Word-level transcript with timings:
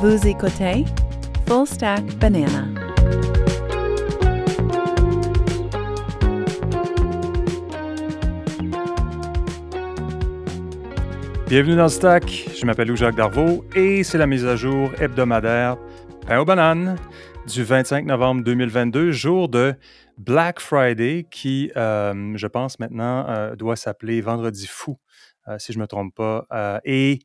Vous 0.00 0.28
écoutez 0.28 0.84
Full 1.48 1.66
Stack 1.66 2.04
Banana. 2.18 2.68
Bienvenue 11.48 11.74
dans 11.74 11.88
Stack, 11.88 12.48
je 12.56 12.64
m'appelle 12.64 12.94
Jacques 12.94 13.16
Darvaux 13.16 13.64
et 13.74 14.04
c'est 14.04 14.18
la 14.18 14.28
mise 14.28 14.46
à 14.46 14.54
jour 14.54 14.92
hebdomadaire 15.00 15.76
pain 16.28 16.38
aux 16.38 16.44
bananes 16.44 16.94
du 17.48 17.64
25 17.64 18.04
novembre 18.06 18.44
2022, 18.44 19.10
jour 19.10 19.48
de 19.48 19.74
Black 20.16 20.60
Friday 20.60 21.26
qui, 21.28 21.72
euh, 21.76 22.36
je 22.36 22.46
pense 22.46 22.78
maintenant, 22.78 23.28
euh, 23.28 23.56
doit 23.56 23.74
s'appeler 23.74 24.20
Vendredi 24.20 24.68
fou, 24.68 24.96
euh, 25.48 25.56
si 25.58 25.72
je 25.72 25.78
ne 25.78 25.82
me 25.82 25.88
trompe 25.88 26.14
pas. 26.14 26.46
Et 26.84 27.18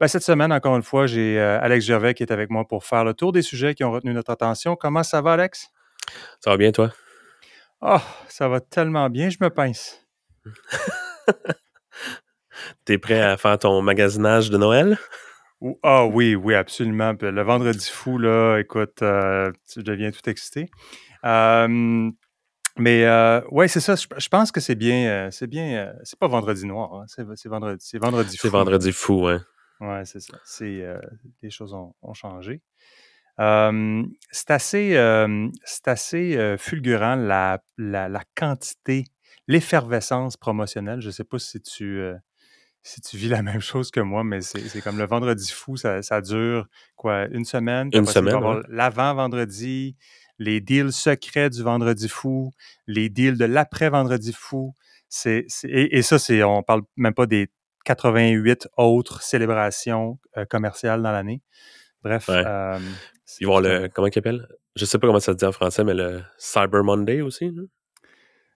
ben, 0.00 0.08
cette 0.08 0.22
semaine, 0.22 0.52
encore 0.52 0.76
une 0.76 0.82
fois, 0.82 1.06
j'ai 1.06 1.38
euh, 1.38 1.60
Alex 1.60 1.84
Gervais 1.84 2.14
qui 2.14 2.22
est 2.22 2.32
avec 2.32 2.50
moi 2.50 2.66
pour 2.66 2.84
faire 2.84 3.04
le 3.04 3.14
tour 3.14 3.32
des 3.32 3.42
sujets 3.42 3.74
qui 3.74 3.84
ont 3.84 3.92
retenu 3.92 4.12
notre 4.14 4.30
attention. 4.30 4.76
Comment 4.76 5.02
ça 5.02 5.20
va, 5.20 5.34
Alex? 5.34 5.68
Ça 6.40 6.50
va 6.50 6.56
bien, 6.56 6.72
toi? 6.72 6.90
Oh, 7.82 7.98
ça 8.28 8.48
va 8.48 8.60
tellement 8.60 9.08
bien, 9.10 9.30
je 9.30 9.38
me 9.40 9.50
pince. 9.50 10.06
T'es 12.84 12.98
prêt 12.98 13.20
à 13.20 13.36
faire 13.36 13.58
ton 13.58 13.80
magasinage 13.82 14.50
de 14.50 14.58
Noël? 14.58 14.98
Ah 15.82 16.06
oui, 16.06 16.34
oui, 16.34 16.54
absolument. 16.54 17.14
Le 17.20 17.42
vendredi 17.42 17.88
fou, 17.90 18.18
là, 18.18 18.58
écoute, 18.58 19.02
euh, 19.02 19.52
je 19.74 19.82
deviens 19.82 20.10
tout 20.10 20.28
excité. 20.28 20.70
Euh, 21.24 22.10
mais 22.78 23.04
euh, 23.04 23.40
ouais, 23.50 23.68
c'est 23.68 23.80
ça. 23.80 23.94
Je, 23.94 24.06
je 24.16 24.28
pense 24.28 24.52
que 24.52 24.60
c'est 24.60 24.74
bien. 24.74 25.08
euh, 25.08 25.30
c'est 25.30 25.46
bien. 25.46 25.86
euh, 25.86 25.92
c'est 26.02 26.18
pas 26.18 26.28
vendredi 26.28 26.66
noir. 26.66 26.94
hein, 26.94 27.04
c'est 27.06 27.48
vendredi. 27.48 27.84
C'est 27.86 27.98
vendredi 27.98 28.36
fou. 28.36 28.42
C'est 28.42 28.48
vendredi 28.48 28.92
fou, 28.92 29.26
hein? 29.28 29.44
Ouais, 29.80 30.04
c'est 30.04 30.20
ça. 30.20 30.38
C'est, 30.44 30.82
euh, 30.82 31.00
les 31.42 31.50
choses 31.50 31.72
ont, 31.74 31.94
ont 32.02 32.14
changé. 32.14 32.60
Euh, 33.38 34.04
c'est 34.30 34.50
assez, 34.50 34.96
euh, 34.96 35.48
c'est 35.64 35.88
assez 35.88 36.56
fulgurant 36.58 37.14
la, 37.16 37.62
la, 37.78 38.08
la 38.08 38.22
quantité, 38.36 39.04
l'effervescence 39.48 40.36
promotionnelle. 40.36 41.00
Je 41.00 41.06
ne 41.06 41.12
sais 41.12 41.24
pas 41.24 41.38
si 41.38 41.60
tu, 41.62 42.02
si 42.82 43.00
tu 43.00 43.16
vis 43.16 43.28
la 43.28 43.42
même 43.42 43.60
chose 43.60 43.90
que 43.90 44.00
moi, 44.00 44.24
mais 44.24 44.42
c'est, 44.42 44.60
c'est 44.68 44.82
comme 44.82 44.98
le 44.98 45.06
vendredi 45.06 45.50
fou, 45.50 45.76
ça, 45.76 46.02
ça 46.02 46.20
dure 46.20 46.66
quoi, 46.96 47.26
une 47.28 47.44
semaine? 47.46 47.88
Une 47.94 48.04
semaine, 48.06 48.34
ouais. 48.36 48.60
l'avant-vendredi, 48.68 49.96
les 50.38 50.60
deals 50.60 50.92
secrets 50.92 51.50
du 51.50 51.62
vendredi 51.62 52.08
fou, 52.08 52.50
les 52.86 53.08
deals 53.08 53.38
de 53.38 53.44
l'après-vendredi 53.46 54.32
fou. 54.32 54.74
C'est, 55.08 55.44
c'est- 55.48 55.68
et, 55.68 55.96
et 55.98 56.02
ça, 56.02 56.18
c'est, 56.18 56.42
on 56.42 56.62
parle 56.62 56.82
même 56.96 57.14
pas 57.14 57.26
des 57.26 57.50
88 57.84 58.68
autres 58.76 59.22
célébrations 59.22 60.18
euh, 60.36 60.44
commerciales 60.44 61.02
dans 61.02 61.12
l'année. 61.12 61.42
Bref. 62.02 62.28
Ouais. 62.28 62.42
euh, 62.46 62.78
Ils 63.40 63.46
vont 63.46 63.60
le. 63.60 63.88
Comment 63.88 64.08
il 64.08 64.18
appelle? 64.18 64.46
Je 64.76 64.84
sais 64.84 64.98
pas 64.98 65.06
comment 65.06 65.20
ça 65.20 65.32
se 65.32 65.36
dit 65.36 65.44
en 65.44 65.52
français, 65.52 65.82
mais 65.84 65.94
le 65.94 66.22
Cyber 66.38 66.84
Monday 66.84 67.20
aussi. 67.22 67.50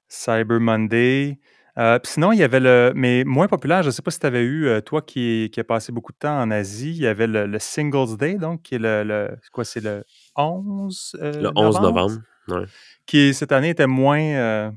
Cyber 0.08 0.61
Monday. 0.61 1.39
Euh, 1.77 1.98
sinon, 2.05 2.30
il 2.33 2.39
y 2.39 2.45
avait 2.45 2.61
le. 2.61 2.92
Mais 2.95 3.25
moins 3.25 3.48
populaire, 3.48 3.83
je 3.83 3.89
ne 3.89 3.92
sais 3.92 4.02
pas 4.02 4.12
si 4.12 4.20
tu 4.20 4.27
avais 4.27 4.42
eu, 4.42 4.67
euh, 4.69 4.80
toi 4.80 5.02
qui, 5.02 5.50
qui 5.52 5.58
as 5.58 5.64
passé 5.64 5.91
beaucoup 5.91 6.12
de 6.12 6.19
temps 6.19 6.41
en 6.41 6.50
Asie, 6.52 6.91
il 6.91 7.02
y 7.02 7.06
avait 7.06 7.27
le, 7.27 7.47
le 7.47 7.58
Singles 7.58 8.17
Day, 8.17 8.34
donc, 8.36 8.62
qui 8.62 8.77
est 8.77 8.78
le. 8.78 9.36
quoi, 9.52 9.64
c'est 9.64 9.80
le 9.83 10.05
11 10.36 11.17
euh, 11.20 11.33
Le 11.42 11.50
11 11.56 11.80
novembre? 11.80 12.19
Ouais. 12.48 12.64
Qui, 13.06 13.34
cette 13.34 13.50
année, 13.52 13.70
était 13.70 13.89
moins, 13.89 14.20
euh, 14.22 14.70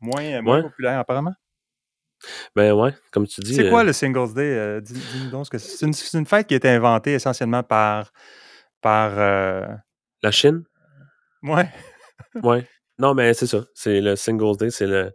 moins, 0.00 0.42
moins 0.42 0.56
Ouais. 0.56 0.62
populaire, 0.62 0.98
apparemment. 0.98 1.34
Ben 2.56 2.72
ouais, 2.72 2.94
comme 3.10 3.26
tu 3.26 3.40
dis. 3.40 3.54
C'est 3.54 3.68
quoi 3.68 3.80
euh, 3.80 3.84
le 3.84 3.92
Singles 3.92 4.34
Day? 4.34 4.42
Euh, 4.56 4.80
dis- 4.80 4.94
Dis-nous 4.94 5.30
donc 5.30 5.46
ce 5.46 5.50
que 5.50 5.58
c'est. 5.58 5.76
C'est 5.76 5.86
une, 5.86 6.20
une 6.20 6.26
fête 6.26 6.46
qui 6.46 6.54
a 6.54 6.56
été 6.56 6.68
inventée 6.68 7.12
essentiellement 7.14 7.62
par. 7.62 8.12
par 8.80 9.12
euh, 9.18 9.66
La 10.22 10.30
Chine? 10.30 10.64
ouais. 11.42 11.68
Ouais. 12.42 12.66
Non, 12.98 13.14
mais 13.14 13.34
c'est 13.34 13.46
ça. 13.46 13.64
C'est 13.74 14.00
le 14.00 14.16
Singles 14.16 14.56
Day. 14.56 14.70
C'est 14.70 14.86
le. 14.86 15.12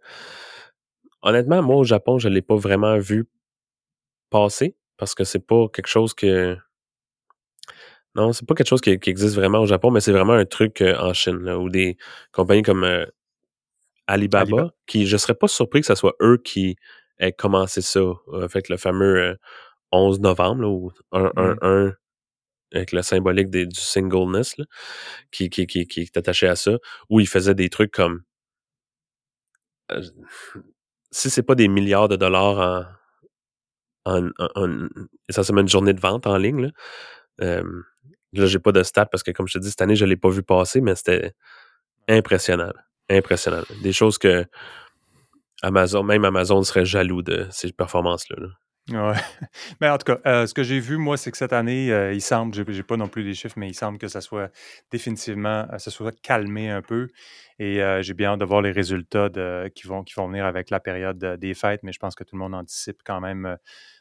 Honnêtement, 1.22 1.62
moi, 1.62 1.78
au 1.78 1.84
Japon, 1.84 2.18
je 2.18 2.30
l'ai 2.30 2.42
pas 2.42 2.56
vraiment 2.56 2.98
vu 2.98 3.26
passer 4.30 4.76
parce 4.98 5.16
que 5.16 5.24
c'est 5.24 5.46
pas 5.46 5.68
quelque 5.74 5.88
chose 5.88 6.14
que. 6.14 6.58
Non, 8.16 8.34
c'est 8.34 8.46
pas 8.48 8.56
quelque 8.56 8.68
chose 8.68 8.82
qui, 8.82 9.00
qui 9.00 9.10
existe 9.10 9.36
vraiment 9.36 9.60
au 9.60 9.66
Japon, 9.66 9.92
mais 9.92 10.00
c'est 10.02 10.12
vraiment 10.12 10.34
un 10.34 10.46
truc 10.46 10.82
euh, 10.82 10.98
en 10.98 11.14
Chine, 11.14 11.40
là, 11.44 11.60
où 11.60 11.70
des 11.70 11.98
compagnies 12.32 12.64
comme 12.64 12.84
Alibaba, 14.08 14.42
Alibaba. 14.42 14.74
qui 14.88 15.06
je 15.06 15.16
serais 15.18 15.36
pas 15.36 15.48
surpris 15.48 15.82
que 15.82 15.88
ce 15.88 15.96
soit 15.96 16.16
eux 16.22 16.38
qui 16.44 16.76
aient 17.20 17.34
commencé 17.34 17.82
ça, 17.82 18.00
euh, 18.00 18.48
fait 18.50 18.62
que 18.64 18.74
le 18.74 18.78
fameux 18.78 19.18
euh, 19.32 19.36
11 19.92 20.20
novembre, 20.22 20.62
là, 20.64 20.68
ou 20.70 20.92
1, 21.12 21.32
1, 21.38 21.54
Mm. 21.56 21.58
1, 21.64 21.94
avec 22.76 22.92
le 22.94 23.02
symbolique 23.04 23.50
des- 23.50 23.66
du 23.68 23.80
singleness, 23.80 24.58
là, 24.58 24.66
qui, 25.32 25.50
qui, 25.50 25.68
qui, 25.68 25.88
qui 25.88 26.02
est 26.02 26.18
attaché 26.18 26.48
à 26.48 26.56
ça, 26.56 26.78
où 27.10 27.20
ils 27.20 27.28
faisaient 27.28 27.56
des 27.56 27.70
trucs 27.70 27.92
comme 27.94 28.24
euh, 29.92 30.02
si 31.12 31.30
c'est 31.30 31.44
pas 31.44 31.56
des 31.56 31.68
milliards 31.68 32.08
de 32.08 32.16
dollars 32.16 32.96
en, 34.06 34.18
en, 34.20 34.30
en- 34.40 34.50
en- 34.56 34.88
essentiellement 35.28 35.62
une 35.62 35.68
journée 35.70 35.94
de 35.94 36.00
vente 36.02 36.28
en 36.28 36.38
ligne, 36.38 36.62
là, 36.62 36.70
euh, 37.42 37.64
là 38.34 38.46
j'ai 38.46 38.60
pas 38.60 38.72
de 38.72 38.84
stats 38.84 39.06
parce 39.08 39.24
que 39.24 39.32
comme 39.32 39.48
je 39.48 39.58
te 39.58 39.64
dis, 39.64 39.70
cette 39.70 39.82
année, 39.82 39.96
je 39.96 40.06
l'ai 40.06 40.18
pas 40.18 40.30
vu 40.30 40.44
passer, 40.44 40.82
mais 40.82 40.96
c'était 40.96 41.34
impressionnant. 42.08 42.74
Impressionnant. 43.10 43.64
Des 43.84 43.94
choses 43.94 44.18
que 44.20 44.46
Amazon, 45.62 46.04
même 46.04 46.26
Amazon 46.26 46.64
serait 46.64 46.86
jaloux 46.86 47.22
de 47.22 47.48
ces 47.52 47.72
performances-là. 47.72 48.38
là. 48.40 48.50
Mais 49.82 49.90
en 49.90 49.98
tout 49.98 50.06
cas, 50.06 50.20
euh, 50.26 50.48
ce 50.48 50.54
que 50.54 50.64
j'ai 50.64 50.80
vu, 50.80 50.98
moi, 50.98 51.18
c'est 51.18 51.32
que 51.32 51.38
cette 51.38 51.54
année, 51.54 51.92
euh, 51.92 52.14
il 52.14 52.22
semble, 52.22 52.54
j'ai 52.54 52.64
j'ai 52.68 52.84
pas 52.84 52.98
non 52.98 53.08
plus 53.08 53.24
les 53.24 53.34
chiffres, 53.34 53.56
mais 53.58 53.70
il 53.70 53.74
semble 53.74 53.98
que 53.98 54.08
ça 54.08 54.22
soit 54.22 54.52
définitivement, 54.92 55.68
euh, 55.72 55.78
ça 55.78 55.92
soit 55.92 56.18
calmé 56.22 56.70
un 56.70 56.82
peu. 56.82 57.08
Et 57.60 57.82
j'ai 58.02 58.14
bien 58.14 58.32
hâte 58.32 58.40
de 58.40 58.46
voir 58.46 58.62
les 58.62 58.72
résultats 58.72 59.30
qui, 59.76 59.86
vont, 59.86 60.04
qui 60.04 60.14
vont 60.14 60.28
venir 60.30 60.46
avec 60.46 60.70
la 60.70 60.80
période 60.80 61.18
des 61.18 61.54
fêtes, 61.54 61.82
mais 61.84 61.92
je 61.92 62.00
pense 62.00 62.16
que 62.16 62.24
tout 62.24 62.38
le 62.38 62.40
monde 62.40 62.56
anticipe 62.56 63.02
quand 63.04 63.20
même 63.20 63.58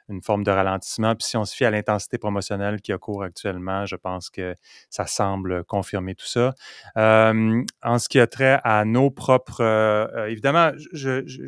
une 0.08 0.22
forme 0.22 0.42
de 0.44 0.50
ralentissement. 0.50 1.14
Puis 1.14 1.26
si 1.28 1.36
on 1.36 1.44
se 1.44 1.54
fie 1.54 1.64
à 1.64 1.70
l'intensité 1.70 2.18
promotionnelle 2.18 2.80
qui 2.80 2.92
a 2.92 2.98
cours 2.98 3.22
actuellement, 3.22 3.86
je 3.86 3.96
pense 3.96 4.30
que 4.30 4.54
ça 4.90 5.06
semble 5.06 5.64
confirmer 5.64 6.14
tout 6.14 6.26
ça. 6.26 6.54
En 6.96 7.98
ce 7.98 8.08
qui 8.08 8.20
a 8.20 8.26
trait 8.26 8.60
à 8.64 8.84
nos 8.84 9.10
propres... 9.10 9.60
euh, 9.60 10.06
euh, 10.16 10.26
évidemment, 10.26 10.70
je, 10.92 11.22
je, 11.26 11.46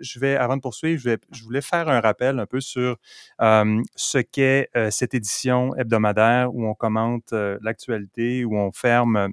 je- 0.00 0.18
vais, 0.20 0.36
avant 0.36 0.56
de 0.56 0.62
poursuivre, 0.62 1.00
je, 1.00 1.10
vais, 1.10 1.18
je 1.32 1.42
voulais 1.44 1.60
faire 1.60 1.88
un 1.88 2.00
rappel 2.00 2.38
un 2.38 2.46
peu 2.46 2.60
sur 2.60 2.96
ce 3.40 4.18
qu'est 4.18 4.70
euh, 4.76 4.90
cette 4.90 5.14
édition 5.14 5.74
hebdomadaire 5.76 6.54
où 6.54 6.66
on 6.66 6.74
commente 6.74 7.32
l'actualité, 7.60 8.44
où 8.44 8.56
on 8.56 8.72
ferme 8.72 9.28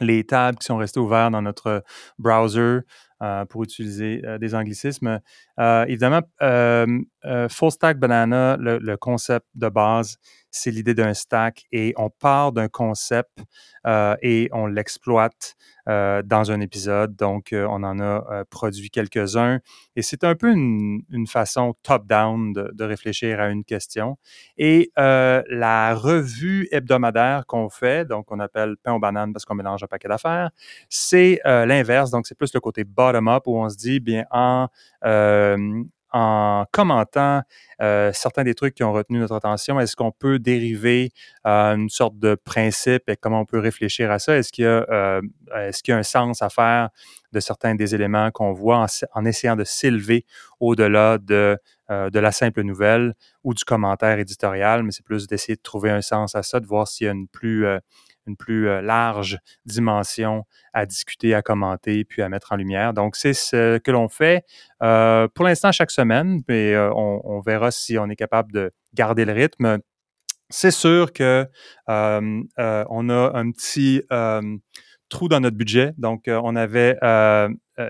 les 0.00 0.24
tables 0.24 0.58
qui 0.58 0.66
sont 0.66 0.76
restées 0.76 1.00
ouvertes 1.00 1.32
dans 1.32 1.42
notre 1.42 1.84
browser 2.18 2.80
pour 3.48 3.64
utiliser 3.64 4.22
euh, 4.24 4.38
des 4.38 4.54
anglicismes. 4.54 5.20
Euh, 5.58 5.84
évidemment, 5.86 6.22
euh, 6.42 6.86
euh, 7.24 7.48
Full 7.48 7.70
Stack 7.70 7.98
Banana, 7.98 8.56
le, 8.58 8.96
concept 8.96 9.46
de 9.54 9.68
base, 9.68 10.16
c'est 10.50 10.70
l'idée 10.70 10.94
d'un 10.94 11.14
stack 11.14 11.64
et 11.72 11.94
on 11.96 12.10
part 12.10 12.52
d'un 12.52 12.68
concept 12.68 13.40
euh, 13.86 14.16
et 14.22 14.48
on 14.52 14.66
l'exploite 14.66 15.56
euh, 15.88 16.22
dans 16.22 16.50
un 16.50 16.60
épisode. 16.60 17.16
Donc, 17.16 17.52
euh, 17.52 17.66
on 17.68 17.82
en 17.82 17.98
a 17.98 18.24
euh, 18.30 18.44
produit 18.48 18.90
quelques-uns 18.90 19.60
et 19.96 20.02
c'est 20.02 20.24
un 20.24 20.34
peu 20.34 20.50
une, 20.50 21.02
façon 21.26 21.74
top-down 21.82 22.52
de, 22.52 22.84
réfléchir 22.84 23.40
à 23.40 23.48
une 23.48 23.64
question. 23.64 24.16
Et 24.56 24.92
euh, 24.98 25.42
la 25.48 25.94
revue 25.94 26.68
hebdomadaire 26.70 27.46
qu'on 27.46 27.68
fait, 27.68 28.06
donc 28.06 28.30
on 28.30 28.38
appelle 28.38 28.76
pain 28.82 28.92
aux 28.92 28.98
bananes 28.98 29.32
parce 29.32 29.44
qu'on 29.44 29.54
mélange 29.54 29.82
un 29.82 29.86
paquet 29.86 30.08
d'affaires, 30.08 30.50
c'est 30.88 31.40
euh, 31.46 31.66
l'inverse. 31.66 32.10
Donc, 32.10 32.26
c'est 32.26 32.36
plus 32.36 32.52
le 32.54 32.60
côté 32.60 32.84
bottom-up 33.04 33.42
où 33.46 33.58
on 33.58 33.68
se 33.68 33.76
dit, 33.76 34.00
bien, 34.00 34.24
en, 34.30 34.68
euh, 35.04 35.84
en 36.14 36.64
commentant 36.70 37.42
euh, 37.82 38.12
certains 38.14 38.44
des 38.44 38.54
trucs 38.54 38.74
qui 38.74 38.84
ont 38.84 38.92
retenu 38.92 39.18
notre 39.18 39.34
attention, 39.34 39.80
est-ce 39.80 39.96
qu'on 39.96 40.12
peut 40.12 40.38
dériver 40.38 41.10
euh, 41.44 41.74
une 41.74 41.88
sorte 41.90 42.18
de 42.20 42.36
principe 42.36 43.08
et 43.08 43.16
comment 43.16 43.40
on 43.40 43.44
peut 43.44 43.58
réfléchir 43.58 44.12
à 44.12 44.20
ça? 44.20 44.36
Est-ce 44.36 44.52
qu'il 44.52 44.64
y 44.64 44.68
a, 44.68 45.20
un 45.96 46.02
sens 46.04 46.40
à 46.40 46.48
faire 46.50 46.90
de 47.32 47.40
certains 47.40 47.74
des 47.74 47.96
éléments 47.96 48.30
qu'on 48.30 48.52
voit 48.52 48.86
en, 49.12 49.24
essayant 49.24 49.56
de 49.56 49.64
s'élever 49.64 50.24
au-delà 50.60 51.18
de, 51.18 51.58
la 51.88 52.32
simple 52.32 52.62
nouvelle 52.62 53.14
ou 53.42 53.52
du 53.52 53.64
commentaire 53.64 54.20
éditorial, 54.20 54.84
mais 54.84 54.92
c'est 54.92 55.04
plus 55.04 55.26
d'essayer 55.26 55.56
de 55.56 55.62
trouver 55.62 55.90
un 55.90 56.00
sens 56.00 56.36
à 56.36 56.44
ça, 56.44 56.60
de 56.60 56.66
voir 56.66 56.86
s'il 56.86 57.06
y 57.06 57.08
a 57.08 57.12
une 57.12 57.26
plus, 57.26 57.66
une 58.26 58.36
plus 58.36 58.68
euh, 58.68 58.80
large 58.80 59.38
dimension 59.66 60.44
à 60.72 60.86
discuter, 60.86 61.34
à 61.34 61.42
commenter, 61.42 62.04
puis 62.04 62.22
à 62.22 62.28
mettre 62.28 62.52
en 62.52 62.56
lumière. 62.56 62.94
Donc, 62.94 63.16
c'est 63.16 63.34
ce 63.34 63.78
que 63.78 63.90
l'on 63.90 64.08
fait 64.08 64.44
euh, 64.82 65.28
pour 65.34 65.44
l'instant 65.44 65.72
chaque 65.72 65.90
semaine, 65.90 66.42
mais 66.48 66.74
euh, 66.74 66.92
on, 66.94 67.40
verra 67.40 67.70
si 67.70 67.98
on 67.98 68.08
est 68.08 68.16
capable 68.16 68.52
de 68.52 68.72
garder 68.94 69.24
le 69.24 69.32
rythme. 69.32 69.78
C'est 70.50 70.70
sûr 70.70 71.12
que 71.12 71.46
on 71.88 73.08
a 73.08 73.30
un 73.34 73.50
petit 73.50 74.02
trou 75.08 75.28
dans 75.28 75.40
notre 75.40 75.56
budget. 75.56 75.92
Donc, 75.98 76.24
on 76.28 76.56
avait 76.56 76.96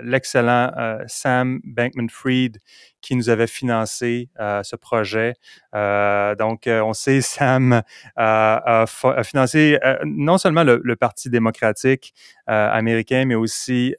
l'excellent 0.02 0.72
Sam 1.06 1.60
Bankman-Fried 1.64 2.58
qui 3.00 3.16
nous 3.16 3.28
avait 3.28 3.46
financé 3.46 4.31
ce 4.38 4.76
projet. 4.76 5.34
donc, 5.72 6.62
on 6.66 6.92
sait, 6.94 7.20
Sam 7.22 7.82
a, 8.16 8.84
financé 9.22 9.78
non 10.04 10.38
seulement 10.38 10.64
le, 10.64 10.96
Parti 10.96 11.28
démocratique 11.28 12.14
américain, 12.46 13.25
mais 13.26 13.34
aussi 13.34 13.94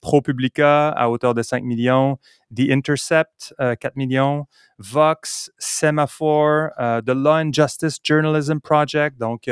ProPublica 0.00 0.88
à 0.90 1.08
hauteur 1.08 1.34
de 1.34 1.42
5 1.42 1.62
millions, 1.64 2.18
The 2.54 2.70
Intercept, 2.70 3.54
4 3.58 3.96
millions, 3.96 4.46
Vox, 4.78 5.50
Semaphore, 5.58 6.70
The 6.78 7.14
Law 7.14 7.38
and 7.38 7.52
Justice 7.52 7.98
Journalism 8.02 8.60
Project, 8.60 9.18
donc, 9.18 9.48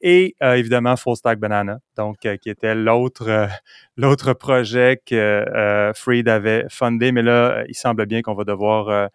et 0.00 0.34
évidemment 0.40 0.96
Full 0.96 1.16
Stack 1.16 1.38
Banana, 1.38 1.78
donc, 1.96 2.18
qui 2.18 2.50
était 2.50 2.74
l'autre 2.74 3.48
l'autre 3.96 4.32
projet 4.32 5.00
que 5.04 5.92
Freed 5.94 6.28
avait 6.28 6.66
fondé, 6.70 7.12
mais 7.12 7.22
là, 7.22 7.64
il 7.68 7.74
semble 7.74 8.06
bien 8.06 8.22
qu'on 8.22 8.34
va 8.34 8.44
devoir 8.44 9.10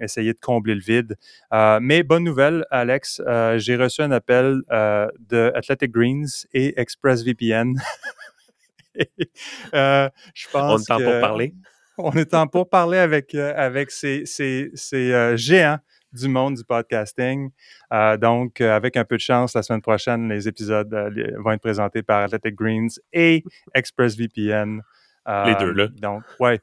essayer 0.00 0.32
de 0.32 0.40
combler 0.40 0.74
le 0.74 0.80
vide. 0.80 1.16
mais 1.80 2.02
bonne 2.02 2.24
nouvelle, 2.24 2.64
Alex, 2.70 3.22
j'ai 3.56 3.76
reçu 3.76 4.02
un 4.02 4.10
appel 4.10 4.60
de 4.70 5.52
Athletic 5.54 5.90
Greens 5.92 6.46
et 6.52 6.80
ExpressVPN. 6.80 7.74
je 9.72 10.48
pense 10.52 10.88
on 10.90 10.98
est 10.98 11.04
pour 11.04 11.20
parler. 11.20 11.54
On 11.98 12.12
est 12.12 12.34
en 12.34 12.46
pour 12.46 12.68
parler 12.68 12.98
avec, 12.98 13.34
avec 13.34 13.90
ces, 13.90 14.26
ces, 14.26 14.70
ces 14.74 15.36
géants 15.36 15.78
du 16.16 16.28
monde 16.28 16.56
du 16.56 16.64
podcasting. 16.64 17.50
Euh, 17.92 18.16
donc, 18.16 18.60
euh, 18.60 18.74
avec 18.74 18.96
un 18.96 19.04
peu 19.04 19.16
de 19.16 19.20
chance, 19.20 19.54
la 19.54 19.62
semaine 19.62 19.82
prochaine, 19.82 20.28
les 20.28 20.48
épisodes 20.48 20.92
euh, 20.92 21.10
vont 21.38 21.52
être 21.52 21.60
présentés 21.60 22.02
par 22.02 22.22
Athletic 22.22 22.54
Greens 22.54 22.98
et 23.12 23.44
ExpressVPN. 23.74 24.82
les 25.44 25.54
deux, 25.56 25.72
là. 25.72 25.88
Donc, 26.00 26.22
ouais. 26.40 26.60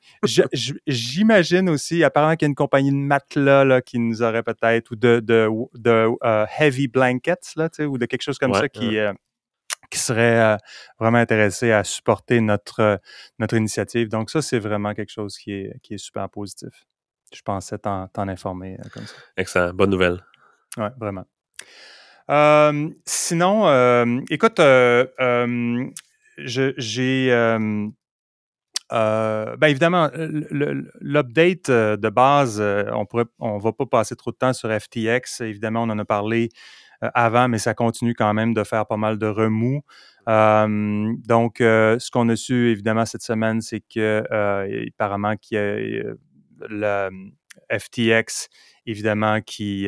J'imagine 0.88 1.70
aussi, 1.70 2.04
apparemment 2.04 2.36
qu'il 2.36 2.46
y 2.46 2.48
a 2.48 2.50
une 2.50 2.56
compagnie 2.56 2.92
de 2.92 2.96
matelas 2.96 3.64
là, 3.64 3.82
qui 3.82 4.00
nous 4.00 4.22
aurait 4.22 4.44
peut-être, 4.44 4.92
ou 4.92 4.96
de, 4.96 5.20
de, 5.20 5.50
de 5.76 6.10
heavy 6.60 6.88
blankets, 6.88 7.56
là, 7.56 7.70
ou 7.80 7.98
de 7.98 8.06
quelque 8.06 8.24
chose 8.24 8.38
comme 8.38 8.54
ça 8.54 8.70
qui, 8.70 8.98
qui 9.94 10.00
serait 10.00 10.58
vraiment 11.00 11.20
intéressé 11.20 11.72
à 11.72 11.84
supporter 11.84 12.42
notre, 12.42 13.00
notre 13.40 13.56
initiative. 13.56 14.10
Donc, 14.10 14.30
ça, 14.30 14.42
c'est 14.42 14.60
vraiment 14.60 14.94
quelque 14.94 15.12
chose 15.12 15.38
qui 15.38 15.54
est, 15.54 15.80
qui 15.82 15.96
est 15.96 15.98
super 15.98 16.30
positif 16.30 16.86
je 17.36 17.42
pensais 17.42 17.78
t'en, 17.78 18.10
informer 18.16 18.78
euh, 18.80 18.90
comme 18.94 19.06
ça. 19.06 19.16
Excellent. 19.38 19.74
Bonne 19.74 19.90
nouvelle. 19.90 20.24
Oui, 20.78 20.88
vraiment. 20.98 21.26
sinon, 23.06 24.24
écoute, 24.30 24.60
j'ai. 26.38 27.30
ben 28.90 29.68
évidemment, 29.68 30.10
l'update 30.14 31.70
de 31.72 32.10
base, 32.10 32.62
on 32.62 33.06
pourrait, 33.06 33.26
on 33.40 33.58
va 33.58 33.72
pas 33.72 33.86
passer 33.86 34.16
trop 34.16 34.32
de 34.32 34.38
temps 34.38 34.54
sur 34.54 34.70
FTX. 34.72 35.42
Évidemment, 35.42 35.84
on 35.84 35.90
en 35.90 36.00
a 36.00 36.06
parlé 36.06 36.50
avant, 37.14 37.48
mais 37.48 37.58
ça 37.58 37.74
continue 37.74 38.14
quand 38.14 38.34
même 38.34 38.54
de 38.54 38.64
faire 38.64 38.86
pas 38.86 38.98
mal 38.98 39.18
de 39.18 39.28
remous. 39.28 39.82
donc, 40.28 41.56
ce 41.60 42.12
qu'on 42.12 42.30
a 42.30 42.36
su 42.36 42.70
évidemment 42.70 43.06
cette 43.06 43.24
semaine, 43.24 43.62
c'est 43.62 43.82
que 43.82 44.24
apparemment 44.90 45.36
qu'il 45.38 45.58
y 45.58 45.60
a 45.60 46.14
le 46.70 47.10
FTX, 47.72 48.50
évidemment, 48.86 49.42
qui, 49.42 49.88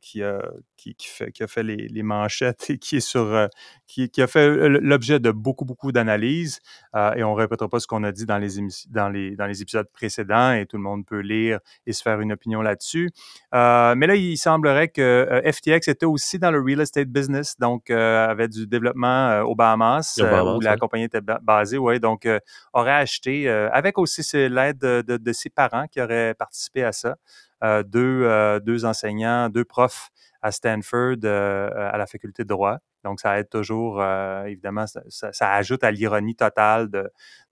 qui, 0.00 0.22
a, 0.22 0.42
qui, 0.76 0.94
fait, 1.00 1.32
qui, 1.32 1.42
a, 1.42 1.46
fait, 1.46 1.62
les, 1.62 2.02
manchettes 2.02 2.70
et 2.70 2.78
qui 2.78 2.96
est 2.96 3.00
sur 3.00 3.48
qui, 3.86 4.10
a 4.18 4.26
fait 4.26 4.68
l'objet 4.68 5.20
de 5.20 5.30
beaucoup, 5.30 5.64
beaucoup 5.64 5.92
d'analyses. 5.92 6.60
et 6.94 7.22
on 7.22 7.32
ne 7.32 7.36
répétera 7.36 7.68
pas 7.68 7.80
ce 7.80 7.86
qu'on 7.86 8.04
a 8.04 8.12
dit 8.12 8.26
dans 8.26 8.38
les, 8.38 8.48
dans, 8.88 9.08
les, 9.08 9.36
dans 9.36 9.46
les 9.46 9.62
épisodes 9.62 9.88
précédents 9.92 10.52
et 10.52 10.66
tout 10.66 10.76
le 10.76 10.82
monde 10.82 11.06
peut 11.06 11.20
lire 11.20 11.60
et 11.86 11.92
se 11.92 12.02
faire 12.02 12.20
une 12.20 12.32
opinion 12.32 12.62
là-dessus. 12.62 13.10
mais 13.52 14.06
là, 14.06 14.14
il 14.14 14.36
semblerait 14.36 14.88
que 14.88 15.42
FTX 15.44 15.88
était 15.88 16.06
aussi 16.06 16.38
dans 16.38 16.50
le 16.50 16.60
real 16.60 16.80
estate 16.80 17.08
business, 17.08 17.58
donc 17.58 17.90
avait 17.90 18.48
du 18.48 18.66
développement 18.66 19.40
aux 19.40 19.54
Bahamas, 19.54 20.20
où 20.20 20.60
la 20.60 20.76
compagnie 20.76 21.04
était 21.04 21.20
basée, 21.20 21.78
ouais, 21.78 21.98
donc 22.00 22.28
aurait 22.72 22.92
acheté, 22.92 23.48
avec 23.48 23.98
aussi 23.98 24.22
l'aide 24.48 24.78
de, 24.78 25.02
de, 25.06 25.16
de 25.16 25.32
ses 25.32 25.50
parents 25.50 25.86
qui 25.86 26.00
auraient 26.00 26.34
participé 26.34 26.84
à 26.84 26.92
ça. 26.92 27.16
Euh, 27.64 27.82
deux, 27.82 28.22
euh, 28.24 28.60
deux 28.60 28.84
enseignants, 28.84 29.48
deux 29.48 29.64
profs 29.64 30.10
à 30.42 30.52
Stanford 30.52 31.16
euh, 31.24 31.70
à 31.74 31.96
la 31.96 32.06
faculté 32.06 32.42
de 32.42 32.48
droit. 32.48 32.78
Donc, 33.04 33.20
ça 33.20 33.38
aide 33.38 33.48
toujours, 33.48 34.02
évidemment, 34.46 34.84
ça, 34.88 35.30
ajoute 35.54 35.84
à 35.84 35.92
l'ironie 35.92 36.34
totale 36.34 36.88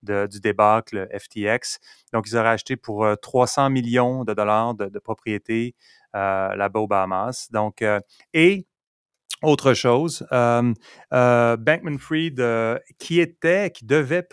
de, 0.03 0.27
du 0.27 0.41
débâcle 0.41 1.09
FTX. 1.17 1.79
Donc, 2.13 2.27
ils 2.29 2.37
auraient 2.37 2.49
acheté 2.49 2.77
pour 2.77 3.07
300 3.23 3.71
millions 3.71 4.25
de 4.25 4.35
dollars 4.35 4.75
de, 4.75 4.87
de 4.87 4.99
propriétés 4.99 5.77
là-bas 6.13 6.81
aux 6.81 6.89
Bahamas. 6.89 7.51
Donc, 7.53 7.85
et 8.33 8.67
autre 9.45 9.75
chose, 9.75 10.27
euh, 10.33 10.73
Bankman-Fried, 11.11 12.43
qui 12.99 13.21
était, 13.21 13.71
qui 13.71 13.85
devait 13.85 14.27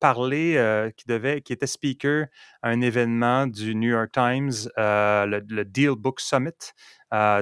parler, 0.00 0.90
qui 0.96 1.06
devait, 1.06 1.40
qui 1.40 1.52
était 1.52 1.66
speaker 1.66 2.26
à 2.62 2.70
un 2.70 2.80
événement 2.80 3.46
du 3.46 3.74
New 3.74 3.90
York 3.90 4.10
Times, 4.12 4.52
le, 4.76 5.62
Deal 5.64 5.92
Book 5.96 6.20
Summit 6.20 6.72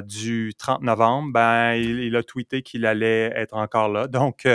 du 0.04 0.52
30 0.58 0.82
novembre, 0.82 1.32
ben, 1.32 1.74
il, 1.74 2.14
a 2.16 2.22
tweeté 2.22 2.62
qu'il 2.62 2.86
allait 2.86 3.32
être 3.34 3.54
encore 3.54 3.88
là. 3.88 4.06
Donc, 4.08 4.46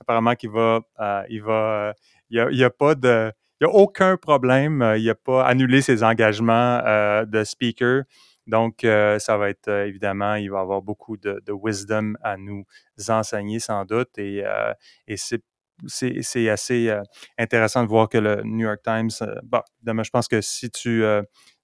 apparemment 0.00 0.34
qu'il 0.34 0.50
va, 0.50 0.80
il 1.28 1.42
va, 1.42 1.94
il 2.30 2.46
n'y 2.50 2.64
a, 2.64 2.70
pas 2.70 2.94
de, 2.94 3.32
il 3.60 3.66
a 3.66 3.70
aucun 3.70 4.16
problème. 4.16 4.94
Il 4.96 5.06
n'a 5.06 5.14
pas 5.14 5.44
annulé 5.44 5.82
ses 5.82 6.02
engagements 6.02 6.78
de 7.24 7.44
speaker. 7.44 8.04
Donc, 8.46 8.84
euh, 8.84 9.18
ça 9.18 9.36
va 9.36 9.48
être 9.48 9.68
euh, 9.68 9.86
évidemment, 9.86 10.34
il 10.34 10.50
va 10.50 10.60
avoir 10.60 10.82
beaucoup 10.82 11.16
de, 11.16 11.40
wisdom 11.48 12.14
à 12.22 12.36
nous 12.36 12.64
enseigner 13.08 13.58
sans 13.58 13.84
doute. 13.84 14.18
Et, 14.18 14.44
euh, 14.44 14.72
et 15.06 15.16
c'est 15.16 16.48
assez 16.48 16.94
intéressant 17.38 17.82
de 17.82 17.88
voir 17.88 18.08
que 18.08 18.18
le 18.18 18.42
New 18.44 18.66
York 18.66 18.80
Times, 18.84 19.10
bon, 19.42 19.62
je 19.84 20.10
pense 20.10 20.28
que 20.28 20.40
si 20.40 20.70
tu, 20.70 21.04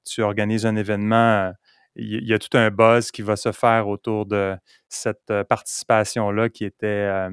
tu 0.04 0.22
organises 0.22 0.66
un 0.66 0.74
événement, 0.74 1.52
il 1.96 2.26
y, 2.26 2.32
a 2.32 2.38
tout 2.38 2.56
un 2.56 2.70
buzz 2.70 3.10
qui 3.10 3.22
va 3.22 3.36
se 3.36 3.52
faire 3.52 3.88
autour 3.88 4.26
de 4.26 4.56
cette 4.88 5.32
participation-là 5.48 6.48
qui 6.48 6.64
était, 6.64 7.28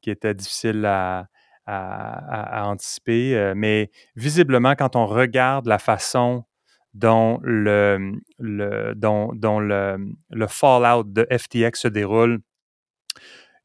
qui 0.00 0.10
était 0.10 0.34
difficile 0.34 0.86
à, 0.86 1.26
anticiper. 1.66 3.52
Mais 3.54 3.90
visiblement, 4.16 4.74
quand 4.74 4.96
on 4.96 5.06
regarde 5.06 5.66
la 5.66 5.78
façon 5.78 6.44
dont 6.94 7.40
le, 7.42 8.12
le, 8.38 8.94
dont, 8.94 9.60
le, 9.60 9.96
le, 10.30 10.46
fallout 10.46 11.04
de 11.04 11.26
FTX 11.30 11.80
se 11.80 11.88
déroule, 11.88 12.40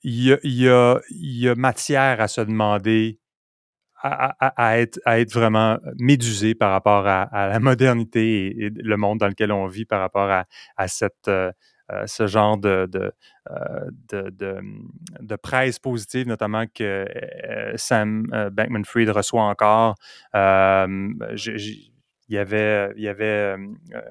il 0.03 0.23
y 0.43 0.69
a, 0.69 0.99
y 1.09 1.47
a, 1.49 1.55
matière 1.55 2.21
à 2.21 2.27
se 2.27 2.41
demander, 2.41 3.19
à, 4.01 4.35
à, 4.39 4.77
être, 4.79 4.99
à 5.05 5.19
être 5.19 5.33
vraiment 5.33 5.79
médusé 5.99 6.55
par 6.55 6.71
rapport 6.71 7.05
à, 7.07 7.27
la 7.31 7.59
modernité 7.59 8.47
et, 8.47 8.69
le 8.69 8.97
monde 8.97 9.19
dans 9.19 9.27
lequel 9.27 9.51
on 9.51 9.67
vit 9.67 9.85
par 9.85 9.99
rapport 9.99 10.29
à, 10.29 10.87
cette, 10.87 11.27
euh, 11.27 11.51
euh, 11.91 12.03
ce 12.05 12.27
genre 12.27 12.57
de, 12.57 12.87
euh, 12.93 13.11
de, 14.09 14.29
de, 14.29 14.59
de, 15.19 15.35
presse 15.35 15.79
positive, 15.79 16.27
notamment 16.27 16.65
que 16.73 17.05
Sam 17.75 18.23
Bankman-Fried 18.51 19.09
reçoit 19.09 19.43
encore. 19.43 19.95
Il 22.29 22.35
y 22.35 22.37
avait, 22.37 22.91
il 22.95 23.03
y 23.03 23.07
avait 23.07 23.55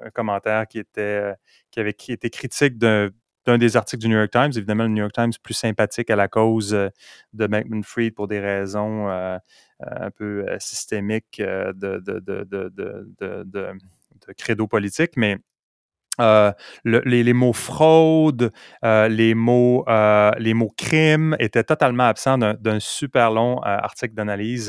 un 0.04 0.10
commentaire 0.10 0.66
qui 0.66 0.78
était, 0.78 1.34
qui 1.70 1.80
avait 1.80 1.92
qui 1.94 2.12
était 2.12 2.30
critique 2.30 2.78
d'un 2.78 3.10
des 3.58 3.76
articles 3.76 4.00
du 4.00 4.08
New 4.08 4.16
York 4.16 4.30
Times. 4.30 4.52
Évidemment, 4.56 4.84
le 4.84 4.90
New 4.90 5.02
York 5.02 5.12
Times 5.12 5.32
plus 5.42 5.54
sympathique 5.54 6.10
à 6.10 6.16
la 6.16 6.28
cause 6.28 6.70
de 6.70 7.46
Bankman 7.46 7.82
Fried 7.84 8.14
pour 8.14 8.26
des 8.26 8.40
raisons 8.40 9.08
un 9.08 10.10
peu 10.16 10.46
systémiques 10.58 11.40
de, 11.40 11.72
de, 11.72 12.20
de, 12.20 12.44
de, 12.44 13.44
de 13.44 14.32
credo 14.36 14.66
politique, 14.66 15.12
mais 15.16 15.38
euh, 16.20 16.52
les, 16.84 17.32
mots 17.32 17.52
fraude, 17.52 18.52
euh, 18.84 19.08
les 19.08 19.34
mots, 19.34 19.84
euh, 19.88 20.30
les 20.38 20.54
mots 20.54 20.72
crime 20.76 21.36
étaient 21.38 21.64
totalement 21.64 22.04
absents 22.04 22.38
d'un 22.38 22.80
super 22.80 23.30
long 23.30 23.58
article 23.60 24.14
d'analyse 24.14 24.68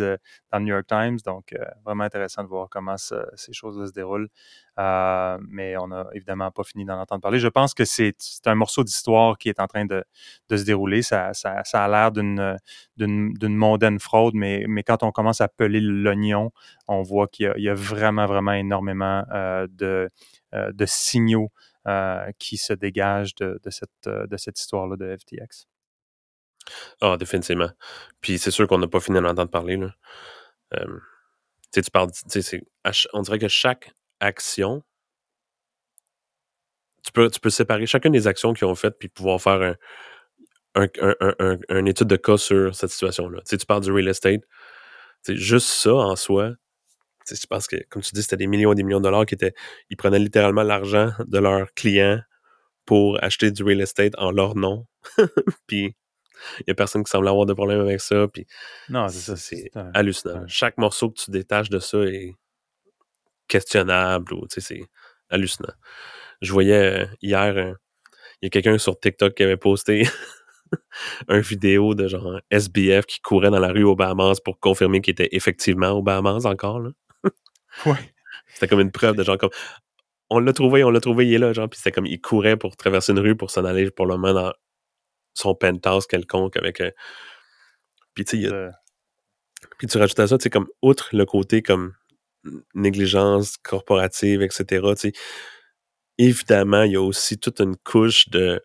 dans 0.51 0.59
le 0.59 0.65
New 0.65 0.73
York 0.73 0.87
Times. 0.87 1.17
Donc, 1.25 1.53
vraiment 1.85 2.03
intéressant 2.03 2.43
de 2.43 2.49
voir 2.49 2.67
comment 2.69 2.97
ces 2.97 3.53
choses 3.53 3.87
se 3.89 3.93
déroulent. 3.93 4.29
Mais 4.77 5.77
on 5.77 5.87
n'a 5.87 6.07
évidemment 6.13 6.51
pas 6.51 6.63
fini 6.63 6.85
d'en 6.85 6.99
entendre 6.99 7.21
parler. 7.21 7.39
Je 7.39 7.47
pense 7.47 7.73
que 7.73 7.85
c'est 7.85 8.15
un 8.45 8.55
morceau 8.55 8.83
d'histoire 8.83 9.37
qui 9.37 9.49
est 9.49 9.59
en 9.59 9.67
train 9.67 9.85
de, 9.85 10.03
se 10.49 10.63
dérouler. 10.63 11.01
Ça, 11.01 11.31
a 11.73 11.87
l'air 11.87 12.11
d'une 12.11 12.57
mondaine 13.41 13.99
fraude, 13.99 14.33
mais, 14.35 14.65
mais 14.67 14.83
quand 14.83 15.03
on 15.03 15.11
commence 15.11 15.41
à 15.41 15.47
peler 15.47 15.79
l'oignon, 15.81 16.51
on 16.87 17.01
voit 17.01 17.27
qu'il 17.27 17.53
y, 17.57 17.69
a 17.69 17.73
vraiment, 17.73 18.25
vraiment 18.25 18.53
énormément 18.53 19.23
de 19.31 20.09
euh, 20.53 20.71
de 20.71 20.85
signaux 20.85 21.51
euh, 21.87 22.31
qui 22.39 22.55
se 22.55 22.71
dégagent 22.71 23.35
de, 23.35 23.59
cette, 23.69 23.89
euh, 24.07 24.25
de 24.27 24.37
cette 24.37 24.57
histoire-là 24.57 24.95
de 24.95 25.17
FTX. 25.17 25.67
Ah, 27.01 27.17
définitivement. 27.17 27.69
Puis 28.21 28.39
c'est 28.39 28.51
sûr 28.51 28.65
qu'on 28.65 28.77
n'a 28.77 28.87
pas 28.87 29.01
fini 29.01 29.19
d'en 29.19 29.27
entendre 29.27 29.51
parler. 29.51 29.77
Euh, 30.73 30.99
tu 31.73 31.81
parles, 31.91 32.11
on 33.11 33.21
dirait 33.23 33.39
que 33.39 33.49
chaque 33.49 33.91
action, 34.19 34.83
tu 37.03 37.11
peux, 37.11 37.29
tu 37.29 37.39
peux 37.39 37.49
séparer 37.49 37.85
chacune 37.85 38.11
des 38.11 38.27
actions 38.27 38.53
qu'ils 38.53 38.67
ont 38.67 38.75
faites 38.75 38.97
puis 38.99 39.09
pouvoir 39.09 39.41
faire 39.41 39.75
un, 40.75 40.87
un, 41.01 41.15
un, 41.39 41.57
un, 41.69 41.85
étude 41.85 42.07
de 42.07 42.17
cas 42.17 42.37
sur 42.37 42.75
cette 42.75 42.89
situation-là. 42.89 43.39
Tu 43.39 43.45
sais, 43.47 43.57
tu 43.57 43.65
parles 43.65 43.81
du 43.81 43.91
real 43.91 44.07
estate, 44.07 44.41
c'est 45.21 45.35
juste 45.35 45.67
ça 45.67 45.93
en 45.93 46.15
soi. 46.15 46.51
Tu 47.25 47.35
sais, 47.35 47.41
je 47.41 47.47
pense 47.47 47.67
que, 47.67 47.77
comme 47.89 48.01
tu 48.01 48.11
dis, 48.13 48.21
c'était 48.21 48.37
des 48.37 48.47
millions 48.47 48.71
et 48.73 48.75
des 48.75 48.83
millions 48.83 48.99
de 48.99 49.03
dollars 49.03 49.25
qui 49.25 49.35
étaient. 49.35 49.53
Ils 49.89 49.97
prenaient 49.97 50.19
littéralement 50.19 50.63
l'argent 50.63 51.11
de 51.25 51.39
leurs 51.39 51.73
clients 51.73 52.19
pour 52.85 53.21
acheter 53.23 53.51
du 53.51 53.63
real 53.63 53.81
estate 53.81 54.13
en 54.17 54.31
leur 54.31 54.55
nom. 54.55 54.85
puis 55.67 55.95
il 56.59 56.63
y 56.67 56.71
a 56.71 56.75
personne 56.75 57.03
qui 57.03 57.09
semble 57.09 57.27
avoir 57.27 57.45
de 57.45 57.53
problème 57.53 57.81
avec 57.81 57.99
ça. 57.99 58.27
Puis 58.27 58.45
Non, 58.89 59.07
c'est 59.09 59.19
ça. 59.19 59.35
c'est 59.35 59.71
hallucinant. 59.93 60.43
Chaque 60.47 60.77
morceau 60.77 61.09
que 61.09 61.19
tu 61.19 61.31
détaches 61.31 61.69
de 61.69 61.79
ça 61.79 61.99
est 61.99 62.35
questionnable 63.47 64.33
ou 64.33 64.47
tu 64.47 64.59
sais, 64.59 64.61
c'est 64.61 64.83
hallucinant. 65.29 65.73
Je 66.41 66.51
voyais 66.51 67.03
euh, 67.03 67.05
hier, 67.21 67.57
euh, 67.57 67.73
il 68.41 68.45
y 68.45 68.47
a 68.47 68.49
quelqu'un 68.49 68.77
sur 68.77 68.99
TikTok 68.99 69.33
qui 69.35 69.43
avait 69.43 69.57
posté 69.57 70.07
un 71.27 71.39
vidéo 71.39 71.95
de 71.95 72.07
genre 72.07 72.39
SBF 72.51 73.05
qui 73.05 73.21
courait 73.21 73.49
dans 73.49 73.59
la 73.59 73.69
rue 73.69 73.83
aux 73.83 73.95
Bahamas 73.95 74.39
pour 74.43 74.59
confirmer 74.59 75.01
qu'il 75.01 75.13
était 75.13 75.29
effectivement 75.31 75.89
aux 75.91 76.03
Bahamas 76.03 76.45
encore. 76.45 76.79
Là. 76.79 76.91
Ouais. 77.85 78.13
C'était 78.53 78.67
comme 78.67 78.79
une 78.79 78.91
preuve 78.91 79.15
de 79.15 79.23
genre 79.23 79.37
comme 79.37 79.51
on 80.29 80.39
l'a 80.39 80.53
trouvé, 80.53 80.83
on 80.83 80.89
l'a 80.89 80.99
trouvé, 80.99 81.27
il 81.27 81.33
est 81.35 81.37
là, 81.37 81.53
genre, 81.53 81.69
puis 81.69 81.77
c'était 81.77 81.91
comme 81.91 82.05
il 82.05 82.19
courait 82.19 82.57
pour 82.57 82.75
traverser 82.75 83.13
une 83.13 83.19
rue 83.19 83.35
pour 83.35 83.49
s'en 83.49 83.63
aller 83.65 83.89
pour 83.91 84.05
le 84.05 84.17
moment 84.17 84.33
dans 84.33 84.53
son 85.33 85.55
penthouse 85.55 86.07
quelconque 86.07 86.57
avec 86.57 86.81
euh, 86.81 86.91
puis 88.13 88.25
tu 88.25 88.41
sais, 88.41 88.53
a 88.53 88.71
Puis 89.77 89.87
tu 89.87 89.97
rajoutes 89.97 90.19
à 90.19 90.27
ça, 90.27 90.37
tu 90.37 90.43
sais, 90.43 90.49
comme 90.49 90.67
outre 90.81 91.09
le 91.13 91.25
côté 91.25 91.61
comme 91.61 91.93
négligence 92.75 93.57
corporative, 93.57 94.41
etc., 94.41 95.11
évidemment, 96.17 96.83
il 96.83 96.93
y 96.93 96.95
a 96.95 97.01
aussi 97.01 97.37
toute 97.37 97.59
une 97.61 97.75
couche 97.77 98.29
de, 98.29 98.61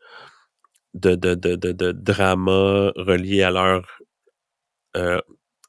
de, 0.94 1.14
de, 1.14 1.34
de, 1.34 1.56
de, 1.56 1.92
drama 1.92 2.92
relié 2.96 3.42
à 3.42 3.50
leur 3.50 3.86
euh, 4.96 5.20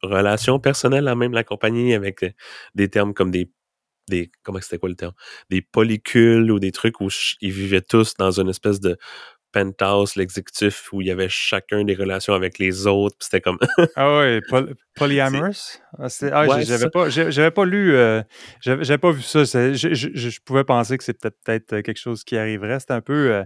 relation 0.01 0.60
personnelle 0.60 1.08
à 1.08 1.15
même 1.15 1.34
la 1.34 1.43
compagnie 1.43 1.93
avec 1.93 2.24
euh, 2.24 2.32
des 2.75 2.89
termes 2.89 3.13
comme 3.13 3.32
des 3.32 3.51
des 4.10 4.32
comment 4.43 4.60
c'était 4.62 4.79
quoi 4.79 4.89
le 4.89 4.96
terme? 4.96 5.13
Des 5.50 5.62
polycules 5.62 6.51
ou 6.51 6.60
des 6.60 6.72
trucs 6.74 7.00
où 7.01 7.08
ils 7.41 7.51
vivaient 7.51 7.82
tous 7.82 8.15
dans 8.15 8.39
une 8.39 8.50
espèce 8.50 8.82
de 8.82 8.98
penthouse 9.53 10.15
l'exécutif 10.15 10.91
où 10.91 11.01
il 11.01 11.07
y 11.07 11.12
avait 11.12 11.29
chacun 11.29 11.83
des 11.86 11.93
relations 11.95 12.33
avec 12.33 12.60
les 12.60 12.88
autres 12.88 13.15
puis 13.17 13.25
c'était 13.29 13.39
comme 13.41 13.57
Ah 13.95 14.17
ouais, 14.17 14.41
poly- 14.50 14.74
polyamorous? 14.95 15.77
Ah, 16.00 16.07
ah, 16.33 16.48
Ouais, 16.48 16.65
j'avais 16.65 16.89
pas, 16.89 17.07
pas 17.51 17.65
lu, 17.65 17.95
euh, 17.95 18.22
j'avais 18.62 18.98
pas 18.98 19.12
vu 19.12 19.22
ça. 19.22 19.43
Je, 19.43 19.74
je- 19.93 20.10
je- 20.13 20.39
pouvais 20.43 20.63
penser 20.63 20.98
que 20.98 21.03
c'était 21.03 21.29
peut-être 21.31 21.81
quelque 21.81 22.00
chose 22.00 22.24
qui 22.24 22.36
arriverait. 22.36 22.79
C'est 22.79 22.91
un 22.91 23.01
peu 23.01 23.31
euh, 23.31 23.43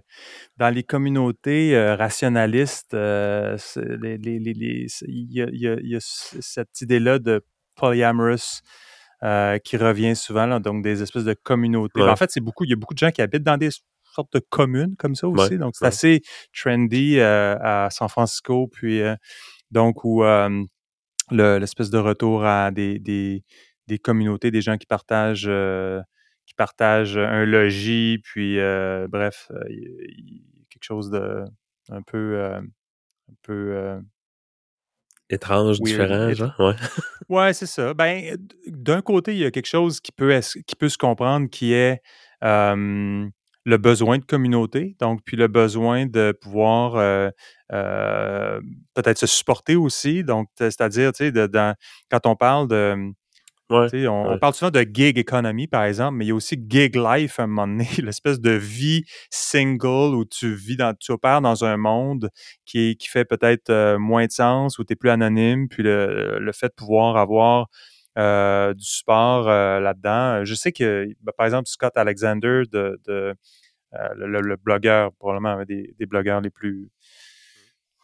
dans 0.57 0.69
les 0.73 0.83
communautés 0.83 1.75
euh, 1.75 1.95
rationalistes. 1.95 2.93
euh, 2.93 3.57
les- 3.75 4.17
les- 4.17 4.39
les- 4.39 4.87
Il 5.07 5.31
y, 5.31 5.41
a, 5.41 5.47
il 5.51 5.59
y 5.61 5.67
a- 5.67 5.77
il 5.81 5.89
y 5.89 5.95
a 5.95 5.99
c- 5.99 6.37
cette 6.39 6.81
idée-là 6.81 7.19
de 7.19 7.43
polyamorous 7.75 8.61
euh, 9.23 9.57
qui 9.59 9.77
revient 9.77 10.15
souvent, 10.15 10.45
là, 10.45 10.59
donc 10.59 10.83
des 10.83 11.01
espèces 11.01 11.23
de 11.23 11.33
communautés. 11.33 11.93
Ben, 11.99 12.05
Ouais. 12.05 12.11
en 12.11 12.15
fait, 12.15 12.29
c'est 12.31 12.39
beaucoup. 12.39 12.63
Il 12.65 12.69
y 12.69 12.73
a 12.73 12.75
beaucoup 12.75 12.93
de 12.93 12.99
gens 12.99 13.11
qui 13.11 13.21
habitent 13.21 13.43
dans 13.43 13.57
des 13.57 13.69
sortes 14.17 14.33
de 14.33 14.41
communes 14.49 14.95
comme 14.97 15.15
ça 15.15 15.27
aussi. 15.27 15.53
Ouais, 15.53 15.57
donc, 15.57 15.75
c'est 15.75 15.85
ouais. 15.85 15.89
assez 15.89 16.21
trendy 16.55 17.19
euh, 17.19 17.55
à 17.61 17.89
San 17.91 18.09
Francisco, 18.09 18.67
puis 18.67 19.01
euh, 19.01 19.15
donc 19.71 20.03
où 20.03 20.23
le- 20.23 21.57
l'espèce 21.59 21.89
de 21.89 21.97
retour 21.97 22.45
à 22.45 22.71
des, 22.71 22.99
des, 22.99 23.43
des 23.87 23.99
communautés, 23.99 24.51
des 24.51 24.61
gens 24.61 24.77
qui 24.77 24.85
partagent 24.85 25.45
euh, 25.47 26.01
qui 26.45 26.53
partagent 26.53 27.17
un 27.17 27.45
logis, 27.45 28.19
puis 28.23 28.57
bref, 29.09 29.51
quelque 30.69 30.83
chose 30.83 31.09
de 31.09 31.43
un 31.89 32.01
peu 32.01 32.41
un 32.43 32.63
peu 33.43 33.99
étrange, 35.29 35.81
différent, 35.81 36.33
genre, 36.33 36.59
ouais. 36.59 36.75
Ouais, 37.29 37.53
c'est 37.53 37.65
ça. 37.65 37.93
Ben, 37.93 38.37
d'un 38.67 39.01
côté, 39.01 39.33
il 39.33 39.39
y 39.39 39.45
a 39.45 39.51
quelque 39.51 39.67
chose 39.67 39.99
qui 39.99 40.11
peut, 40.11 40.39
qui 40.65 40.75
peut 40.75 40.89
se 40.89 40.97
comprendre 40.97 41.49
qui 41.49 41.73
est 41.73 42.01
euh, 42.43 43.27
le 43.67 43.77
besoin 43.77 44.17
de 44.17 44.23
communauté, 44.23 44.95
donc 44.97 45.19
puis 45.25 45.35
le 45.35 45.49
besoin 45.49 46.05
de 46.05 46.31
pouvoir 46.31 46.95
euh, 46.95 47.29
euh, 47.73 48.61
peut-être 48.93 49.17
se 49.17 49.27
supporter 49.27 49.75
aussi. 49.75 50.23
Donc, 50.23 50.47
c'est-à-dire, 50.57 51.11
tu 51.11 51.25
sais, 51.25 51.31
de- 51.33 51.73
quand 52.09 52.25
on 52.27 52.37
parle 52.37 52.69
de, 52.69 53.11
Ouais, 53.69 53.89
tu 53.89 53.99
sais, 53.99 54.07
on, 54.07 54.37
parle 54.39 54.53
souvent 54.53 54.71
de 54.71 54.85
gig 54.93 55.17
economy, 55.17 55.67
par 55.67 55.83
exemple, 55.83 56.15
mais 56.15 56.23
il 56.23 56.29
y 56.29 56.31
a 56.31 56.35
aussi 56.35 56.57
gig 56.69 56.95
life 56.95 57.41
à 57.41 57.43
un 57.43 57.47
moment 57.47 57.67
donné, 57.67 57.89
l'espèce 58.01 58.39
de 58.39 58.51
vie 58.51 59.03
single 59.29 60.15
où 60.15 60.23
tu 60.23 60.55
vis 60.55 60.77
dans, 60.77 60.93
tu 60.97 61.11
opères 61.11 61.41
dans 61.41 61.65
un 61.65 61.75
monde 61.75 62.29
qui, 62.65 62.95
qui 62.95 63.09
fait 63.09 63.25
peut-être 63.25 63.69
euh, 63.69 63.99
moins 63.99 64.27
de 64.27 64.31
sens, 64.31 64.79
où 64.79 64.85
tu 64.85 64.93
es 64.93 64.95
plus 64.95 65.09
anonyme, 65.09 65.67
puis 65.67 65.83
le, 65.83 66.39
le 66.39 66.51
fait 66.53 66.67
de 66.67 66.73
pouvoir 66.73 67.17
avoir 67.17 67.67
euh, 68.17 68.73
du 68.73 68.83
support 68.83 69.47
euh, 69.47 69.79
là-dedans. 69.79 70.43
Je 70.43 70.55
sais 70.55 70.71
que, 70.71 71.07
ben, 71.21 71.31
par 71.37 71.45
exemple, 71.45 71.67
Scott 71.67 71.95
Alexander, 71.95 72.63
de, 72.71 72.99
de, 73.05 73.35
euh, 73.93 74.09
le, 74.15 74.55
blogueur, 74.55 75.13
probablement 75.13 75.59
un 75.59 75.65
des, 75.65 75.93
blogueurs 76.01 76.41
les 76.41 76.49
plus 76.49 76.89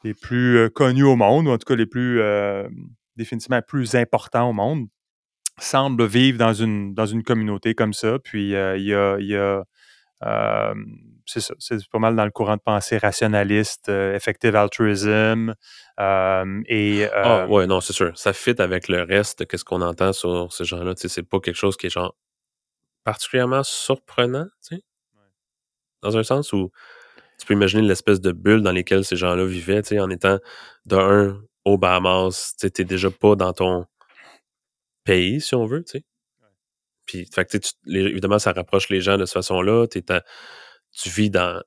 les 0.03 0.13
plus 0.13 0.58
euh, 0.58 0.70
connus 0.70 1.03
au 1.03 1.15
monde, 1.15 1.48
ou 1.48 1.51
en 1.51 1.58
tout 1.58 1.65
cas 1.65 1.75
les 1.75 1.86
plus 1.86 2.22
définitivement 3.15 3.62
plus 3.62 3.96
importants 3.96 4.50
au 4.50 4.53
monde, 4.53 4.88
semble 5.60 6.05
vivre 6.05 6.38
dans 6.38 6.53
une, 6.53 7.24
communauté 7.24 7.74
comme 7.74 7.93
ça. 7.93 8.20
Puis 8.20 8.51
il 8.51 8.86
y 8.86 9.36
a, 9.36 9.63
c'est 11.25 11.39
ça, 11.42 11.53
c'est 11.60 11.77
pas 11.89 12.00
mal 12.00 12.15
dans 12.15 12.25
le 12.25 12.32
courant 12.32 12.56
de 12.56 12.62
pensée 12.62 12.98
rationaliste, 12.98 13.89
euh, 13.89 14.15
effective 14.15 14.56
altruism, 14.56 15.53
euh, 16.00 16.62
et 16.68 17.06
Ah, 17.13 17.44
euh, 17.44 17.48
ouais, 17.48 17.68
non, 17.68 17.82
c'est 17.82 17.94
sûr. 17.94 18.18
Ça 18.18 18.34
fit 18.34 18.56
avec 18.60 18.88
le 18.88 19.03
reste, 19.03 19.46
qu'est-ce 19.48 19.65
qu'on 19.65 19.82
entend 19.82 20.13
sur 20.13 20.51
ces 20.53 20.65
gens-là. 20.65 20.96
Tu 20.96 21.10
c'est 21.10 21.24
pas 21.24 21.39
quelque 21.39 21.56
chose 21.56 21.77
qui 21.77 21.88
est 21.88 21.89
genre 21.89 22.15
particulièrement 23.03 23.63
surprenant, 23.63 24.46
tu 24.68 24.77
sais? 24.77 24.84
Dans 26.01 26.18
un 26.18 26.24
sens 26.24 26.51
où 26.53 26.72
tu 27.39 27.46
peux 27.46 27.53
imaginer 27.53 27.84
l'espèce 27.84 28.22
de 28.22 28.32
bulle 28.32 28.62
dans 28.62 28.72
lesquelles 28.72 29.06
ces 29.06 29.15
gens-là 29.15 29.46
vivaient, 29.46 29.82
tu 29.82 29.89
sais, 29.89 30.00
en 30.00 30.10
étant 30.10 30.39
d'un 30.86 31.42
aux 31.65 31.77
Bahamas, 31.77 32.53
tu 32.60 32.68
sais, 32.68 32.70
t'es 32.72 32.84
déjà 32.86 33.10
pas 33.12 33.36
dans 33.36 33.53
ton 33.53 33.86
pays, 35.03 35.42
si 35.42 35.56
on 35.56 35.65
veut, 35.65 35.84
tu 35.84 36.00
sais? 36.00 36.03
Puis, 37.06 37.27
fait 37.34 37.46
que, 37.46 37.51
tu 37.51 37.60
tu- 37.60 37.72
les- 37.86 38.01
évidemment, 38.01 38.39
ça 38.39 38.53
rapproche 38.53 38.89
les 38.89 39.01
gens 39.01 39.18
de 39.18 39.25
cette 39.25 39.34
façon-là. 39.34 39.86
À- 40.10 40.22
tu 40.94 41.10
vis 41.10 41.30
dans 41.30 41.62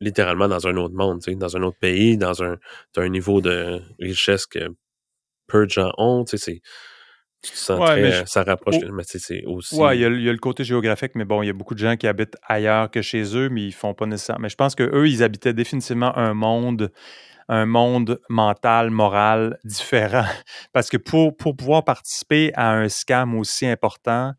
littéralement 0.00 0.48
dans 0.48 0.66
un 0.66 0.76
autre 0.76 0.94
monde, 0.94 1.20
tu 1.20 1.30
sais, 1.32 1.36
dans 1.36 1.56
un 1.56 1.62
autre 1.62 1.78
pays, 1.78 2.16
dans 2.16 2.42
un, 2.42 2.56
t'as 2.92 3.02
un 3.02 3.08
niveau 3.08 3.40
de 3.40 3.82
richesse 3.98 4.46
que 4.46 4.60
peu 5.46 5.66
de 5.66 5.70
gens 5.70 5.92
ont, 5.98 6.24
tu 6.24 6.38
sais, 6.38 6.44
c'est, 6.44 6.60
tu 7.42 7.52
te 7.52 7.56
sens 7.56 7.80
Ouais, 7.80 7.86
très, 7.86 8.12
je- 8.12 8.24
ça 8.26 8.42
rapproche, 8.42 8.76
Oh. 8.82 8.92
mais 8.92 9.02
c'est 9.04 9.44
aussi, 9.44 9.74
Ouais, 9.76 9.98
il 9.98 10.00
y, 10.00 10.04
a, 10.04 10.08
le- 10.08 10.18
il 10.18 10.24
y 10.24 10.28
a 10.28 10.32
le 10.32 10.38
côté 10.38 10.64
géographique, 10.64 11.12
mais 11.14 11.24
bon, 11.24 11.42
il 11.42 11.46
y 11.46 11.50
a 11.50 11.54
beaucoup 11.54 11.74
de 11.74 11.78
gens 11.80 11.96
qui 11.96 12.06
habitent 12.06 12.36
ailleurs 12.46 12.90
que 12.90 13.02
chez 13.02 13.36
eux, 13.36 13.48
mais 13.50 13.62
ils 13.66 13.72
font 13.74 13.92
pas 13.94 14.06
nécessairement. 14.06 14.42
Mais 14.44 14.48
je 14.48 14.56
pense 14.56 14.74
qu'eux, 14.74 15.06
ils 15.08 15.22
habitaient 15.22 15.52
définitivement 15.54 16.16
un 16.16 16.32
monde, 16.34 16.90
un 17.48 17.66
monde 17.66 18.20
mental, 18.28 18.90
moral 18.90 19.58
différent. 19.64 20.24
Parce 20.72 20.88
que 20.88 20.96
pour, 20.98 21.36
pour 21.36 21.56
pouvoir 21.56 21.84
participer 21.84 22.52
à 22.54 22.70
un 22.72 22.88
scam 22.88 23.34
aussi 23.36 23.66
important 23.66 24.32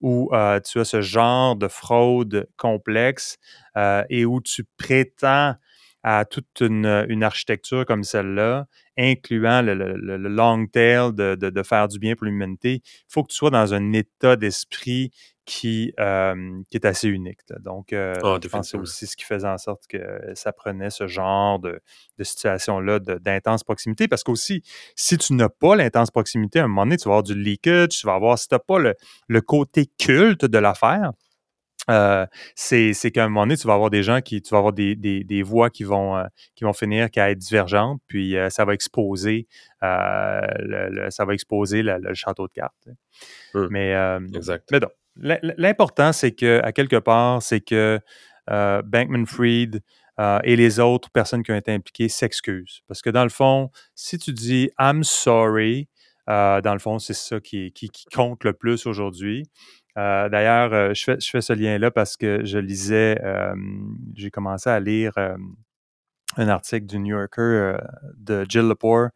où 0.00 0.28
euh, 0.32 0.60
tu 0.60 0.80
as 0.80 0.84
ce 0.84 1.00
genre 1.00 1.56
de 1.56 1.68
fraude 1.68 2.48
complexe 2.56 3.38
euh, 3.76 4.04
et 4.10 4.24
où 4.24 4.40
tu 4.40 4.64
prétends 4.76 5.54
à 6.02 6.24
toute 6.24 6.60
une, 6.60 7.24
architecture 7.24 7.84
comme 7.84 8.04
celle-là, 8.04 8.66
incluant 8.96 9.60
le, 9.62 9.74
long 10.18 10.66
tail 10.66 11.12
de 11.12 11.62
faire 11.64 11.88
du 11.88 11.98
bien 11.98 12.14
pour 12.14 12.26
l'humanité, 12.26 12.80
il 12.84 13.06
faut 13.08 13.24
que 13.24 13.32
tu 13.32 13.36
sois 13.36 13.50
dans 13.50 13.74
un 13.74 13.92
état 13.92 14.36
d'esprit 14.36 15.10
qui, 15.46 15.94
euh, 16.00 16.60
qui 16.70 16.76
est 16.76 16.84
assez 16.84 17.08
unique. 17.08 17.38
là. 17.48 17.56
Donc, 17.60 17.92
euh, 17.92 18.14
Ah, 18.16 18.18
je 18.18 18.22
pense 18.22 18.32
que 18.32 18.40
c'est 18.40 18.48
définitivement. 18.48 18.82
aussi 18.82 19.06
ce 19.06 19.16
qui 19.16 19.24
faisait 19.24 19.46
en 19.48 19.58
sorte 19.58 19.86
que 19.88 19.98
ça 20.34 20.52
prenait 20.52 20.90
ce 20.90 21.06
genre 21.06 21.58
de, 21.60 21.80
de 22.18 22.24
situation-là 22.24 22.98
d'intense 22.98 23.62
proximité. 23.64 24.08
Parce 24.08 24.24
qu'aussi, 24.24 24.62
si 24.96 25.16
tu 25.16 25.32
n'as 25.34 25.48
pas 25.48 25.76
l'intense 25.76 26.10
proximité, 26.10 26.58
à 26.58 26.64
un 26.64 26.68
moment 26.68 26.82
donné, 26.84 26.96
tu 26.96 27.04
vas 27.08 27.12
avoir 27.14 27.22
du 27.22 27.34
leakage, 27.34 27.90
tu 27.90 28.06
vas 28.06 28.14
avoir, 28.14 28.38
si 28.38 28.48
tu 28.48 28.54
n'as 28.56 28.58
pas 28.58 28.78
le, 28.80 28.94
le 29.28 29.40
côté 29.40 29.86
culte 29.98 30.44
de 30.44 30.58
l'affaire, 30.58 31.12
euh, 31.88 32.26
c'est 32.56 32.92
c'est 32.94 33.12
qu'à 33.12 33.22
un 33.24 33.28
moment 33.28 33.42
donné, 33.42 33.56
tu 33.56 33.68
vas 33.68 33.74
avoir 33.74 33.90
des 33.90 34.02
gens 34.02 34.20
qui, 34.20 34.42
tu 34.42 34.50
vas 34.50 34.58
avoir 34.58 34.72
des, 34.72 34.96
des, 34.96 35.22
des 35.22 35.44
voix 35.44 35.70
qui 35.70 35.84
vont, 35.84 36.16
euh, 36.16 36.24
qui 36.56 36.64
vont 36.64 36.72
finir 36.72 37.08
qu'à 37.12 37.30
être 37.30 37.38
divergentes, 37.38 38.00
puis 38.08 38.36
euh, 38.36 38.50
ça 38.50 38.64
va 38.64 38.74
exposer, 38.74 39.46
le, 39.80 40.88
le- 40.90 41.10
ça 41.10 41.24
va 41.24 41.34
exposer 41.34 41.82
le, 41.84 41.98
le 41.98 42.14
château 42.14 42.48
de 42.48 42.52
cartes. 42.52 42.88
Hmm. 43.54 43.68
Mais, 43.70 43.94
euh, 43.94 44.18
exact. 44.34 44.68
mais 44.72 44.80
donc, 44.80 44.90
l'important, 45.18 46.12
c'est 46.12 46.32
que, 46.32 46.60
à 46.62 46.72
quelque 46.72 46.96
part, 46.96 47.42
c'est 47.42 47.60
que 47.60 48.00
euh, 48.50 48.82
Bankman-Fried 48.82 49.82
euh, 50.18 50.38
et 50.44 50.56
les 50.56 50.80
autres 50.80 51.10
personnes 51.10 51.42
qui 51.42 51.52
ont 51.52 51.56
été 51.56 51.72
impliquées 51.72 52.08
s'excusent. 52.08 52.80
Parce 52.88 53.02
que 53.02 53.10
dans 53.10 53.24
le 53.24 53.30
fond, 53.30 53.70
si 53.94 54.18
tu 54.18 54.32
dis 54.32 54.70
I'm 54.78 55.04
sorry, 55.04 55.88
Euh, 56.28 56.60
dans 56.60 56.72
le 56.72 56.80
fond, 56.80 56.98
c'est 56.98 57.14
ça 57.14 57.38
qui, 57.38 57.72
compte 58.12 58.42
le 58.42 58.52
plus 58.52 58.86
aujourd'hui. 58.86 59.44
D'ailleurs, 59.94 60.92
je, 60.92 61.16
fais, 61.20 61.40
ce 61.40 61.52
lien-là 61.52 61.92
parce 61.92 62.16
que 62.16 62.44
je 62.44 62.58
lisais, 62.58 63.16
j'ai 64.16 64.30
commencé 64.30 64.68
à 64.68 64.80
lire 64.80 65.12
un 66.36 66.48
article 66.48 66.86
du 66.86 66.98
New 66.98 67.16
Yorker 67.16 67.76
de 68.16 68.44
Jill 68.48 68.66
Lepore 68.68 69.10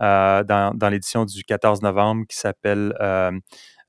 dans, 0.00 0.72
dans 0.74 0.88
l'édition 0.90 1.24
du 1.24 1.44
14 1.44 1.82
novembre 1.82 2.26
qui 2.28 2.36
s'appelle 2.36 2.92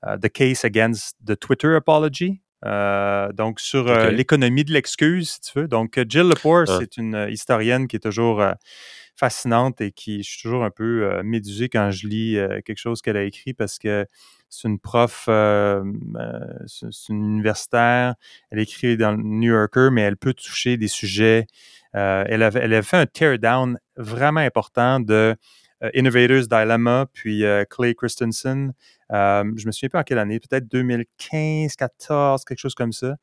The 0.04 0.28
Case 0.28 0.64
Against 0.64 1.16
the 1.26 1.38
Twitter 1.38 1.74
Apology. 1.74 2.40
Euh, 2.64 3.32
donc, 3.32 3.60
sur 3.60 3.86
euh, 3.88 4.10
l'économie 4.10 4.64
de 4.64 4.72
l'excuse, 4.72 5.30
si 5.30 5.40
tu 5.40 5.60
veux. 5.60 5.68
Donc, 5.68 5.98
Jill 6.08 6.28
Lepore, 6.28 6.64
Ah. 6.68 6.78
c'est 6.80 6.96
une 6.96 7.14
euh, 7.14 7.30
historienne 7.30 7.86
qui 7.86 7.94
est 7.96 8.00
toujours 8.00 8.40
euh, 8.42 8.52
fascinante 9.16 9.80
et 9.80 9.92
qui, 9.92 10.22
je 10.22 10.28
suis 10.30 10.42
toujours 10.42 10.64
un 10.64 10.70
peu 10.70 11.04
euh, 11.04 11.22
médusé 11.22 11.68
quand 11.68 11.90
je 11.92 12.06
lis 12.08 12.36
euh, 12.36 12.60
quelque 12.64 12.78
chose 12.78 13.00
qu'elle 13.02 13.16
a 13.16 13.22
écrit 13.22 13.54
parce 13.54 13.78
que 13.78 14.06
c'est 14.48 14.66
une 14.68 14.78
prof, 14.80 15.26
euh, 15.28 15.84
euh, 16.16 16.40
c'est 16.66 16.88
une 17.10 17.24
universitaire. 17.24 18.14
Elle 18.50 18.58
écrit 18.60 18.96
dans 18.96 19.12
le 19.12 19.22
New 19.22 19.52
Yorker, 19.52 19.90
mais 19.92 20.02
elle 20.02 20.16
peut 20.16 20.34
toucher 20.34 20.76
des 20.76 20.88
sujets. 20.88 21.46
euh, 21.94 22.24
elle, 22.26 22.42
avait, 22.42 22.60
elle 22.60 22.72
avait 22.74 22.82
fait 22.82 22.96
un 22.96 23.06
tear-down 23.06 23.78
vraiment 23.96 24.40
important 24.40 25.00
de 25.00 25.14
euh, 25.14 25.34
Innovators 25.94 26.48
Dilemma, 26.48 27.06
puis 27.12 27.44
euh, 27.44 27.64
Clay 27.64 27.94
Christensen. 27.94 28.72
Euh, 29.12 29.44
je 29.56 29.66
me 29.66 29.72
souviens 29.72 29.88
pas 29.88 30.00
en 30.00 30.02
quelle 30.02 30.18
année, 30.18 30.40
peut-être 30.40 30.68
2015, 30.68 31.76
14, 31.76 32.44
quelque 32.44 32.58
chose 32.58 32.74
comme 32.74 32.92
ça. 32.92 33.16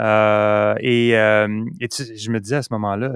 Euh, 0.00 0.74
et 0.80 1.16
euh, 1.16 1.64
je 1.80 2.30
me 2.30 2.40
disais 2.40 2.56
à 2.56 2.62
ce 2.62 2.72
moment-là, 2.72 3.14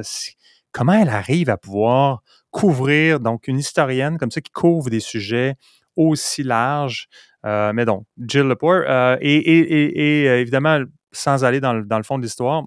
comment 0.72 0.92
elle 0.92 1.08
arrive 1.08 1.50
à 1.50 1.56
pouvoir 1.56 2.22
couvrir, 2.50 3.20
donc 3.20 3.48
une 3.48 3.58
historienne 3.58 4.18
comme 4.18 4.30
ça 4.30 4.40
qui 4.40 4.50
couvre 4.50 4.88
des 4.90 5.00
sujets 5.00 5.56
aussi 5.96 6.42
larges. 6.42 7.08
Euh, 7.44 7.72
mais 7.74 7.84
donc, 7.84 8.04
Jill 8.18 8.42
Lepore, 8.42 8.82
euh, 8.86 9.16
et, 9.20 9.36
et, 9.36 10.28
euh, 10.28 10.40
évidemment, 10.40 10.80
sans 11.12 11.44
aller 11.44 11.60
dans 11.60 11.72
le, 11.74 11.84
dans 11.84 11.96
le 11.96 12.02
fond 12.02 12.18
de 12.18 12.22
l'histoire, 12.22 12.64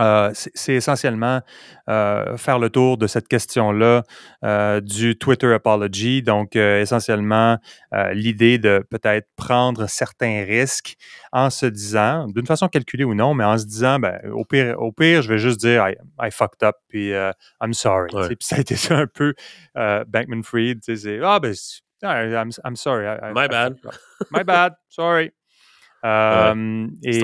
euh, 0.00 0.30
c'est 0.34 0.74
essentiellement 0.74 1.40
euh, 1.88 2.36
faire 2.36 2.58
le 2.58 2.68
tour 2.70 2.98
de 2.98 3.06
cette 3.06 3.28
question-là 3.28 4.02
euh, 4.44 4.80
du 4.80 5.16
Twitter 5.16 5.52
apology. 5.52 6.22
Donc, 6.22 6.56
essentiellement, 6.56 7.58
l'idée 8.12 8.58
de 8.58 8.84
peut-être 8.90 9.28
prendre 9.36 9.86
certains 9.88 10.44
risques 10.44 10.96
en 11.32 11.50
se 11.50 11.66
disant, 11.66 12.26
d'une 12.28 12.46
façon 12.46 12.68
calculée 12.68 13.04
ou 13.04 13.14
non, 13.14 13.34
mais 13.34 13.44
en 13.44 13.56
se 13.58 13.66
disant, 13.66 13.98
ben, 13.98 14.18
au, 14.32 14.44
pire, 14.44 14.74
au 14.80 14.90
pire, 14.92 15.22
je 15.22 15.28
vais 15.28 15.38
juste 15.38 15.60
dire 15.60 15.86
I, 15.88 15.94
I 16.20 16.30
fucked 16.30 16.62
up, 16.66 16.76
puis 16.88 17.10
I'm 17.62 17.72
sorry. 17.74 18.14
Ouais. 18.14 18.26
Puis 18.28 18.36
ça 18.40 18.56
a 18.56 18.60
été 18.60 18.76
ça 18.76 18.96
un 18.96 19.06
peu 19.06 19.34
Bankman 19.74 20.42
Fried. 20.42 20.80
C'est 20.82 21.20
Ah, 21.22 21.38
ben, 21.38 21.54
ah, 22.02 22.24
I'm, 22.24 22.50
I'm 22.64 22.76
sorry. 22.76 23.06
I- 23.06 23.30
I- 23.30 23.32
My 23.34 23.48
bad. 23.48 23.76
My 24.32 24.42
bad. 24.44 24.74
Sorry. 24.88 25.30
Et, 27.02 27.20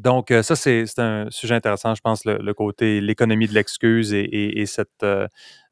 donc, 0.00 0.30
euh, 0.30 0.42
ça, 0.42 0.56
c'est 0.56 0.84
c'est 0.86 1.00
un 1.00 1.26
sujet 1.30 1.54
intéressant, 1.54 1.94
je 1.94 2.00
pense, 2.02 2.24
le, 2.24 2.36
le 2.38 2.54
côté, 2.54 3.00
l'économie 3.00 3.46
de 3.48 3.54
l'excuse 3.54 4.12
et, 4.12 4.20
et- 4.20 4.60
et 4.60 4.66
cette, 4.66 5.02
euh, 5.02 5.26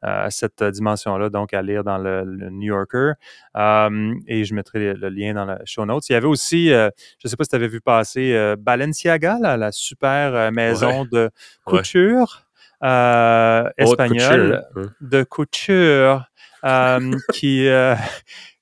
euh, 0.04 0.26
cette 0.30 0.62
dimension-là, 0.64 1.28
donc 1.30 1.52
à 1.54 1.62
lire 1.62 1.84
dans 1.84 1.98
le, 1.98 2.24
le 2.24 2.50
New 2.50 2.74
Yorker. 2.74 3.12
Euh, 3.56 4.14
et 4.26 4.44
je 4.44 4.54
mettrai 4.54 4.78
le, 4.78 4.92
le 4.94 5.08
lien 5.08 5.34
dans 5.34 5.44
la 5.44 5.58
show 5.64 5.84
notes. 5.86 6.08
Il 6.08 6.12
y 6.12 6.16
avait 6.16 6.26
aussi, 6.26 6.72
euh, 6.72 6.90
je 7.18 7.26
ne 7.26 7.30
sais 7.30 7.36
pas 7.36 7.44
si 7.44 7.50
tu 7.50 7.56
avais 7.56 7.68
vu 7.68 7.80
passer, 7.80 8.32
euh, 8.34 8.56
Balenciaga, 8.58 9.38
la, 9.40 9.56
la 9.56 9.72
super 9.72 10.50
maison 10.52 11.04
de 11.10 11.30
couture 11.64 12.40
Haute 13.78 14.00
espagnole 14.00 14.64
couture, 14.74 14.82
hein. 14.84 14.90
de 15.00 15.22
couture 15.22 16.24
qui, 17.32 17.66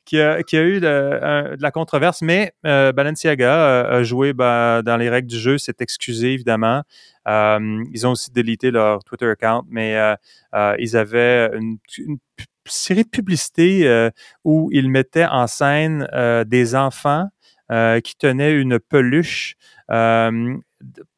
qui, 0.04 0.20
a, 0.20 0.42
qui 0.42 0.56
a 0.56 0.62
eu 0.62 0.80
de, 0.80 0.86
un- 1.22 1.56
de 1.56 1.62
la 1.62 1.70
controverse, 1.70 2.22
mais 2.22 2.52
euh, 2.66 2.92
Balenciaga 2.92 3.54
euh, 3.54 3.98
a 4.00 4.02
joué 4.02 4.32
ben, 4.32 4.82
dans 4.82 4.96
les 4.96 5.08
règles 5.08 5.28
du 5.28 5.38
jeu, 5.38 5.58
s'est 5.58 5.76
excusé 5.80 6.32
évidemment. 6.32 6.82
Euh, 7.28 7.84
ils 7.92 8.06
ont 8.06 8.12
aussi 8.12 8.30
délité 8.32 8.70
leur 8.70 9.04
Twitter 9.04 9.26
account, 9.30 9.64
mais 9.68 9.96
euh, 10.54 10.74
ils 10.78 10.96
avaient 10.96 11.50
une, 11.56 11.78
série 12.64 13.02
de 13.04 13.08
publicités 13.08 14.08
où 14.44 14.68
ils 14.72 14.88
mettaient 14.88 15.26
en 15.26 15.48
scène 15.48 16.06
des 16.46 16.76
enfants 16.76 17.28
qui 18.04 18.16
tenaient 18.16 18.52
une 18.52 18.78
peluche 18.78 19.56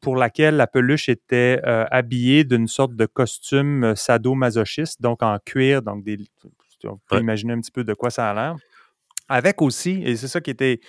pour 0.01 0.15
laquelle 0.15 0.57
la 0.57 0.67
peluche 0.67 1.09
était 1.09 1.59
euh, 1.65 1.85
habillée 1.91 2.43
d'une 2.43 2.67
sorte 2.67 2.95
de 2.95 3.05
costume 3.05 3.95
sadomasochiste, 3.95 5.01
donc 5.01 5.23
en 5.23 5.37
cuir, 5.43 5.81
donc 5.81 6.03
des, 6.03 6.17
on 6.83 6.97
peut 7.09 7.15
Ouais. 7.15 7.21
imaginer 7.21 7.53
un 7.53 7.61
petit 7.61 7.71
peu 7.71 7.83
de 7.83 7.93
quoi 7.93 8.09
ça 8.09 8.29
a 8.29 8.33
l'air. 8.33 8.55
Avec 9.27 9.61
aussi, 9.61 10.01
et 10.05 10.15
c'est 10.15 10.27
ça 10.27 10.39
qui 10.41 10.51
était 10.51 10.79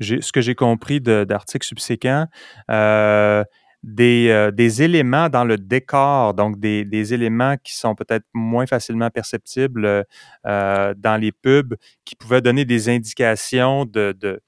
ce 0.00 0.32
que 0.32 0.40
j'ai 0.40 0.54
compris 0.54 1.00
d'articles 1.00 1.66
subséquents, 1.66 2.26
euh, 2.70 3.44
des, 3.84 4.28
euh, 4.30 4.50
des 4.50 4.82
éléments 4.82 5.28
dans 5.28 5.44
le 5.44 5.58
décor, 5.58 6.34
donc 6.34 6.58
des, 6.58 6.84
des 6.84 7.14
éléments 7.14 7.56
qui 7.62 7.76
sont 7.76 7.94
peut-être 7.94 8.24
moins 8.32 8.66
facilement 8.66 9.10
perceptibles 9.10 10.04
euh, 10.46 10.94
dans 10.96 11.20
les 11.20 11.32
pubs, 11.32 11.74
qui 12.04 12.16
pouvaient 12.16 12.40
donner 12.40 12.64
des 12.64 12.88
indications 12.88 13.84
de, 13.84 14.12
de, 14.18 14.40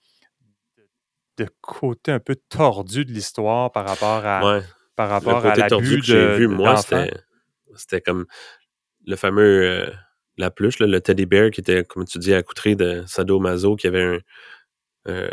de 1.37 1.47
côté 1.61 2.13
un 2.13 2.19
peu 2.19 2.35
tordu 2.49 3.05
de 3.05 3.13
l'histoire 3.13 3.71
par 3.71 3.87
rapport 3.87 4.25
à, 4.25 4.41
Ouais. 4.57 4.63
par 4.97 5.09
Le 5.09 5.13
rapport 5.13 5.37
à 5.47 5.51
côté 5.51 5.67
tordu 5.69 5.99
que 6.01 6.05
j'ai 6.07 6.37
vu, 6.39 6.49
moi, 6.49 6.77
c'était, 6.79 7.13
c'était 7.77 8.01
comme 8.01 8.25
le 9.07 9.17
fameux, 9.17 9.93
la 10.39 10.51
pluche, 10.51 10.79
là, 10.79 10.87
le 10.87 11.01
teddy 11.01 11.27
bear 11.27 11.51
qui 11.51 11.61
était, 11.61 11.85
comme 11.85 12.05
tu 12.05 12.19
dis, 12.19 12.35
accoutré 12.35 12.75
de 12.77 13.05
sadomaso, 13.07 13.77
qui 13.77 13.87
avait 13.87 14.03
un, 14.03 14.19
euh, 15.09 15.31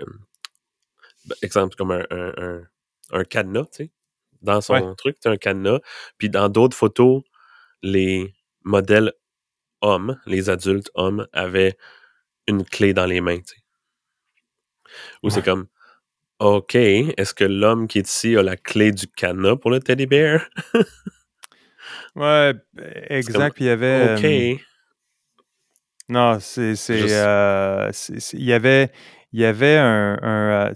ben, 1.25 1.35
exemple, 1.41 1.75
comme 1.75 1.91
un, 1.91 2.05
un, 2.09 2.33
un, 2.37 2.67
un 3.11 3.23
cadenas, 3.23 3.65
tu 3.65 3.85
sais, 3.85 3.91
dans 4.41 4.61
son 4.61 4.73
Ouais. 4.75 4.95
truc, 4.95 5.19
tu 5.19 5.27
un 5.27 5.37
cadenas. 5.37 5.79
Puis 6.17 6.29
dans 6.29 6.49
d'autres 6.49 6.75
photos, 6.77 7.23
les 7.81 8.33
modèles 8.63 9.13
hommes, 9.81 10.19
les 10.25 10.49
adultes 10.49 10.91
hommes, 10.95 11.27
avaient 11.33 11.77
une 12.47 12.63
clé 12.65 12.93
dans 12.93 13.05
les 13.05 13.21
mains, 13.21 13.39
tu 13.39 13.55
sais. 13.55 13.61
Ou 15.23 15.29
c'est 15.29 15.41
comme, 15.43 15.67
OK, 16.39 16.75
est-ce 16.75 17.33
que 17.33 17.45
l'homme 17.45 17.87
qui 17.87 17.99
est 17.99 18.07
ici 18.07 18.35
a 18.35 18.43
la 18.43 18.57
clé 18.57 18.91
du 18.91 19.07
cadenas 19.07 19.55
pour 19.57 19.71
le 19.71 19.79
teddy 19.79 20.05
bear? 20.05 20.47
Ouais, 22.15 22.53
exact. 23.09 23.33
comme, 23.33 23.53
Puis 23.55 23.65
il 23.65 23.67
y 23.67 23.69
avait. 23.71 24.13
OK. 24.15 24.23
euh, 24.25 24.55
non, 26.09 26.37
c'est. 26.39 26.75
c'est, 26.75 26.99
Juste- 26.99 27.13
euh, 27.15 27.89
c'est- 27.93 28.33
Il 28.37 28.43
y 28.43 28.53
avait. 28.53 28.91
Il 29.35 29.39
y 29.41 29.45
avait 29.45 29.77
un. 29.77 30.19
un, 30.21 30.67
euh, 30.69 30.73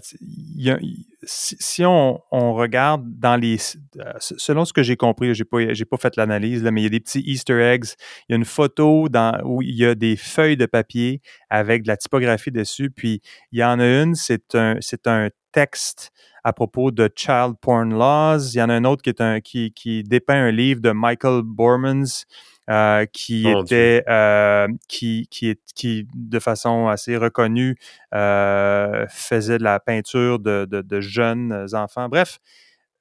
y 0.56 0.70
a- 0.70 0.78
si, 1.22 1.56
si 1.60 1.84
on, 1.84 2.20
on 2.32 2.54
regarde 2.54 3.04
dans 3.18 3.36
les. 3.36 3.56
euh, 4.00 4.12
Selon 4.18 4.64
ce 4.64 4.72
que 4.72 4.82
j'ai 4.82 4.96
compris, 4.96 5.34
j'ai 5.34 5.44
pas, 5.44 5.58
pas 5.90 5.96
fait 5.96 6.16
l'analyse, 6.16 6.62
là, 6.64 6.70
mais 6.72 6.80
il 6.80 6.84
y 6.84 6.86
a 6.86 6.90
des 6.90 7.00
petits 7.00 7.20
Easter 7.24 7.60
eggs. 7.60 7.84
Il 8.28 8.32
y 8.32 8.34
a 8.34 8.36
une 8.36 8.44
photo 8.44 9.08
dans, 9.08 9.38
où 9.44 9.62
il 9.62 9.76
y 9.76 9.84
a 9.84 9.94
des 9.94 10.16
feuilles 10.16 10.56
de 10.56 10.66
papier 10.66 11.20
avec 11.50 11.82
de 11.84 11.88
la 11.88 11.96
typographie 11.96 12.50
dessus. 12.50 12.90
Puis 12.90 13.20
il 13.52 13.60
y 13.60 13.64
en 13.64 13.78
a 13.78 13.84
une, 14.02 14.14
c'est 14.16 14.54
un, 14.56 14.76
c'est 14.80 15.06
un 15.06 15.28
texte 15.52 16.10
à 16.42 16.52
propos 16.52 16.90
de 16.90 17.08
child 17.14 17.54
porn 17.60 17.90
laws. 17.96 18.54
Il 18.54 18.58
y 18.58 18.62
en 18.62 18.70
a 18.70 18.74
un 18.74 18.84
autre 18.84 19.02
qui 19.02 19.10
est 19.10 19.20
un 19.20 19.40
qui, 19.40 19.72
qui 19.72 20.02
dépeint 20.02 20.42
un 20.42 20.50
livre 20.50 20.80
de 20.80 20.90
Michael 20.90 21.42
Bormans 21.44 22.24
euh, 22.68 23.06
qui 23.06 23.48
était 23.48 24.04
euh, 24.08 24.68
qui, 24.88 25.26
qui 25.30 25.50
est 25.50 25.60
qui 25.74 26.06
de 26.14 26.38
façon 26.38 26.88
assez 26.88 27.16
reconnue 27.16 27.76
euh, 28.14 29.06
faisait 29.08 29.58
de 29.58 29.64
la 29.64 29.80
peinture 29.80 30.38
de, 30.38 30.66
de, 30.70 30.82
de 30.82 31.00
jeunes 31.00 31.66
enfants. 31.72 32.08
Bref, 32.08 32.38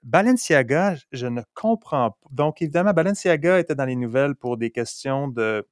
Balenciaga, 0.03 0.95
je 1.11 1.27
ne 1.27 1.41
comprends 1.53 2.11
pas. 2.11 2.29
Donc, 2.31 2.61
évidemment, 2.61 2.93
Balenciaga 2.93 3.59
était 3.59 3.75
dans 3.75 3.85
les 3.85 3.95
nouvelles 3.95 4.35
pour 4.35 4.55
des 4.55 4.71
questions 4.71 5.27
de, 5.27 5.67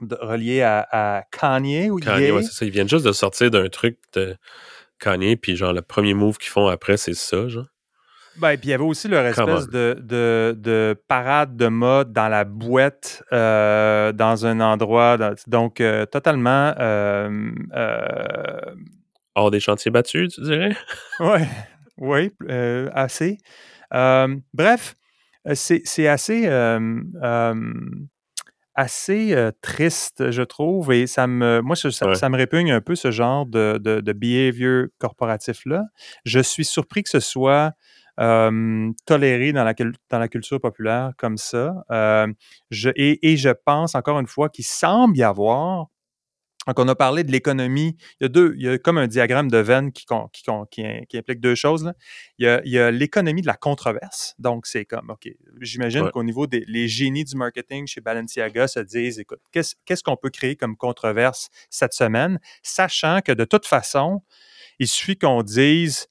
de 0.00 0.16
reliées 0.20 0.62
à, 0.62 0.86
à 0.90 1.22
Kanye 1.22 1.90
ou 1.90 1.98
Kanye, 1.98 2.30
ouais, 2.30 2.42
c'est 2.42 2.52
ça. 2.52 2.64
Ils 2.64 2.70
viennent 2.70 2.88
juste 2.88 3.06
de 3.06 3.12
sortir 3.12 3.50
d'un 3.50 3.68
truc 3.68 3.98
de 4.12 4.36
Kanye, 5.00 5.36
puis 5.36 5.56
genre, 5.56 5.72
le 5.72 5.82
premier 5.82 6.14
move 6.14 6.38
qu'ils 6.38 6.50
font 6.50 6.68
après, 6.68 6.96
c'est 6.96 7.14
ça, 7.14 7.48
genre. 7.48 7.66
Ben, 8.40 8.56
puis 8.56 8.68
il 8.68 8.70
y 8.70 8.74
avait 8.74 8.84
aussi 8.84 9.08
leur 9.08 9.24
espèce 9.26 9.68
de, 9.68 9.98
de, 10.00 10.54
de 10.58 10.96
parade 11.08 11.56
de 11.56 11.66
mode 11.68 12.12
dans 12.12 12.28
la 12.28 12.44
boîte, 12.44 13.22
euh, 13.32 14.12
dans 14.12 14.46
un 14.46 14.60
endroit. 14.60 15.16
dans- 15.16 15.34
donc, 15.46 15.80
euh, 15.80 16.06
totalement. 16.06 16.72
euh, 16.78 17.50
Hors 19.34 19.50
des 19.50 19.60
chantiers 19.60 19.90
battus, 19.90 20.34
tu 20.34 20.42
dirais? 20.42 20.76
ouais, 21.20 21.46
oui, 21.98 22.32
euh, 22.48 22.88
assez. 22.94 23.38
Bref, 24.52 24.94
c'est 25.54 26.06
assez. 26.08 26.46
assez 28.74 29.34
euh, 29.34 29.50
triste, 29.60 30.30
je 30.30 30.42
trouve, 30.42 30.92
et 30.92 31.06
ça 31.08 31.26
me, 31.26 31.60
moi, 31.62 31.74
ça, 31.74 31.90
ça- 31.90 32.06
Ouais. 32.06 32.14
ça 32.14 32.28
me 32.28 32.36
répugne 32.36 32.70
un 32.70 32.80
peu 32.80 32.94
ce 32.94 33.10
genre 33.10 33.44
de, 33.44 33.78
de, 33.82 34.00
de 34.00 34.12
behavior 34.12 34.86
corporatif-là. 34.98 35.82
Je 36.24 36.38
suis 36.38 36.64
surpris 36.64 37.02
que 37.02 37.08
ce 37.10 37.18
soit 37.20 37.72
euh, 38.18 38.90
toléré 39.06 39.52
dans 39.52 39.64
la, 39.64 39.74
cul- 39.74 39.94
dans 40.10 40.18
la 40.18 40.28
culture 40.28 40.60
populaire 40.60 41.12
comme 41.16 41.36
ça. 41.36 41.84
Euh, 41.90 42.26
je, 42.70 42.90
et, 42.96 43.32
et 43.32 43.36
je 43.36 43.50
pense, 43.50 43.94
encore 43.94 44.18
une 44.18 44.26
fois, 44.26 44.48
qu'il 44.48 44.64
semble 44.64 45.16
y 45.16 45.22
avoir 45.22 45.86
Donc, 46.66 46.78
on 46.80 46.88
a 46.88 46.94
parlé 46.94 47.24
de 47.24 47.32
l'économie. 47.32 47.96
Il 48.20 48.24
y 48.24 48.26
a 48.26 48.28
deux, 48.28 48.52
il 48.56 48.62
y 48.62 48.68
a 48.68 48.76
comme 48.76 48.98
un 48.98 49.06
diagramme 49.06 49.50
de 49.50 49.56
Venn 49.56 49.90
qui, 49.90 50.04
qui, 50.32 50.42
qui, 50.70 50.82
qui 51.08 51.16
implique 51.16 51.40
deux 51.40 51.54
choses. 51.54 51.82
Là. 51.82 51.94
Il 52.38 52.60
y 52.66 52.78
a, 52.78 52.90
l'économie 52.90 53.40
de 53.40 53.46
la 53.46 53.54
controverse. 53.54 54.34
Donc, 54.38 54.66
c'est 54.66 54.84
comme, 54.84 55.08
OK, 55.08 55.30
j'imagine 55.62 56.10
qu'au 56.10 56.22
niveau 56.22 56.46
des 56.46 56.64
les 56.68 56.86
génies 56.86 57.24
du 57.24 57.36
marketing 57.36 57.86
chez 57.86 58.02
Balenciaga 58.02 58.68
se 58.68 58.80
disent, 58.80 59.18
écoute, 59.18 59.40
qu'est-ce 59.50 60.02
qu'on 60.02 60.16
peut 60.16 60.30
créer 60.30 60.56
comme 60.56 60.76
controverse 60.76 61.48
cette 61.70 61.94
semaine, 61.94 62.38
sachant 62.62 63.20
que 63.22 63.32
de 63.32 63.46
toute 63.46 63.64
façon, 63.64 64.22
il 64.78 64.88
suffit 64.88 65.16
qu'on 65.16 65.42
dise, 65.42 66.08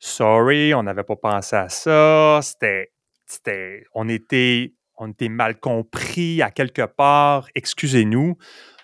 sorry, 0.00 0.74
on 0.74 0.82
n'avait 0.82 1.04
pas 1.04 1.16
pensé 1.16 1.54
à 1.54 1.68
ça, 1.68 2.40
c'était, 2.42 2.90
c'était, 3.26 3.84
on 3.94 4.08
était, 4.08 4.74
on 4.96 5.10
était 5.10 5.28
mal 5.28 5.60
compris 5.60 6.42
à 6.42 6.50
quelque 6.50 6.82
part, 6.82 7.46
excusez-nous. 7.54 8.36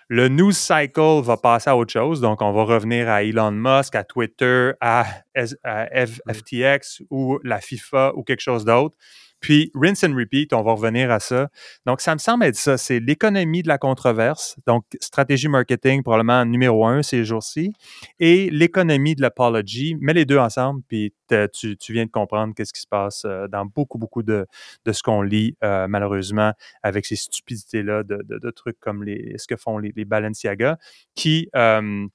Le 0.09 0.29
news 0.29 0.53
cycle 0.53 1.21
va 1.21 1.35
passer 1.35 1.69
à 1.69 1.75
autre 1.75 1.91
chose. 1.91 2.21
Donc, 2.21 2.41
on 2.41 2.53
va 2.53 2.63
revenir 2.63 3.09
à 3.09 3.23
Elon 3.23 3.51
Musk, 3.51 3.93
à 3.93 4.05
Twitter, 4.05 4.71
à, 4.79 5.05
FTX 5.35 7.01
ou 7.09 7.39
la 7.43 7.59
FIFA 7.59 8.13
ou 8.15 8.23
quelque 8.23 8.39
chose 8.39 8.63
d'autre. 8.63 8.95
Puis, 9.39 9.71
rinse 9.75 10.03
and 10.03 10.15
repeat, 10.15 10.53
on 10.53 10.63
va 10.63 10.73
revenir 10.73 11.11
à 11.11 11.19
ça. 11.19 11.49
Donc, 11.85 12.01
ça 12.01 12.13
me 12.13 12.19
semble 12.19 12.45
être 12.45 12.55
ça. 12.55 12.77
C'est 12.77 12.99
l'économie 12.99 13.63
de 13.63 13.67
la 13.67 13.77
controverse. 13.77 14.55
Donc, 14.65 14.85
stratégie 14.99 15.47
marketing, 15.47 16.03
probablement 16.03 16.45
numéro 16.45 16.85
un 16.85 17.03
ces 17.03 17.23
jours-ci. 17.23 17.71
Et 18.19 18.49
l'économie 18.49 19.15
de 19.15 19.21
l'apology. 19.21 19.95
Mets 19.99 20.13
les 20.13 20.25
deux 20.25 20.37
ensemble, 20.37 20.81
puis 20.87 21.13
tu, 21.27 21.93
viens 21.93 22.05
de 22.05 22.11
comprendre 22.11 22.53
qu'est-ce 22.55 22.73
qui 22.73 22.81
se 22.81 22.87
passe 22.87 23.23
euh, 23.25 23.47
dans 23.47 23.65
beaucoup, 23.65 23.97
beaucoup 23.97 24.23
de, 24.23 24.45
de 24.85 24.91
ce 24.91 25.03
qu'on 25.03 25.21
lit, 25.21 25.55
euh, 25.63 25.87
malheureusement, 25.87 26.53
avec 26.83 27.05
ces 27.05 27.15
stupidités-là 27.15 28.03
de, 28.03 28.23
de, 28.23 28.51
trucs 28.51 28.79
comme 28.79 29.05
ce 29.05 29.47
que 29.47 29.55
font 29.55 29.77
les, 29.77 29.93
les 29.95 30.05
Balenciaga, 30.05 30.77
qui, 31.15 31.49
euh, 31.55 32.07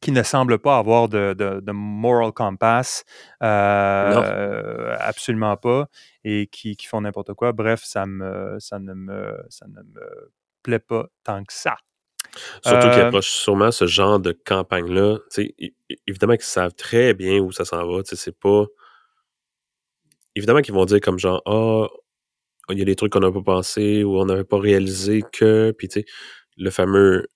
qui 0.00 0.12
ne 0.12 0.22
semble 0.22 0.58
pas 0.58 0.78
avoir 0.78 1.08
de, 1.08 1.34
de, 1.34 1.72
moral 1.72 2.32
compass, 2.32 3.04
euh, 3.42 4.96
absolument 5.00 5.56
pas, 5.56 5.88
et 6.24 6.46
qui, 6.46 6.76
qui 6.76 6.86
font 6.86 7.00
n'importe 7.00 7.34
quoi. 7.34 7.52
Bref, 7.52 7.82
ça, 7.84 8.06
me, 8.06 8.56
ça, 8.58 8.78
ne 8.78 8.94
me, 8.94 9.36
ça 9.48 9.66
ne 9.66 9.82
me 9.82 10.32
plaît 10.62 10.78
pas 10.78 11.06
tant 11.22 11.44
que 11.44 11.52
ça. 11.52 11.76
Surtout 12.64 12.88
qu'ils 12.90 13.00
euh, 13.00 13.06
approchent 13.06 13.30
sûrement 13.30 13.70
ce 13.70 13.86
genre 13.86 14.18
de 14.18 14.32
campagne-là. 14.32 15.18
Évidemment 16.06 16.34
qu'ils 16.34 16.42
savent 16.42 16.74
très 16.74 17.14
bien 17.14 17.38
où 17.38 17.52
ça 17.52 17.64
s'en 17.64 17.86
va. 17.86 18.02
C'est 18.04 18.38
pas. 18.38 18.64
Évidemment 20.34 20.60
qu'ils 20.60 20.74
vont 20.74 20.84
dire 20.84 21.00
comme 21.00 21.18
genre 21.18 21.42
Ah, 21.46 21.86
il 22.70 22.78
y 22.78 22.82
a 22.82 22.84
des 22.84 22.96
trucs 22.96 23.12
qu'on 23.12 23.20
n'a 23.20 23.30
pas 23.30 23.42
pensé 23.42 24.02
ou 24.04 24.18
on 24.18 24.24
n'avait 24.24 24.44
pas 24.44 24.58
réalisé 24.58 25.22
que. 25.32 25.72
Puis 25.76 25.88
tu 25.88 26.00
sais, 26.00 26.06
le 26.56 26.70
fameux 26.70 27.28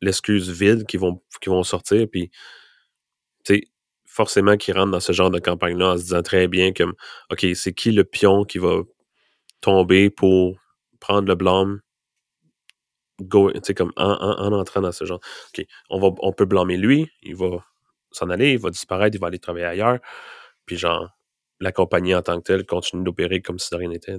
l'excuse 0.00 0.50
vide 0.50 0.86
qui 0.86 0.96
vont, 0.96 1.22
qui 1.40 1.48
vont 1.50 1.62
sortir. 1.62 2.06
Puis, 2.10 2.30
tu 3.44 3.54
sais, 3.54 3.62
forcément 4.06 4.56
qu'ils 4.56 4.74
rentrent 4.76 4.92
dans 4.92 5.00
ce 5.00 5.12
genre 5.12 5.30
de 5.30 5.38
campagne-là 5.38 5.92
en 5.92 5.96
se 5.96 6.02
disant 6.04 6.22
très 6.22 6.48
bien 6.48 6.72
comme, 6.72 6.94
OK, 7.30 7.46
c'est 7.54 7.72
qui 7.72 7.92
le 7.92 8.04
pion 8.04 8.44
qui 8.44 8.58
va 8.58 8.82
tomber 9.60 10.10
pour 10.10 10.56
prendre 11.00 11.28
le 11.28 11.34
blâme? 11.34 11.80
Go, 13.20 13.52
comme 13.76 13.92
en, 13.96 14.12
en, 14.12 14.52
entrant 14.52 14.80
dans 14.80 14.92
ce 14.92 15.04
genre. 15.04 15.20
OK, 15.54 15.66
on, 15.90 16.00
va, 16.00 16.08
on 16.20 16.32
peut 16.32 16.46
blâmer 16.46 16.78
lui, 16.78 17.10
il 17.22 17.36
va 17.36 17.64
s'en 18.12 18.30
aller, 18.30 18.52
il 18.52 18.58
va 18.58 18.70
disparaître, 18.70 19.14
il 19.16 19.20
va 19.20 19.26
aller 19.26 19.38
travailler 19.38 19.66
ailleurs. 19.66 19.98
Puis 20.66 20.76
genre, 20.78 21.10
la 21.60 21.72
compagnie 21.72 22.14
en 22.14 22.22
tant 22.22 22.38
que 22.38 22.44
telle 22.44 22.66
continue 22.66 23.04
d'opérer 23.04 23.42
comme 23.42 23.58
si 23.58 23.70
de 23.70 23.76
rien 23.76 23.90
n'était. 23.90 24.18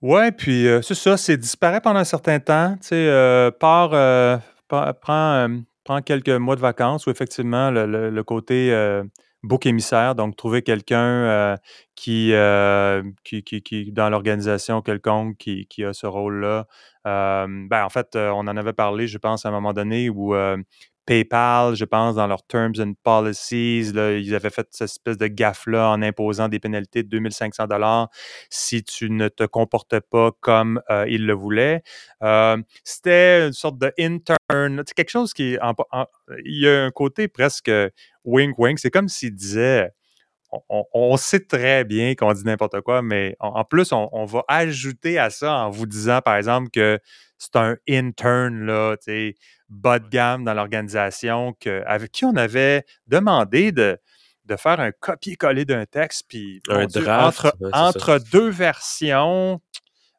Ouais, 0.00 0.30
puis 0.30 0.68
euh, 0.68 0.80
c'est 0.80 0.94
ça, 0.94 1.16
c'est 1.16 1.36
disparaît 1.36 1.80
pendant 1.80 1.98
un 1.98 2.04
certain 2.04 2.38
temps. 2.38 2.76
Tu 2.80 2.88
sais, 2.88 3.08
euh, 3.08 3.50
part, 3.50 3.90
euh, 3.94 4.38
prend, 4.68 6.02
quelques 6.02 6.28
mois 6.28 6.54
de 6.54 6.60
vacances 6.60 7.06
où 7.06 7.10
effectivement 7.10 7.70
le, 7.72 8.22
côté 8.22 8.72
bouc 9.42 9.66
émissaire, 9.66 10.14
donc 10.14 10.36
trouver 10.36 10.62
quelqu'un 10.62 11.56
qui, 11.96 12.32
qui, 13.24 13.42
qui, 13.42 13.92
dans 13.92 14.10
l'organisation 14.10 14.82
quelconque 14.82 15.36
qui, 15.38 15.66
qui 15.66 15.84
a 15.84 15.92
ce 15.92 16.06
rôle-là. 16.06 16.66
ben, 17.04 17.84
en 17.84 17.88
fait, 17.88 18.14
on 18.14 18.46
en 18.46 18.56
avait 18.56 18.74
parlé, 18.74 19.08
je 19.08 19.18
pense, 19.18 19.46
à 19.46 19.48
un 19.48 19.52
moment 19.52 19.72
donné 19.72 20.10
où 20.10 20.34
PayPal, 21.08 21.74
je 21.74 21.86
pense, 21.86 22.16
dans 22.16 22.26
leurs 22.26 22.46
Terms 22.46 22.74
and 22.78 22.92
Policies, 23.02 23.92
ils 23.94 24.34
avaient 24.34 24.50
fait 24.50 24.68
cette 24.70 24.90
espèce 24.90 25.16
de 25.16 25.26
gaffe-là 25.26 25.88
en 25.88 26.02
imposant 26.02 26.48
des 26.48 26.60
pénalités 26.60 27.02
de 27.02 27.08
2500 27.08 27.66
dollars 27.66 28.10
si 28.50 28.84
tu 28.84 29.08
ne 29.08 29.28
te 29.28 29.44
comportais 29.44 30.02
pas 30.02 30.32
comme 30.40 30.82
euh, 30.90 31.06
ils 31.08 31.24
le 31.24 31.32
voulaient. 31.32 31.82
Euh, 32.22 32.58
c'était 32.84 33.46
une 33.46 33.54
sorte 33.54 33.78
de 33.78 33.90
intern, 33.98 34.82
c'est 34.86 34.92
quelque 34.92 35.08
chose 35.10 35.32
qui, 35.32 35.56
il 36.44 36.60
y 36.60 36.68
a 36.68 36.84
un 36.84 36.90
côté 36.90 37.26
presque 37.26 37.70
wink-wink. 38.26 38.78
C'est 38.78 38.90
comme 38.90 39.08
s'il 39.08 39.34
disait, 39.34 39.90
on, 40.68 41.16
sait 41.16 41.40
très 41.40 41.84
bien 41.84 42.14
qu'on 42.16 42.34
dit 42.34 42.44
n'importe 42.44 42.82
quoi, 42.82 43.00
mais 43.00 43.34
en, 43.40 43.64
plus, 43.64 43.92
on, 43.92 44.24
va 44.26 44.44
ajouter 44.48 45.18
à 45.18 45.30
ça 45.30 45.54
en 45.54 45.70
vous 45.70 45.86
disant, 45.86 46.20
par 46.20 46.36
exemple, 46.36 46.68
que 46.70 46.98
c'est 47.38 47.56
un 47.56 47.76
intern, 47.88 48.66
là, 48.66 48.96
tu 48.96 49.04
sais, 49.04 49.34
bas 49.68 49.98
de 49.98 50.08
gamme 50.08 50.44
dans 50.44 50.54
l'organisation 50.54 51.54
avec 51.86 52.12
qui 52.12 52.24
on 52.24 52.36
avait 52.36 52.84
demandé 53.06 53.72
de, 53.72 53.98
de 54.44 54.56
faire 54.56 54.80
un 54.80 54.92
copier-coller 54.92 55.64
d'un 55.64 55.86
texte, 55.86 56.24
puis 56.28 56.60
entre, 56.68 57.54
entre 57.72 58.18
deux 58.32 58.50
versions, 58.50 59.60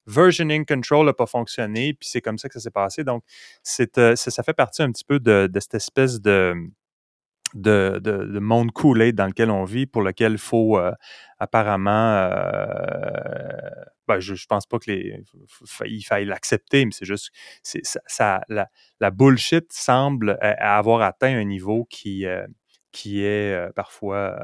versioning 0.06 0.66
control 0.66 1.06
n'a 1.06 1.14
pas 1.14 1.26
fonctionné, 1.26 1.94
puis 1.94 2.10
c'est 2.10 2.22
comme 2.22 2.38
ça 2.38 2.48
que 2.48 2.54
ça 2.56 2.60
s'est 2.60 2.72
passé. 2.72 3.04
Donc, 3.04 3.24
euh, 3.98 4.16
ça, 4.16 4.44
fait 4.44 4.54
partie 4.54 4.82
un 4.82 4.92
petit 4.92 5.04
peu 5.04 5.20
de, 5.20 5.50
cette 5.60 5.76
espèce 5.76 6.22
de, 6.22 6.56
de, 7.54 8.00
de, 8.04 8.40
monde 8.40 8.72
Kool-Aid 8.72 9.16
dans 9.16 9.28
lequel 9.28 9.50
on 9.50 9.64
vit, 9.64 9.86
pour 9.86 10.02
lequel 10.02 10.34
il 10.34 10.38
faut 10.38 10.78
euh, 10.78 10.92
apparemment 11.40 12.16
euh, 12.16 13.70
ben, 14.10 14.20
je, 14.20 14.34
ne 14.34 14.48
pense 14.50 14.66
pas 14.66 14.80
qu'il 14.80 15.24
faille 16.04 16.26
l'accepter, 16.26 16.84
mais 16.84 16.92
c'est 16.92 17.06
juste 17.06 17.30
ça, 17.62 18.42
la, 18.50 19.12
bullshit 19.12 19.72
semble 19.72 20.38
avoir 20.42 21.02
atteint 21.02 21.38
un 21.38 21.44
niveau 21.44 21.86
qui, 21.86 22.26
euh, 22.26 22.48
qui 22.92 23.24
est 23.24 23.54
euh, 23.54 23.72
parfois 23.72 24.36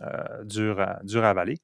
euh, 0.00 0.44
dur, 0.44 0.80
à, 0.80 1.00
dur 1.02 1.24
à 1.24 1.30
avaler. 1.30 1.58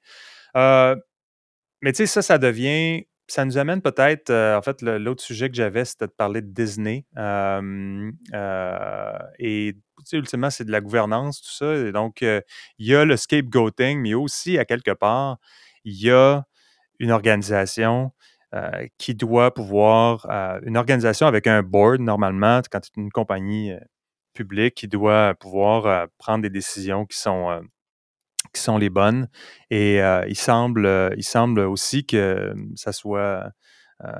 mais 0.55 1.93
tu 1.93 1.99
sais, 1.99 2.07
ça, 2.07 2.23
ça 2.23 2.39
devient 2.39 3.07
ça 3.29 3.45
nous 3.45 3.59
amène 3.59 3.83
peut-être, 3.83 4.31
en 4.31 4.63
fait, 4.63 4.83
l'autre 4.83 5.23
sujet 5.23 5.49
que 5.49 5.57
j'avais, 5.57 5.85
c'était 5.85 6.07
de 6.07 6.13
parler 6.13 6.43
de 6.43 6.49
Disney. 6.49 7.05
et, 9.39 9.77
ultimement, 10.13 10.51
c'est 10.51 10.65
de 10.65 10.73
la 10.73 10.81
gouvernance, 10.81 11.43
tout 11.43 11.53
ça. 11.53 11.75
Et 11.75 11.93
donc, 11.93 12.21
il 12.23 12.43
y 12.79 12.95
a 12.95 13.05
le 13.05 13.17
scapegoating, 13.17 14.01
mais 14.01 14.15
aussi, 14.15 14.59
à 14.59 14.65
quelque 14.65 14.93
part, 14.93 15.39
il 15.85 16.01
y 16.01 16.11
a 16.11 16.45
une 16.99 17.11
organisation 17.11 18.13
euh, 18.55 18.87
qui 18.99 19.15
doit 19.15 19.53
pouvoir, 19.53 20.27
euh, 20.31 20.61
une 20.65 20.77
organisation 20.77 21.27
avec 21.27 21.47
un 21.47 21.63
board 21.63 22.01
normalement, 22.01 22.61
quand 22.71 22.81
c'est 22.83 22.97
une 22.97 23.11
compagnie 23.11 23.73
euh, 23.73 23.81
publique, 24.35 24.75
qui 24.77 24.89
doit 24.89 25.35
pouvoir 25.35 26.09
prendre 26.19 26.43
des 26.43 26.51
décisions 26.51 27.07
qui 27.07 27.19
sont, 27.19 27.63
qui 28.53 28.61
sont 28.61 28.79
les 28.79 28.91
bonnes. 28.91 29.29
Et 29.71 29.99
il, 30.29 30.37
semble, 30.37 31.13
il 31.17 31.25
semble 31.25 31.61
aussi 31.61 32.05
que 32.05 32.55
ça 32.75 32.93
soit 32.93 33.53
euh, 34.05 34.11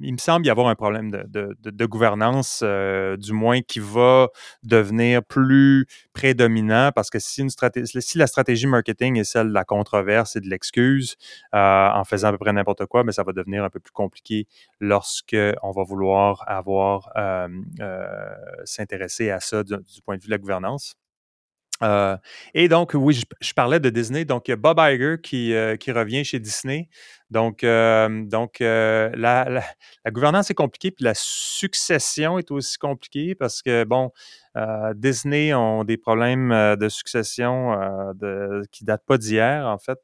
il, 0.00 0.12
me 0.12 0.18
semble 0.18 0.46
y 0.46 0.50
avoir 0.50 0.68
un 0.68 0.74
problème 0.74 1.10
de, 1.10 1.86
gouvernance, 1.86 2.60
euh, 2.62 3.16
du 3.16 3.32
moins 3.32 3.62
qui 3.62 3.80
va 3.80 4.28
devenir 4.62 5.24
plus 5.24 5.86
prédominant 6.12 6.90
parce 6.94 7.08
que 7.08 7.18
si, 7.18 7.40
une 7.40 7.48
si 7.48 8.18
la 8.18 8.26
stratégie 8.26 8.66
marketing 8.66 9.16
est 9.16 9.24
celle 9.24 9.48
de 9.48 9.54
la 9.54 9.64
controverse 9.64 10.36
et 10.36 10.40
de 10.40 10.48
l'excuse, 10.48 11.16
euh, 11.54 11.88
en 11.90 12.04
faisant 12.04 12.28
à 12.28 12.32
peu 12.32 12.38
près 12.38 12.52
n'importe 12.52 12.84
quoi, 12.86 13.02
mais 13.02 13.12
ça 13.12 13.22
va 13.22 13.32
devenir 13.32 13.64
un 13.64 13.70
peu 13.70 13.80
plus 13.80 13.92
compliqué 13.92 14.46
lorsque 14.80 15.36
on 15.62 15.70
va 15.70 15.84
vouloir 15.84 16.44
avoir 16.46 17.10
s'intéresser 18.64 19.30
à 19.30 19.40
ça 19.40 19.64
du, 19.64 19.74
point 20.04 20.16
de 20.16 20.22
vue 20.22 20.26
de 20.26 20.32
la 20.32 20.38
gouvernance. 20.38 20.96
Et 21.80 22.68
donc, 22.68 22.92
oui, 22.94 23.20
je, 23.40 23.52
parlais 23.54 23.80
de 23.80 23.90
Disney. 23.90 24.24
Donc, 24.24 24.48
il 24.48 24.52
y 24.52 24.54
a 24.54 24.56
Bob 24.56 24.78
Iger 24.80 25.16
qui, 25.22 25.54
qui 25.80 25.92
revient 25.92 26.24
chez 26.24 26.40
Disney. 26.40 26.88
Donc, 27.30 27.60
donc 27.62 28.58
la, 28.60 29.62
gouvernance 30.10 30.50
est 30.50 30.54
compliquée, 30.54 30.90
puis 30.90 31.04
la 31.04 31.14
succession 31.14 32.38
est 32.38 32.50
aussi 32.50 32.78
compliquée 32.78 33.34
parce 33.34 33.62
que, 33.62 33.84
bon, 33.84 34.10
Disney 34.94 35.52
ont 35.54 35.84
des 35.84 35.98
problèmes 35.98 36.76
de 36.76 36.88
succession 36.88 37.72
qui 38.72 38.84
ne 38.84 38.86
datent 38.86 39.06
pas 39.06 39.18
d'hier, 39.18 39.66
en 39.66 39.78
fait. 39.78 40.00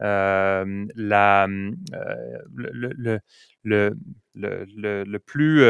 le, 0.00 0.68
plus... 5.18 5.64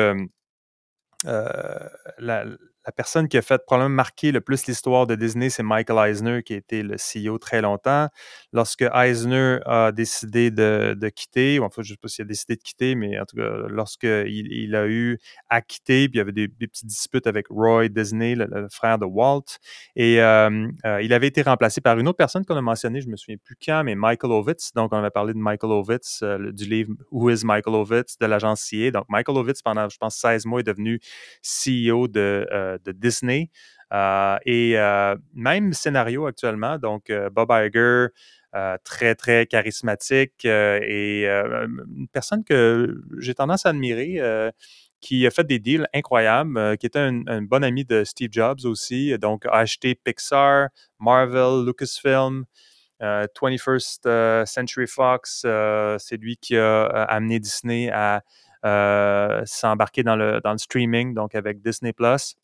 la 2.88 2.92
personne 2.92 3.28
qui 3.28 3.36
a 3.36 3.42
fait 3.42 3.60
probablement 3.66 3.94
marquer 3.94 4.32
le 4.32 4.40
plus 4.40 4.66
l'histoire 4.66 5.06
de 5.06 5.14
Disney, 5.14 5.50
c'est 5.50 5.62
Michael 5.62 6.08
Eisner, 6.08 6.42
qui 6.42 6.54
a 6.54 6.56
été 6.56 6.82
le 6.82 6.96
CEO 6.96 7.36
très 7.36 7.60
longtemps. 7.60 8.08
Lorsque 8.54 8.80
Eisner 8.80 9.58
a 9.66 9.92
décidé 9.92 10.50
de, 10.50 10.96
de 10.98 11.08
quitter, 11.10 11.60
enfin, 11.60 11.82
je 11.82 11.92
ne 11.92 11.96
sais 11.96 11.98
pas 12.00 12.08
s'il 12.08 12.22
a 12.22 12.26
décidé 12.26 12.56
de 12.56 12.62
quitter, 12.62 12.94
mais 12.94 13.20
en 13.20 13.26
tout 13.26 13.36
cas, 13.36 13.50
lorsqu'il 13.68 14.50
il 14.50 14.74
a 14.74 14.86
eu 14.88 15.18
à 15.50 15.60
quitter, 15.60 16.08
puis 16.08 16.14
il 16.14 16.16
y 16.16 16.20
avait 16.22 16.32
des, 16.32 16.48
petites 16.48 16.86
disputes 16.86 17.26
avec 17.26 17.48
Roy 17.50 17.88
Disney, 17.90 18.34
le, 18.34 18.68
frère 18.70 18.98
de 18.98 19.04
Walt, 19.04 19.58
et 19.94 20.22
euh, 20.22 20.66
euh, 20.86 21.02
il 21.02 21.12
avait 21.12 21.26
été 21.26 21.42
remplacé 21.42 21.82
par 21.82 21.98
une 21.98 22.08
autre 22.08 22.16
personne 22.16 22.46
qu'on 22.46 22.56
a 22.56 22.62
mentionnée, 22.62 23.02
je 23.02 23.06
ne 23.06 23.12
me 23.12 23.16
souviens 23.18 23.36
plus 23.36 23.56
quand, 23.62 23.84
mais 23.84 23.96
Michael 23.96 24.32
Ovitz. 24.32 24.72
Donc, 24.74 24.94
on 24.94 24.96
avait 24.96 25.10
parlé 25.10 25.34
de 25.34 25.38
Michael 25.38 25.72
Ovitz, 25.72 26.20
euh, 26.22 26.52
du 26.52 26.64
livre 26.64 26.94
Who 27.10 27.28
is 27.28 27.44
Michael 27.44 27.74
Ovitz? 27.74 28.16
de 28.18 28.24
l'agence 28.24 28.62
CA. 28.62 28.92
Donc, 28.92 29.04
Michael 29.10 29.36
Ovitz, 29.36 29.60
pendant, 29.60 29.90
je 29.90 29.98
pense, 29.98 30.16
16 30.16 30.46
mois, 30.46 30.60
est 30.60 30.62
devenu 30.62 30.98
CEO 31.42 32.08
de, 32.08 32.77
de 32.84 32.92
Disney. 32.92 33.50
et 33.92 34.76
même 35.34 35.72
scénario 35.72 36.26
actuellement. 36.26 36.78
Donc, 36.78 37.12
Bob 37.32 37.50
Iger, 37.50 38.08
très, 38.84 39.14
très 39.14 39.46
charismatique 39.46 40.44
et 40.44 41.26
une 41.26 42.08
personne 42.12 42.44
que 42.44 43.00
j'ai 43.18 43.34
tendance 43.34 43.66
à 43.66 43.70
admirer 43.70 44.20
qui 45.00 45.26
a 45.26 45.30
fait 45.30 45.44
des 45.44 45.58
deals 45.58 45.86
incroyables, 45.94 46.76
qui 46.78 46.86
était 46.86 46.98
un, 46.98 47.42
bon 47.42 47.62
ami 47.62 47.84
de 47.84 48.04
Steve 48.04 48.30
Jobs 48.32 48.64
aussi, 48.64 49.16
donc 49.18 49.46
a 49.46 49.58
acheté 49.58 49.94
Pixar, 49.94 50.68
Marvel, 50.98 51.64
Lucasfilm, 51.64 52.44
21st 53.00 54.44
Century 54.46 54.86
Fox, 54.86 55.46
c'est 55.98 56.16
lui 56.16 56.36
qui 56.36 56.56
a 56.56 56.84
amené 56.86 57.38
Disney 57.38 57.90
à 57.92 58.22
s'embarquer 59.46 60.02
dans 60.02 60.16
le, 60.16 60.40
dans 60.42 60.52
le 60.52 60.58
streaming, 60.58 61.14
donc 61.14 61.34
avec 61.34 61.62
Disney 61.62 61.92
Plus. 61.92 62.36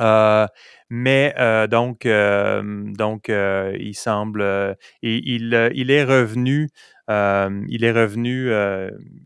Euh, 0.00 0.46
mais 0.90 1.34
euh, 1.38 1.66
donc, 1.66 2.06
euh, 2.06 2.62
donc 2.92 3.28
il 3.28 3.94
semble, 3.94 4.76
il, 5.02 5.54
est 5.54 6.04
revenu, 6.04 6.68
il 7.08 7.84
est 7.84 7.92
revenu, 7.92 8.50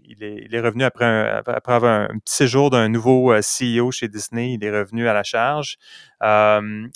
il, 0.05 0.55
est, 0.55 0.61
revenu 0.61 0.85
après, 0.85 1.05
un, 1.05 1.43
après 1.47 1.73
avoir 1.73 2.11
un, 2.11 2.19
petit 2.19 2.35
séjour 2.35 2.71
d'un 2.71 2.89
nouveau 2.89 3.35
CEO 3.35 3.91
chez 3.91 4.09
Disney, 4.09 4.55
il 4.55 4.65
est 4.65 4.71
revenu 4.71 5.09
à 5.09 5.15
la 5.15 5.23
charge. 5.23 5.77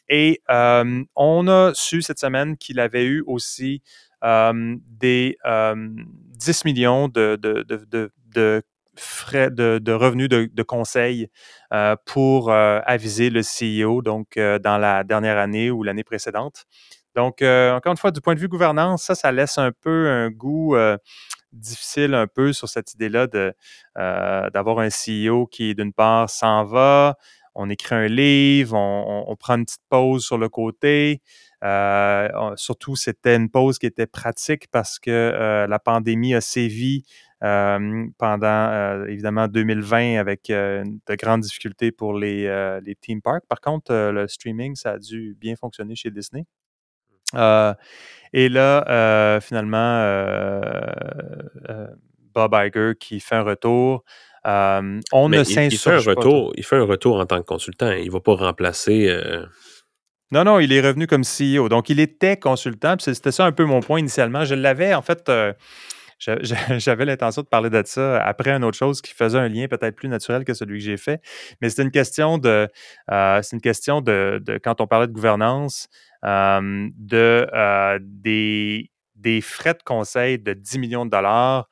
et 0.08 0.40
on 0.48 1.48
a 1.48 1.72
su 1.74 2.02
cette 2.02 2.18
semaine 2.18 2.56
qu'il 2.56 2.80
avait 2.80 3.04
eu 3.04 3.22
aussi 3.26 3.82
des 4.22 5.37
10 5.44 6.64
millions 6.64 7.08
de, 7.08 7.37
de, 7.37 7.64
de 8.35 8.62
de, 8.94 9.92
revenus 9.92 10.28
de, 10.28 10.62
conseil 10.62 11.28
euh, 11.72 11.96
pour 12.05 12.50
euh, 12.50 12.81
aviser 12.85 13.31
le 13.31 13.40
CEO 13.40 14.02
donc 14.02 14.37
euh, 14.37 14.59
dans 14.59 14.78
la 14.78 15.05
dernière 15.05 15.38
année 15.38 15.70
ou 15.70 15.83
l'année 15.83 16.05
précédente. 16.05 16.64
Donc, 17.14 17.42
encore 17.42 17.92
une 17.92 17.98
fois, 17.98 18.11
du 18.11 18.22
point 18.22 18.35
de 18.35 18.40
vue 18.40 18.48
gouvernance, 18.48 19.02
ça, 19.02 19.14
ça 19.14 19.31
laisse 19.33 19.59
un 19.59 19.70
peu 19.70 20.09
un 20.09 20.31
goût 20.31 20.74
difficile 21.52 22.14
un 22.14 22.26
peu 22.26 22.55
sur 22.55 22.70
cette 22.70 22.94
idée-là 22.94 23.26
d'avoir 23.26 24.78
un 24.78 24.88
CEO 24.88 25.46
qui, 25.46 25.74
d'une 25.74 25.92
part, 25.92 26.31
s'en 26.31 26.64
va, 26.64 27.18
on 27.55 27.68
écrit 27.68 27.96
un 27.96 28.07
livre, 28.07 28.74
on, 28.74 29.37
prend 29.37 29.57
une 29.59 29.66
petite 29.66 29.83
pause 29.90 30.24
sur 30.24 30.38
le 30.38 30.48
côté. 30.48 31.20
surtout, 32.57 32.96
c'était 32.96 33.37
une 33.37 33.50
pause 33.50 33.78
qui 33.78 33.85
était 33.85 34.07
pratique 34.07 34.68
parce 34.70 34.98
que 34.98 35.66
la 35.68 35.78
pandémie 35.78 36.35
a 36.35 36.40
sévi 36.40 37.05
pendant 37.42 39.05
évidemment 39.07 39.48
2020 39.48 40.18
avec 40.18 40.44
de 40.48 41.14
grandes 41.16 41.40
difficultés 41.40 41.90
pour 41.90 42.14
les, 42.14 42.44
les 42.85 42.94
theme 42.94 43.20
parks. 43.20 43.44
Par 43.48 43.61
contre, 43.61 43.92
le 43.92 44.28
streaming, 44.28 44.76
ça 44.76 44.92
a 44.92 44.98
dû 44.98 45.37
bien 45.40 45.57
fonctionner 45.57 45.96
chez 45.96 46.11
Disney. 46.11 46.44
et 47.35 48.48
là, 48.48 49.40
finalement, 49.40 50.02
Bob 52.35 52.55
Iger 52.55 52.92
qui 52.98 53.20
fait 53.20 53.37
un 53.37 53.42
retour. 53.42 54.05
on 54.44 55.28
ne 55.28 55.42
il, 55.42 55.72
il 55.72 55.78
fait 55.78 55.90
un 55.90 55.98
retour, 55.98 56.52
Il 56.57 56.64
fait 56.64 56.76
un 56.76 56.85
retour 56.85 57.18
en 57.18 57.26
tant 57.26 57.38
que 57.38 57.46
consultant. 57.46 57.90
Il 57.90 58.07
ne 58.07 58.12
va 58.12 58.20
pas 58.20 58.35
remplacer. 58.35 59.12
Non, 60.31 60.44
non, 60.44 60.61
il 60.61 60.72
est 60.72 60.81
revenu 60.81 61.07
comme 61.07 61.24
CEO. 61.24 61.68
Donc, 61.68 61.90
il 61.90 62.00
était 62.00 62.38
consultant. 62.38 62.94
C'était 62.98 63.33
ça 63.33 63.44
un 63.44 63.52
peu 63.52 63.64
mon 63.64 63.81
point 63.81 63.98
initialement. 63.98 64.46
Je 64.46 64.55
l'avais, 64.55 64.94
en 64.94 65.02
fait, 65.02 65.31
j'avais 66.78 67.04
l'intention 67.04 67.42
de 67.42 67.48
parler 67.48 67.70
de 67.70 67.82
ça 67.85 68.22
après 68.22 68.50
une 68.50 68.64
autre 68.64 68.78
chose 68.78 69.00
qui 69.02 69.12
faisait 69.12 69.38
un 69.38 69.48
lien 69.48 69.66
peut-être 69.68 69.96
plus 69.96 70.08
naturel 70.08 70.44
que 70.44 70.54
celui 70.54 70.78
que 70.78 70.85
j'ai 70.85 70.96
fait. 70.96 71.20
Mais 71.61 71.70
c'est 71.70 71.82
une 71.82 71.90
question 71.90 72.38
de, 72.38 72.68
euh, 73.11 73.42
c'est 73.42 73.56
une 73.56 73.62
question 73.62 74.00
de, 74.00 74.42
quand 74.62 74.80
on 74.80 74.87
parlait 74.87 75.06
de 75.06 75.12
gouvernance, 75.12 75.88
euh, 76.24 76.88
de 76.96 77.48
euh, 77.52 77.98
des, 78.00 78.90
des, 79.16 79.40
frais 79.40 79.74
de 79.74 79.82
conseil 79.82 80.38
de 80.38 80.52
10 80.52 80.78
millions 80.78 81.04
de 81.04 81.11
dollars 81.11 81.68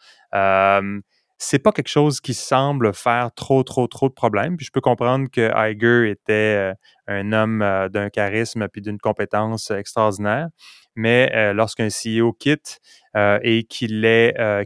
c'est 1.43 1.59
pas 1.59 1.73
quelque 1.73 1.89
chose 1.89 2.21
qui 2.21 2.35
semble 2.35 2.93
faire 2.93 3.33
trop, 3.35 3.63
trop, 3.63 3.87
trop 3.87 4.11
de 4.11 4.15
problèmes. 4.15 4.59
Puis 4.59 4.67
je 4.67 4.71
peux 4.71 4.83
comprendre 4.83 5.29
que 5.33 5.51
Iger 5.57 6.11
était 6.11 6.75
un 7.07 7.33
homme 7.33 7.89
d'un 7.91 8.11
charisme 8.11 8.69
puis 8.69 8.83
d'une 8.83 8.99
compétence 8.99 9.71
extraordinaire. 9.71 10.49
Mais 10.97 11.55
lorsqu'un 11.55 11.89
CEO 11.89 12.35
quitte 12.35 12.81
et 13.17 13.65
qu'il 13.65 14.03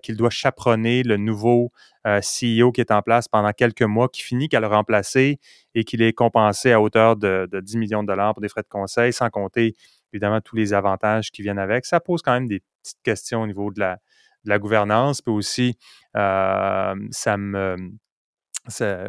qu'il 0.02 0.16
doit 0.16 0.30
chaperonner 0.30 1.04
le 1.04 1.16
nouveau 1.16 1.70
CEO 2.04 2.72
qui 2.72 2.80
est 2.80 2.90
en 2.90 3.02
place 3.02 3.28
pendant 3.28 3.52
quelques 3.52 3.82
mois, 3.82 4.08
qui 4.08 4.22
finit 4.22 4.48
qu'à 4.48 4.58
le 4.58 4.66
remplacer 4.66 5.38
et 5.76 5.84
qu'il 5.84 6.02
est 6.02 6.12
compensé 6.12 6.72
à 6.72 6.80
hauteur 6.80 7.14
de, 7.14 7.48
de 7.52 7.60
10 7.60 7.76
millions 7.76 8.02
de 8.02 8.08
dollars 8.08 8.34
pour 8.34 8.40
des 8.40 8.48
frais 8.48 8.62
de 8.62 8.68
conseil, 8.68 9.12
sans 9.12 9.30
compter 9.30 9.76
évidemment 10.12 10.40
tous 10.40 10.56
les 10.56 10.72
avantages 10.72 11.30
qui 11.30 11.42
viennent 11.42 11.58
avec, 11.58 11.86
ça 11.86 12.00
pose 12.00 12.20
quand 12.20 12.32
même 12.32 12.48
des 12.48 12.62
petites 12.82 13.02
questions 13.04 13.42
au 13.42 13.46
niveau 13.46 13.72
de 13.72 13.78
la, 13.78 13.98
de 14.44 14.50
la 14.50 14.58
gouvernance, 14.58 15.22
puis 15.22 15.32
aussi, 15.32 15.68
euh, 15.70 16.03
ça 16.14 17.36
me. 17.36 17.76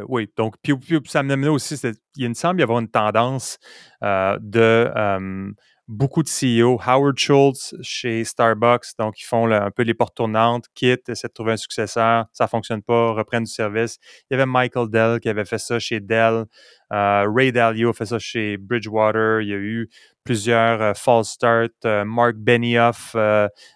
oui, 0.07 0.29
donc, 0.35 0.55
puis, 0.61 0.73
ça 1.05 1.23
me 1.23 1.33
amenait 1.33 1.47
aussi, 1.47 1.79
il 2.17 2.29
me 2.29 2.33
semble 2.33 2.59
y 2.59 2.63
avoir 2.63 2.79
une 2.79 2.89
tendance 2.89 3.57
de 4.01 5.53
beaucoup 5.87 6.23
de 6.23 6.29
CEO. 6.29 6.79
Howard 6.83 7.17
Schultz 7.17 7.75
chez 7.81 8.23
Starbucks, 8.23 8.97
donc 8.97 9.19
ils 9.21 9.25
font 9.25 9.51
un 9.51 9.69
peu 9.69 9.83
les 9.83 9.93
portes 9.93 10.15
tournantes, 10.15 10.65
quittent, 10.73 11.09
essaient 11.09 11.27
de 11.27 11.33
trouver 11.33 11.51
un 11.53 11.57
successeur, 11.57 12.25
ça 12.33 12.45
ne 12.45 12.49
fonctionne 12.49 12.81
pas, 12.81 13.11
reprennent 13.11 13.43
du 13.43 13.51
service. 13.51 13.99
Il 14.29 14.33
y 14.33 14.35
avait 14.35 14.47
Michael 14.47 14.89
Dell 14.89 15.19
qui 15.19 15.29
avait 15.29 15.45
fait 15.45 15.59
ça 15.59 15.77
chez 15.77 15.99
Dell. 15.99 16.45
Ray 16.89 17.51
Dalio 17.51 17.89
a 17.89 17.93
fait 17.93 18.07
ça 18.07 18.17
chez 18.19 18.57
Bridgewater. 18.57 19.41
Il 19.41 19.49
y 19.49 19.53
a 19.53 19.57
eu 19.57 19.89
plusieurs 20.25 20.81
euh, 20.81 20.93
false 20.93 21.29
start. 21.29 21.71
Euh, 21.85 22.03
Mark 22.03 22.35
Benioff 22.35 23.15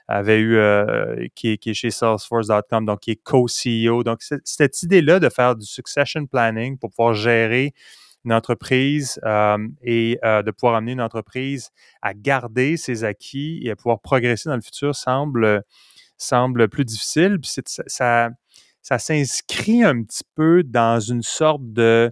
avait 0.09 0.39
eu, 0.39 0.59
qui, 1.35 1.57
qui, 1.57 1.69
est 1.69 1.73
chez 1.73 1.91
Salesforce.com, 1.91 2.85
donc 2.85 2.99
qui 2.99 3.11
est 3.11 3.23
co-CEO. 3.23 4.03
Donc, 4.03 4.19
cette 4.43 4.83
idée-là 4.83 5.19
de 5.19 5.29
faire 5.29 5.55
du 5.55 5.65
succession 5.65 6.25
planning 6.25 6.77
pour 6.77 6.89
pouvoir 6.89 7.13
gérer 7.13 7.73
une 8.25 8.33
entreprise 8.33 9.21
et 9.83 10.19
de 10.21 10.51
pouvoir 10.51 10.75
amener 10.75 10.91
une 10.93 11.01
entreprise 11.01 11.69
à 12.01 12.13
garder 12.13 12.75
ses 12.75 13.03
acquis 13.03 13.61
et 13.63 13.71
à 13.71 13.75
pouvoir 13.75 14.01
progresser 14.01 14.49
dans 14.49 14.55
le 14.55 14.61
futur 14.61 14.95
semble, 14.95 15.63
semble 16.17 16.67
plus 16.67 16.83
difficile. 16.83 17.37
Puis 17.39 17.51
ça, 17.87 18.29
ça 18.81 18.99
s'inscrit 18.99 19.83
un 19.83 20.03
petit 20.03 20.23
peu 20.35 20.63
dans 20.63 20.99
une 20.99 21.21
sorte 21.21 21.61
de 21.71 22.11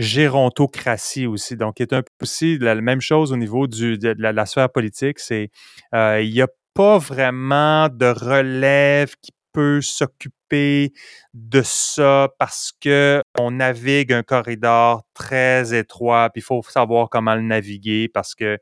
gérontocratie 0.00 1.26
aussi. 1.26 1.56
Donc, 1.56 1.78
il 1.78 1.82
est 1.84 1.92
un 1.92 2.02
peu 2.02 2.10
aussi 2.22 2.58
la, 2.58 2.74
même 2.74 3.00
chose 3.00 3.32
au 3.32 3.36
niveau 3.36 3.66
de, 3.66 3.98
la, 4.18 4.46
sphère 4.46 4.70
politique. 4.70 5.18
C'est 5.18 5.50
il 5.92 6.30
n'y 6.32 6.42
a 6.42 6.48
pas 6.74 6.98
vraiment 6.98 7.88
de 7.88 8.06
relève 8.06 9.14
qui 9.22 9.32
peut 9.52 9.80
s'occuper 9.80 10.92
de 11.34 11.62
ça 11.62 12.28
parce 12.38 12.72
que 12.80 13.20
on 13.38 13.50
navigue 13.50 14.12
un 14.12 14.22
corridor 14.22 15.02
très 15.12 15.76
étroit, 15.76 16.30
puis 16.30 16.40
il 16.40 16.44
faut 16.44 16.62
savoir 16.62 17.08
comment 17.10 17.34
le 17.34 17.42
naviguer 17.42 18.08
parce 18.08 18.34
que 18.34 18.58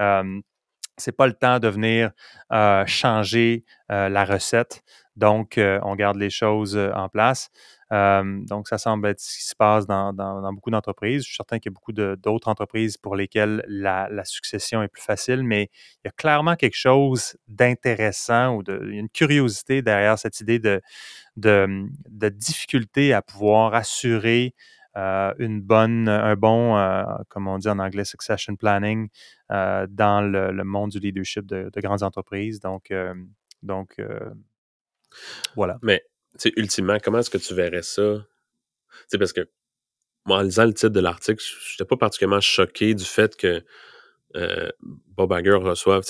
euh, 0.00 0.40
c'est 0.96 1.16
pas 1.16 1.26
le 1.26 1.34
temps 1.34 1.58
de 1.58 1.68
venir 1.68 2.10
changer 2.86 3.64
la 3.88 4.24
recette. 4.24 4.82
Donc, 5.16 5.58
on 5.58 5.94
garde 5.94 6.16
les 6.16 6.30
choses 6.30 6.76
en 6.76 7.08
place. 7.08 7.50
Donc, 7.90 8.68
ça 8.68 8.78
semble 8.78 9.08
être 9.08 9.20
ce 9.20 9.38
qui 9.38 9.44
se 9.44 9.56
passe 9.56 9.86
dans, 9.86 10.12
beaucoup 10.52 10.70
d'entreprises. 10.70 11.22
Je 11.22 11.28
suis 11.28 11.36
certain 11.36 11.58
qu'il 11.58 11.70
y 11.70 11.72
a 11.72 11.74
beaucoup 11.74 11.92
d'autres 11.92 12.48
entreprises 12.48 12.96
pour 12.96 13.16
lesquelles 13.16 13.64
la, 13.66 14.08
succession 14.24 14.82
est 14.82 14.88
plus 14.88 15.02
facile, 15.02 15.42
mais 15.42 15.70
il 16.04 16.06
y 16.06 16.08
a 16.08 16.12
clairement 16.12 16.54
quelque 16.54 16.76
chose 16.76 17.36
d'intéressant 17.48 18.54
ou 18.54 18.62
de, 18.62 18.80
une 18.90 19.08
curiosité 19.08 19.82
derrière 19.82 20.18
cette 20.18 20.40
idée 20.40 20.60
de, 20.60 20.80
difficulté 22.30 23.12
à 23.12 23.22
pouvoir 23.22 23.74
assurer 23.74 24.54
une 24.94 25.60
bonne, 25.60 26.08
un 26.08 26.36
bon, 26.36 26.76
comme 27.28 27.48
on 27.48 27.58
dit 27.58 27.68
en 27.68 27.80
anglais, 27.80 28.04
succession 28.04 28.54
planning 28.54 29.08
dans 29.48 30.30
le, 30.30 30.62
monde 30.62 30.90
du 30.90 31.00
leadership 31.00 31.44
de, 31.44 31.70
grandes 31.80 32.04
entreprises. 32.04 32.60
Donc, 32.60 32.92
donc 33.64 34.00
voilà. 35.56 35.78
Mais, 35.82 36.04
ultimement, 36.56 36.98
comment 37.02 37.18
est-ce 37.18 37.30
que 37.30 37.38
tu 37.38 37.54
verrais 37.54 37.82
ça? 37.82 38.24
C'est 39.08 39.18
parce 39.18 39.32
que 39.32 39.48
moi, 40.26 40.38
en 40.38 40.42
lisant 40.42 40.66
le 40.66 40.74
titre 40.74 40.90
de 40.90 41.00
l'article, 41.00 41.42
je 41.42 41.74
n'étais 41.74 41.88
pas 41.88 41.96
particulièrement 41.96 42.40
choqué 42.40 42.94
du 42.94 43.04
fait 43.04 43.36
que 43.36 43.64
euh, 44.36 44.70
Bob 44.80 45.32
Iger 45.32 45.54
reçoive 45.54 46.04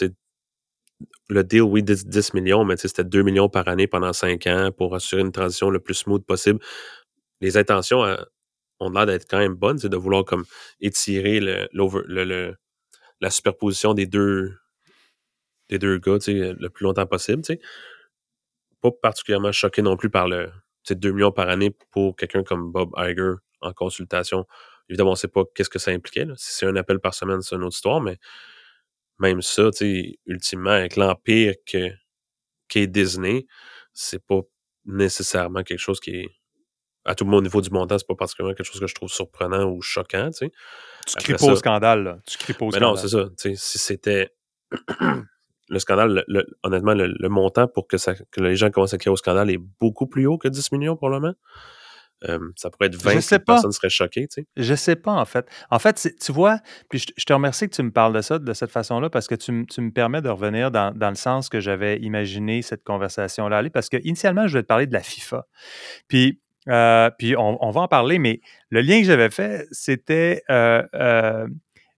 le 1.29 1.45
deal, 1.45 1.63
oui, 1.63 1.83
10, 1.83 2.35
millions, 2.35 2.65
mais 2.65 2.77
c'était 2.77 3.05
2 3.05 3.23
millions 3.23 3.49
par 3.49 3.69
année 3.69 3.87
pendant 3.87 4.13
5 4.13 4.47
ans 4.49 4.71
pour 4.77 4.95
assurer 4.95 5.23
une 5.23 5.33
transition 5.33 5.71
le 5.71 5.81
plus 5.81 5.95
smooth 5.95 6.25
possible. 6.25 6.59
Les 7.41 7.57
intentions 7.57 8.05
euh, 8.05 8.17
ont 8.81 8.91
l'air 8.91 9.07
d'être 9.07 9.27
quand 9.29 9.39
même 9.39 9.55
bonnes, 9.55 9.79
c'est 9.79 9.89
de 9.89 9.97
vouloir 9.97 10.25
comme 10.25 10.45
étirer 10.81 11.41
le, 11.41 11.69
le, 11.73 12.55
la 13.21 13.31
superposition 13.31 13.95
des 13.95 14.07
deux, 14.07 14.55
des 15.69 15.79
deux 15.79 15.99
gars 15.99 16.19
le 16.27 16.69
plus 16.69 16.85
longtemps 16.85 17.07
possible. 17.07 17.43
Pas 18.81 18.91
particulièrement 18.91 19.53
choqué 19.53 19.83
non 19.83 19.97
plus 19.97 20.11
par 20.11 20.29
le 20.29 20.51
2 20.89 21.13
millions 21.13 21.33
par 21.33 21.49
année 21.49 21.71
pour 21.91 22.17
quelqu'un 22.17 22.43
comme 22.43 22.73
Bob 22.73 22.91
Iger 22.97 23.35
en 23.61 23.73
consultation. 23.73 24.47
Évidemment, 24.89 25.11
on 25.11 25.13
ne 25.13 25.19
sait 25.19 25.29
pas 25.29 25.43
qu'est-ce 25.55 25.71
que 25.71 25.79
ça 25.79 25.91
impliquait. 25.93 26.27
Si 26.37 26.53
c'est 26.55 26.67
un 26.67 26.75
appel 26.77 26.99
par 26.99 27.15
semaine, 27.15 27.43
c'est 27.43 27.55
une 27.55 27.63
autre 27.63 27.77
histoire, 27.77 28.01
mais 28.01 28.19
même 29.19 29.43
ça, 29.43 29.71
ultimement, 30.27 30.71
avec 30.71 30.97
l'empire 30.97 31.55
que 31.67 31.91
qu'est 32.69 32.87
Disney, 32.87 33.47
c'est 33.93 34.25
pas 34.25 34.41
nécessairement 34.87 35.63
quelque 35.63 35.79
chose 35.79 36.01
qui 36.01 36.17
est 36.17 36.29
à 37.05 37.15
tout 37.15 37.25
le 37.25 37.31
monde 37.31 37.41
au 37.41 37.43
niveau 37.43 37.61
du 37.61 37.71
montant, 37.71 37.99
c'est 37.99 38.07
pas 38.07 38.15
particulièrement 38.15 38.55
quelque 38.55 38.67
chose 38.67 38.81
que 38.81 38.87
je 38.87 38.95
trouve 38.95 39.11
surprenant 39.11 39.65
ou 39.65 39.81
choquant. 39.81 40.31
Tu 40.33 40.51
cries 41.19 41.35
pas 41.35 41.47
au 41.47 41.57
scandale, 41.57 42.03
là. 42.03 42.19
Tu 42.27 42.39
cries 42.39 42.53
pas 42.53 42.65
au 42.65 42.71
mais 42.71 42.81
non, 42.81 42.97
c'est 42.97 43.09
ça. 43.09 43.29
Si 43.37 43.57
c'était 43.57 44.35
le 45.71 45.79
scandale, 45.79 46.25
honnêtement, 46.63 46.95
le, 46.95 47.29
montant 47.29 47.69
pour 47.69 47.87
que, 47.87 47.97
ça, 47.97 48.15
que 48.15 48.41
les 48.41 48.57
gens 48.57 48.71
commencent 48.71 48.95
à 48.95 48.99
crier 48.99 49.13
au 49.13 49.17
scandale 49.17 49.51
est 49.51 49.61
beaucoup 49.81 50.07
plus 50.07 50.27
haut 50.27 50.37
que 50.37 50.49
10 50.49 50.73
millions 50.73 50.97
pour 50.97 51.09
le 51.09 51.21
moment. 51.21 51.35
Euh, 52.29 52.39
ça 52.57 52.69
pourrait 52.69 52.89
être 52.89 53.03
20 53.03 53.21
si 53.23 53.39
personne 53.39 53.73
serait 53.73 53.89
choquée. 53.89 54.27
Tu 54.29 54.43
sais. 54.43 54.47
Je 54.57 54.75
sais 54.75 54.97
pas, 54.97 55.13
en 55.13 55.25
fait. 55.25 55.47
En 55.71 55.79
fait, 55.79 56.09
tu 56.21 56.33
vois, 56.33 56.59
puis 56.91 56.99
je, 56.99 57.25
te 57.25 57.33
remercie 57.33 57.67
que 57.69 57.75
tu 57.75 57.83
me 57.83 57.91
parles 57.91 58.13
de 58.13 58.21
ça 58.21 58.39
de 58.39 58.53
cette 58.53 58.71
façon-là 58.71 59.09
parce 59.09 59.27
que 59.27 59.35
tu, 59.35 59.53
me 59.53 59.91
permets 59.91 60.21
de 60.21 60.29
revenir 60.29 60.71
dans, 60.71 60.93
le 60.95 61.15
sens 61.15 61.49
que 61.49 61.61
j'avais 61.61 61.99
imaginé 62.01 62.61
cette 62.61 62.85
conversation-là 62.85 63.57
aller 63.57 63.71
parce 63.71 63.89
que 63.89 63.97
initialement, 64.05 64.47
je 64.47 64.53
voulais 64.53 64.63
te 64.63 64.69
parler 64.69 64.87
de 64.87 64.93
la 64.93 65.01
FIFA. 65.01 65.47
Puis, 66.09 66.41
euh, 66.69 67.11
puis 67.19 67.37
on, 67.39 67.71
va 67.71 67.81
en 67.81 67.89
parler, 67.89 68.19
mais 68.19 68.41
le 68.69 68.83
lien 68.83 69.01
que 69.01 69.07
j'avais 69.07 69.31
fait, 69.31 69.67
c'était 69.71 70.43
euh, 70.51 71.47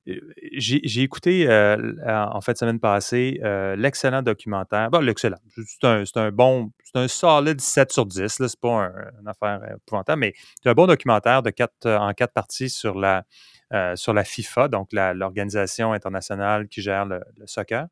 j'ai 0.05 1.03
écouté 1.03 1.49
euh, 1.49 1.77
en 2.07 2.41
fait 2.41 2.59
semaine 2.59 2.81
passée 2.81 3.41
euh, 3.45 3.77
l'excellent 3.77 4.23
documentaire. 4.23 4.91
Bon, 4.91 5.01
l'excellent. 5.01 5.39
C'est 5.55 5.85
un, 5.85 6.05
un, 6.17 6.31
bon, 6.31 6.73
c'est 6.83 6.99
un 6.99 7.09
solide 7.09 7.61
7 7.61 7.93
sur 7.93 8.07
10. 8.07 8.29
Ce 8.29 8.43
n'est 8.43 8.49
pas 8.61 8.91
une 9.21 9.29
affaire 9.29 9.61
épouvantable, 9.77 10.21
mais 10.21 10.33
c'est 10.63 10.69
un 10.69 10.75
bon 10.75 10.87
documentaire 10.87 11.43
de 11.43 11.51
quatre, 11.51 11.87
en 11.87 12.13
quatre 12.15 12.33
parties 12.33 12.69
sur 12.69 12.99
la, 12.99 13.25
euh, 13.73 13.95
sur 13.95 14.13
la 14.13 14.25
FIFA, 14.25 14.69
donc 14.69 14.89
l'organisation 14.93 15.93
internationale 15.93 16.67
qui 16.69 16.83
gère 16.83 17.05
le, 17.05 17.21
soccer. 17.47 17.87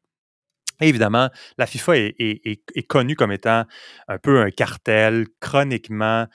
évidemment, 0.81 1.29
la 1.59 1.67
FIFA 1.67 1.97
est, 1.97 2.87
connue 2.89 3.15
comme 3.15 3.33
étant 3.33 3.67
un 4.09 4.19
peu 4.19 4.41
un 4.41 4.51
cartel 4.51 5.27
chroniquement 5.39 6.27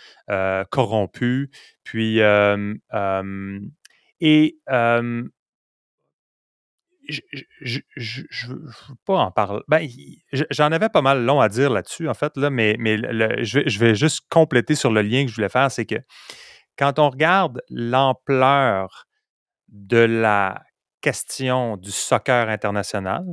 corrompu. 0.70 1.52
Puis, 1.84 2.22
et 4.22 4.58
je 7.08 7.80
ne 8.48 8.54
veux 8.54 8.96
pas 9.06 9.18
en 9.18 9.32
parler. 9.32 9.62
Ben, 9.68 9.88
j'en 10.52 10.72
avais 10.72 10.90
pas 10.90 11.02
mal 11.02 11.24
long 11.24 11.40
à 11.40 11.50
dire 11.50 11.70
là-dessus, 11.70 12.08
en 12.08 12.14
fait, 12.14 12.36
là, 12.38 12.50
mais, 12.50 12.76
je, 13.44 13.80
vais, 13.80 13.96
juste 13.96 14.26
compléter 14.30 14.76
sur 14.76 14.92
le 14.92 15.02
lien 15.02 15.26
que 15.26 15.32
je 15.32 15.36
voulais 15.36 15.50
faire, 15.50 15.72
c'est 15.72 15.86
que 15.86 15.96
quand 16.78 17.00
on 17.00 17.10
regarde 17.10 17.62
l'ampleur 17.70 19.08
de 19.68 19.98
la 19.98 20.64
question 21.02 21.78
du 21.78 21.92
soccer 21.92 22.50
international 22.50 23.24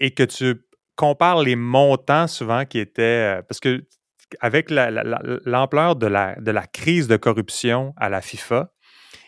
et 0.00 0.12
que 0.12 0.22
tu 0.22 0.64
compares 0.96 1.42
les 1.42 1.56
montants 1.56 2.26
souvent 2.26 2.64
qui 2.64 2.78
étaient. 2.78 3.38
Euh, 3.38 3.42
parce 3.42 3.60
que 3.60 3.86
avec 4.40 4.70
l'ampleur 4.70 5.96
de, 5.96 6.06
la, 6.06 6.34
de 6.40 6.50
la 6.50 6.66
crise 6.66 7.08
de 7.08 7.16
corruption 7.16 7.92
à 7.96 8.08
la 8.08 8.20
FIFA, 8.20 8.73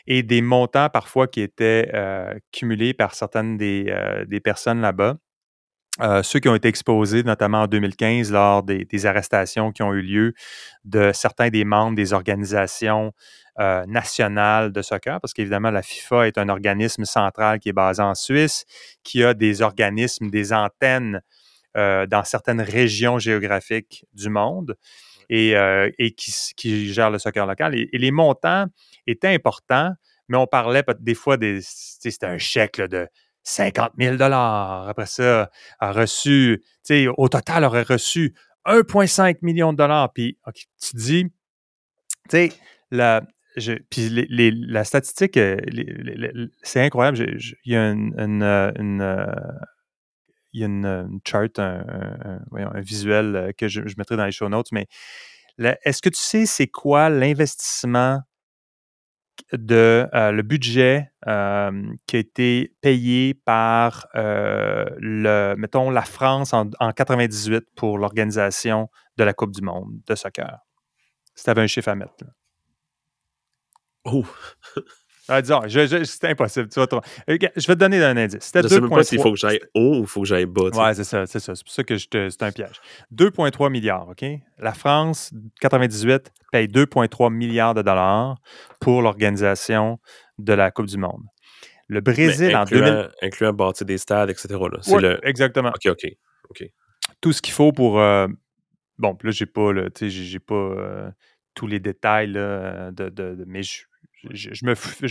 et 0.07 0.23
des 0.23 0.43
montants 0.43 0.89
parfois 0.89 1.27
qui 1.27 1.41
étaient 1.41 1.91
euh, 1.95 2.35
cumulés 2.53 2.95
par 2.95 3.15
certaines 3.15 3.57
des, 3.57 3.87
euh, 3.89 4.25
des 4.25 4.41
personnes 4.41 4.81
là-bas. 4.81 5.17
Euh, 6.03 6.23
ceux 6.23 6.41
qui 6.41 6.49
ont 6.49 6.55
été 6.55 6.69
exposés, 6.69 7.23
notamment 7.23 7.63
en 7.63 7.67
2015, 7.67 8.31
lors 8.31 8.63
des, 8.63 9.07
arrestations 9.07 9.73
qui 9.73 9.83
ont 9.83 9.95
eu 9.95 10.03
lieu 10.03 10.35
de 10.85 11.11
certains 11.15 11.49
des 11.49 11.65
membres 11.65 11.97
des 11.97 12.13
organisations 12.13 13.13
nationales 13.87 14.71
de 14.71 14.83
soccer, 14.83 15.19
parce 15.19 15.33
qu'évidemment, 15.33 15.71
la 15.71 15.81
FIFA 15.81 16.27
est 16.27 16.37
un 16.37 16.51
organisme 16.51 17.07
central 17.07 17.59
qui 17.59 17.71
est 17.71 17.73
basé 17.73 18.03
en 18.03 18.15
Suisse, 18.15 18.67
qui 19.03 19.25
a 19.25 19.33
des 19.33 19.63
organismes, 19.63 20.29
des 20.29 20.53
antennes 20.53 21.23
dans 21.75 22.23
certaines 22.27 22.61
régions 22.61 23.19
géographiques 23.19 24.05
du 24.13 24.29
monde 24.29 24.77
et, 25.31 25.55
et 25.99 26.13
qui, 26.13 26.35
qui, 26.55 26.93
gère 26.93 27.11
le 27.11 27.19
soccer 27.19 27.47
local. 27.47 27.75
et 27.75 27.89
les 27.95 28.11
montants 28.11 28.67
était 29.07 29.29
important, 29.29 29.93
mais 30.29 30.37
on 30.37 30.47
parlait 30.47 30.85
des 31.01 31.15
fois 31.15 31.37
des. 31.37 31.61
C'était 31.63 32.27
un 32.27 32.39
chèque 32.39 32.81
de 32.81 33.09
50 33.45 33.93
000 33.99 34.21
Après 34.21 35.07
ça, 35.07 35.51
a 35.79 35.93
reçu, 35.93 36.65
au 37.17 37.29
total, 37.29 37.65
aurait 37.65 37.83
reçu 37.83 38.35
1,5 38.67 39.39
million 39.43 39.73
de 39.73 39.79
dollars. 39.79 40.13
Puis 40.13 40.39
tu 40.81 40.97
dis, 40.97 41.25
tu 41.25 41.31
sais, 42.31 42.53
la, 42.91 43.23
puis 43.91 44.27
la 44.31 44.85
statistique, 44.85 45.37
euh, 45.37 45.57
c'est 46.63 46.83
incroyable. 46.83 47.39
Il 47.65 47.73
y 47.73 47.77
a 47.77 47.91
une, 47.91 48.43
euh, 48.43 48.71
euh, 48.79 49.27
une, 50.53 51.21
chart, 51.27 51.59
un, 51.59 52.81
visuel 52.81 53.55
que 53.57 53.69
je, 53.69 53.81
mettrai 53.97 54.17
dans 54.17 54.27
les 54.27 54.33
show 54.33 54.49
notes, 54.49 54.73
mais 54.73 54.87
est-ce 55.59 56.03
que 56.03 56.11
tu 56.11 56.21
sais 56.21 56.45
c'est 56.45 56.67
quoi 56.67 57.09
l'investissement 57.09 58.21
de 59.53 60.09
euh, 60.15 60.33
le 60.33 60.43
budget 60.43 61.13
euh, 61.27 61.83
qui 62.07 62.17
a 62.17 62.19
été 62.19 62.77
payé 62.81 63.35
par 63.35 64.07
euh, 64.15 64.87
le, 64.99 65.55
mettons, 65.57 65.91
la 65.91 66.03
France 66.03 66.53
en, 66.53 66.71
en 66.81 66.93
98 66.93 67.67
pour 67.75 67.99
l'organisation 67.99 68.89
de 69.17 69.25
la 69.25 69.35
Coupe 69.35 69.53
du 69.53 69.63
Monde 69.63 70.01
de 70.07 70.15
soccer. 70.15 70.59
Si 71.35 71.45
tu 71.45 71.51
avais 71.51 71.63
un 71.63 71.67
chiffre 71.67 71.89
à 71.89 71.95
mettre. 71.95 72.13
Oh! 74.05 74.25
Ah, 75.29 75.43
disons, 75.43 75.61
c'est 75.69 76.25
impossible. 76.25 76.69
Tu 76.69 76.79
vas 76.79 76.87
je 77.27 77.33
vais 77.35 77.49
te 77.49 77.73
donner 77.73 78.03
un 78.03 78.17
indice. 78.17 78.51
Je 78.55 78.61
ne 78.61 78.69
sais 78.69 78.81
même 78.81 78.91
pas 78.91 79.03
s'il 79.03 79.21
faut 79.21 79.33
que 79.33 79.39
j'aille 79.39 79.61
haut 79.75 79.99
ou 79.99 80.01
il 80.03 80.07
faut 80.07 80.21
que 80.21 80.27
j'aille 80.27 80.47
bas. 80.47 80.71
Oui, 80.73 80.95
c'est 80.95 81.05
ça, 81.05 81.27
c'est 81.27 81.41
ça. 81.41 81.55
C'est 81.55 81.65
pour 81.65 81.73
ça 81.73 81.85
que 81.85 81.99
c'est 81.99 82.43
un 82.43 82.53
piège. 82.53 82.81
2,3 83.15 83.71
milliards, 83.71 84.09
OK? 84.09 84.25
La 84.59 84.73
France, 84.73 85.33
98, 85.61 86.33
paye 86.53 86.69
2,3 86.69 87.33
milliards 87.33 87.75
de 87.75 87.83
dollars 87.83 88.37
pour 88.81 89.03
l'organisation 89.03 89.99
de 90.39 90.53
la 90.53 90.71
Coupe 90.71 90.87
du 90.87 90.99
Monde. 90.99 91.23
Le 91.89 92.01
Brésil, 92.01 92.55
en 92.57 92.65
2000... 92.65 93.11
Incluant 93.23 93.53
bâtir 93.53 93.87
des 93.87 93.99
stades, 93.99 94.31
etc. 94.31 94.57
Oui, 94.89 95.03
le... 95.03 95.21
exactement. 95.27 95.69
OK, 95.69 95.87
OK. 95.87 96.07
OK. 96.51 96.65
Tout 97.21 97.33
ce 97.33 97.43
qu'il 97.43 97.55
faut 97.55 97.73
pour... 97.73 98.01
Euh... 98.01 98.27
Bon, 98.99 99.17
là, 99.23 99.31
j'ai 99.31 99.47
pas, 99.47 99.73
j'ai 100.01 100.39
pas 100.39 100.55
euh, 100.55 101.11
tous 101.55 101.67
les 101.67 101.81
détails 101.81 102.29
là, 102.29 102.91
de, 102.93 103.11
de, 103.11 103.35
de, 103.35 103.45
mais 103.47 103.63
je, 103.63 103.83
je, 104.33 104.65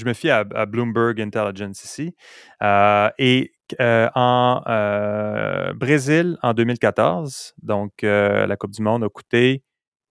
me, 0.05 0.13
fie 0.13 0.29
à, 0.29 0.43
Bloomberg 0.65 1.19
Intelligence 1.21 1.83
ici. 1.83 2.15
Euh, 2.61 3.09
et 3.17 3.53
euh, 3.81 4.09
en 4.15 4.61
euh, 4.67 5.73
Brésil, 5.73 6.37
en 6.41 6.53
2014, 6.53 7.55
donc 7.61 7.93
la 8.01 8.55
Coupe 8.57 8.71
du 8.71 8.81
Monde 8.81 9.03
a 9.03 9.09
coûté 9.09 9.63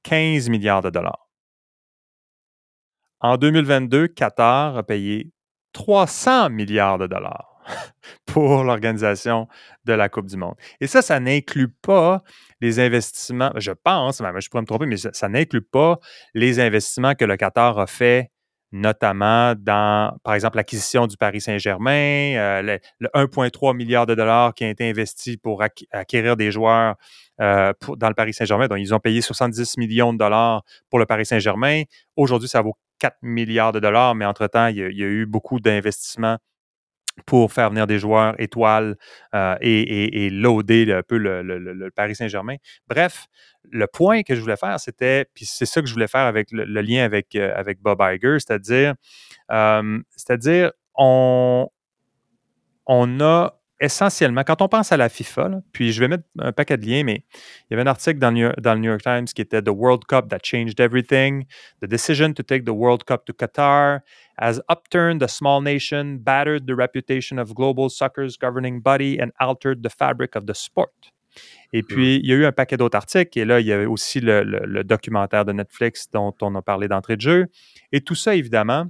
15 0.04 0.48
milliards 0.48 0.82
de 0.82 0.90
dollars. 0.90 1.28
En 3.20 3.36
2022, 3.36 4.08
Qatar 4.08 4.76
a 4.76 4.82
payé 4.82 5.32
300 5.72 6.50
milliards 6.50 6.98
de 6.98 7.06
dollars 7.06 7.62
pour 8.26 8.64
l'organisation 8.64 9.48
de 9.84 9.92
la 9.94 10.08
Coupe 10.08 10.26
du 10.26 10.36
Monde. 10.36 10.56
Et 10.80 10.86
ça, 10.86 11.00
ça 11.00 11.20
n'inclut 11.20 11.68
pas 11.68 12.22
les 12.60 12.80
investissements, 12.80 13.52
je 13.56 13.72
pense, 13.72 14.18
je 14.18 14.48
pourrais 14.48 14.62
me 14.62 14.66
tromper, 14.66 14.86
mais 14.86 14.96
ça 14.96 15.28
n'inclut 15.28 15.62
pas 15.62 15.98
les 16.34 16.60
investissements 16.60 17.14
que 17.14 17.24
le 17.24 17.36
Qatar 17.36 17.78
a 17.78 17.86
fait 17.86 18.30
notamment 18.74 19.54
dans, 19.54 20.18
par 20.24 20.34
exemple, 20.34 20.56
l'acquisition 20.56 21.06
du 21.06 21.16
Paris 21.16 21.40
Saint-Germain, 21.40 22.34
euh, 22.36 22.78
le, 22.98 23.08
1,3 23.14 23.74
milliard 23.74 24.04
de 24.04 24.16
dollars 24.16 24.52
qui 24.52 24.64
a 24.64 24.68
été 24.68 24.90
investi 24.90 25.36
pour 25.36 25.62
acquérir 25.92 26.36
des 26.36 26.50
joueurs 26.50 26.96
euh, 27.40 27.72
dans 27.96 28.08
le 28.08 28.14
Paris 28.14 28.34
Saint-Germain. 28.34 28.66
Donc, 28.66 28.78
ils 28.80 28.92
ont 28.92 28.98
payé 28.98 29.20
70 29.20 29.78
millions 29.78 30.12
de 30.12 30.18
dollars 30.18 30.64
pour 30.90 30.98
le 30.98 31.06
Paris 31.06 31.24
Saint-Germain. 31.24 31.84
Aujourd'hui, 32.16 32.48
ça 32.48 32.62
vaut 32.62 32.74
4 32.98 33.16
milliards 33.22 33.70
de 33.70 33.78
dollars, 33.78 34.16
mais 34.16 34.24
entre-temps, 34.24 34.66
il, 34.66 34.76
y 34.76 34.82
a 34.82 35.06
eu 35.06 35.24
beaucoup 35.24 35.60
d'investissements 35.60 36.38
pour 37.26 37.52
faire 37.52 37.70
venir 37.70 37.86
des 37.86 37.98
joueurs 37.98 38.34
étoiles 38.40 38.96
euh, 39.34 39.56
et, 39.60 40.30
loader 40.30 40.92
un 40.92 41.02
peu 41.02 41.16
le, 41.16 41.90
Paris 41.94 42.16
Saint-Germain. 42.16 42.56
Bref, 42.88 43.26
le 43.70 43.86
point 43.86 44.22
que 44.22 44.34
je 44.34 44.40
voulais 44.40 44.56
faire, 44.56 44.78
c'était, 44.80 45.26
puis 45.34 45.46
c'est 45.46 45.66
ça 45.66 45.80
que 45.80 45.86
je 45.86 45.92
voulais 45.92 46.08
faire 46.08 46.26
avec 46.26 46.48
le, 46.50 46.64
lien 46.82 47.04
avec, 47.04 47.34
euh, 47.34 47.52
avec 47.54 47.80
Bob 47.80 48.00
Iger, 48.00 48.38
c'est-à-dire, 48.38 48.94
euh, 49.50 50.00
on 52.86 53.20
a 53.20 53.54
essentiellement, 53.80 54.42
quand 54.44 54.62
on 54.62 54.68
pense 54.68 54.92
à 54.92 54.96
la 54.96 55.08
FIFA, 55.08 55.62
puis 55.72 55.92
je 55.92 56.00
vais 56.00 56.08
mettre 56.08 56.24
un 56.38 56.52
paquet 56.52 56.76
de 56.76 56.86
liens, 56.86 57.04
mais 57.04 57.24
il 57.62 57.72
y 57.72 57.74
avait 57.74 57.82
un 57.82 57.90
article 57.90 58.18
dans, 58.18 58.30
le 58.30 58.78
New 58.78 58.90
York 58.90 59.02
Times 59.02 59.26
qui 59.26 59.42
était 59.42 59.62
The 59.62 59.70
World 59.70 60.04
Cup 60.06 60.28
that 60.28 60.40
changed 60.42 60.80
everything. 60.80 61.44
The 61.82 61.86
decision 61.86 62.32
to 62.34 62.42
take 62.42 62.64
the 62.64 62.74
World 62.74 63.04
Cup 63.04 63.24
to 63.26 63.32
Qatar 63.32 64.00
has 64.38 64.60
upturned 64.68 65.20
the 65.20 65.28
small 65.28 65.60
nation, 65.60 66.18
battered 66.18 66.66
the 66.66 66.74
reputation 66.76 67.38
of 67.38 67.54
global 67.54 67.88
soccer's 67.90 68.36
governing 68.36 68.80
body, 68.80 69.18
and 69.20 69.32
altered 69.40 69.82
the 69.82 69.90
fabric 69.90 70.36
of 70.36 70.46
the 70.46 70.54
sport. 70.54 70.92
Et 71.72 71.82
hmm. 71.82 71.86
puis, 71.86 72.16
il 72.16 72.26
y 72.26 72.32
a 72.32 72.36
eu 72.36 72.44
un 72.44 72.52
paquet 72.52 72.76
d'autres 72.76 72.96
articles. 72.96 73.38
Et 73.38 73.44
là, 73.44 73.60
il 73.60 73.66
y 73.66 73.72
avait 73.72 73.86
aussi 73.86 74.20
le, 74.20 74.82
documentaire 74.84 75.44
de 75.44 75.52
Netflix 75.52 76.08
dont 76.12 76.34
on 76.40 76.54
a 76.54 76.62
parlé 76.62 76.88
d'entrée 76.88 77.16
de 77.16 77.22
jeu. 77.22 77.46
Et 77.92 78.00
tout 78.00 78.14
ça, 78.14 78.36
évidemment, 78.36 78.86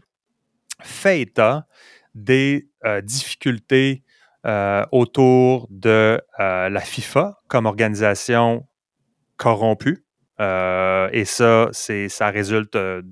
fait 0.83 1.23
état 1.23 1.67
des 2.15 2.69
euh, 2.85 3.01
difficultés 3.01 4.04
euh, 4.47 4.85
autour 4.93 5.67
de 5.71 6.21
euh, 6.41 6.69
la 6.69 6.81
FIFA 6.81 7.39
comme 7.49 7.67
organisation 7.67 8.67
corrompue. 9.37 10.05
Euh, 10.41 11.09
et 11.13 11.25
ça, 11.25 11.69
c'est, 11.73 12.09
ça 12.09 12.31
résulte 12.31 12.75
de 12.75 13.03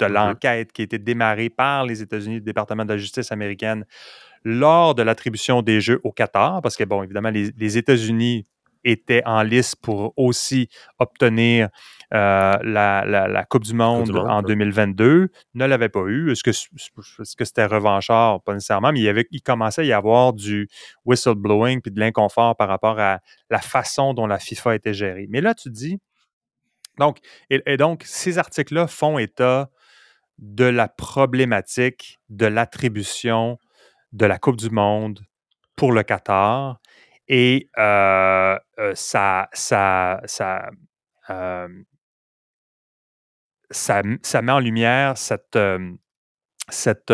mm-hmm. 0.00 0.08
l'enquête 0.08 0.72
qui 0.72 0.82
a 0.82 0.84
été 0.84 0.98
démarrée 0.98 1.48
par 1.48 1.86
les 1.86 2.02
États-Unis, 2.02 2.36
le 2.36 2.40
département 2.42 2.84
de 2.84 2.90
la 2.90 2.98
justice 2.98 3.32
américaine, 3.32 3.86
lors 4.44 4.94
de 4.94 5.02
l'attribution 5.02 5.62
des 5.62 5.80
Jeux 5.80 6.00
au 6.04 6.12
Qatar, 6.12 6.60
parce 6.60 6.76
que, 6.76 6.84
bon, 6.84 7.02
évidemment, 7.02 7.30
les 7.30 7.78
États-Unis 7.78 8.44
était 8.84 9.22
en 9.24 9.42
lice 9.42 9.74
pour 9.74 10.12
aussi 10.16 10.68
obtenir 10.98 11.68
euh, 12.12 12.58
la, 12.62 13.46
Coupe 13.48 13.64
du 13.64 13.74
Monde, 13.74 14.14
en 14.16 14.42
2022, 14.42 15.30
ne 15.54 15.64
l'avait 15.64 15.88
pas 15.88 16.04
eu. 16.06 16.30
Est-ce 16.30 16.42
que 16.42 17.44
c'était 17.44 17.64
revanchard? 17.64 18.42
Pas 18.42 18.52
nécessairement, 18.52 18.92
mais 18.92 19.00
il, 19.00 19.08
avait, 19.08 19.26
il 19.30 19.42
commençait 19.42 19.82
à 19.82 19.84
y 19.84 19.92
avoir 19.92 20.34
du 20.34 20.68
whistleblowing 21.06 21.80
puis 21.80 21.90
de 21.90 21.98
l'inconfort 21.98 22.56
par 22.56 22.68
rapport 22.68 22.98
à 22.98 23.20
la 23.48 23.60
façon 23.60 24.12
dont 24.12 24.26
la 24.26 24.38
FIFA 24.38 24.74
était 24.74 24.92
gérée. 24.92 25.26
Mais 25.30 25.40
là, 25.40 25.54
tu 25.54 25.70
dis, 25.70 26.00
donc, 26.98 27.18
et 27.48 27.76
donc, 27.78 28.02
ces 28.04 28.36
articles-là 28.36 28.86
font 28.86 29.16
état 29.18 29.70
de 30.38 30.64
la 30.64 30.88
problématique 30.88 32.20
de 32.28 32.44
l'attribution 32.46 33.58
de 34.12 34.26
la 34.26 34.38
Coupe 34.38 34.56
du 34.56 34.68
Monde 34.68 35.20
pour 35.76 35.92
le 35.92 36.02
Qatar 36.02 36.78
et 37.28 37.70
ça, 37.74 38.60
ça, 39.54 40.20
ça, 40.26 40.70
ça, 43.72 44.02
met 44.02 44.52
en 44.52 44.58
lumière 44.58 45.16
cette, 45.18 45.58
cette, 46.68 47.12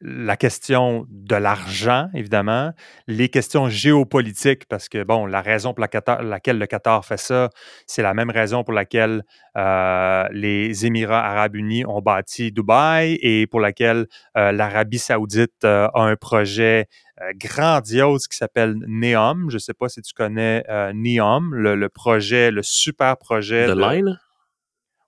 la 0.00 0.36
question 0.36 1.06
de 1.08 1.36
l'argent, 1.36 2.08
évidemment, 2.14 2.72
les 3.06 3.28
questions 3.28 3.68
géopolitiques, 3.68 4.66
parce 4.68 4.88
que, 4.88 5.02
bon, 5.02 5.26
la 5.26 5.40
raison 5.40 5.72
pour 5.74 5.80
laquelle 5.80 6.58
le 6.58 6.66
Qatar 6.66 7.04
fait 7.04 7.16
ça, 7.16 7.50
c'est 7.86 8.02
la 8.02 8.14
même 8.14 8.30
raison 8.30 8.62
pour 8.62 8.74
laquelle 8.74 9.24
les 9.56 10.86
Émirats 10.86 11.24
arabes 11.24 11.56
unis 11.56 11.84
ont 11.86 12.02
bâti 12.02 12.52
Dubaï 12.52 13.18
et 13.22 13.46
pour 13.46 13.60
laquelle 13.60 14.06
l'Arabie 14.34 14.98
saoudite 14.98 15.64
a 15.64 15.90
un 15.94 16.16
projet 16.16 16.88
euh, 17.22 17.32
grandiose 17.34 18.28
qui 18.28 18.36
s'appelle 18.36 18.76
Neom. 18.86 19.48
Je 19.48 19.56
ne 19.56 19.58
sais 19.58 19.72
pas 19.72 19.88
si 19.88 20.02
tu 20.02 20.12
connais 20.12 20.62
euh, 20.68 20.92
Neom, 20.94 21.54
le, 21.54 21.88
projet, 21.88 22.50
le 22.50 22.62
super 22.62 23.16
projet. 23.16 23.66
The 23.66 23.74
Line? 23.74 24.18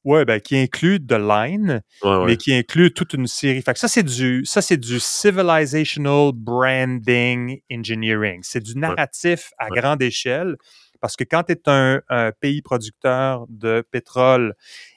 Oui, 0.04 0.24
ben, 0.24 0.40
qui 0.40 0.56
inclut 0.56 1.04
The 1.04 1.18
Line, 1.18 1.82
mais 2.04 2.36
qui 2.36 2.54
inclut 2.54 2.92
toute 2.92 3.12
une 3.14 3.26
série. 3.26 3.62
Fait 3.62 3.76
ça, 3.76 3.88
c'est 3.88 4.02
du, 4.02 4.44
ça, 4.44 4.62
c'est 4.62 4.76
du 4.76 5.00
civilizational 5.00 6.32
branding 6.34 7.60
engineering. 7.70 8.40
C'est 8.42 8.62
du 8.62 8.76
narratif 8.76 9.50
à 9.58 9.68
grande 9.68 10.02
échelle. 10.02 10.56
Parce 11.00 11.14
que 11.14 11.24
quand 11.24 11.44
tu 11.44 11.52
es 11.52 11.60
un, 11.66 12.00
pays 12.40 12.62
producteur 12.62 13.46
de 13.48 13.84
pétrole 13.90 14.54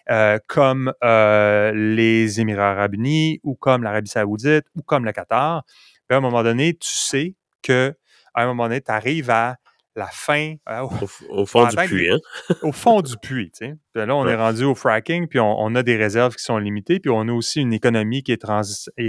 euh, 0.10 0.39
comme 0.47 0.93
les 1.04 2.39
Émirats 2.39 2.72
arabes 2.72 2.95
unis 2.95 3.39
ou 3.43 3.56
comme 3.56 3.84
l'Arabie 3.84 4.10
saoudite 4.10 4.66
ou 4.76 4.82
comme 4.82 5.06
le 5.06 5.12
Qatar, 5.12 5.64
à 6.10 6.16
un 6.16 6.20
moment 6.20 6.43
donné, 6.43 6.74
tu 6.74 6.89
sais 6.89 7.36
que 7.62 7.93
à 8.34 8.43
un 8.43 8.47
moment 8.47 8.64
donné, 8.64 8.82
tu 8.82 8.91
arrives 8.91 9.30
à 9.30 9.58
la 9.96 10.08
fin. 10.08 10.56
Euh, 10.70 10.88
au, 11.30 11.46
fond 11.46 11.68
du 11.68 11.76
puits, 11.76 12.10
hein? 12.10 12.20
au 12.62 12.72
fond 12.72 13.02
du 13.02 13.16
puits, 13.18 13.52
tu 13.52 13.66
sais. 13.68 14.06
là, 14.06 14.16
on 14.16 14.28
est 14.28 14.36
rendu 14.36 14.64
au 14.64 14.76
fracking, 14.76 15.28
puis 15.28 15.39
on, 15.39 15.76
a 15.76 15.84
des 15.84 15.98
réserves 15.98 16.36
qui 16.36 16.44
sont 16.44 16.58
limitées, 16.58 17.00
puis 17.00 17.12
on 17.12 17.28
a 17.28 17.32
aussi 17.32 17.62
une 17.62 17.74
économie 17.74 18.24
qui, 18.24 18.32
est 18.32 18.46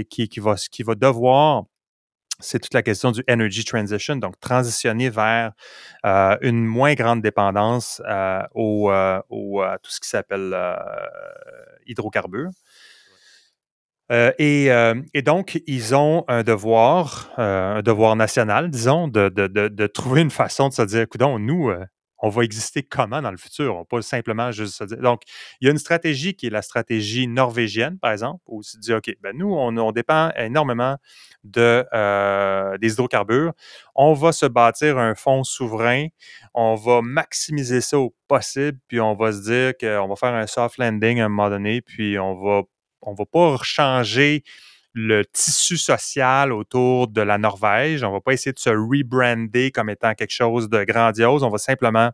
qui, 0.09 0.27
qui, 0.27 0.39
va, 0.39 0.55
qui 0.55 0.83
va 0.83 0.95
devoir 0.95 1.63
c'est 2.39 2.59
toute 2.59 2.73
la 2.73 2.81
question 2.81 3.11
du 3.11 3.23
energy 3.29 3.63
transition, 3.63 4.17
donc 4.17 4.37
transitionner 4.39 5.09
vers 5.09 5.53
euh, 6.05 6.35
une 6.41 6.65
moins 6.65 6.93
grande 6.95 7.21
dépendance 7.21 8.01
euh, 8.05 8.41
au, 8.53 8.91
au 9.29 9.63
tout 9.81 9.91
ce 9.91 9.99
qui 10.01 10.09
s'appelle 10.09 10.53
hydrocarbures. 11.85 12.49
Euh, 14.11 14.31
euh, 14.39 15.01
et, 15.13 15.21
donc, 15.21 15.61
ils 15.65 15.95
ont 15.95 16.25
un 16.27 16.43
devoir, 16.43 17.31
euh, 17.39 17.77
un 17.77 17.81
devoir 17.81 18.15
national, 18.15 18.69
disons, 18.69 19.07
de, 19.07 19.87
trouver 19.87 20.21
une 20.21 20.31
façon 20.31 20.69
de 20.69 20.73
se 20.73 20.81
dire, 20.81 21.01
écoute, 21.01 21.21
nous, 21.21 21.71
on 22.25 22.29
va 22.29 22.43
exister 22.43 22.83
comment 22.83 23.21
dans 23.21 23.31
le 23.31 23.37
futur? 23.37 23.75
On 23.75 23.79
va 23.79 23.85
pas 23.85 24.01
simplement 24.01 24.51
juste 24.51 24.75
se 24.75 24.83
dire. 24.85 24.97
Donc, 24.99 25.21
il 25.59 25.65
y 25.65 25.67
a 25.67 25.71
une 25.71 25.77
stratégie 25.77 26.35
qui 26.35 26.47
est 26.47 26.49
la 26.49 26.61
stratégie 26.61 27.27
norvégienne, 27.27 27.97
par 27.99 28.11
exemple, 28.11 28.41
où 28.47 28.61
se 28.63 28.77
dit, 28.77 28.93
OK, 28.93 29.13
ben 29.21 29.35
nous, 29.35 29.53
on, 29.53 29.91
dépend 29.91 30.31
énormément 30.37 30.97
de, 31.43 31.85
des 32.77 32.93
hydrocarbures. 32.93 33.53
On 33.95 34.13
va 34.13 34.31
se 34.31 34.45
bâtir 34.45 34.97
un 34.97 35.15
fonds 35.15 35.43
souverain. 35.43 36.07
On 36.53 36.75
va 36.75 37.01
maximiser 37.01 37.81
ça 37.81 37.99
au 37.99 38.15
possible, 38.27 38.77
puis 38.87 38.99
on 38.99 39.15
va 39.15 39.31
se 39.31 39.41
dire 39.41 39.73
qu'on 39.77 40.07
va 40.07 40.15
faire 40.15 40.33
un 40.33 40.47
soft 40.47 40.77
landing 40.77 41.19
à 41.19 41.25
un 41.25 41.29
moment 41.29 41.49
donné, 41.49 41.81
puis 41.81 42.17
on 42.19 42.35
va 42.35 42.63
on 43.05 43.11
ne 43.11 43.17
va 43.17 43.25
pas 43.25 43.57
changer 43.61 44.43
le 44.93 45.23
tissu 45.25 45.77
social 45.77 46.53
autour 46.53 47.07
de 47.07 47.21
la 47.21 47.37
Norvège. 47.37 48.03
On 48.03 48.09
ne 48.09 48.13
va 48.13 48.21
pas 48.21 48.33
essayer 48.33 48.53
de 48.53 48.59
se 48.59 48.69
rebrander 48.69 49.71
comme 49.71 49.89
étant 49.89 50.13
quelque 50.13 50.31
chose 50.31 50.69
de 50.69 50.83
grandiose. 50.83 51.43
On 51.43 51.49
va 51.49 51.57
simplement 51.57 52.11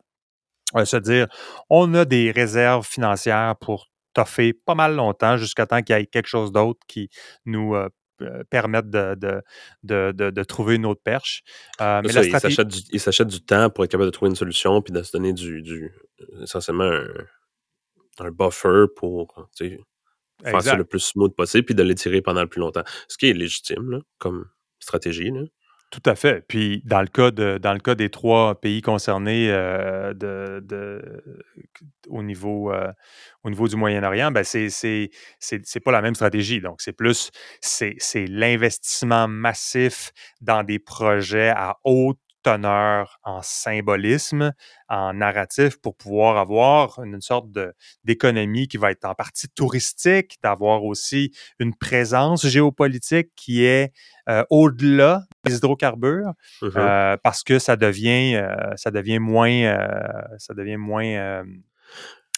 euh, 0.76 0.86
se 0.86 0.98
dire, 0.98 1.28
on 1.70 1.94
a 1.94 2.06
des 2.06 2.32
réserves 2.32 2.88
financières 2.88 3.56
pour 3.60 3.88
toffer 4.14 4.54
pas 4.54 4.76
mal 4.76 4.96
longtemps 4.96 5.38
jusqu'à 5.38 5.66
temps 5.66 5.82
qu'il 5.82 5.96
y 5.96 6.00
ait 6.00 6.06
quelque 6.06 6.28
chose 6.28 6.52
d'autre 6.52 6.80
qui 6.88 7.10
nous 7.46 7.76
euh, 7.76 7.90
euh, 8.22 8.44
permette 8.50 8.90
de, 8.90 9.16
de, 9.84 10.44
trouver 10.44 10.76
une 10.76 10.86
autre 10.86 11.02
perche. 11.04 11.42
mais 11.80 12.02
il 12.04 13.00
s'achète 13.00 13.28
du, 13.28 13.42
temps 13.42 13.70
pour 13.70 13.84
être 13.84 13.92
capable 13.92 14.08
de 14.08 14.12
trouver 14.12 14.30
une 14.30 14.36
solution 14.36 14.82
puis 14.82 14.94
de 14.94 15.02
se 15.04 15.12
donner 15.12 15.34
du, 15.34 15.92
essentiellement 16.42 16.84
un, 16.84 17.06
un 18.26 18.32
buffer 18.32 18.86
pour 18.96 19.50
faire 20.44 20.62
ça 20.62 20.76
le 20.76 20.86
plus 20.86 21.00
smooth 21.00 21.36
possible, 21.36 21.66
puis 21.66 21.76
de 21.76 21.84
l'étirer 21.84 22.22
pendant 22.22 22.42
le 22.42 22.48
plus 22.48 22.60
longtemps. 22.60 22.84
Ce 23.08 23.18
qui 23.18 23.30
est 23.30 23.34
légitime 23.34 24.02
comme 24.18 24.46
stratégie. 24.80 25.32
Tout 25.92 26.04
à 26.06 26.14
fait. 26.14 26.46
Puis 26.48 26.84
dans 26.86 27.02
le 27.02 27.08
cas 27.08 27.32
de 27.32 27.58
dans 27.58 27.74
le 27.74 27.80
cas 27.80 27.96
des 27.96 28.10
trois 28.10 28.60
pays 28.62 28.82
concernés 28.82 29.50
euh, 29.50 30.14
de, 30.14 31.02
au 32.10 32.22
niveau 32.22 32.72
euh, 32.72 32.92
au 33.44 33.50
niveau 33.50 33.68
du 33.68 33.76
Moyen-Orient, 33.76 34.32
ben 34.32 34.44
c'est 34.44 34.70
c'est 34.70 35.80
pas 35.84 35.92
la 35.92 36.04
même 36.04 36.14
stratégie. 36.14 36.62
Donc 36.62 36.82
c'est 36.82 36.94
plus 36.94 37.32
c'est 37.60 37.98
l'investissement 38.28 39.28
massif 39.28 40.12
dans 40.42 40.64
des 40.64 40.78
projets 40.78 41.50
à 41.50 41.78
haute 41.84 42.20
teneur 42.44 43.20
en 43.24 43.42
symbolisme, 43.42 44.54
en 44.88 45.14
narratif 45.14 45.78
pour 45.82 45.96
pouvoir 45.96 46.38
avoir 46.38 47.00
une, 47.04 47.20
sorte 47.22 47.48
d'économie 48.04 48.68
qui 48.68 48.78
va 48.78 48.92
être 48.92 49.06
en 49.06 49.14
partie 49.14 49.50
touristique, 49.50 50.38
d'avoir 50.42 50.84
aussi 50.84 51.32
une 51.60 51.76
présence 51.76 52.48
géopolitique 52.48 53.30
qui 53.36 53.66
est 53.66 53.92
euh, 54.30 54.44
au-delà 54.50 55.24
des 55.46 55.58
hydrocarbures 55.58 56.34
mmh 56.62 56.70
euh, 56.76 57.18
parce 57.24 57.44
que 57.44 57.60
ça 57.60 57.76
devient 57.76 58.36
euh, 58.36 58.76
ça 58.76 58.92
devient 58.92 59.20
moins 59.20 59.76
ça 60.38 60.54
devient 60.54 60.78
moins 60.78 61.44
ben, 61.44 61.62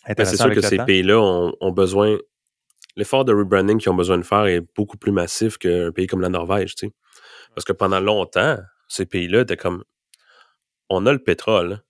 intéressant. 0.05 0.31
C'est 0.31 0.43
sûr 0.43 0.53
que 0.53 0.61
ces 0.61 0.77
pays-là 0.77 1.19
ont, 1.19 1.53
ont, 1.59 1.71
besoin 1.71 2.17
l'effort 2.95 3.25
de 3.25 3.33
rebranding 3.33 3.77
qu'ils 3.77 3.91
ont 3.91 3.95
besoin 3.95 4.17
de 4.17 4.23
faire 4.23 4.45
est 4.45 4.61
beaucoup 4.75 4.97
plus 4.97 5.11
massif 5.11 5.57
qu'un 5.57 5.91
pays 5.91 6.07
comme 6.07 6.21
la 6.21 6.29
Norvège, 6.29 6.75
tu 6.75 6.87
sais. 6.87 6.93
Parce 7.55 7.65
que 7.65 7.73
pendant 7.73 7.99
longtemps, 7.99 8.57
ces 8.91 9.05
pays-là 9.05 9.41
étaient 9.41 9.57
comme 9.57 9.85
on 10.89 11.05
a 11.05 11.13
le 11.13 11.23
pétrole. 11.23 11.81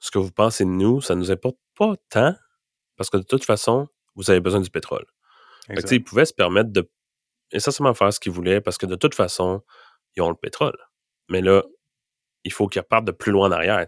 Ce 0.00 0.10
que 0.10 0.18
vous 0.18 0.30
pensez 0.30 0.64
de 0.64 0.70
nous, 0.70 1.00
ça 1.00 1.14
ne 1.14 1.20
nous 1.20 1.30
importe 1.30 1.56
pas 1.76 1.94
tant 2.10 2.34
parce 2.96 3.08
que 3.08 3.16
de 3.16 3.22
toute 3.22 3.44
façon, 3.44 3.88
vous 4.16 4.30
avez 4.30 4.40
besoin 4.40 4.60
du 4.60 4.68
pétrole. 4.70 5.06
ils 5.68 6.04
pouvaient 6.04 6.26
se 6.26 6.34
permettre 6.34 6.70
de 6.70 6.90
essentiellement 7.52 7.94
faire 7.94 8.12
ce 8.12 8.20
qu'ils 8.20 8.32
voulaient 8.32 8.60
parce 8.60 8.76
que 8.76 8.84
de 8.84 8.96
toute 8.96 9.14
façon, 9.14 9.62
ils 10.14 10.22
ont 10.22 10.28
le 10.28 10.36
pétrole. 10.36 10.76
Mais 11.30 11.40
là, 11.40 11.62
il 12.44 12.52
faut 12.52 12.68
qu'ils 12.68 12.82
repartent 12.82 13.06
de 13.06 13.12
plus 13.12 13.32
loin 13.32 13.48
en 13.48 13.52
arrière. 13.52 13.82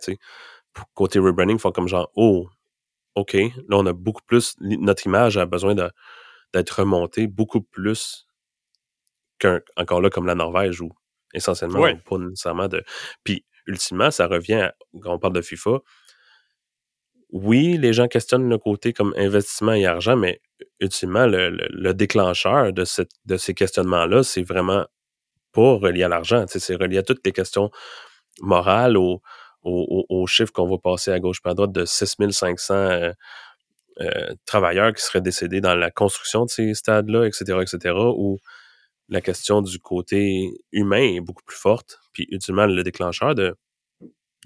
Côté 0.94 1.18
rebranding, 1.18 1.56
ils 1.56 1.60
font 1.60 1.72
comme 1.72 1.88
genre, 1.88 2.10
oh, 2.14 2.48
OK, 3.14 3.34
là, 3.34 3.76
on 3.76 3.84
a 3.84 3.92
beaucoup 3.92 4.22
plus, 4.22 4.56
notre 4.60 5.06
image 5.06 5.36
a 5.36 5.44
besoin 5.44 5.74
d'être 5.74 6.80
remontée 6.80 7.26
beaucoup 7.26 7.60
plus 7.60 8.26
qu'un, 9.38 9.60
encore 9.76 10.00
là, 10.00 10.08
comme 10.08 10.26
la 10.26 10.34
Norvège, 10.34 10.80
où 10.80 10.90
essentiellement, 11.34 11.86
pas 12.08 12.18
nécessairement 12.18 12.68
de. 12.68 12.84
Puis, 13.24 13.44
ultimement, 13.66 14.10
ça 14.10 14.26
revient, 14.26 14.70
quand 15.00 15.14
on 15.14 15.18
parle 15.18 15.34
de 15.34 15.42
FIFA, 15.42 15.80
oui, 17.30 17.76
les 17.78 17.92
gens 17.92 18.06
questionnent 18.06 18.48
le 18.48 18.58
côté 18.58 18.92
comme 18.92 19.12
investissement 19.16 19.72
et 19.72 19.86
argent, 19.86 20.16
mais 20.16 20.40
ultimement, 20.80 21.26
le, 21.26 21.92
déclencheur 21.92 22.72
de, 22.72 22.84
cette, 22.84 23.10
de 23.26 23.36
ces 23.36 23.54
questionnements-là, 23.54 24.22
c'est 24.22 24.42
vraiment 24.42 24.86
pas 25.52 25.74
relié 25.74 26.04
à 26.04 26.08
l'argent. 26.08 26.44
C'est 26.46 26.76
relié 26.76 26.98
à 26.98 27.02
toutes 27.02 27.24
les 27.26 27.32
questions 27.32 27.70
morales, 28.40 28.96
aux, 28.96 29.20
aux, 29.64 30.26
chiffres 30.26 30.52
qu'on 30.52 30.68
va 30.68 30.78
passer 30.78 31.10
à 31.10 31.18
gauche 31.18 31.38
et 31.44 31.48
à 31.48 31.54
droite 31.54 31.72
de 31.72 31.84
6500 31.84 32.74
euh, 32.74 33.12
euh, 34.00 34.34
travailleurs 34.44 34.92
qui 34.92 35.02
seraient 35.02 35.20
décédés 35.20 35.60
dans 35.60 35.74
la 35.74 35.90
construction 35.90 36.44
de 36.44 36.50
ces 36.50 36.74
stades-là, 36.74 37.26
etc., 37.26 37.58
etc., 37.62 37.94
où 37.96 38.38
la 39.08 39.20
question 39.20 39.62
du 39.62 39.78
côté 39.78 40.50
humain 40.72 41.14
est 41.14 41.20
beaucoup 41.20 41.42
plus 41.44 41.56
forte. 41.56 42.00
Puis, 42.12 42.26
ultimement, 42.30 42.66
le 42.66 42.82
déclencheur 42.82 43.34
de 43.34 43.56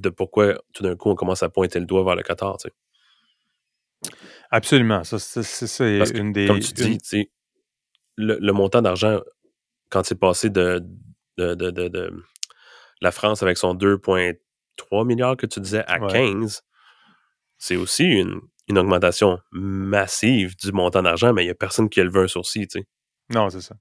de 0.00 0.10
pourquoi 0.10 0.60
tout 0.72 0.82
d'un 0.82 0.96
coup 0.96 1.10
on 1.10 1.14
commence 1.14 1.42
à 1.42 1.48
pointer 1.48 1.80
le 1.80 1.86
doigt 1.86 2.04
vers 2.04 2.16
le 2.16 2.22
Qatar. 2.22 2.56
Tu 2.58 2.68
sais. 2.68 4.12
Absolument. 4.50 5.04
Ça, 5.04 5.18
c'est 5.18 6.10
une 6.16 6.32
des. 6.32 6.46
Comme 6.46 6.60
tu 6.60 6.72
dis, 6.72 7.30
le, 8.16 8.52
montant 8.52 8.82
d'argent, 8.82 9.20
quand 9.90 10.04
c'est 10.04 10.18
passé 10.18 10.50
de, 10.50 10.84
de, 11.36 11.54
de, 11.54 11.70
de, 11.70 12.12
la 13.00 13.12
France 13.12 13.42
avec 13.42 13.56
son 13.58 13.74
2,3 13.74 15.06
milliards 15.06 15.36
que 15.36 15.46
tu 15.46 15.60
disais 15.60 15.84
à 15.86 16.00
15, 16.00 16.62
c'est 17.58 17.76
aussi 17.76 18.04
une, 18.04 18.40
une, 18.68 18.78
augmentation 18.78 19.38
massive 19.52 20.56
du 20.56 20.72
montant 20.72 21.02
d'argent, 21.02 21.32
mais 21.32 21.42
il 21.42 21.46
n'y 21.46 21.52
a 21.52 21.54
personne 21.54 21.88
qui 21.88 22.00
élève 22.00 22.16
un 22.16 22.28
sourcil. 22.28 22.66
Tu 22.66 22.80
sais. 22.80 22.86
Non, 23.30 23.50
c'est 23.50 23.60
ça. 23.60 23.76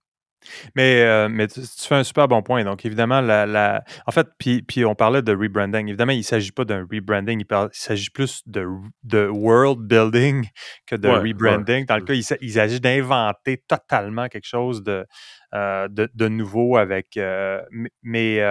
Mais, 0.75 1.01
euh, 1.01 1.27
mais 1.29 1.47
tu, 1.47 1.61
fais 1.61 1.95
un 1.95 2.03
super 2.03 2.27
bon 2.27 2.41
point. 2.41 2.63
Donc, 2.63 2.85
évidemment, 2.85 3.21
la, 3.21 3.83
en 4.05 4.11
fait, 4.11 4.27
puis, 4.38 4.61
puis 4.61 4.85
on 4.85 4.95
parlait 4.95 5.21
de 5.21 5.35
rebranding. 5.35 5.88
Évidemment, 5.88 6.13
il 6.13 6.19
ne 6.19 6.23
s'agit 6.23 6.51
pas 6.51 6.65
d'un 6.65 6.85
rebranding, 6.91 7.41
il, 7.41 7.67
s'agit 7.71 8.09
plus 8.09 8.41
de, 8.45 8.67
de 9.03 9.27
world 9.27 9.79
building 9.79 10.47
que 10.85 10.95
de 10.95 11.07
rebranding. 11.07 11.85
Dans 11.85 11.97
le 11.97 12.03
cas, 12.03 12.13
il, 12.13 12.51
s'agit 12.51 12.79
d'inventer 12.79 13.63
totalement 13.67 14.27
quelque 14.27 14.47
chose 14.47 14.83
de, 14.83 15.05
euh, 15.53 15.88
de, 15.89 16.27
nouveau 16.27 16.77
avec. 16.77 17.17
Euh, 17.17 17.61
mais 18.03 18.41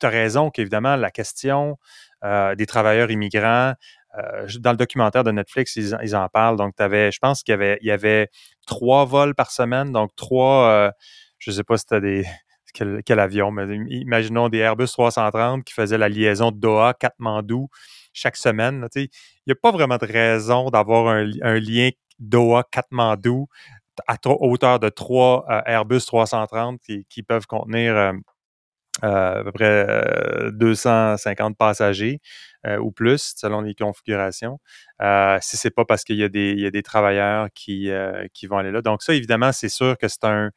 tu 0.00 0.06
as 0.06 0.10
raison 0.10 0.50
qu'évidemment, 0.50 0.96
la 0.96 1.10
question 1.10 1.76
des 2.22 2.66
travailleurs 2.66 3.10
immigrants, 3.10 3.74
dans 4.58 4.70
le 4.70 4.76
documentaire 4.76 5.24
de 5.24 5.30
Netflix, 5.30 5.76
ils, 5.76 6.16
en 6.16 6.28
parlent. 6.28 6.56
Donc, 6.56 6.74
avais, 6.78 7.12
je 7.12 7.18
pense 7.18 7.42
qu'il 7.42 7.78
y 7.82 7.90
avait, 7.90 8.30
trois 8.66 9.04
vols 9.04 9.34
par 9.34 9.50
semaine, 9.50 9.92
donc 9.92 10.14
trois, 10.16 10.92
je 11.38 11.50
ne 11.50 11.56
sais 11.56 11.64
pas 11.64 11.76
si 11.76 11.84
c'était 11.88 12.00
des. 12.00 12.26
Quel, 13.04 13.18
avion, 13.18 13.50
mais 13.50 13.66
imaginons 13.88 14.48
des 14.48 14.58
Airbus 14.58 14.86
330 14.86 15.64
qui 15.64 15.72
faisaient 15.72 15.98
la 15.98 16.08
liaison 16.08 16.52
de 16.52 16.58
Doha, 16.58 16.94
Katmandou 16.94 17.68
chaque 18.12 18.36
semaine. 18.36 18.86
Il 18.94 19.08
n'y 19.46 19.52
a 19.52 19.56
pas 19.56 19.72
vraiment 19.72 19.96
de 19.96 20.06
raison 20.06 20.70
d'avoir 20.70 21.08
un, 21.08 21.58
lien 21.58 21.90
Doha-Katmandou 22.20 23.48
à 24.06 24.16
hauteur 24.26 24.78
de 24.78 24.88
trois 24.90 25.44
Airbus 25.66 26.00
330 26.06 26.80
qui, 27.08 27.22
peuvent 27.22 27.46
contenir 27.46 28.12
à 29.02 29.42
peu 29.44 29.52
près 29.52 30.50
250 30.52 31.56
passagers 31.56 32.20
ou 32.80 32.90
plus, 32.90 33.34
selon 33.36 33.60
les 33.62 33.74
configurations. 33.74 34.58
si 35.40 35.56
c'est 35.56 35.70
pas 35.70 35.84
parce 35.84 36.04
qu'il 36.04 36.16
y, 36.16 36.24
a 36.24 36.28
des 36.28 36.82
travailleurs 36.82 37.48
qui, 37.54 37.90
qui 38.34 38.46
vont 38.46 38.58
aller 38.58 38.72
là. 38.72 38.82
Donc 38.82 39.02
ça, 39.02 39.14
évidemment, 39.14 39.52
c'est 39.52 39.68
sûr 39.68 39.96
que 39.98 40.08
c'est 40.08 40.24
un 40.24 40.50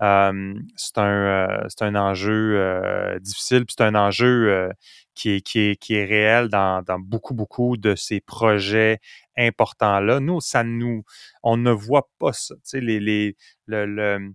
c'est 0.00 0.98
un, 0.98 1.68
un 1.80 1.94
enjeu 1.94 3.18
difficile, 3.20 3.64
puis 3.66 3.74
c'est 3.78 3.84
un 3.84 3.94
enjeu 3.94 4.72
qui, 5.14 5.30
est, 5.30 5.40
qui, 5.42 5.76
qui 5.76 5.94
est 5.94 6.04
réel 6.04 6.48
dans, 6.48 6.82
dans 6.82 6.98
beaucoup, 6.98 7.34
beaucoup 7.34 7.76
de 7.76 7.94
ces 7.94 8.20
projets 8.20 8.98
importants-là. 9.36 10.20
Nous, 10.20 10.40
ça 10.40 10.64
nous, 10.64 11.04
on 11.42 11.56
ne 11.56 11.70
voit 11.70 12.08
pas 12.18 12.32
ça. 12.32 12.54
Tu 12.56 12.60
sais, 12.64 12.80
les, 12.80 13.00
les, 13.00 13.36
le, 13.66 13.86
le, 13.86 14.32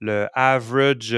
le 0.00 0.28
average, 0.34 1.16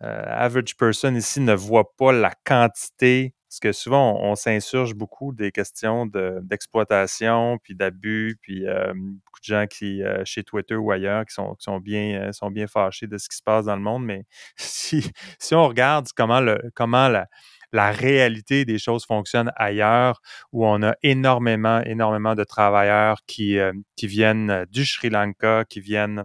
average 0.00 0.76
person 0.76 1.14
ici 1.14 1.40
ne 1.40 1.54
voit 1.54 1.94
pas 1.96 2.12
la 2.12 2.32
quantité 2.44 3.34
parce 3.50 3.58
que 3.58 3.72
souvent, 3.72 4.16
on, 4.20 4.36
s'insurge 4.36 4.94
beaucoup 4.94 5.32
des 5.32 5.50
questions 5.50 6.06
d'exploitation, 6.06 7.58
puis 7.60 7.74
d'abus, 7.74 8.38
puis 8.40 8.64
euh, 8.68 8.92
beaucoup 8.94 9.40
de 9.40 9.44
gens 9.44 9.66
qui, 9.66 10.04
euh, 10.04 10.24
chez 10.24 10.44
Twitter 10.44 10.76
ou 10.76 10.92
ailleurs, 10.92 11.24
qui 11.26 11.34
sont, 11.34 11.80
bien, 11.80 12.28
euh, 12.28 12.32
sont 12.32 12.52
bien 12.52 12.68
fâchés 12.68 13.08
de 13.08 13.18
ce 13.18 13.28
qui 13.28 13.36
se 13.36 13.42
passe 13.42 13.64
dans 13.64 13.74
le 13.74 13.82
monde. 13.82 14.04
Mais 14.04 14.24
si, 14.56 15.02
on 15.50 15.66
regarde 15.66 16.06
comment, 16.14 16.40
comment 16.76 17.08
la, 17.08 17.26
la 17.72 17.90
réalité 17.90 18.64
des 18.64 18.78
choses 18.78 19.04
fonctionne 19.04 19.50
ailleurs, 19.56 20.20
où 20.52 20.64
on 20.64 20.80
a 20.84 20.94
énormément, 21.02 21.80
énormément 21.80 22.36
de 22.36 22.44
travailleurs 22.44 23.18
qui, 23.26 23.58
qui 23.96 24.06
viennent 24.06 24.64
du 24.70 24.86
Sri 24.86 25.10
Lanka, 25.10 25.64
qui 25.68 25.80
viennent 25.80 26.24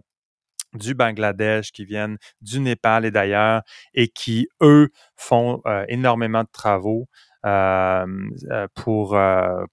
du 0.76 0.94
Bangladesh, 0.94 1.72
qui 1.72 1.86
viennent 1.86 2.18
du 2.42 2.60
Népal 2.60 3.06
et 3.06 3.12
d'ailleurs, 3.12 3.62
et 3.94 4.08
qui, 4.08 4.48
eux, 4.62 4.90
font 5.16 5.62
euh, 5.66 5.86
énormément 5.88 6.44
de 6.44 6.50
travaux 6.52 7.08
euh, 7.46 8.06
euh, 8.52 8.68
pour, 8.74 9.18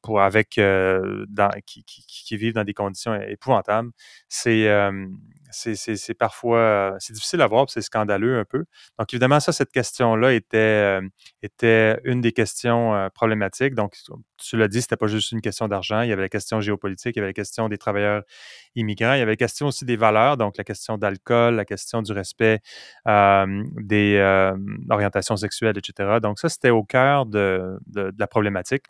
pour 0.03 0.21
avec 0.21 0.59
dans, 0.59 1.51
qui, 1.67 1.85
qui, 1.85 2.05
qui, 2.07 2.37
vivent 2.37 2.55
dans 2.55 2.65
des 2.65 2.75
conditions 2.75 3.15
épouvantables. 3.15 3.91
C'est 4.29 4.69
c'est 5.53 6.15
parfois 6.15 6.59
euh, 6.59 6.97
c'est 6.99 7.13
difficile 7.13 7.41
à 7.43 7.47
voir, 7.47 7.69
c'est 7.69 7.81
scandaleux 7.81 8.39
un 8.39 8.45
peu. 8.45 8.65
Donc, 8.99 9.13
évidemment, 9.13 9.41
ça, 9.41 9.53
cette 9.53 9.71
question-là 9.71 10.33
était, 10.33 10.57
euh, 10.57 11.01
était 11.43 12.01
une 12.05 12.21
des 12.21 12.33
questions 12.33 12.95
euh, 12.95 13.09
problématiques. 13.11 13.75
Donc, 13.75 13.95
tu 14.39 14.57
l'as 14.57 14.69
dit, 14.69 14.83
c'était 14.83 14.97
pas 14.97 15.07
juste 15.07 15.33
une 15.33 15.41
question 15.41 15.69
d'argent. 15.69 16.03
Il 16.03 16.09
y 16.09 16.13
avait 16.13 16.23
la 16.23 16.29
question 16.29 16.61
géopolitique, 16.61 17.17
il 17.17 17.19
y 17.19 17.23
avait 17.23 17.31
la 17.31 17.35
question 17.35 17.69
des 17.69 17.79
travailleurs 17.79 18.23
immigrants, 18.75 19.15
il 19.15 19.19
y 19.19 19.23
avait 19.23 19.33
la 19.33 19.37
question 19.37 19.69
aussi 19.69 19.85
des 19.85 19.97
valeurs, 19.97 20.37
donc 20.37 20.57
la 20.57 20.65
question 20.65 20.99
d'alcool, 20.99 21.55
la 21.55 21.65
question 21.65 22.03
du 22.03 22.13
respect 22.13 22.61
des 23.07 24.55
orientations 24.91 25.37
sexuelles, 25.37 25.77
etc. 25.79 26.19
Donc, 26.23 26.39
ça, 26.39 26.49
c'était 26.49 26.71
au 26.71 26.85
cœur 26.85 27.27
de, 27.27 27.79
de 27.87 28.13
la 28.19 28.27
problématique. 28.27 28.85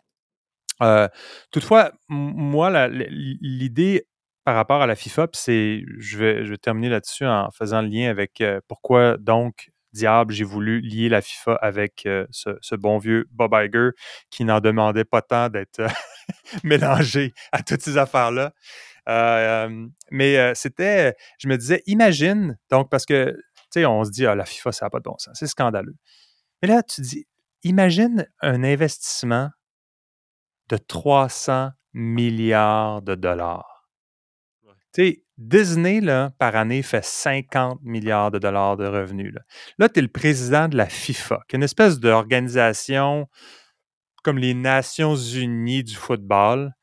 toutefois, 1.51 1.91
moi, 2.09 2.87
l'idée 2.89 4.07
par 4.43 4.55
rapport 4.55 4.81
à 4.81 4.87
la 4.87 4.95
FIFA, 4.95 5.27
c'est, 5.33 5.83
je 5.97 6.17
vais, 6.17 6.57
terminer 6.57 6.89
là-dessus 6.89 7.25
en 7.25 7.49
faisant 7.51 7.81
le 7.81 7.87
lien 7.87 8.09
avec 8.09 8.41
euh, 8.41 8.59
pourquoi 8.67 9.17
donc 9.17 9.69
diable 9.93 10.33
j'ai 10.33 10.43
voulu 10.43 10.81
lier 10.81 11.07
la 11.07 11.21
FIFA 11.21 11.55
avec 11.55 12.05
euh, 12.07 12.25
ce, 12.31 12.75
bon 12.75 12.97
vieux 12.97 13.25
Bob 13.31 13.53
Iger 13.53 13.91
qui 14.31 14.43
n'en 14.43 14.59
demandait 14.59 15.05
pas 15.05 15.21
tant 15.21 15.49
d'être 15.49 15.79
euh, 15.79 15.87
mélangé 16.63 17.33
à 17.51 17.61
toutes 17.61 17.81
ces 17.81 17.97
affaires-là. 17.97 18.53
mais 20.11 20.55
c'était, 20.55 21.15
je 21.37 21.47
me 21.47 21.57
disais, 21.57 21.83
imagine, 21.85 22.57
donc 22.69 22.89
parce 22.89 23.05
que, 23.05 23.35
tu 23.71 23.81
sais, 23.81 23.85
on 23.85 24.03
se 24.03 24.11
dit, 24.11 24.25
ah, 24.25 24.35
la 24.35 24.45
FIFA, 24.45 24.71
ça 24.71 24.85
n'a 24.85 24.89
pas 24.89 24.99
de 24.99 25.03
bon 25.03 25.17
sens, 25.17 25.37
c'est 25.37 25.47
scandaleux. 25.47 25.95
Mais 26.61 26.67
là, 26.67 26.81
tu 26.83 27.01
dis, 27.01 27.27
imagine 27.63 28.27
un 28.41 28.63
investissement 28.63 29.49
de 30.69 30.77
300 30.77 31.71
milliards 31.93 33.01
de 33.01 33.15
dollars 33.15 33.72
sais, 35.01 35.23
Disney, 35.37 35.99
là, 35.99 36.31
par 36.37 36.55
année, 36.55 36.83
fait 36.83 37.03
50 37.03 37.79
milliards 37.83 38.31
de 38.31 38.39
dollars 38.39 38.77
de 38.77 38.85
revenus. 38.85 39.33
Là, 39.77 39.89
tu 39.89 39.99
es 39.99 40.01
le 40.01 40.07
président 40.07 40.67
de 40.67 40.77
la 40.77 40.85
FIFA, 40.85 41.39
qui 41.47 41.55
est 41.55 41.57
une 41.57 41.63
espèce 41.63 41.99
d'organisation 41.99 43.27
comme 44.23 44.37
les 44.37 44.53
Nations 44.53 45.15
Unies 45.15 45.83
du 45.83 45.95
football. 45.95 46.73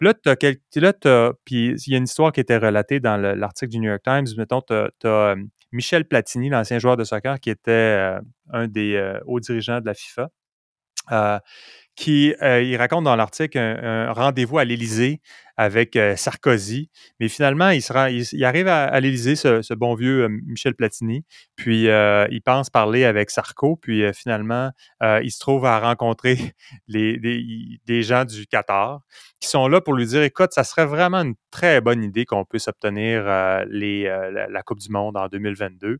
Là, 0.00 0.12
tu 0.12 0.28
as, 0.28 1.32
puis 1.44 1.74
il 1.86 1.92
y 1.92 1.94
a 1.94 1.98
une 1.98 2.04
histoire 2.04 2.30
qui 2.32 2.40
était 2.40 2.58
relatée 2.58 3.00
dans 3.00 3.16
l'article 3.16 3.72
du 3.72 3.78
New 3.78 3.88
York 3.88 4.02
Times. 4.04 4.26
Mettons, 4.36 4.60
tu 4.60 4.74
as, 4.74 4.90
euh, 5.06 5.36
Michel 5.72 6.06
Platini, 6.06 6.50
l'ancien 6.50 6.78
joueur 6.78 6.96
de 6.96 7.04
soccer, 7.04 7.40
qui 7.40 7.50
était 7.50 7.70
euh, 7.70 8.20
un 8.52 8.68
des 8.68 8.94
euh, 8.96 9.18
hauts 9.26 9.40
dirigeants 9.40 9.80
de 9.80 9.86
la 9.86 9.94
FIFA 9.94 10.28
qui 11.96 12.34
euh, 12.42 12.62
il 12.62 12.76
raconte 12.76 13.04
dans 13.04 13.16
l'article 13.16 13.58
un, 13.58 14.12
rendez-vous 14.12 14.58
à 14.58 14.64
l'Élysée 14.64 15.20
avec 15.56 15.94
euh, 15.94 16.16
Sarkozy, 16.16 16.90
mais 17.20 17.28
finalement 17.28 17.70
il, 17.70 17.80
sera, 17.80 18.10
il, 18.10 18.44
arrive 18.44 18.66
à, 18.66 18.98
l'Élysée 18.98 19.36
ce, 19.36 19.74
bon 19.74 19.94
vieux 19.94 20.24
euh, 20.24 20.28
Michel 20.28 20.74
Platini, 20.74 21.24
puis 21.54 21.84
il 21.84 22.40
pense 22.44 22.70
parler 22.70 23.04
avec 23.04 23.30
Sarko, 23.30 23.76
puis 23.76 24.02
finalement 24.12 24.70
il 25.02 25.30
se 25.30 25.38
trouve 25.38 25.64
à 25.66 25.78
rencontrer 25.78 26.36
les, 26.88 27.18
des 27.86 28.02
gens 28.02 28.24
du 28.24 28.46
Qatar 28.46 29.00
qui 29.40 29.48
sont 29.48 29.68
là 29.68 29.80
pour 29.80 29.94
lui 29.94 30.06
dire 30.06 30.22
écoute, 30.22 30.52
ça 30.52 30.64
serait 30.64 30.86
vraiment 30.86 31.18
une 31.18 31.34
très 31.50 31.80
bonne 31.80 32.02
idée 32.02 32.24
qu'on 32.24 32.44
puisse 32.44 32.66
obtenir 32.66 33.24
les, 33.68 34.04
la, 34.04 34.62
Coupe 34.62 34.80
du 34.80 34.90
Monde 34.90 35.16
en 35.16 35.28
2022. 35.28 35.98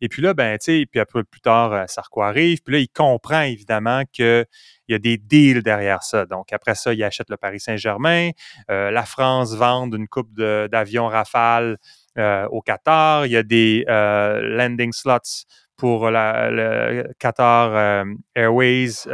Et 0.00 0.08
puis 0.08 0.22
là, 0.22 0.34
ben, 0.34 0.58
tu 0.58 0.64
sais, 0.64 0.86
puis 0.90 1.00
un 1.00 1.04
peu 1.04 1.24
plus 1.24 1.40
tard, 1.40 1.72
euh, 1.72 1.84
Sarko 1.86 2.22
arrive. 2.22 2.62
Puis 2.62 2.74
là, 2.74 2.80
il 2.80 2.88
comprend 2.88 3.42
évidemment 3.42 4.02
qu'il 4.12 4.46
y 4.88 4.94
a 4.94 4.98
des 4.98 5.16
deals 5.16 5.62
derrière 5.62 6.02
ça. 6.02 6.26
Donc, 6.26 6.52
après 6.52 6.74
ça, 6.74 6.92
il 6.92 7.02
achète 7.02 7.30
le 7.30 7.36
Paris 7.36 7.60
Saint-Germain. 7.60 8.30
Euh, 8.70 8.90
la 8.90 9.04
France 9.04 9.54
vend 9.54 9.90
une 9.90 10.08
coupe 10.08 10.34
d'avions 10.34 11.06
Rafale 11.06 11.78
euh, 12.18 12.46
au 12.48 12.60
Qatar. 12.60 13.26
Il 13.26 13.32
y 13.32 13.36
a 13.36 13.42
des 13.42 13.84
landing 13.86 14.92
slots 14.92 15.46
pour 15.76 16.10
le 16.10 17.12
Qatar 17.18 18.04
Airways. 18.34 19.06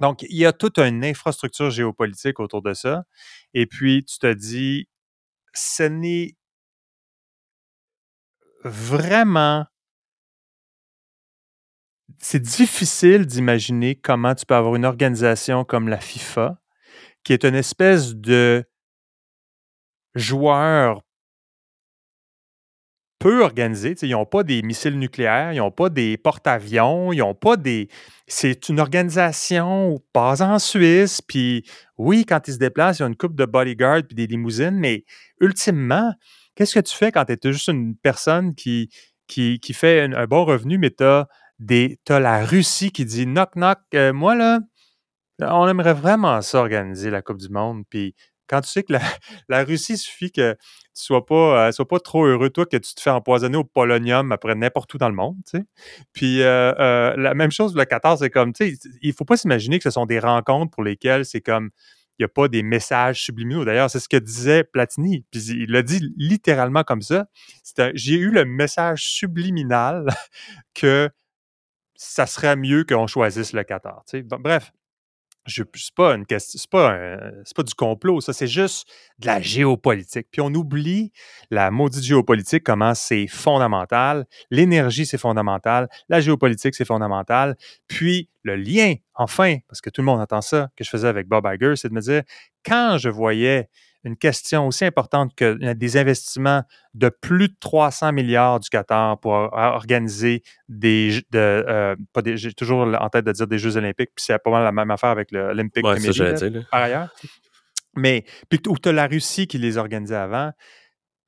donc, 0.00 0.22
il 0.22 0.36
y 0.36 0.46
a 0.46 0.52
toute 0.52 0.78
une 0.78 1.04
infrastructure 1.04 1.70
géopolitique 1.70 2.40
autour 2.40 2.62
de 2.62 2.74
ça. 2.74 3.04
Et 3.54 3.66
puis, 3.66 4.04
tu 4.04 4.18
te 4.18 4.32
dis, 4.32 4.88
ce 5.54 5.82
n'est 5.82 6.37
vraiment 8.64 9.66
c'est 12.20 12.42
difficile 12.42 13.26
d'imaginer 13.26 13.94
comment 13.94 14.34
tu 14.34 14.44
peux 14.44 14.54
avoir 14.54 14.74
une 14.74 14.84
organisation 14.84 15.64
comme 15.64 15.88
la 15.88 16.00
FIFA, 16.00 16.58
qui 17.24 17.32
est 17.32 17.44
une 17.44 17.54
espèce 17.54 18.14
de 18.14 18.64
joueur 20.14 21.02
peu 23.18 23.42
organisé. 23.42 23.94
Ils 24.02 24.10
n'ont 24.10 24.26
pas 24.26 24.42
des 24.44 24.62
missiles 24.62 24.98
nucléaires, 24.98 25.52
ils 25.52 25.58
n'ont 25.58 25.70
pas 25.70 25.88
des 25.90 26.16
porte-avions, 26.16 27.12
ils 27.12 27.18
n'ont 27.18 27.34
pas 27.34 27.56
des. 27.56 27.88
C'est 28.26 28.68
une 28.68 28.80
organisation 28.80 30.00
pas 30.12 30.42
en 30.42 30.58
Suisse, 30.58 31.20
puis 31.20 31.64
oui, 31.96 32.24
quand 32.24 32.46
ils 32.46 32.54
se 32.54 32.58
déplacent, 32.58 33.00
ils 33.00 33.02
ont 33.04 33.08
une 33.08 33.16
coupe 33.16 33.34
de 33.34 33.44
bodyguards 33.44 34.02
puis 34.06 34.14
des 34.14 34.26
limousines, 34.26 34.78
mais 34.78 35.04
ultimement, 35.40 36.12
qu'est-ce 36.58 36.74
que 36.74 36.80
tu 36.80 36.96
fais 36.96 37.12
quand 37.12 37.24
tu 37.24 37.34
es 37.34 37.52
juste 37.52 37.68
une 37.68 37.94
personne 37.96 38.56
qui, 38.56 38.90
qui, 39.28 39.60
fait 39.72 40.00
un, 40.00 40.26
bon 40.26 40.44
revenu, 40.44 40.76
mais 40.76 40.90
tu 40.90 41.04
as, 41.04 41.28
la 42.08 42.44
Russie 42.44 42.90
qui 42.90 43.04
dit 43.04 43.26
knock 43.26 43.54
knock, 43.54 43.78
euh, 43.94 44.12
moi 44.12 44.34
là, 44.34 44.58
on 45.40 45.68
aimerait 45.68 45.94
vraiment 45.94 46.42
s'organiser 46.42 47.10
la 47.10 47.22
Coupe 47.22 47.38
du 47.38 47.48
Monde, 47.48 47.84
puis 47.88 48.16
quand 48.48 48.62
tu 48.62 48.70
sais 48.70 48.82
que 48.82 48.92
la, 49.48 49.64
Russie, 49.64 49.92
il 49.92 49.98
suffit 49.98 50.32
que 50.32 50.54
tu 50.54 50.58
sois 50.94 51.24
euh, 51.30 51.70
sois 51.70 51.86
pas 51.86 52.00
trop 52.00 52.26
heureux, 52.26 52.50
toi, 52.50 52.66
que 52.66 52.76
tu 52.76 52.92
te 52.92 53.00
fais 53.00 53.10
empoisonner 53.10 53.56
au 53.56 53.62
polonium 53.62 54.32
après 54.32 54.56
n'importe 54.56 54.92
où 54.94 54.98
dans 54.98 55.10
le 55.10 55.14
monde, 55.14 55.36
tu 55.48 55.58
sais. 55.58 55.64
Puis 56.12 56.42
euh, 56.42 57.14
la 57.16 57.34
même 57.34 57.52
chose, 57.52 57.76
le 57.76 57.84
Qatar, 57.84 58.18
c'est 58.18 58.30
comme, 58.30 58.52
tu 58.52 58.76
sais, 58.76 58.88
il 59.00 59.12
faut 59.12 59.24
pas 59.24 59.36
s'imaginer 59.36 59.78
que 59.78 59.84
ce 59.84 59.90
sont 59.90 60.06
des 60.06 60.18
rencontres 60.18 60.72
pour 60.72 60.82
lesquelles 60.82 61.24
c'est 61.24 61.42
comme, 61.42 61.70
n'y 62.20 62.24
a 62.24 62.28
pas 62.28 62.48
des 62.48 62.62
messages 62.62 63.22
subliminaux. 63.22 63.64
D'ailleurs, 63.64 63.90
c'est 63.90 64.00
ce 64.00 64.08
que 64.08 64.16
disait 64.16 64.64
Platini. 64.64 65.24
Puis 65.30 65.40
il 65.50 65.70
l'a 65.70 65.82
dit 65.82 66.00
littéralement 66.16 66.82
comme 66.82 67.02
ça. 67.02 67.26
J'ai 67.94 68.16
eu 68.16 68.30
le 68.30 68.44
message 68.44 69.04
subliminal 69.04 70.06
que 70.74 71.10
ça 71.94 72.26
serait 72.26 72.56
mieux 72.56 72.84
qu'on 72.84 73.06
choisisse 73.06 73.52
le 73.52 73.64
Qatar. 73.64 74.04
Tu 74.08 74.18
sais. 74.18 74.22
Bref, 74.22 74.72
je 75.48 75.62
c'est 75.74 75.94
pas 75.94 76.16
pas, 76.70 77.18
pas 77.56 77.62
du 77.62 77.74
complot, 77.74 78.20
ça, 78.20 78.32
c'est 78.32 78.46
juste 78.46 78.88
de 79.18 79.26
la 79.26 79.40
géopolitique. 79.40 80.28
Puis 80.30 80.40
on 80.40 80.52
oublie 80.54 81.12
la 81.50 81.70
maudite 81.70 82.04
géopolitique, 82.04 82.62
comment 82.62 82.94
c'est 82.94 83.26
fondamental. 83.26 84.26
L'énergie, 84.50 85.06
c'est 85.06 85.18
fondamental. 85.18 85.88
La 86.08 86.20
géopolitique, 86.20 86.74
c'est 86.74 86.84
fondamental. 86.84 87.56
Puis 87.86 88.28
le 88.42 88.56
lien, 88.56 88.94
enfin, 89.14 89.56
parce 89.68 89.80
que 89.80 89.90
tout 89.90 90.00
le 90.00 90.06
monde 90.06 90.20
entend 90.20 90.40
ça, 90.40 90.68
que 90.76 90.84
je 90.84 90.90
faisais 90.90 91.08
avec 91.08 91.26
Bob 91.26 91.48
Iger, 91.50 91.74
c'est 91.76 91.88
de 91.88 91.94
me 91.94 92.00
dire, 92.00 92.22
quand 92.64 92.98
je 92.98 93.08
voyais 93.08 93.68
une 94.04 94.16
question 94.16 94.66
aussi 94.66 94.84
importante 94.84 95.34
que 95.34 95.72
des 95.72 95.96
investissements 95.96 96.62
de 96.94 97.08
plus 97.08 97.48
de 97.48 97.54
300 97.60 98.12
milliards 98.12 98.60
du 98.60 98.68
Qatar 98.68 99.18
pour 99.18 99.32
organiser 99.32 100.42
des, 100.68 101.20
de, 101.30 101.38
euh, 101.38 101.96
pas 102.12 102.22
des 102.22 102.36
j'ai 102.36 102.52
toujours 102.52 102.86
en 103.00 103.08
tête 103.08 103.24
de 103.24 103.32
dire 103.32 103.46
des 103.46 103.58
Jeux 103.58 103.76
olympiques, 103.76 104.10
puis 104.14 104.24
c'est 104.24 104.38
pas 104.38 104.50
mal 104.50 104.64
la 104.64 104.72
même 104.72 104.90
affaire 104.90 105.10
avec 105.10 105.32
l'Olympique 105.32 105.84
ouais, 105.84 105.96
par 106.70 106.82
ailleurs. 106.82 107.08
Mais, 107.96 108.24
puis 108.48 108.60
où 108.68 108.78
tu 108.78 108.88
as 108.88 108.92
la 108.92 109.06
Russie 109.06 109.46
qui 109.46 109.58
les 109.58 109.76
organisait 109.76 110.14
avant, 110.14 110.52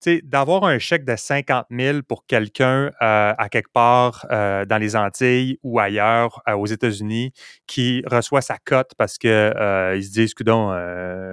d'avoir 0.06 0.64
un 0.64 0.78
chèque 0.78 1.04
de 1.04 1.14
50 1.14 1.66
000 1.70 2.02
pour 2.02 2.24
quelqu'un 2.26 2.90
euh, 3.02 3.34
à 3.36 3.48
quelque 3.50 3.70
part 3.72 4.26
euh, 4.30 4.64
dans 4.64 4.78
les 4.78 4.96
Antilles 4.96 5.58
ou 5.62 5.78
ailleurs 5.78 6.42
euh, 6.48 6.54
aux 6.54 6.66
États-Unis 6.66 7.32
qui 7.66 8.02
reçoit 8.06 8.40
sa 8.40 8.56
cote 8.58 8.92
parce 8.96 9.18
que 9.18 9.94
il 9.96 10.04
se 10.04 10.10
dit 10.10 10.32
coudon 10.32 10.70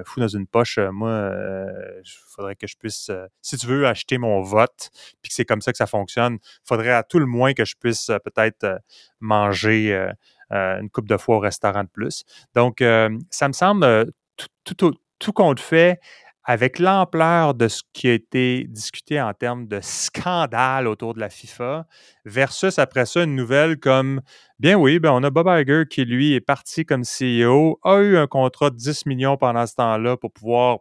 fou 0.05 0.19
dans 0.19 0.27
une 0.27 0.47
poche 0.47 0.79
moi 0.91 1.31
il 2.03 2.11
faudrait 2.35 2.55
que 2.55 2.67
je 2.67 2.75
puisse 2.77 3.11
si 3.41 3.57
tu 3.57 3.67
veux 3.67 3.87
acheter 3.87 4.17
mon 4.17 4.41
vote 4.41 4.89
puis 5.21 5.29
que 5.29 5.35
c'est 5.35 5.45
comme 5.45 5.61
ça 5.61 5.71
que 5.71 5.77
ça 5.77 5.87
fonctionne 5.87 6.39
il 6.41 6.67
faudrait 6.67 6.91
à 6.91 7.03
tout 7.03 7.19
le 7.19 7.25
moins 7.25 7.53
que 7.53 7.65
je 7.65 7.75
puisse 7.79 8.11
peut-être 8.25 8.81
manger 9.19 10.11
une 10.51 10.89
coupe 10.89 11.07
de 11.07 11.17
fois 11.17 11.37
au 11.37 11.39
restaurant 11.39 11.83
de 11.83 11.89
plus. 11.89 12.23
Donc 12.53 12.83
ça 13.29 13.47
me 13.47 13.53
semble 13.53 14.11
tout 15.19 15.33
compte 15.33 15.59
fait 15.59 15.99
avec 16.49 16.79
l'ampleur 16.79 17.53
de 17.53 17.67
ce 17.67 17.83
qui 17.91 18.07
a 18.07 18.13
été 18.13 18.65
discuté 18.69 19.21
en 19.21 19.33
termes 19.33 19.67
de 19.67 19.79
scandale 19.81 20.87
autour 20.87 21.13
de 21.13 21.19
la 21.19 21.29
FIFA, 21.29 21.85
versus 22.23 22.79
après 22.79 23.05
ça 23.05 23.23
une 23.23 23.35
nouvelle 23.35 23.77
comme, 23.77 24.21
bien 24.57 24.77
oui, 24.77 24.97
ben 24.99 25.11
on 25.11 25.21
a 25.23 25.29
Bob 25.29 25.47
Iger 25.49 25.83
qui, 25.89 26.05
lui, 26.05 26.33
est 26.33 26.41
parti 26.41 26.85
comme 26.85 27.03
CEO, 27.03 27.79
a 27.83 27.97
eu 27.97 28.15
un 28.15 28.27
contrat 28.27 28.69
de 28.69 28.77
10 28.77 29.07
millions 29.07 29.35
pendant 29.35 29.67
ce 29.67 29.75
temps-là 29.75 30.15
pour 30.15 30.31
pouvoir 30.31 30.79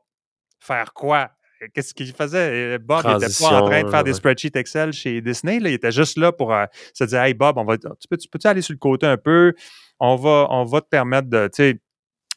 faire 0.60 0.92
quoi? 0.92 1.30
Qu'est-ce 1.74 1.94
qu'il 1.94 2.12
faisait? 2.12 2.78
Bob 2.78 3.04
n'était 3.04 3.26
pas 3.40 3.60
en 3.60 3.66
train 3.66 3.82
de 3.82 3.90
faire 3.90 4.04
des 4.04 4.12
spreadsheets 4.12 4.56
Excel 4.56 4.92
chez 4.92 5.20
Disney. 5.20 5.56
il 5.56 5.66
était 5.66 5.90
juste 5.90 6.16
là 6.16 6.30
pour 6.30 6.54
euh, 6.54 6.66
se 6.94 7.02
dire 7.02 7.22
Hey 7.22 7.34
Bob, 7.34 7.58
on 7.58 7.64
va, 7.64 7.76
tu 7.76 7.88
peux-tu 8.08 8.28
peux 8.28 8.38
aller 8.44 8.62
sur 8.62 8.74
le 8.74 8.78
côté 8.78 9.06
un 9.06 9.16
peu? 9.16 9.52
On 9.98 10.14
va, 10.14 10.46
on 10.50 10.64
va 10.64 10.80
te 10.80 10.88
permettre 10.88 11.28
de 11.28 11.50
ne 11.58 11.72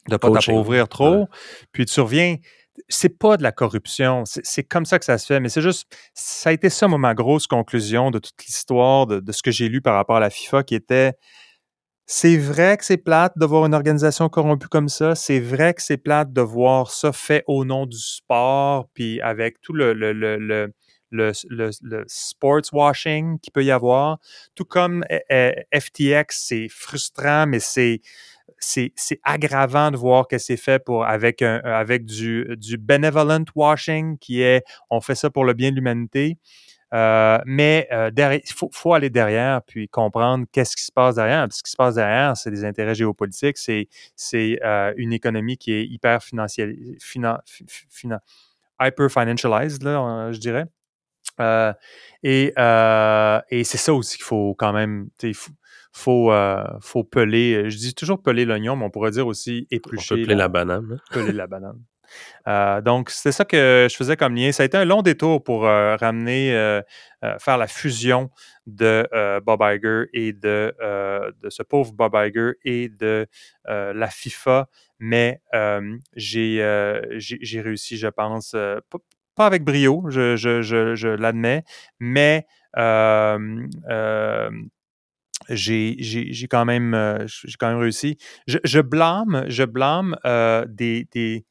de 0.10 0.18
pas 0.18 0.32
t'appauvrir 0.32 0.88
trop. 0.88 1.28
Puis 1.74 1.86
tu 1.86 2.00
reviens 2.00 2.38
c'est 2.88 3.18
pas 3.18 3.38
de 3.38 3.44
la 3.44 3.52
corruption. 3.52 4.24
C'est 4.26 4.64
comme 4.64 4.86
ça 4.86 5.00
que 5.00 5.06
ça 5.06 5.18
se 5.18 5.26
fait. 5.26 5.40
Mais 5.40 5.50
c'est 5.50 5.62
juste, 5.62 5.88
ça 6.14 6.50
a 6.50 6.54
été 6.54 6.70
ça, 6.70 6.88
ma 6.88 7.14
grosse 7.14 7.48
conclusion 7.48 8.12
de 8.12 8.20
toute 8.20 8.44
l'histoire, 8.46 9.08
de, 9.08 9.32
ce 9.32 9.44
que 9.44 9.52
j'ai 9.52 9.70
lu 9.70 9.82
par 9.82 9.96
rapport 9.96 10.18
à 10.18 10.20
la 10.20 10.30
FIFA, 10.30 10.64
qui 10.64 10.76
était 10.76 11.14
c'est 12.06 12.38
vrai 12.38 12.76
que 12.78 12.86
c'est 12.86 12.98
plate 12.98 13.34
de 13.38 13.46
voir 13.46 13.68
une 13.68 13.76
organisation 13.76 14.30
corrompue 14.30 14.68
comme 14.68 14.90
ça. 14.90 15.14
C'est 15.14 15.40
vrai 15.40 15.76
que 15.76 15.82
c'est 15.84 15.98
plate 15.98 16.34
de 16.34 16.42
voir 16.42 16.92
ça 16.92 17.12
fait 17.12 17.44
au 17.46 17.66
nom 17.66 17.86
du 17.86 17.98
sport, 18.00 18.88
puis 18.96 19.22
avec 19.22 19.62
tout 19.62 19.74
le, 19.74 19.94
le, 19.94 20.12
le, 20.14 20.38
le 20.38 20.74
le, 21.12 22.04
sports 22.08 22.62
washing 22.72 23.40
qu'il 23.40 23.52
peut 23.52 23.64
y 23.64 23.72
avoir. 23.72 24.20
Tout 24.56 24.66
comme 24.66 25.04
eh, 25.10 25.22
eh, 25.30 25.80
FTX, 25.80 26.26
c'est 26.30 26.68
frustrant, 26.70 27.48
mais 27.48 27.60
c'est 27.60 28.02
c'est 28.60 28.94
aggravant 29.24 29.92
de 29.92 29.98
voir 29.98 30.28
que 30.28 30.38
c'est 30.38 30.58
fait 30.58 30.84
pour 30.84 31.06
avec 31.06 31.42
avec 31.42 32.06
du, 32.06 32.46
du 32.58 32.78
benevolent 32.78 33.46
washing 33.56 34.18
qui 34.18 34.42
est 34.42 34.64
on 34.90 35.02
fait 35.02 35.16
ça 35.16 35.30
pour 35.30 35.46
le 35.46 35.54
bien 35.54 35.72
de 35.72 35.76
l'humanité. 35.76 36.38
Euh, 36.94 37.38
mais 37.46 37.88
euh, 37.92 38.10
il 38.18 38.54
faut, 38.74 38.94
aller 38.94 39.10
derrière 39.12 39.62
puis 39.64 39.88
comprendre 39.88 40.46
qu'est-ce 40.52 40.76
qui 40.76 40.84
se 40.84 40.92
passe 40.92 41.16
derrière. 41.16 41.48
ce 41.52 41.62
qui 41.62 41.70
se 41.72 41.76
passe 41.76 41.96
derrière, 41.96 42.36
c'est 42.36 42.50
des 42.50 42.66
intérêts 42.66 42.96
géopolitiques, 42.96 43.58
c'est 43.58 43.88
euh, 44.64 44.94
une 44.98 45.14
économie 45.14 45.58
qui 45.58 45.72
est 45.74 45.86
hyper 45.86 46.24
financière, 46.24 46.70
hyper 48.82 49.12
financialized, 49.12 49.84
là, 49.84 50.32
je 50.32 50.40
dirais. 50.40 50.66
et, 52.24 52.54
et 53.50 53.64
c'est 53.64 53.78
ça 53.78 53.94
aussi 53.94 54.18
qu'il 54.18 54.26
faut 54.26 54.56
quand 54.58 54.74
même, 54.74 55.10
euh, 56.08 56.64
faut 56.82 57.04
peler. 57.04 57.70
Je 57.70 57.78
dis 57.78 57.94
toujours 57.94 58.22
peler 58.22 58.46
l'oignon, 58.46 58.76
mais 58.76 58.86
on 58.86 58.90
pourrait 58.90 59.12
dire 59.12 59.28
aussi 59.28 59.68
éplucher. 59.72 60.14
On 60.14 60.18
peut 60.18 60.24
peler 60.24 60.36
la, 60.36 60.48
banane. 60.48 60.88
Hein. 60.94 60.98
Peler 61.12 61.34
la 61.34 61.48
banane. 61.48 61.82
Euh, 62.48 62.82
donc, 62.82 63.12
c'est 63.12 63.32
ça 63.32 63.46
que 63.46 63.88
je 63.90 63.96
faisais 63.96 64.18
comme 64.18 64.36
lien. 64.36 64.52
Ça 64.52 64.64
a 64.64 64.66
été 64.66 64.78
un 64.78 64.86
long 64.86 65.02
détour 65.02 65.44
pour 65.44 65.68
euh, 65.68 65.96
ramener, 65.96 66.52
faire 67.40 67.58
la 67.58 67.68
fusion 67.68 68.30
de 68.66 69.08
Bob 69.42 69.62
Iger 69.62 70.06
et 70.14 70.34
de, 70.34 70.74
de 71.42 71.50
ce 71.50 71.64
pauvre 71.64 71.94
Bob 71.94 72.16
Iger 72.16 72.54
et 72.64 72.90
de 72.90 73.28
la 73.68 74.08
FIFA. 74.08 74.68
Mais 75.00 75.42
j'ai 76.16 76.62
réussi, 77.62 77.98
je 77.98 78.08
pense, 78.08 78.56
pas, 79.36 79.46
avec 79.46 79.64
brio, 79.64 80.06
je, 80.10 80.36
je, 80.36 80.62
je, 80.62 80.96
je 80.96 81.08
l'admets, 81.10 81.64
mais 82.00 82.48
j'ai 85.50 86.48
quand 86.50 86.66
même 86.66 86.94
euh, 86.94 87.26
j'ai 87.28 87.58
quand 87.58 87.70
même 87.70 87.80
réussi. 87.80 88.18
Je, 88.48 88.82
blâme, 88.82 89.46
je 89.48 89.64
blâme 89.64 90.16
euh, 90.26 90.66
des, 90.68 91.08
des, 91.12 91.46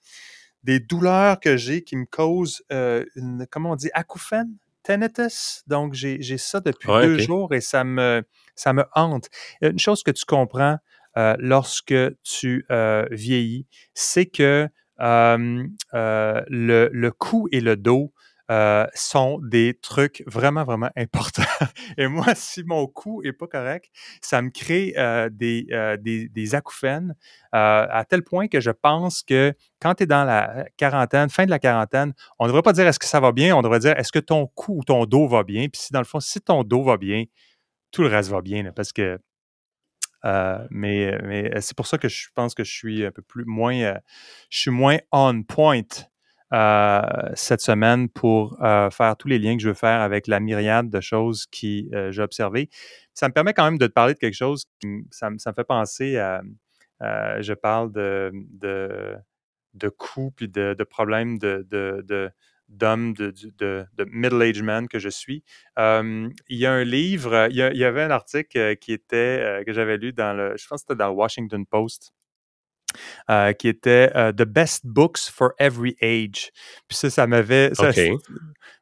des, 0.65 0.81
douleurs 0.81 1.41
que 1.41 1.57
j'ai 1.57 1.83
qui 1.83 1.97
me 1.97 2.07
causent 2.07 2.63
euh, 2.73 3.05
une 3.17 3.47
comment 3.51 3.73
on 3.73 3.77
dit 3.77 3.91
acouphène, 3.95 4.55
tinnitus. 4.83 5.63
Donc 5.67 5.95
j'ai 5.95 6.39
ça 6.39 6.61
depuis 6.61 6.89
deux 6.89 7.19
jours 7.19 7.53
et 7.55 7.61
ça 7.61 7.85
me 7.85 8.23
ça 8.55 8.73
me 8.73 8.85
hante. 8.95 9.29
Une 9.61 9.79
chose 9.79 10.03
que 10.03 10.11
tu 10.11 10.25
comprends 10.25 10.79
lorsque 11.39 11.95
tu 12.23 12.65
vieillis, 13.11 13.67
c'est 13.95 14.27
que 14.27 14.69
le, 14.99 15.69
le 16.93 17.11
cou 17.11 17.49
et 17.51 17.61
le 17.61 17.77
dos 17.77 18.13
euh, 18.51 18.87
sont 18.95 19.39
des 19.43 19.75
trucs 19.75 20.25
vraiment, 20.27 20.65
vraiment 20.65 20.89
importants. 20.97 21.43
Et 21.99 22.07
moi, 22.07 22.35
si 22.35 22.63
mon 22.65 22.87
cou 22.87 23.21
est 23.23 23.35
pas 23.35 23.47
correct, 23.47 23.91
ça 24.23 24.41
me 24.41 24.49
crée 24.49 24.95
euh, 24.97 25.29
des, 25.31 25.67
euh, 25.71 25.99
des, 25.99 26.31
des, 26.31 26.55
acouphènes 26.55 27.15
à 27.53 28.05
tel 28.09 28.23
point 28.23 28.49
que 28.49 28.59
je 28.59 28.71
pense 28.71 29.23
que 29.23 29.53
quand 29.83 29.97
tu 29.97 30.05
es 30.05 30.07
dans 30.07 30.25
la 30.25 30.65
quarantaine, 30.79 31.29
fin 31.29 31.45
de 31.45 31.51
la 31.51 31.59
quarantaine, 31.59 32.15
on 32.39 32.45
ne 32.45 32.49
devrait 32.49 32.63
pas 32.63 32.73
dire 32.73 32.87
est-ce 32.87 32.99
que 32.99 33.05
ça 33.05 33.21
va 33.21 33.33
bien, 33.33 33.55
on 33.55 33.61
devrait 33.61 33.81
dire 33.81 33.95
est-ce 33.99 34.13
que 34.13 34.19
ton 34.19 34.47
cou 34.47 34.79
ou 34.79 34.83
ton 34.83 35.05
dos 35.05 35.29
va 35.29 35.45
bien. 35.45 35.69
Puis 35.69 35.83
si 35.83 35.93
dans 35.93 36.01
le 36.01 36.07
fond, 36.07 36.21
si 36.21 36.41
ton 36.41 36.65
dos 36.65 36.83
va 36.83 36.97
bien, 36.97 37.25
tout 37.91 38.01
le 38.01 38.09
reste 38.09 38.31
va 38.31 38.41
bien, 38.41 38.73
parce 38.73 38.95
que 38.95 39.19
mais, 40.71 41.19
mais 41.23 41.61
c'est 41.61 41.77
pour 41.77 41.87
ça 41.87 41.99
que 41.99 42.09
je 42.09 42.29
pense 42.35 42.55
que 42.55 42.65
je 42.65 42.73
suis 42.73 43.05
un 43.05 43.11
peu 43.11 43.21
plus 43.21 43.45
moins, 43.45 43.95
je 44.49 44.59
suis 44.59 44.71
moins 44.71 44.97
on 45.13 45.43
point 45.43 45.83
euh, 46.53 47.01
cette 47.35 47.61
semaine 47.61 48.09
pour 48.09 48.59
faire 48.59 49.17
tous 49.19 49.29
les 49.29 49.39
liens 49.39 49.57
que 49.57 49.63
je 49.63 49.69
veux 49.69 49.75
faire 49.75 50.01
avec 50.01 50.27
la 50.27 50.41
myriade 50.41 50.91
de 50.91 51.01
choses 51.01 51.47
qui 51.47 51.91
j'ai 52.11 52.23
observées. 52.23 52.69
Ça 53.15 53.29
me 53.29 53.33
permet 53.33 53.53
quand 53.53 53.65
même 53.65 53.79
de 53.79 53.87
te 53.87 53.93
parler 53.93 54.15
de 54.15 54.19
quelque 54.19 54.37
chose 54.37 54.65
qui 54.81 54.89
ça, 55.11 55.31
me 55.31 55.39
fait 55.39 55.65
penser 55.65 56.19
à, 56.19 56.43
je 57.41 57.53
parle 57.53 57.93
de, 57.93 58.33
de, 58.51 59.17
de 59.75 59.93
puis 60.35 60.49
de, 60.49 60.75
de 60.75 60.85
problèmes 60.85 61.39
de, 61.39 61.67
de 61.71 62.31
d'homme, 62.69 63.15
de, 63.15 63.33
de, 63.59 63.87
de 63.97 64.05
middle-aged 64.05 64.63
man 64.63 64.89
que 64.89 64.99
je 64.99 65.09
suis. 65.09 65.43
il 65.77 66.33
y 66.51 66.67
a 66.67 66.73
un 66.73 66.85
livre, 66.85 67.49
il 67.51 67.57
y, 67.57 67.85
avait 67.85 68.03
un 68.03 68.11
article 68.11 68.59
euh, 68.59 68.75
qui 68.75 68.93
était, 68.93 69.17
euh, 69.41 69.65
que 69.65 69.73
j'avais 69.73 69.97
lu 69.97 70.13
dans 70.13 70.37
le, 70.37 70.55
je 70.57 70.67
pense 70.67 70.83
que 70.83 70.89
c'était 70.89 70.99
dans 70.99 71.09
le 71.09 71.15
Washington 71.15 71.65
Post, 71.67 72.13
euh, 73.31 73.53
qui 73.53 73.69
était 73.69 74.11
The 74.33 74.45
Best 74.45 74.87
Books 74.87 75.31
for 75.31 75.53
Every 75.59 75.97
Age. 76.01 76.51
Puis 76.89 76.97
ça, 76.97 77.11
ça 77.11 77.27
m'avait. 77.27 77.73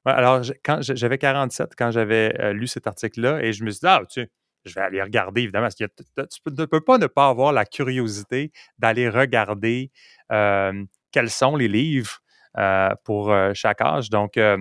alors, 0.05 0.43
quand 0.65 0.81
j'avais 0.81 1.19
47 1.19 1.75
quand 1.77 1.91
j'avais 1.91 2.53
lu 2.53 2.67
cet 2.67 2.87
article-là, 2.87 3.43
et 3.43 3.53
je 3.53 3.65
me 3.65 3.71
suis 3.71 3.81
dit, 3.81 3.87
ah, 3.87 4.03
tu 4.09 4.29
je 4.65 4.75
vais 4.75 4.81
aller 4.81 5.01
regarder, 5.01 5.43
évidemment, 5.43 5.67
parce 5.67 5.77
que 5.77 5.85
tu 5.85 6.41
ne 6.47 6.65
peux 6.65 6.81
pas 6.81 6.99
ne 6.99 7.07
pas 7.07 7.29
avoir 7.29 7.53
la 7.53 7.65
curiosité 7.65 8.51
d'aller 8.79 9.09
regarder 9.09 9.93
quels 10.29 11.31
sont 11.31 11.55
les 11.55 11.69
livres 11.69 12.21
euh, 12.59 12.89
pour 13.05 13.31
euh, 13.31 13.53
chaque 13.53 13.83
âge. 13.83 14.09
Donc, 14.09 14.39
euh, 14.39 14.57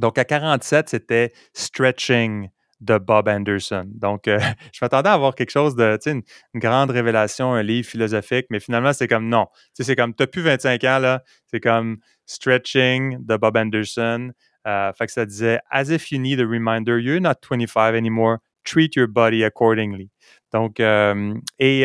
donc 0.00 0.18
à 0.18 0.24
47, 0.24 0.88
c'était 0.88 1.32
Stretching 1.52 2.48
de 2.84 2.98
Bob 2.98 3.28
Anderson. 3.28 3.84
Donc, 3.86 4.22
je 4.26 4.78
m'attendais 4.82 5.08
à 5.08 5.14
avoir 5.14 5.34
quelque 5.34 5.50
chose 5.50 5.74
de, 5.74 5.96
tu 5.96 6.10
sais, 6.10 6.16
une, 6.16 6.60
grande 6.60 6.90
révélation, 6.90 7.52
un 7.52 7.62
livre 7.62 7.88
philosophique, 7.88 8.46
mais 8.50 8.60
finalement, 8.60 8.92
c'est 8.92 9.08
comme 9.08 9.28
non. 9.28 9.46
Tu 9.52 9.60
sais, 9.74 9.84
c'est 9.84 9.96
comme, 9.96 10.14
tu 10.14 10.22
n'as 10.22 10.26
plus 10.26 10.42
25 10.42 10.84
ans, 10.84 10.98
là, 10.98 11.22
c'est 11.46 11.60
comme 11.60 11.98
Stretching 12.26 13.24
de 13.24 13.36
Bob 13.36 13.56
Anderson. 13.56 14.32
fait 14.64 15.06
que 15.06 15.12
ça 15.12 15.26
disait, 15.26 15.60
As 15.70 15.90
if 15.90 16.10
you 16.12 16.18
need 16.18 16.40
a 16.40 16.46
reminder, 16.46 16.98
you're 16.98 17.20
not 17.20 17.34
25 17.48 17.94
anymore, 17.94 18.38
treat 18.64 18.96
your 18.96 19.08
body 19.08 19.44
accordingly. 19.44 20.10
Donc, 20.52 20.78
et, 20.78 21.82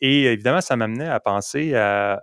et, 0.00 0.24
évidemment, 0.24 0.60
ça 0.60 0.76
m'amenait 0.76 1.08
à 1.08 1.20
penser 1.20 1.74
à, 1.74 2.20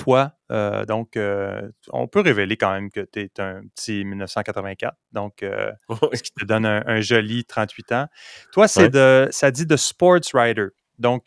toi, 0.00 0.32
euh, 0.50 0.86
donc, 0.86 1.16
euh, 1.16 1.70
on 1.90 2.08
peut 2.08 2.20
révéler 2.20 2.56
quand 2.56 2.72
même 2.72 2.90
que 2.90 3.00
tu 3.00 3.20
es 3.20 3.40
un 3.40 3.62
petit 3.74 4.04
1984, 4.04 4.96
donc, 5.12 5.42
euh, 5.42 5.72
ce 6.14 6.22
qui 6.22 6.32
te 6.32 6.44
donne 6.44 6.64
un, 6.64 7.00
joli 7.00 7.44
38 7.44 7.92
ans. 7.92 8.06
Toi, 8.52 8.66
c'est 8.66 8.88
de, 8.88 9.28
ça 9.30 9.50
dit 9.50 9.66
de 9.66 9.76
Sports 9.76 10.20
Writer. 10.32 10.68
Donc, 10.98 11.26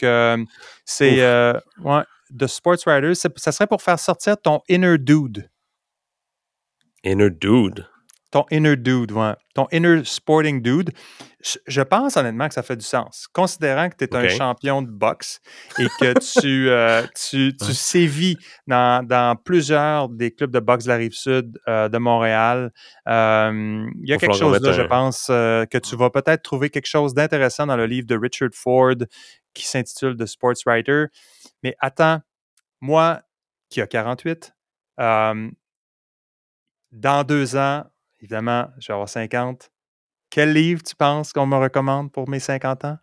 c'est 0.85 1.21
ouais, 1.79 2.03
de 2.31 2.47
Sports 2.47 2.77
Writer, 2.85 3.13
ça 3.15 3.51
serait 3.51 3.67
pour 3.67 3.81
faire 3.81 3.99
sortir 3.99 4.37
ton 4.41 4.61
inner 4.67 4.97
dude. 4.97 5.49
Inner 7.03 7.29
dude. 7.29 7.87
Ton 8.33 8.45
inner 8.49 8.75
dude, 8.75 9.11
ouais. 9.11 9.35
Ton 9.53 9.67
inner 9.71 10.03
sporting 10.05 10.59
dude. 10.59 10.91
Je 11.67 11.81
pense 11.81 12.17
honnêtement 12.17 12.47
que 12.47 12.55
ça 12.55 12.63
fait 12.63 12.75
du 12.75 12.83
sens. 12.83 13.27
Considérant 13.31 13.89
que 13.89 13.95
tu 13.95 14.05
es 14.05 14.15
un 14.15 14.27
champion 14.27 14.81
de 14.81 14.89
boxe 14.89 15.39
et 15.77 15.85
que 15.99 16.41
tu, 16.41 16.67
euh, 16.71 17.05
tu, 17.13 17.55
tu 17.55 17.73
sévis 17.75 18.35
dans, 18.65 19.05
dans, 19.05 19.35
plusieurs 19.35 20.09
des 20.09 20.31
clubs 20.31 20.49
de 20.49 20.59
boxe 20.59 20.85
de 20.85 20.89
la 20.89 20.95
rive 20.95 21.11
sud 21.11 21.59
euh, 21.67 21.89
de 21.89 21.97
Montréal, 21.99 22.71
euh, 23.07 23.85
il 24.01 24.09
y 24.09 24.13
a 24.13 24.17
quelque 24.17 24.35
chose 24.35 24.59
là, 24.59 24.71
je 24.71 24.81
pense, 24.81 25.27
que 25.27 25.77
tu 25.77 25.95
vas 25.95 26.09
peut-être 26.09 26.41
trouver 26.41 26.71
quelque 26.71 26.87
chose 26.87 27.13
d'intéressant 27.13 27.67
dans 27.67 27.77
le 27.77 27.85
livre 27.85 28.07
de 28.07 28.17
Richard 28.17 28.49
Ford 28.53 28.95
qui 29.53 29.67
s'intitule 29.67 30.17
The 30.17 30.25
Sports 30.25 30.55
Writer. 30.65 31.05
Mais 31.61 31.75
attends, 31.79 32.19
moi 32.81 33.21
qui 33.69 33.79
a 33.79 33.85
48, 33.85 34.55
dans 34.97 35.53
deux 37.23 37.55
ans, 37.55 37.83
Évidemment, 38.23 38.69
je 38.79 38.87
vais 38.87 38.93
avoir 38.93 39.09
50. 39.09 39.69
Quel 40.29 40.53
livre 40.53 40.81
tu 40.81 40.95
penses 40.95 41.33
qu'on 41.33 41.45
me 41.45 41.57
recommande 41.57 42.09
pour 42.09 42.29
mes 42.29 42.39
50 42.39 42.85
ans? 42.85 42.97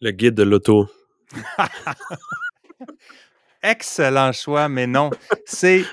Le 0.00 0.10
guide 0.10 0.34
de 0.34 0.42
l'auto. 0.42 0.88
Excellent 3.62 4.32
choix, 4.32 4.68
mais 4.68 4.88
non. 4.88 5.10
C'est 5.46 5.84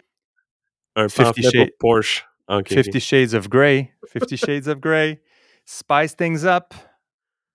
un 0.96 1.06
pamphlet 1.06 1.72
pour 1.80 1.98
Porsche. 1.98 2.26
Fifty 2.66 3.00
Shades 3.00 3.36
of 3.36 3.48
Grey. 3.48 3.94
Fifty 4.08 4.36
Shades 4.36 4.68
of 4.68 4.80
Grey. 4.80 5.22
Spice 5.66 6.16
Things 6.16 6.46
Up. 6.46 6.74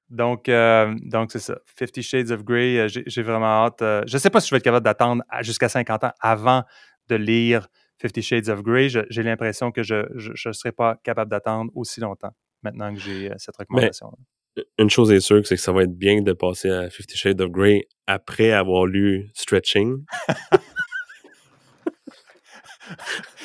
Donc, 0.08 0.48
euh, 0.48 0.94
donc 1.02 1.32
c'est 1.32 1.40
ça. 1.40 1.58
Fifty 1.66 2.04
Shades 2.04 2.30
of 2.30 2.44
Grey, 2.44 2.78
euh, 2.78 2.88
j'ai 2.88 3.22
vraiment 3.22 3.64
hâte. 3.64 3.82
Euh, 3.82 4.04
je 4.06 4.14
ne 4.14 4.20
sais 4.20 4.30
pas 4.30 4.40
si 4.40 4.50
je 4.50 4.54
vais 4.54 4.58
être 4.58 4.64
capable 4.64 4.84
d'attendre 4.84 5.24
jusqu'à 5.40 5.68
50 5.68 6.04
ans 6.04 6.12
avant 6.20 6.62
de 7.08 7.16
lire 7.16 7.66
Fifty 7.98 8.22
Shades 8.22 8.48
of 8.48 8.62
Grey, 8.62 8.88
j'ai 8.88 9.22
l'impression 9.22 9.72
que 9.72 9.82
je 9.82 10.48
ne 10.48 10.52
serais 10.52 10.72
pas 10.72 10.96
capable 11.02 11.30
d'attendre 11.30 11.70
aussi 11.74 12.00
longtemps 12.00 12.32
maintenant 12.62 12.92
que 12.92 13.00
j'ai 13.00 13.30
euh, 13.30 13.34
cette 13.38 13.56
recommandation. 13.56 14.08
-là. 14.08 14.62
Une 14.78 14.88
chose 14.88 15.12
est 15.12 15.20
sûre, 15.20 15.46
c'est 15.46 15.56
que 15.56 15.60
ça 15.60 15.72
va 15.72 15.82
être 15.82 15.96
bien 15.96 16.22
de 16.22 16.32
passer 16.32 16.70
à 16.70 16.88
Fifty 16.88 17.16
Shades 17.16 17.40
of 17.42 17.50
Grey 17.50 17.86
après 18.06 18.52
avoir 18.52 18.86
lu 18.86 19.28
Stretching. 19.34 20.04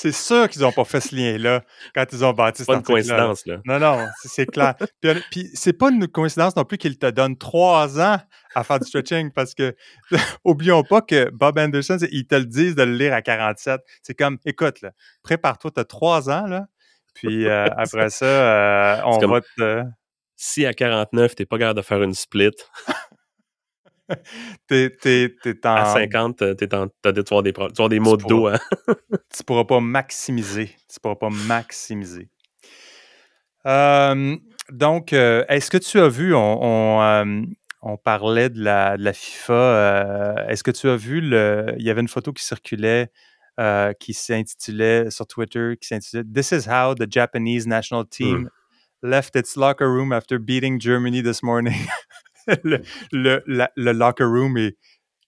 c'est 0.00 0.12
sûr 0.12 0.48
qu'ils 0.48 0.62
n'ont 0.62 0.70
pas 0.70 0.84
fait 0.84 1.00
ce 1.00 1.12
lien-là 1.12 1.64
quand 1.92 2.04
ils 2.12 2.24
ont 2.24 2.32
bâti 2.32 2.58
C'est 2.58 2.66
pas 2.66 2.76
une 2.76 2.84
coïncidence, 2.84 3.44
là. 3.46 3.60
Non, 3.64 3.80
non, 3.80 4.06
c'est 4.22 4.46
clair. 4.46 4.76
puis, 5.00 5.10
puis 5.28 5.50
c'est 5.54 5.72
pas 5.72 5.90
une 5.90 6.06
coïncidence 6.06 6.54
non 6.54 6.64
plus 6.64 6.78
qu'ils 6.78 6.98
te 6.98 7.10
donnent 7.10 7.36
trois 7.36 7.98
ans 7.98 8.18
à 8.54 8.62
faire 8.62 8.78
du 8.78 8.86
stretching 8.86 9.32
parce 9.32 9.54
que, 9.54 9.74
oublions 10.44 10.84
pas 10.84 11.00
que 11.00 11.30
Bob 11.30 11.58
Anderson, 11.58 11.98
ils 12.12 12.28
te 12.28 12.36
le 12.36 12.44
disent 12.44 12.76
de 12.76 12.84
le 12.84 12.92
lire 12.92 13.12
à 13.12 13.22
47. 13.22 13.80
C'est 14.04 14.14
comme, 14.14 14.38
écoute, 14.44 14.84
prépare-toi, 15.24 15.72
tu 15.74 15.80
as 15.80 15.84
trois 15.84 16.30
ans, 16.30 16.46
là. 16.46 16.66
Puis 17.14 17.46
euh, 17.48 17.66
après 17.76 18.10
ça, 18.10 18.24
euh, 18.24 19.00
on 19.04 19.18
va 19.26 19.40
te. 19.40 19.82
Si 20.36 20.64
à 20.64 20.74
49, 20.74 21.34
tu 21.34 21.42
n'es 21.42 21.46
pas 21.46 21.58
capable 21.58 21.80
de 21.80 21.84
faire 21.84 22.00
une 22.04 22.14
split. 22.14 22.52
t'es, 24.68 24.90
t'es, 24.90 25.66
en... 25.66 25.74
À 25.74 25.84
50, 25.86 26.56
t'es 26.56 26.74
en... 26.74 26.88
t'as 27.02 27.12
des, 27.12 27.24
tu 27.24 27.34
vas 27.34 27.42
des, 27.42 27.52
tu 27.52 27.88
des 27.88 28.00
maux 28.00 28.16
de 28.16 28.24
dos. 28.24 28.46
Hein? 28.46 28.58
tu 29.36 29.44
pourras 29.44 29.64
pas 29.64 29.80
maximiser. 29.80 30.74
Tu 30.92 31.00
pourras 31.00 31.16
pas 31.16 31.30
maximiser. 31.30 32.28
Euh, 33.66 34.36
donc, 34.70 35.12
euh, 35.12 35.44
est-ce 35.48 35.70
que 35.70 35.78
tu 35.78 35.98
as 36.00 36.08
vu, 36.08 36.34
on, 36.34 36.62
on, 36.62 37.02
euh, 37.02 37.42
on 37.82 37.96
parlait 37.96 38.48
de 38.50 38.62
la, 38.62 38.96
de 38.96 39.04
la 39.04 39.12
FIFA, 39.12 40.46
est-ce 40.48 40.62
que 40.62 40.70
tu 40.70 40.88
as 40.88 40.96
vu, 40.96 41.20
le, 41.20 41.74
il 41.78 41.84
y 41.84 41.90
avait 41.90 42.00
une 42.00 42.08
photo 42.08 42.32
qui 42.32 42.44
circulait 42.44 43.10
qui 43.98 44.14
s'intitulait 44.14 45.10
sur 45.10 45.26
Twitter, 45.26 45.76
qui 45.80 45.88
s'intitulait 45.88 46.22
This 46.32 46.52
is 46.52 46.68
how 46.68 46.94
the 46.94 47.10
Japanese 47.10 47.66
national 47.66 48.04
team 48.08 48.42
hmm. 49.02 49.08
left 49.08 49.34
its 49.34 49.56
locker 49.56 49.88
room 49.88 50.12
after 50.12 50.38
beating 50.38 50.80
Germany 50.80 51.22
this 51.22 51.42
morning. 51.42 51.74
le, 52.64 53.42
le, 53.46 53.92
locker 53.92 54.24
room 54.24 54.56
est 54.58 54.76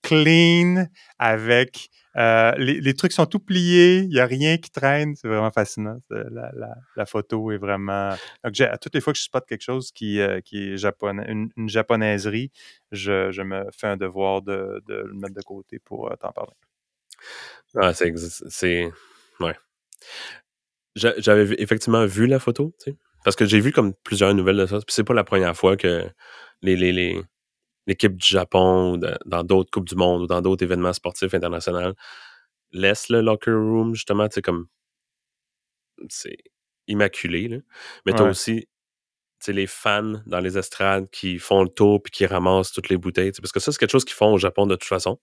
clean 0.02 0.86
avec 1.18 1.90
euh, 2.16 2.52
les, 2.56 2.94
trucs 2.94 3.12
sont 3.12 3.26
tout 3.26 3.38
pliés, 3.38 3.98
il 3.98 4.08
n'y 4.08 4.18
a 4.18 4.26
rien 4.26 4.56
qui 4.58 4.70
traîne, 4.70 5.14
c'est 5.14 5.28
vraiment 5.28 5.52
fascinant. 5.52 5.98
La, 6.10 7.06
photo 7.06 7.52
est 7.52 7.58
vraiment. 7.58 8.14
Donc, 8.44 8.60
à 8.60 8.78
toutes 8.78 8.94
les 8.94 9.00
fois 9.00 9.12
que 9.12 9.18
je 9.18 9.24
spot 9.24 9.44
quelque 9.46 9.62
chose 9.62 9.92
qui, 9.92 10.20
euh, 10.20 10.40
qui 10.40 10.72
est 10.72 10.76
japonais, 10.76 11.24
une, 11.28 11.68
japonaiserie, 11.68 12.50
je, 12.90 13.42
me 13.42 13.64
fais 13.72 13.86
un 13.86 13.96
devoir 13.96 14.42
de, 14.42 14.82
le 14.88 15.14
mettre 15.14 15.34
de 15.34 15.42
côté 15.42 15.78
pour 15.78 16.10
euh, 16.10 16.16
t'en 16.16 16.32
parler. 16.32 16.52
Ah, 17.76 17.92
c'est. 17.94 18.90
Ouais. 19.38 19.54
J'avais 20.96 21.54
effectivement 21.62 22.04
vu 22.06 22.26
la 22.26 22.40
photo, 22.40 22.74
tu 22.82 22.90
sais, 22.90 22.96
parce 23.24 23.36
que 23.36 23.44
j'ai 23.44 23.60
vu 23.60 23.70
comme 23.70 23.94
plusieurs 24.02 24.34
nouvelles 24.34 24.56
de 24.56 24.66
ça, 24.66 24.78
puis 24.78 24.86
c'est 24.88 25.04
pas 25.04 25.14
la 25.14 25.22
première 25.22 25.56
fois 25.56 25.76
que 25.76 26.04
les, 26.62 26.76
les, 26.76 27.22
l'équipe 27.86 28.16
du 28.16 28.26
Japon 28.26 28.94
ou 28.94 28.96
dans 29.26 29.44
d'autres 29.44 29.70
Coupes 29.70 29.88
du 29.88 29.96
Monde 29.96 30.22
ou 30.22 30.26
dans 30.26 30.40
d'autres 30.40 30.64
événements 30.64 30.92
sportifs 30.92 31.34
internationaux 31.34 31.94
laisse 32.72 33.08
le 33.08 33.20
locker 33.20 33.52
room, 33.52 33.94
justement, 33.94 34.28
tu 34.28 34.34
sais, 34.34 34.42
comme. 34.42 34.66
C'est 36.08 36.38
immaculé, 36.86 37.48
là. 37.48 37.58
Mais 38.06 38.12
t'as 38.12 38.28
aussi 38.28 38.66
tu 39.42 39.52
les 39.52 39.66
fans 39.66 40.20
dans 40.26 40.40
les 40.40 40.58
estrades 40.58 41.08
qui 41.10 41.38
font 41.38 41.62
le 41.62 41.70
tour 41.70 42.02
puis 42.02 42.10
qui 42.10 42.26
ramassent 42.26 42.72
toutes 42.72 42.90
les 42.90 42.98
bouteilles. 42.98 43.32
Parce 43.32 43.52
que 43.52 43.60
ça, 43.60 43.72
c'est 43.72 43.78
quelque 43.78 43.90
chose 43.90 44.04
qu'ils 44.04 44.14
font 44.14 44.32
au 44.34 44.38
Japon 44.38 44.66
de 44.66 44.74
toute 44.74 44.84
façon. 44.84 45.18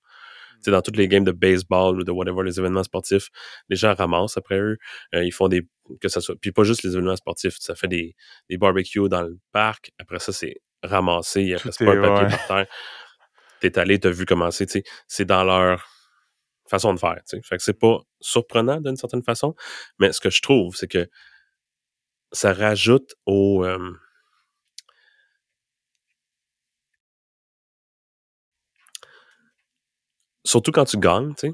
sais, 0.61 0.71
dans 0.71 0.81
toutes 0.81 0.97
les 0.97 1.07
games 1.07 1.23
de 1.23 1.31
baseball 1.31 1.99
ou 1.99 2.03
de 2.03 2.11
whatever, 2.11 2.43
les 2.43 2.59
événements 2.59 2.83
sportifs, 2.83 3.29
les 3.69 3.75
gens 3.75 3.93
ramassent 3.93 4.37
après 4.37 4.59
eux. 4.59 4.77
Euh, 5.15 5.23
ils 5.23 5.31
font 5.31 5.47
des. 5.47 5.67
que 6.01 6.09
ça 6.09 6.21
soit. 6.21 6.35
Puis 6.41 6.51
pas 6.51 6.63
juste 6.63 6.83
les 6.83 6.93
événements 6.93 7.15
sportifs, 7.15 7.57
ça 7.59 7.75
fait 7.75 7.87
des, 7.87 8.15
des 8.49 8.57
barbecues 8.57 9.09
dans 9.09 9.21
le 9.21 9.37
parc. 9.51 9.91
Après 9.99 10.19
ça, 10.19 10.31
c'est 10.33 10.61
ramassé, 10.83 11.41
il 11.41 11.55
reste 11.55 11.83
pas 11.83 11.91
un 11.91 12.01
papier 12.01 12.37
par 12.37 12.47
terre. 12.47 12.67
T'es 13.59 13.79
allé, 13.79 13.99
t'as 13.99 14.09
vu 14.09 14.25
commencer, 14.25 14.65
tu 14.65 14.73
sais. 14.73 14.83
C'est 15.07 15.25
dans 15.25 15.43
leur 15.43 15.87
façon 16.69 16.93
de 16.93 16.99
faire, 16.99 17.15
tu 17.27 17.37
sais. 17.37 17.41
Fait 17.43 17.57
que 17.57 17.63
c'est 17.63 17.79
pas 17.79 17.99
surprenant 18.19 18.79
d'une 18.81 18.97
certaine 18.97 19.23
façon, 19.23 19.55
mais 19.99 20.11
ce 20.11 20.19
que 20.19 20.29
je 20.29 20.41
trouve, 20.41 20.75
c'est 20.75 20.87
que 20.87 21.09
ça 22.31 22.53
rajoute 22.53 23.15
au. 23.25 23.63
Euh, 23.65 23.93
surtout 30.45 30.71
quand 30.71 30.85
tu 30.85 30.97
gagnes, 30.97 31.33
tu 31.35 31.47
sais, 31.47 31.53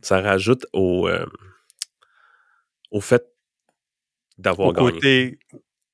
ça 0.00 0.20
rajoute 0.20 0.66
au, 0.72 1.08
euh, 1.08 1.26
au 2.90 3.00
fait 3.00 3.24
d'avoir 4.38 4.72
gagné. 4.72 4.92
Côté... 4.92 5.38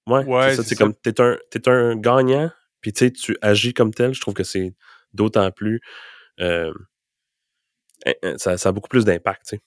Ouais, 0.07 0.25
ouais 0.25 0.57
c'est 0.57 0.77
comme, 0.77 0.95
t'es 0.95 1.21
un, 1.21 1.37
es 1.53 1.69
un 1.69 1.97
gagnant, 1.97 2.51
puis 2.81 2.93
tu 2.93 3.07
sais, 3.07 3.11
tu 3.11 3.37
agis 3.43 3.75
comme 3.75 3.93
tel, 3.93 4.15
je 4.15 4.21
trouve 4.21 4.35
que 4.35 4.45
c'est 4.45 4.75
d'autant 5.13 5.51
plus, 5.51 5.81
euh, 6.41 6.73
ça, 8.37 8.57
ça, 8.57 8.69
a 8.69 8.73
beaucoup 8.73 8.89
plus 8.89 9.05
d'impact, 9.05 9.43
tu 9.49 9.57
sais. 9.57 9.63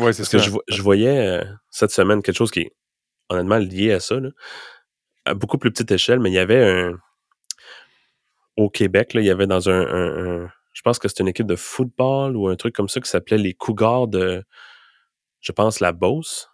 Ouais, 0.00 0.12
c'est 0.12 0.24
ça. 0.24 0.38
Parce 0.38 0.46
que 0.46 0.50
je, 0.50 0.76
je 0.76 0.82
voyais 0.82 1.42
cette 1.70 1.90
semaine 1.90 2.22
quelque 2.22 2.36
chose 2.36 2.50
qui 2.50 2.60
est 2.60 2.72
honnêtement 3.28 3.58
lié 3.58 3.92
à 3.92 4.00
ça, 4.00 4.20
là, 4.20 4.30
à 5.24 5.34
beaucoup 5.34 5.58
plus 5.58 5.70
petite 5.70 5.90
échelle, 5.90 6.20
mais 6.20 6.30
il 6.30 6.34
y 6.34 6.38
avait 6.38 6.64
un. 6.64 6.98
Au 8.56 8.68
Québec, 8.68 9.14
là, 9.14 9.22
il 9.22 9.26
y 9.26 9.30
avait 9.30 9.46
dans 9.46 9.70
un, 9.70 10.50
je 10.72 10.82
pense 10.82 10.98
que 10.98 11.08
c'était 11.08 11.22
une 11.22 11.28
équipe 11.28 11.46
de 11.46 11.56
football 11.56 12.36
ou 12.36 12.48
un 12.48 12.56
truc 12.56 12.74
comme 12.74 12.88
ça 12.88 13.00
qui 13.00 13.08
s'appelait 13.08 13.38
les 13.38 13.54
Cougars 13.54 14.08
de, 14.08 14.44
je 15.40 15.52
pense, 15.52 15.80
la 15.80 15.92
Beauce. 15.92 16.50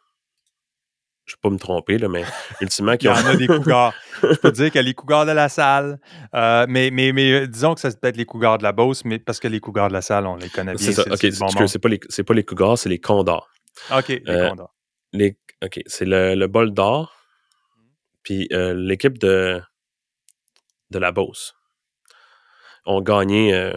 Je 1.29 1.35
ne 1.35 1.37
vais 1.37 1.41
pas 1.43 1.51
me 1.51 1.59
tromper, 1.59 1.99
là, 1.99 2.09
mais 2.09 2.25
ultimement... 2.63 2.95
il 2.99 3.05
y 3.05 3.09
en 3.09 3.15
a 3.15 3.37
des 3.37 3.47
Cougars. 3.47 3.93
je 4.23 4.35
peux 4.37 4.51
dire 4.51 4.67
qu'il 4.67 4.77
y 4.77 4.79
a 4.79 4.83
les 4.83 4.95
Cougars 4.95 5.27
de 5.27 5.33
la 5.33 5.51
salle, 5.51 6.01
euh, 6.35 6.65
mais, 6.69 6.91
mais, 6.91 7.13
mais 7.13 7.33
euh, 7.33 7.47
disons 7.47 7.75
que 7.75 7.81
ça 7.81 7.91
peut 7.91 8.09
être 8.09 8.17
les 8.17 8.25
Cougars 8.25 8.57
de 8.57 8.63
la 8.63 8.73
Beauce, 8.73 9.05
mais 9.05 9.19
parce 9.19 9.39
que 9.39 9.47
les 9.47 9.61
Cougars 9.61 9.89
de 9.89 9.93
la 9.93 10.01
salle, 10.01 10.27
on 10.27 10.37
les 10.37 10.49
connaît 10.49 10.75
bien. 10.75 10.87
C'est 10.87 10.95
ça, 10.95 11.03
ok, 11.03 11.69
c'est 11.69 11.79
pas, 11.79 11.89
les, 11.91 11.99
pas 11.99 12.35
les 12.35 12.45
Cougars, 12.45 12.79
c'est 12.79 12.89
les 12.89 12.99
Condors. 12.99 13.51
OK, 13.93 14.09
les 14.09 14.23
euh, 14.27 14.49
Condors. 14.49 14.75
Les, 15.13 15.39
OK, 15.63 15.81
c'est 15.87 16.07
le, 16.07 16.35
le 16.35 16.47
bol 16.47 16.73
d'or. 16.73 17.15
Puis 18.23 18.49
euh, 18.53 18.73
l'équipe 18.75 19.19
de, 19.19 19.61
de 20.91 20.99
la 20.99 21.13
Beauce 21.13 21.55
ont 22.87 23.03
gagné, 23.03 23.71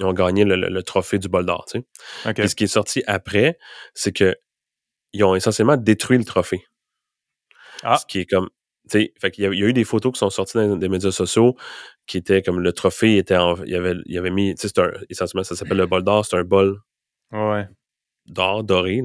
ont 0.00 0.14
gagné 0.14 0.44
le, 0.44 0.82
trophée 0.82 1.18
du 1.18 1.28
bol 1.28 1.44
d'or. 1.44 1.66
Tu 1.70 1.84
sais. 2.24 2.42
Et 2.42 2.48
ce 2.48 2.54
qui 2.54 2.64
est 2.64 2.66
sorti 2.66 3.02
après, 3.06 3.58
c'est 3.92 4.12
que 4.12 4.34
ils 5.12 5.24
ont 5.24 5.34
essentiellement 5.34 5.76
détruit 5.76 6.18
le 6.18 6.24
trophée. 6.24 6.64
Ah. 7.82 7.96
Ce 7.96 8.06
qui 8.06 8.20
est 8.20 8.26
comme. 8.26 8.48
Tu 8.90 9.00
sais, 9.00 9.12
fait 9.20 9.36
il, 9.36 9.44
y 9.44 9.46
a, 9.46 9.52
il 9.52 9.58
y 9.58 9.64
a 9.64 9.66
eu 9.66 9.72
des 9.74 9.84
photos 9.84 10.12
qui 10.12 10.18
sont 10.18 10.30
sorties 10.30 10.56
dans 10.56 10.76
les 10.76 10.88
médias 10.88 11.10
sociaux 11.10 11.56
qui 12.06 12.16
étaient 12.16 12.40
comme 12.40 12.60
le 12.60 12.72
trophée 12.72 13.18
était 13.18 13.36
en, 13.36 13.62
il 13.64 13.70
y 13.70 13.76
avait, 13.76 13.94
il 14.06 14.14
y 14.14 14.18
avait 14.18 14.30
mis, 14.30 14.54
tu 14.54 14.66
sais, 14.66 14.82
essentiellement, 15.10 15.44
ça 15.44 15.56
s'appelle 15.56 15.76
le 15.76 15.86
bol 15.86 16.02
d'or, 16.02 16.24
c'est 16.24 16.36
un 16.38 16.42
bol 16.42 16.78
ouais 17.32 17.68
d'or 18.28 18.64
doré, 18.64 19.02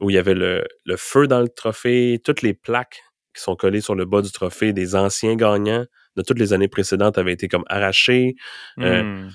où 0.00 0.10
il 0.10 0.14
y 0.14 0.18
avait 0.18 0.34
le, 0.34 0.64
feu 0.96 1.26
dans 1.26 1.40
le 1.40 1.48
trophée, 1.48 2.20
toutes 2.24 2.42
les 2.42 2.54
plaques 2.54 3.02
qui 3.34 3.42
sont 3.42 3.56
collées 3.56 3.80
sur 3.80 3.94
le 3.94 4.04
bas 4.04 4.22
du 4.22 4.30
trophée 4.30 4.72
des 4.72 4.94
anciens 4.94 5.36
gagnants 5.36 5.84
de 6.16 6.22
toutes 6.22 6.38
les 6.38 6.52
années 6.52 6.68
précédentes 6.68 7.18
avaient 7.18 7.32
été 7.32 7.48
comme 7.48 7.64
arrachées. 7.66 8.36
Euh, 8.78 9.02
hmm. 9.02 9.30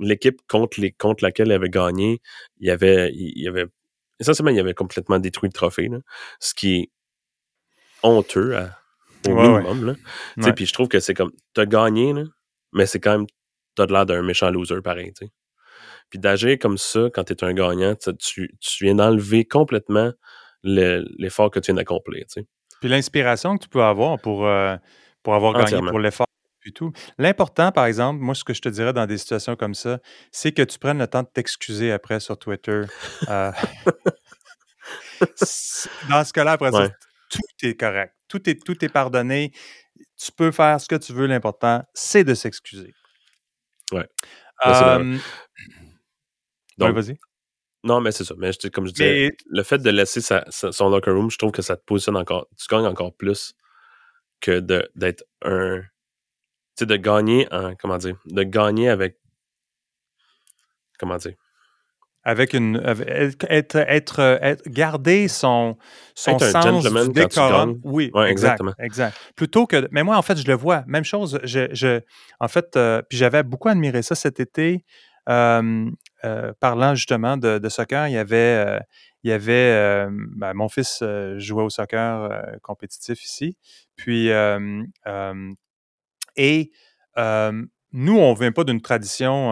L'équipe 0.00 0.40
contre, 0.48 0.80
les, 0.80 0.90
contre 0.90 1.22
laquelle 1.22 1.48
elle 1.48 1.56
avait 1.56 1.70
gagné, 1.70 2.20
il 2.58 2.66
y 2.66 2.70
avait, 2.70 3.12
il 3.14 3.40
y 3.40 3.48
avait 3.48 3.66
essentiellement, 4.20 4.50
il 4.50 4.56
y 4.56 4.60
avait 4.60 4.74
complètement 4.74 5.18
détruit 5.18 5.48
le 5.48 5.52
trophée, 5.52 5.90
ce 6.40 6.54
qui 6.54 6.76
est 6.76 6.90
honteux 8.02 8.56
au 9.26 9.34
minimum. 9.34 9.96
Puis 10.54 10.66
je 10.66 10.72
trouve 10.72 10.88
que 10.88 11.00
c'est 11.00 11.14
comme, 11.14 11.32
t'as 11.54 11.66
gagné, 11.66 12.14
mais 12.72 12.86
c'est 12.86 13.00
quand 13.00 13.18
même, 13.18 13.26
t'as 13.74 13.86
l'air 13.86 14.06
d'un 14.06 14.22
méchant 14.22 14.50
loser 14.50 14.80
pareil. 14.82 15.12
Puis 16.10 16.18
d'agir 16.18 16.58
comme 16.60 16.78
ça 16.78 17.08
quand 17.12 17.24
tu 17.24 17.32
es 17.32 17.44
un 17.44 17.54
gagnant, 17.54 17.94
tu, 18.18 18.50
viens 18.80 18.94
d'enlever 18.94 19.44
complètement 19.44 20.12
l'effort 20.62 21.50
que 21.50 21.60
tu 21.60 21.66
viens 21.66 21.76
d'accomplir. 21.76 22.24
Puis 22.80 22.88
l'inspiration 22.88 23.56
que 23.56 23.64
tu 23.64 23.68
peux 23.68 23.82
avoir 23.82 24.18
pour, 24.20 24.46
euh, 24.46 24.76
pour 25.22 25.34
avoir 25.34 25.54
gagné 25.54 25.80
pour 25.88 25.98
l'effort 25.98 26.23
du 26.64 26.72
tout. 26.72 26.92
L'important, 27.18 27.70
par 27.72 27.86
exemple, 27.86 28.20
moi, 28.20 28.34
ce 28.34 28.44
que 28.44 28.54
je 28.54 28.60
te 28.60 28.68
dirais 28.68 28.92
dans 28.92 29.06
des 29.06 29.18
situations 29.18 29.56
comme 29.56 29.74
ça, 29.74 30.00
c'est 30.32 30.52
que 30.52 30.62
tu 30.62 30.78
prennes 30.78 30.98
le 30.98 31.06
temps 31.06 31.22
de 31.22 31.28
t'excuser 31.28 31.92
après 31.92 32.20
sur 32.20 32.38
Twitter. 32.38 32.82
Euh, 33.28 33.52
dans 36.08 36.24
ce 36.24 36.32
cas-là, 36.32 36.52
après 36.52 36.72
ça, 36.72 36.88
tout 37.30 37.40
est 37.62 37.78
correct. 37.78 38.14
Tout 38.28 38.48
est, 38.48 38.64
tout 38.64 38.84
est 38.84 38.88
pardonné. 38.88 39.52
Tu 40.16 40.32
peux 40.32 40.50
faire 40.50 40.80
ce 40.80 40.88
que 40.88 40.96
tu 40.96 41.12
veux. 41.12 41.26
L'important, 41.26 41.84
c'est 41.94 42.24
de 42.24 42.34
s'excuser. 42.34 42.94
Ouais. 43.92 44.08
Donc, 46.78 46.94
vas-y. 46.94 47.16
Non, 47.84 48.00
mais 48.00 48.12
c'est 48.12 48.24
ça. 48.24 48.34
Mais 48.38 48.50
comme 48.72 48.86
je 48.86 48.92
disais, 48.92 49.36
le 49.46 49.62
fait 49.62 49.78
de 49.78 49.90
laisser 49.90 50.20
son 50.50 50.88
locker 50.88 51.10
room, 51.10 51.30
je 51.30 51.36
trouve 51.36 51.52
que 51.52 51.60
ça 51.62 51.76
te 51.76 51.84
positionne 51.84 52.16
encore. 52.16 52.48
Tu 52.58 52.66
gagnes 52.68 52.86
encore 52.86 53.14
plus 53.14 53.54
que 54.40 54.60
d'être 54.94 55.24
un. 55.42 55.82
Sais, 56.74 56.86
de 56.86 56.96
gagner 56.96 57.46
en. 57.52 57.74
Comment 57.76 57.98
dire 57.98 58.16
De 58.26 58.42
gagner 58.42 58.88
avec. 58.88 59.16
Comment 60.98 61.16
dire? 61.16 61.34
Avec 62.26 62.54
une 62.54 62.80
être, 62.82 63.76
être, 63.76 64.62
garder 64.66 65.28
son 65.28 65.76
son 66.14 66.38
sens 66.38 66.82
du 66.82 67.12
décorum. 67.12 67.80
Oui, 67.84 68.10
exactement. 68.26 68.72
Exact. 68.78 69.14
Plutôt 69.36 69.66
que 69.66 69.86
mais 69.90 70.02
moi 70.02 70.16
en 70.16 70.22
fait 70.22 70.36
je 70.38 70.46
le 70.46 70.54
vois 70.54 70.84
même 70.86 71.04
chose. 71.04 71.38
Je, 71.44 71.68
je 71.72 72.00
en 72.40 72.48
fait 72.48 72.76
euh, 72.76 73.02
puis 73.08 73.18
j'avais 73.18 73.42
beaucoup 73.42 73.68
admiré 73.68 74.02
ça 74.02 74.14
cet 74.14 74.40
été. 74.40 74.84
Euh, 75.28 75.90
parlant 76.60 76.94
justement 76.94 77.36
de, 77.36 77.68
soccer, 77.68 78.08
il 78.08 78.14
y 78.14 78.18
avait, 78.18 78.80
il 79.22 79.30
y 79.30 79.32
avait 79.32 80.06
ben, 80.10 80.54
mon 80.54 80.70
fils 80.70 81.04
jouait 81.36 81.62
au 81.62 81.70
soccer 81.70 82.42
compétitif 82.62 83.22
ici. 83.22 83.58
Puis, 83.96 84.30
et 86.36 86.72
nous, 87.16 88.18
on 88.18 88.34
ne 88.34 88.38
vient 88.38 88.52
pas 88.52 88.64
d'une 88.64 88.80
tradition. 88.80 89.50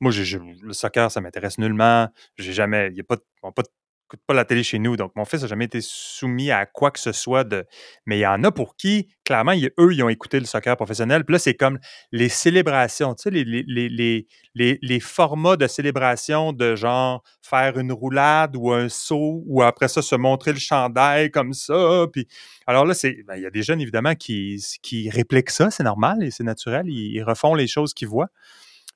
moi, 0.00 0.12
le 0.12 0.72
soccer, 0.72 1.10
ça 1.10 1.20
m'intéresse 1.20 1.58
nullement. 1.58 2.08
J'ai 2.36 2.52
jamais, 2.52 2.88
il 2.88 2.94
n'y 2.94 3.00
a 3.00 3.04
pas, 3.04 3.16
pas 3.52 3.62
de 3.62 3.68
écoute 4.06 4.20
pas 4.24 4.34
la 4.34 4.44
télé 4.44 4.62
chez 4.62 4.78
nous, 4.78 4.96
donc 4.96 5.12
mon 5.16 5.24
fils 5.24 5.42
n'a 5.42 5.48
jamais 5.48 5.64
été 5.64 5.80
soumis 5.80 6.52
à 6.52 6.64
quoi 6.64 6.92
que 6.92 7.00
ce 7.00 7.10
soit 7.10 7.42
de. 7.42 7.64
Mais 8.06 8.18
il 8.18 8.20
y 8.20 8.26
en 8.26 8.44
a 8.44 8.52
pour 8.52 8.76
qui, 8.76 9.08
clairement, 9.24 9.52
eux, 9.52 9.92
ils 9.92 10.02
ont 10.02 10.08
écouté 10.08 10.38
le 10.38 10.46
soccer 10.46 10.76
professionnel. 10.76 11.24
Puis 11.24 11.32
là, 11.32 11.38
c'est 11.40 11.54
comme 11.54 11.80
les 12.12 12.28
célébrations, 12.28 13.14
tu 13.14 13.22
sais, 13.24 13.30
les, 13.30 13.44
les, 13.44 13.88
les, 13.88 14.78
les, 14.80 15.00
formats 15.00 15.56
de 15.56 15.66
célébration 15.66 16.52
de 16.52 16.76
genre 16.76 17.24
faire 17.42 17.78
une 17.78 17.90
roulade 17.90 18.54
ou 18.54 18.70
un 18.72 18.88
saut 18.88 19.42
ou 19.46 19.62
après 19.62 19.88
ça 19.88 20.02
se 20.02 20.14
montrer 20.14 20.52
le 20.52 20.60
chandail 20.60 21.32
comme 21.32 21.52
ça. 21.52 22.06
Puis 22.12 22.28
alors 22.66 22.84
là, 22.84 22.94
c'est. 22.94 23.24
Ben, 23.26 23.36
il 23.36 23.42
y 23.42 23.46
a 23.46 23.50
des 23.50 23.62
jeunes, 23.62 23.80
évidemment, 23.80 24.14
qui, 24.14 24.62
qui 24.82 25.10
répliquent 25.10 25.50
ça, 25.50 25.70
c'est 25.72 25.84
normal 25.84 26.22
et 26.22 26.30
c'est 26.30 26.44
naturel. 26.44 26.88
ils 26.88 27.22
refont 27.22 27.54
les 27.54 27.66
choses 27.66 27.92
qu'ils 27.92 28.08
voient. 28.08 28.30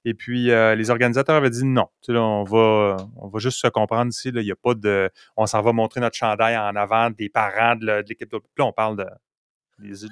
Et 0.05 0.15
puis, 0.15 0.51
euh, 0.51 0.75
les 0.75 0.91
organisateurs 0.91 1.37
avaient 1.37 1.51
dit 1.51 1.65
non. 1.65 1.89
Tu 2.01 2.13
sais, 2.13 2.19
on, 2.19 2.45
va, 2.45 2.97
on 3.17 3.29
va 3.29 3.39
juste 3.39 3.59
se 3.59 3.67
comprendre 3.69 4.11
ici. 4.11 4.31
Il 4.35 4.41
n'y 4.41 4.51
a 4.51 4.57
pas 4.57 4.75
de. 4.75 5.11
On 5.37 5.47
s'en 5.47 5.61
va 5.61 5.73
montrer 5.73 6.01
notre 6.01 6.17
chandail 6.17 6.57
en 6.57 6.75
avant 6.77 7.11
des 7.11 7.29
parents 7.29 7.77
de 7.77 8.05
l'équipe. 8.09 8.33
Là, 8.33 8.65
on 8.65 8.73
parle 8.73 8.97
de, 8.97 9.07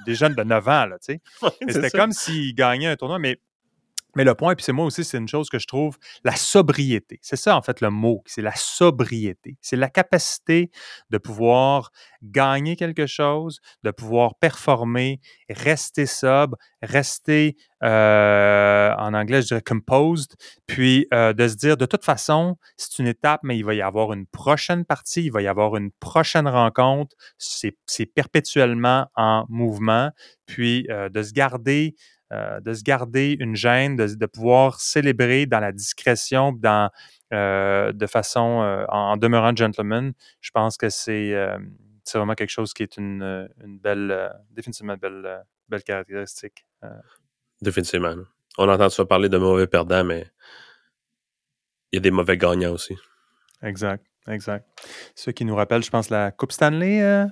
des, 0.07 0.15
jeunes 0.15 0.35
de 0.35 0.43
9 0.43 0.69
ans. 0.69 0.87
Là, 0.87 0.99
tu 0.99 1.15
sais. 1.15 1.21
C'était 1.69 1.91
comme 1.91 2.13
s'ils 2.13 2.55
gagnaient 2.55 2.89
un 2.89 2.97
tournoi, 2.97 3.19
mais 3.19 3.41
mais 4.17 4.25
le 4.25 4.35
point, 4.35 4.55
puis 4.55 4.65
c'est 4.65 4.73
moi 4.73 4.87
aussi, 4.87 5.05
c'est 5.05 5.19
une 5.19 5.29
chose 5.29 5.49
que 5.49 5.59
je 5.59 5.67
trouve, 5.67 5.97
la 6.25 6.35
sobriété. 6.35 7.19
C'est 7.23 7.37
ça, 7.37 7.57
en 7.57 7.63
fait, 7.63 7.81
le 7.81 7.91
mot, 7.91 8.23
c'est 8.27 8.43
la 8.43 8.55
sobriété. 8.55 9.57
C'est 9.61 9.77
la 9.77 9.89
capacité 9.89 10.71
de 11.11 11.19
pouvoir 11.19 11.91
gagner 12.23 12.75
quelque 12.77 13.07
chose, 13.07 13.61
de 13.85 13.91
pouvoir 13.91 14.35
performer, 14.37 15.21
rester 15.49 16.07
sobre, 16.07 16.57
rester, 16.83 17.57
euh, 17.85 18.93
en 18.99 19.15
anglais, 19.15 19.43
je 19.43 19.49
dirais 19.49 19.63
composed, 19.63 20.35
puis 20.67 21.07
euh, 21.15 21.33
de 21.33 21.47
se 21.47 21.55
dire, 21.55 21.77
de 21.77 21.87
toute 21.87 22.05
façon, 22.05 22.57
c'est 22.77 22.99
une 22.99 23.07
étape, 23.07 23.41
mais 23.45 23.57
il 23.57 23.65
va 23.65 23.75
y 23.75 23.83
avoir 23.83 24.13
une 24.13 24.27
prochaine 24.27 24.85
partie, 24.85 25.25
il 25.25 25.33
va 25.33 25.43
y 25.43 25.47
avoir 25.47 25.77
une 25.77 25.91
prochaine 25.93 26.49
rencontre. 26.49 27.15
C'est 27.39 28.07
perpétuellement 28.07 29.07
en 29.15 29.45
mouvement, 29.49 30.11
puis 30.47 30.87
euh, 30.91 31.09
de 31.09 31.23
se 31.23 31.33
garder 31.33 31.95
euh, 32.31 32.61
de 32.61 32.75
se 32.75 32.83
garder 32.83 33.39
une 33.41 33.57
gêne, 33.57 33.97
de, 33.97 34.27
pouvoir 34.27 34.81
célébrer 34.81 35.47
dans 35.47 35.61
la 35.61 35.73
discrétion, 35.73 36.53
dans, 36.53 36.91
euh, 37.33 37.91
de 37.93 38.07
façon 38.07 38.61
euh, 38.61 38.85
en, 38.91 39.17
demeurant 39.17 39.57
gentleman, 39.57 40.13
je 40.43 40.51
pense 40.51 40.77
que 40.77 40.91
c'est 40.91 41.33
vraiment 42.13 42.35
quelque 42.35 42.51
chose 42.51 42.75
qui 42.75 42.83
est 42.83 42.99
une, 42.99 43.49
belle, 43.83 44.31
définitivement 44.51 44.93
une 44.93 44.99
belle, 44.99 45.43
belle 45.71 45.83
caractéristique. 45.83 46.67
Définitivement. 47.63 48.15
On 48.59 48.69
entend 48.69 48.91
souvent 48.91 49.07
parler 49.07 49.31
de 49.31 49.39
mauvais 49.39 49.67
perdants, 49.67 50.05
mais 50.05 50.27
il 51.93 51.97
y 51.97 51.99
a 51.99 52.01
des 52.01 52.11
mauvais 52.11 52.37
gagnants 52.37 52.73
aussi. 52.73 52.95
Exact, 53.63 54.05
exact. 54.29 54.69
Ce 55.15 55.31
qui 55.31 55.47
nous 55.47 55.57
rappelle, 55.57 55.83
je 55.83 55.91
pense, 55.91 56.11
la 56.11 56.31
Coupe 56.31 56.53
Stanley 56.53 57.27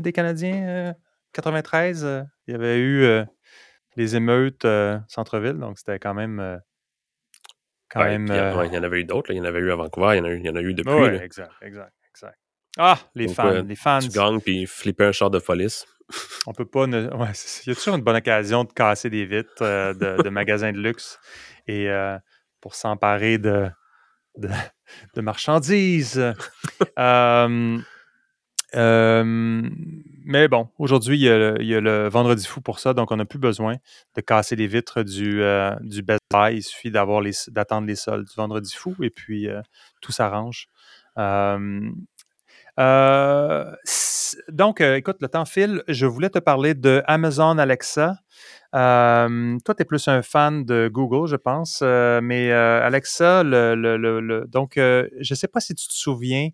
des 0.00 0.12
Canadiens 0.12 0.96
93. 1.32 2.26
il 2.48 2.52
y 2.52 2.54
avait 2.56 2.80
eu 2.80 3.24
les 3.96 4.16
émeutes 4.16 4.66
centre-ville, 5.08 5.58
donc 5.58 5.78
c'était 5.78 5.98
quand 5.98 6.14
même. 6.14 6.60
quand 7.88 8.04
même 8.04 8.26
il, 8.26 8.74
y 8.74 8.78
en 8.78 8.82
avait 8.82 9.00
eu 9.00 9.04
d'autres. 9.04 9.30
Il 9.30 9.36
y 9.36 9.40
en 9.40 9.44
avait 9.44 9.60
eu 9.60 9.70
à 9.70 9.76
Vancouver, 9.76 10.14
il 10.14 10.18
y 10.18 10.20
en 10.20 10.24
a 10.24 10.30
eu, 10.30 10.38
il 10.38 10.46
y 10.46 10.50
en 10.50 10.56
a 10.56 10.62
eu 10.62 10.74
depuis. 10.74 10.92
Oui, 10.92 11.08
exact, 11.08 11.52
exact, 11.62 11.92
exact. 12.10 12.38
Ah, 12.78 12.98
les 13.14 13.28
fans, 13.28 13.62
les 13.62 13.76
fans. 13.76 13.98
Tu 14.00 14.08
gagnes 14.08 14.40
puis 14.40 14.66
flipper 14.66 15.04
un 15.04 15.12
char 15.12 15.30
de 15.30 15.38
police. 15.38 15.86
On 16.46 16.52
peut 16.52 16.64
pas. 16.64 16.86
Ne... 16.86 17.08
Ouais, 17.14 17.32
il 17.64 17.68
y 17.68 17.72
a 17.72 17.74
toujours 17.74 17.96
une 17.96 18.02
bonne 18.02 18.16
occasion 18.16 18.64
de 18.64 18.72
casser 18.72 19.10
des 19.10 19.26
vitres 19.26 19.62
de, 19.62 20.22
de 20.22 20.28
magasins 20.30 20.72
de 20.72 20.78
luxe 20.78 21.18
et 21.66 21.88
pour 22.60 22.74
s'emparer 22.74 23.38
de, 23.38 23.68
de, 24.36 25.20
marchandises. 25.20 26.34
mais 28.74 30.48
bon, 30.48 30.68
aujourd'hui, 30.78 31.16
il, 31.16 31.22
y 31.22 31.28
a 31.74 31.80
le 31.80 32.08
vendredi 32.08 32.46
fou 32.46 32.60
pour 32.60 32.78
ça, 32.78 32.94
donc 32.94 33.10
on 33.10 33.16
n'a 33.16 33.24
plus 33.24 33.38
besoin 33.38 33.76
de 34.16 34.20
casser 34.20 34.56
les 34.56 34.66
vitres 34.66 35.02
du, 35.02 35.42
euh, 35.42 35.74
du 35.80 36.02
Best 36.02 36.20
Buy. 36.32 36.56
Il 36.56 36.62
suffit 36.62 36.90
d'attendre 36.90 37.86
les 37.86 37.96
soldes 37.96 38.26
du 38.26 38.34
vendredi 38.34 38.72
fou 38.74 38.94
et 39.02 39.10
puis 39.10 39.48
euh, 39.48 39.60
tout 40.00 40.12
s'arrange. 40.12 40.68
Euh, 41.18 41.90
donc, 44.48 44.80
écoute, 44.80 45.16
le 45.20 45.28
temps 45.28 45.44
file. 45.44 45.82
Je 45.88 46.06
voulais 46.06 46.30
te 46.30 46.38
parler 46.38 46.74
de 46.74 47.02
Amazon 47.06 47.58
Alexa. 47.58 48.16
Euh, 48.74 49.58
toi, 49.64 49.74
tu 49.74 49.82
es 49.82 49.84
plus 49.84 50.08
un 50.08 50.22
fan 50.22 50.64
de 50.64 50.88
Google, 50.92 51.28
je 51.28 51.36
pense. 51.36 51.80
Euh, 51.82 52.20
mais 52.22 52.50
euh, 52.50 52.84
Alexa, 52.84 53.42
le, 53.44 54.44
donc, 54.46 54.74
je 54.76 55.08
ne 55.18 55.34
sais 55.34 55.48
pas 55.48 55.60
si 55.60 55.74
tu 55.74 55.86
te 55.86 55.92
souviens 55.92 56.48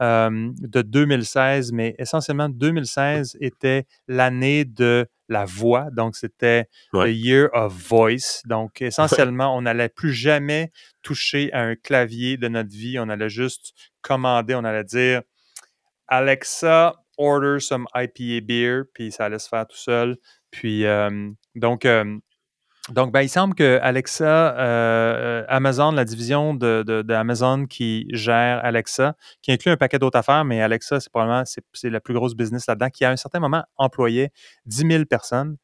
de 0.00 0.82
2016, 0.82 1.72
mais 1.72 1.94
essentiellement, 1.98 2.48
2016 2.48 3.36
était 3.40 3.86
l'année 4.08 4.64
de 4.64 5.06
la 5.28 5.44
voix. 5.44 5.90
Donc, 5.92 6.16
c'était 6.16 6.64
the 6.92 7.06
year 7.06 7.50
of 7.52 7.72
voice. 7.72 8.42
Donc, 8.46 8.80
essentiellement, 8.82 9.56
on 9.56 9.62
n'allait 9.62 9.88
plus 9.90 10.12
jamais 10.12 10.70
toucher 11.02 11.52
à 11.52 11.60
un 11.60 11.76
clavier 11.76 12.36
de 12.36 12.48
notre 12.48 12.70
vie. 12.70 12.98
On 12.98 13.08
allait 13.08 13.28
juste 13.28 13.74
commander, 14.00 14.54
on 14.54 14.64
allait 14.64 14.84
dire 14.84 15.22
Alexa, 16.08 16.94
order 17.18 17.60
some 17.60 17.86
IPA 17.94 18.44
beer, 18.44 18.82
puis 18.94 19.12
ça 19.12 19.26
allait 19.26 19.38
se 19.38 19.48
faire 19.48 19.66
tout 19.66 19.76
seul. 19.76 20.16
Puis, 20.50 20.84
donc, 21.54 21.86
donc 22.90 23.12
ben, 23.12 23.22
il 23.22 23.28
semble 23.28 23.54
que 23.54 23.78
Alexa, 23.82 24.56
euh, 24.58 25.44
Amazon, 25.48 25.92
la 25.92 26.04
division 26.04 26.54
de, 26.54 26.82
de, 26.82 27.66
qui 27.66 28.06
gère 28.12 28.64
Alexa, 28.64 29.14
qui 29.42 29.52
inclut 29.52 29.70
un 29.70 29.76
paquet 29.76 29.98
d'autres 29.98 30.18
affaires, 30.18 30.44
mais 30.44 30.60
Alexa, 30.60 31.00
c'est 31.00 31.10
probablement 31.10 31.44
c'est, 31.44 31.90
la 31.90 32.00
plus 32.00 32.14
grosse 32.14 32.34
business 32.34 32.66
là-dedans, 32.66 32.90
qui 32.90 33.04
à 33.04 33.10
un 33.10 33.16
certain 33.16 33.40
moment 33.40 33.64
employait 33.76 34.30
10 34.66 34.86
000 34.88 35.04
personnes 35.04 35.56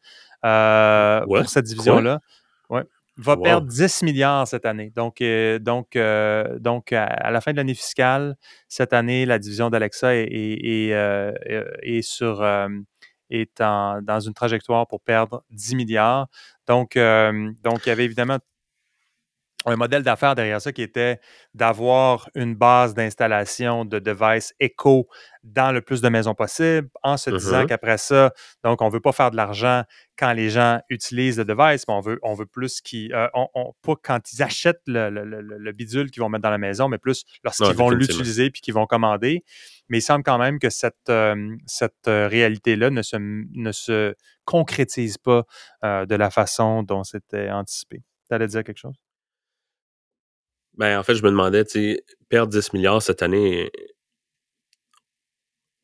euh, 0.44 1.20
pour 1.22 1.48
cette 1.48 1.64
division-là. 1.64 2.20
Ouais 2.70 2.84
va 3.18 3.34
perdre 3.38 3.66
10 3.66 4.02
milliards 4.02 4.46
cette 4.46 4.66
année. 4.66 4.92
Donc, 4.94 5.22
euh, 5.22 5.58
donc, 5.58 5.96
donc 6.60 6.92
à, 6.92 7.30
la 7.30 7.40
fin 7.40 7.52
de 7.52 7.56
l'année 7.56 7.72
fiscale, 7.72 8.36
cette 8.68 8.92
année, 8.92 9.24
la 9.24 9.38
division 9.38 9.70
d'Alexa 9.70 10.14
est, 10.14 10.28
est, 10.30 10.90
est, 11.82 12.02
sur, 12.02 12.44
est 13.30 13.58
dans 13.58 14.20
une 14.20 14.34
trajectoire 14.34 14.86
pour 14.86 15.00
perdre 15.00 15.42
10 15.50 15.76
milliards. 15.76 16.28
Donc, 16.66 16.94
donc 16.96 17.86
il 17.86 17.88
y 17.88 17.92
avait 17.92 18.04
évidemment 18.04 18.38
un 19.66 19.76
modèle 19.76 20.04
d'affaires 20.04 20.36
derrière 20.36 20.60
ça 20.60 20.72
qui 20.72 20.82
était 20.82 21.18
d'avoir 21.52 22.30
une 22.36 22.54
base 22.54 22.94
d'installation 22.94 23.84
de 23.84 23.98
devices 23.98 24.54
Echo 24.60 25.08
dans 25.42 25.72
le 25.72 25.80
plus 25.80 26.00
de 26.00 26.08
maisons 26.08 26.34
possible, 26.34 26.88
en 27.02 27.16
se 27.16 27.30
disant 27.30 27.62
mm-hmm. 27.62 27.66
qu'après 27.66 27.98
ça, 27.98 28.32
donc 28.64 28.80
on 28.80 28.86
ne 28.86 28.92
veut 28.92 29.00
pas 29.00 29.12
faire 29.12 29.30
de 29.30 29.36
l'argent 29.36 29.82
quand 30.16 30.32
les 30.32 30.50
gens 30.50 30.80
utilisent 30.88 31.38
le 31.38 31.44
device, 31.44 31.84
mais 31.86 31.94
on 31.94 32.00
veut, 32.00 32.18
on 32.22 32.34
veut 32.34 32.46
plus 32.46 32.80
qu'ils, 32.80 33.12
euh, 33.12 33.28
pas 33.82 33.94
quand 34.02 34.32
ils 34.32 34.42
achètent 34.42 34.82
le, 34.86 35.72
bidule 35.72 36.10
qu'ils 36.10 36.22
vont 36.22 36.28
mettre 36.28 36.42
dans 36.42 36.50
la 36.50 36.58
maison, 36.58 36.88
mais 36.88 36.98
plus 36.98 37.24
lorsqu'ils 37.44 37.76
vont 37.76 37.90
l'utiliser 37.90 38.50
puis 38.50 38.60
qu'ils 38.60 38.74
vont 38.74 38.86
commander. 38.86 39.44
Mais 39.88 39.98
il 39.98 40.02
semble 40.02 40.24
quand 40.24 40.38
même 40.38 40.58
que 40.58 40.70
cette, 40.70 41.10
euh, 41.10 41.56
cette 41.66 42.06
réalité-là 42.06 42.90
ne 42.90 43.02
se, 43.02 43.16
ne 43.16 43.72
se 43.72 44.14
concrétise 44.44 45.18
pas 45.18 45.44
de 45.82 46.14
la 46.14 46.30
façon 46.30 46.82
dont 46.82 47.04
c'était 47.04 47.50
anticipé. 47.50 48.02
Tu 48.28 48.34
allais 48.34 48.48
dire 48.48 48.64
quelque 48.64 48.78
chose? 48.78 48.96
Ben, 50.76 50.98
en 50.98 51.02
fait, 51.02 51.14
je 51.14 51.22
me 51.22 51.30
demandais, 51.30 51.64
tu 51.64 51.94
sais, 51.94 52.04
perdre 52.28 52.52
10 52.52 52.72
milliards 52.72 53.02
cette 53.02 53.22
année, 53.22 53.70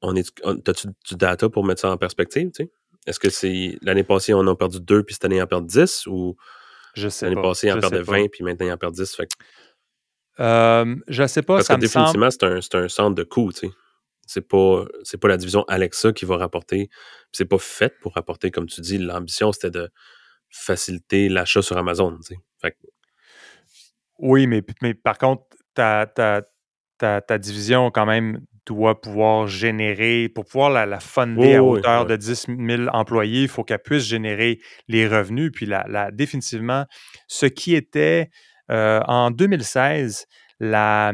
on 0.02 0.14
est, 0.16 0.32
as-tu 0.44 0.88
du 1.08 1.16
data 1.16 1.48
pour 1.48 1.64
mettre 1.64 1.80
ça 1.80 1.90
en 1.90 1.96
perspective, 1.96 2.50
tu 2.50 2.64
sais? 2.64 2.72
Est-ce 3.06 3.18
que 3.18 3.30
c'est 3.30 3.78
l'année 3.82 4.04
passée, 4.04 4.32
on 4.34 4.46
a 4.46 4.54
perdu 4.54 4.80
2 4.80 5.02
puis 5.02 5.14
cette 5.14 5.24
année, 5.24 5.40
on 5.40 5.44
en 5.44 5.48
perd 5.48 5.66
10 5.66 6.06
ou 6.06 6.36
je 6.94 7.08
sais 7.08 7.28
l'année 7.28 7.40
passée, 7.40 7.72
on 7.72 7.76
en 7.76 7.80
perdait 7.80 8.02
20 8.02 8.28
puis 8.30 8.44
maintenant, 8.44 8.66
on 8.68 8.72
en 8.72 8.76
perd 8.76 8.94
10? 8.94 9.16
Fait 9.16 9.28
euh, 10.40 10.96
je 11.08 11.26
sais 11.26 11.42
pas, 11.42 11.56
Parce 11.56 11.66
ça 11.66 11.76
que 11.76 11.80
définitivement, 11.80 12.30
c'est 12.30 12.44
un, 12.44 12.84
un, 12.84 12.88
centre 12.88 13.14
de 13.14 13.22
coût, 13.22 13.52
tu 13.52 13.66
sais. 13.66 13.72
C'est 14.26 14.48
pas, 14.48 14.86
c'est 15.02 15.18
pas 15.18 15.28
la 15.28 15.36
division 15.36 15.64
Alexa 15.64 16.12
qui 16.12 16.24
va 16.24 16.36
rapporter. 16.36 16.88
C'est 17.32 17.44
pas 17.44 17.58
fait 17.58 17.98
pour 18.00 18.14
rapporter, 18.14 18.50
comme 18.50 18.66
tu 18.66 18.80
dis. 18.80 18.96
L'ambition, 18.96 19.52
c'était 19.52 19.70
de 19.70 19.90
faciliter 20.48 21.28
l'achat 21.28 21.60
sur 21.60 21.76
Amazon, 21.76 22.16
tu 22.16 22.34
sais. 22.34 22.40
Fait 22.60 22.76
oui, 24.22 24.46
mais, 24.46 24.62
mais 24.80 24.94
par 24.94 25.18
contre, 25.18 25.44
ta, 25.74 26.06
ta, 26.06 27.38
division, 27.38 27.90
quand 27.90 28.06
même, 28.06 28.40
doit 28.64 29.00
pouvoir 29.00 29.48
générer, 29.48 30.28
pour 30.28 30.44
pouvoir 30.44 30.70
la, 30.70 30.86
la 30.86 31.00
fonder 31.00 31.56
à 31.56 31.64
hauteur 31.64 32.06
de 32.06 32.14
10 32.14 32.46
000 32.46 32.82
employés, 32.92 33.42
il 33.42 33.48
faut 33.48 33.64
qu'elle 33.64 33.80
puisse 33.80 34.04
générer 34.04 34.60
les 34.86 35.08
revenus. 35.08 35.50
Puis 35.52 35.66
la, 35.66 36.10
définitivement, 36.12 36.86
ce 37.26 37.46
qui 37.46 37.74
était 37.74 38.30
euh, 38.70 39.00
en 39.08 39.32
2016, 39.32 40.26
la, 40.60 41.12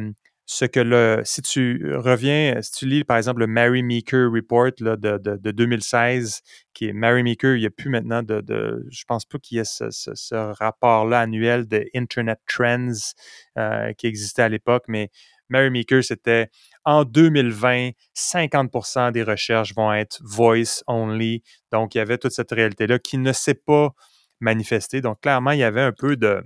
ce 0.51 0.65
que 0.65 0.81
le, 0.81 1.21
si 1.25 1.43
tu 1.43 1.95
reviens, 1.95 2.63
si 2.63 2.73
tu 2.73 2.87
lis 2.87 3.05
par 3.05 3.19
exemple 3.19 3.41
le 3.41 3.47
Mary 3.47 3.83
Meeker 3.83 4.31
Report 4.33 4.71
là, 4.81 4.97
de, 4.97 5.19
de, 5.19 5.37
de, 5.37 5.51
2016, 5.51 6.41
qui 6.73 6.87
est 6.89 6.95
Mary 6.95 7.23
Meeker, 7.23 7.57
il 7.57 7.61
n'y 7.61 7.67
a 7.67 7.71
plus 7.71 7.91
maintenant 7.91 8.23
de, 8.23 8.41
de 8.41 8.83
je 8.91 9.05
pense 9.07 9.27
pas 9.27 9.39
qu'il 9.39 9.59
y 9.59 9.61
ait 9.61 9.65
ce, 9.65 9.91
ce, 9.91 10.35
rapport-là 10.35 11.21
annuel 11.21 11.69
de 11.69 11.85
Internet 11.95 12.41
Trends 12.49 13.13
euh, 13.59 13.93
qui 13.93 14.07
existait 14.07 14.41
à 14.41 14.49
l'époque, 14.49 14.85
mais 14.89 15.11
Mary 15.51 15.69
Meeker, 15.69 16.03
c'était 16.03 16.49
en 16.87 17.05
2020, 17.05 17.91
50% 18.17 19.13
des 19.13 19.25
recherches 19.25 19.75
vont 19.75 19.93
être 19.93 20.19
voice 20.25 20.83
only. 20.87 21.43
Donc, 21.73 21.95
il 21.95 21.99
y 21.99 22.01
avait 22.01 22.17
toute 22.17 22.33
cette 22.33 22.53
réalité-là 22.53 22.99
qui 22.99 23.19
ne 23.19 23.35
s'est 23.35 23.53
pas 23.53 23.91
manifestée. 24.41 25.03
Donc, 25.03 25.21
clairement, 25.21 25.51
il 25.51 25.59
y 25.59 25.63
avait 25.65 25.83
un 25.83 25.93
peu 25.93 26.17
de, 26.17 26.43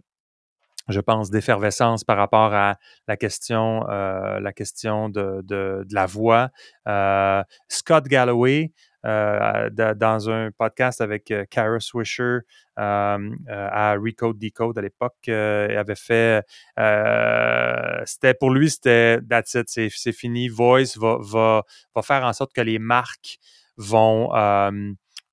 je 0.88 1.00
pense, 1.00 1.30
d'effervescence 1.30 2.04
par 2.04 2.16
rapport 2.16 2.54
à 2.54 2.76
la 3.08 3.16
question, 3.16 3.88
euh, 3.88 4.40
la 4.40 4.52
question 4.52 5.08
de, 5.08 5.42
de, 5.44 5.84
la 5.90 6.06
voix. 6.06 6.50
Euh, 6.88 7.42
Scott 7.68 8.04
Galloway, 8.04 8.72
euh, 9.04 9.68
dans 9.70 10.30
un 10.30 10.50
podcast 10.56 11.00
avec 11.00 11.32
Kara 11.50 11.80
Swisher 11.80 12.38
à 12.76 13.94
Recode 13.94 14.38
Decode 14.38 14.78
à 14.78 14.82
l'époque, 14.82 15.28
avait 15.28 15.94
fait, 15.94 16.44
c'était 18.06 18.34
pour 18.34 18.50
lui, 18.50 18.70
c'était 18.70 19.18
that's 19.28 19.56
c'est 19.66 20.12
fini. 20.12 20.48
Voice 20.48 20.96
va, 20.96 21.18
va, 21.20 21.62
va, 21.94 22.02
faire 22.02 22.24
en 22.24 22.32
sorte 22.32 22.52
que 22.52 22.60
les 22.60 22.78
marques 22.78 23.38
vont 23.76 24.30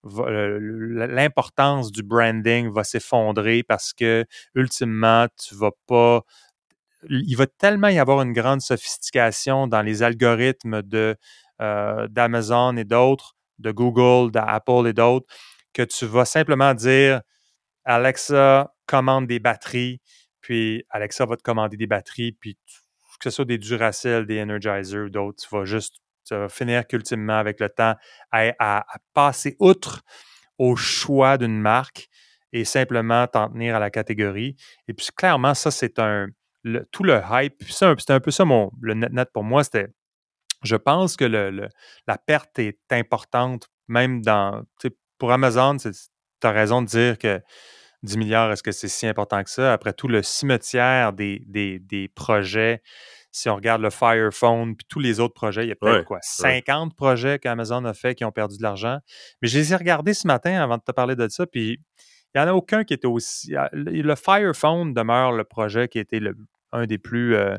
l'importance 0.04 1.92
du 1.92 2.04
branding 2.04 2.72
va 2.72 2.84
s'effondrer 2.84 3.64
parce 3.64 3.94
que 3.94 4.26
ultimement, 4.56 5.28
tu 5.38 5.56
vas 5.56 5.72
pas. 5.88 6.22
Il 7.10 7.36
va 7.36 7.48
tellement 7.48 7.88
y 7.90 8.00
avoir 8.00 8.22
une 8.22 8.34
grande 8.34 8.62
sophistication 8.62 9.68
dans 9.68 9.82
les 9.82 10.04
algorithmes 10.04 10.82
de, 10.82 11.16
euh, 11.62 12.08
d'Amazon 12.10 12.76
et 12.78 12.84
d'autres, 12.84 13.36
de 13.60 13.72
Google, 13.72 14.32
d'Apple 14.32 14.88
et 14.88 14.94
d'autres, 14.94 15.28
que 15.74 15.84
tu 15.84 16.06
vas 16.06 16.26
simplement 16.26 16.74
dire 16.74 17.22
Alexa 17.86 18.74
commande 18.88 19.28
des 19.28 19.40
batteries, 19.40 20.02
puis 20.42 20.84
Alexa 20.90 21.26
va 21.26 21.38
te 21.38 21.44
commander 21.44 21.78
des 21.78 21.88
batteries, 21.88 22.34
puis 22.34 22.58
que 23.20 23.30
ce 23.30 23.32
soit 23.32 23.46
des 23.46 23.58
Duracell, 23.58 24.26
des 24.26 24.40
Energizer 24.42 25.06
ou 25.06 25.10
d'autres, 25.10 25.44
tu 25.44 25.56
vas 25.56 25.66
juste 25.66 25.98
ça 26.24 26.38
va 26.38 26.50
finir 26.50 26.86
qu'ultimement, 26.88 27.38
avec 27.38 27.60
le 27.60 27.70
temps, 27.70 27.96
à, 28.32 28.86
passer 29.14 29.56
outre 29.60 30.02
au 30.58 30.76
choix 30.76 31.38
d'une 31.38 31.60
marque 31.60 32.08
et 32.52 32.66
simplement 32.66 33.28
t'en 33.28 33.50
tenir 33.50 33.76
à 33.76 33.80
la 33.80 33.90
catégorie. 33.90 34.56
Et 34.88 34.94
puis, 34.94 35.08
clairement, 35.16 35.54
ça, 35.54 35.72
c'est 35.72 36.00
un. 36.00 36.28
tout 36.92 37.04
le 37.04 37.22
hype, 37.32 37.64
c'était 37.64 38.14
un 38.14 38.20
peu 38.20 38.32
ça, 38.32 38.46
mon, 38.46 38.72
le 38.82 38.94
net-net 38.94 39.30
pour 39.34 39.44
moi, 39.44 39.64
c'était. 39.64 39.88
Je 40.64 40.76
pense 40.76 41.16
que 41.16 41.24
le, 41.24 41.70
la 42.06 42.18
perte 42.18 42.60
est 42.60 42.80
importante, 42.92 43.70
même 43.88 44.22
dans. 44.22 44.64
Pour 45.18 45.32
Amazon, 45.32 45.78
tu 45.78 45.90
as 46.44 46.52
raison 46.52 46.82
de 46.82 46.88
dire 46.88 47.18
que 47.18 47.42
10 48.04 48.18
milliards, 48.18 48.52
est-ce 48.52 48.64
que 48.64 48.72
c'est 48.72 48.88
si 48.88 49.08
important 49.08 49.44
que 49.44 49.50
ça? 49.50 49.74
Après 49.74 49.94
tout 49.94 50.08
le 50.08 50.24
cimetière 50.24 51.14
des, 51.14 51.44
des, 51.48 51.80
des 51.80 52.08
projets, 52.08 52.82
si 53.40 53.50
on 53.50 53.56
regarde 53.56 53.82
le 53.82 53.90
Fire 53.90 54.34
Phone 54.34 54.76
puis 54.76 54.86
tous 54.90 55.00
les 55.00 55.20
autres 55.20 55.34
projets, 55.34 55.66
il 55.66 55.70
y 55.70 55.72
a 55.72 55.76
peut-être 55.76 56.00
Ouais, 56.00 56.04
quoi, 56.04 56.20
50 56.22 56.96
projets 56.96 57.40
qu'Amazon 57.40 57.86
a 57.86 57.94
fait 57.94 58.16
qui 58.16 58.26
ont 58.26 58.32
perdu 58.32 58.58
de 58.58 58.64
l'argent. 58.64 59.00
Mais 59.42 59.48
je 59.48 59.58
les 59.58 59.74
ai 59.74 59.76
regardés 59.76 60.14
ce 60.14 60.28
matin 60.28 60.62
avant 60.62 60.78
de 60.78 60.84
te 60.84 60.92
parler 60.92 61.16
de 61.16 61.28
ça, 61.30 61.46
puis 61.46 61.80
il 62.36 62.42
n'y 62.42 62.42
en 62.42 62.48
a 62.48 62.54
aucun 62.54 62.84
qui 62.84 62.94
était 62.94 63.08
aussi. 63.08 63.56
ah, 63.56 63.70
Le 63.74 64.16
Fire 64.16 64.56
Phone 64.56 64.94
demeure 64.94 65.32
le 65.32 65.44
projet 65.44 65.88
qui 65.88 66.00
était 66.00 66.20
le, 66.20 66.36
un 66.72 66.86
des 66.86 66.98
plus 66.98 67.36
euh, 67.36 67.56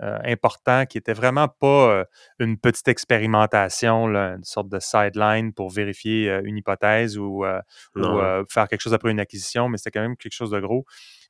euh, 0.00 0.16
importants, 0.24 0.86
qui 0.86 0.96
était 0.96 1.12
vraiment 1.12 1.48
pas 1.48 1.90
euh, 1.90 2.04
une 2.38 2.56
petite 2.56 2.86
expérimentation, 2.86 4.06
là, 4.06 4.34
une 4.36 4.44
sorte 4.44 4.68
de 4.68 4.78
sideline 4.78 5.52
pour 5.52 5.70
vérifier 5.70 6.40
une 6.44 6.56
hypothèse 6.56 7.18
ou, 7.18 7.44
euh, 7.44 8.44
faire 8.48 8.68
quelque 8.68 8.80
chose 8.80 8.94
après 8.94 9.10
une 9.10 9.18
acquisition, 9.18 9.68
mais 9.68 9.76
c'était 9.76 9.90
quand 9.90 10.02
même 10.02 10.16
quelque 10.16 10.34
chose 10.34 10.52
de 10.52 10.60
gros. 10.60 10.84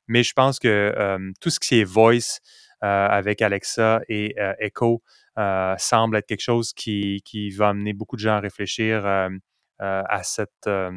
Mais 0.07 0.21
je 0.21 0.33
pense 0.33 0.59
que 0.59 1.17
tout 1.41 1.49
ce 1.49 1.59
qui 1.59 1.79
est 1.79 1.83
voice 1.83 2.39
avec 2.87 3.41
Alexa 3.41 4.01
et 4.07 4.35
euh, 4.39 4.53
Echo 4.59 5.01
euh, 5.37 5.75
semble 5.77 6.17
être 6.17 6.27
quelque 6.27 6.41
chose 6.41 6.73
qui, 6.73 7.21
qui 7.25 7.49
va 7.51 7.69
amener 7.69 7.93
beaucoup 7.93 8.15
de 8.15 8.21
gens 8.21 8.35
à 8.35 8.39
réfléchir 8.39 9.05
euh, 9.05 9.29
euh, 9.81 10.03
à 10.07 10.23
cette. 10.23 10.67
euh, 10.67 10.91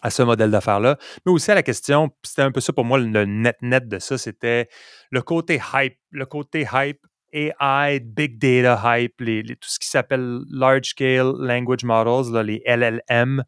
à 0.00 0.10
ce 0.10 0.22
modèle 0.22 0.50
d'affaires-là, 0.52 0.96
mais 1.26 1.32
aussi 1.32 1.50
à 1.50 1.56
la 1.56 1.62
question, 1.64 2.10
c'était 2.22 2.42
un 2.42 2.52
peu 2.52 2.60
ça 2.60 2.72
pour 2.72 2.84
moi, 2.84 2.98
le 2.98 3.24
net-net 3.24 3.88
de 3.88 3.98
ça, 3.98 4.16
c'était 4.16 4.68
le 5.10 5.22
côté 5.22 5.60
hype, 5.74 5.98
le 6.12 6.24
côté 6.24 6.66
hype 6.72 7.00
AI, 7.32 8.00
big 8.00 8.38
data 8.38 8.80
hype, 8.98 9.16
tout 9.16 9.68
ce 9.68 9.78
qui 9.80 9.88
s'appelle 9.88 10.38
large 10.50 10.86
scale 10.90 11.32
language 11.40 11.82
models, 11.84 12.32
là, 12.32 12.42
les 12.44 12.62
LLM, 12.64 13.42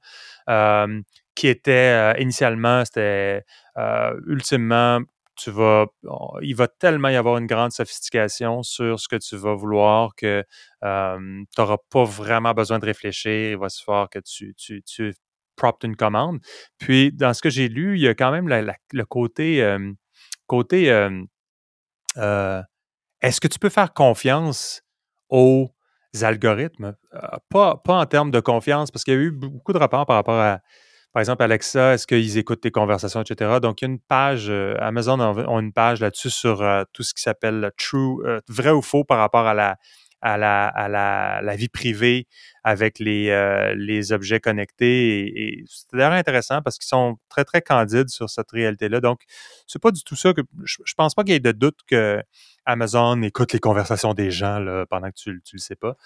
euh, 0.49 1.01
qui 1.37 1.47
étaient 1.49 2.15
euh, 2.17 2.21
initialement, 2.21 2.85
c'était 2.85 3.45
euh, 3.79 4.21
ultimement, 4.27 5.01
tu 5.43 5.51
vas, 5.51 5.87
on- 6.05 6.39
il 6.43 6.55
va 6.55 6.69
tellement 6.69 7.09
y 7.09 7.17
avoir 7.17 7.39
une 7.39 7.47
grande 7.47 7.73
sophistication 7.73 8.63
sur 8.63 8.99
ce 9.01 9.09
que 9.09 9.17
tu 9.17 9.37
vas 9.37 9.55
vouloir 9.55 10.15
que 10.17 10.45
tu 10.83 10.87
n'auras 11.59 11.79
pas 11.91 12.05
vraiment 12.05 12.53
besoin 12.55 12.79
de 12.79 12.87
réfléchir. 12.87 13.53
Il 13.53 13.57
va 13.59 13.69
se 13.69 13.83
faire 13.83 14.09
que 14.11 14.19
tu, 14.21 14.55
tu, 14.57 15.15
propres 15.57 15.87
une 15.87 15.97
commande. 15.97 16.41
Puis, 16.79 17.13
dans 17.13 17.35
ce 17.35 17.43
que 17.43 17.51
j'ai 17.51 17.69
lu, 17.69 17.97
il 17.99 18.03
y 18.03 18.09
a 18.09 18.15
quand 18.15 18.31
même 18.31 18.49
le 18.49 19.05
côté, 19.05 19.77
côté 20.47 20.91
est-ce 23.21 23.41
que 23.41 23.49
tu 23.49 23.59
peux 23.59 23.69
faire 23.69 23.93
confiance 23.93 24.83
aux 25.29 25.71
algorithmes? 26.23 26.97
Euh, 27.15 27.21
pas, 27.51 27.77
pas 27.77 27.95
en 27.99 28.07
termes 28.07 28.31
de 28.31 28.41
confiance, 28.41 28.91
parce 28.91 29.05
qu'il 29.05 29.15
y 29.15 29.17
a 29.17 29.21
eu 29.21 29.31
beaucoup 29.31 29.73
de 29.73 29.79
rapports 29.79 30.07
par 30.07 30.17
rapport 30.17 30.41
à, 30.41 30.61
par 31.13 31.21
exemple, 31.21 31.43
Alexa, 31.43 31.95
est-ce 31.95 32.07
qu'ils 32.07 32.39
écoutent 32.39 32.61
tes 32.61 32.71
conversations, 32.71 33.23
etc. 33.23 33.59
Donc, 33.61 33.83
il 33.83 33.85
y 33.85 33.89
a 33.89 33.91
une 33.91 33.99
page, 33.99 34.47
euh, 34.49 34.77
Amazon 34.81 35.19
a, 35.21 35.61
une 35.61 35.73
page 35.73 36.01
là-dessus 36.01 36.31
sur 36.31 36.63
euh, 36.63 36.85
tout 36.93 37.03
ce 37.03 37.15
qui 37.15 37.23
s'appelle 37.23 37.59
le 37.61 37.73
true, 37.77 38.25
euh, 38.25 38.41
vrai 38.49 38.71
ou 38.71 38.81
faux 38.81 39.03
par 39.03 39.19
rapport 39.19 39.45
à 39.45 39.55
la, 39.55 39.77
vie 41.57 41.69
privée 41.69 42.29
avec 42.63 43.01
les, 43.01 44.13
objets 44.13 44.39
connectés. 44.39 45.27
Et, 45.27 45.65
c'est 45.67 45.87
d'ailleurs 45.93 46.13
intéressant 46.13 46.63
parce 46.63 46.79
qu'ils 46.79 46.89
sont 46.89 47.17
très, 47.29 47.45
très 47.45 47.61
candides 47.61 48.09
sur 48.09 48.31
cette 48.31 48.53
réalité-là. 48.53 49.01
Donc, 49.01 49.23
c'est 49.67 49.83
pas 49.83 49.91
du 49.91 50.05
tout 50.05 50.17
ça 50.17 50.33
que. 50.33 50.43
Je, 50.63 50.77
je 50.85 50.95
pense 50.95 51.17
pas 51.17 51.25
qu'il 51.25 51.33
y 51.33 51.37
ait 51.37 51.41
de 51.41 51.51
doute 51.51 51.79
que 51.89 52.23
Amazon 52.67 53.21
écoute 53.23 53.53
les 53.53 53.59
conversations 53.59 54.15
des 54.15 54.31
gens 54.31 54.65
pendant 54.89 55.09
que 55.09 55.17
tu, 55.17 55.43
tu 55.45 55.57
le 55.57 55.61
sais 55.61 55.75
pas. 55.75 55.97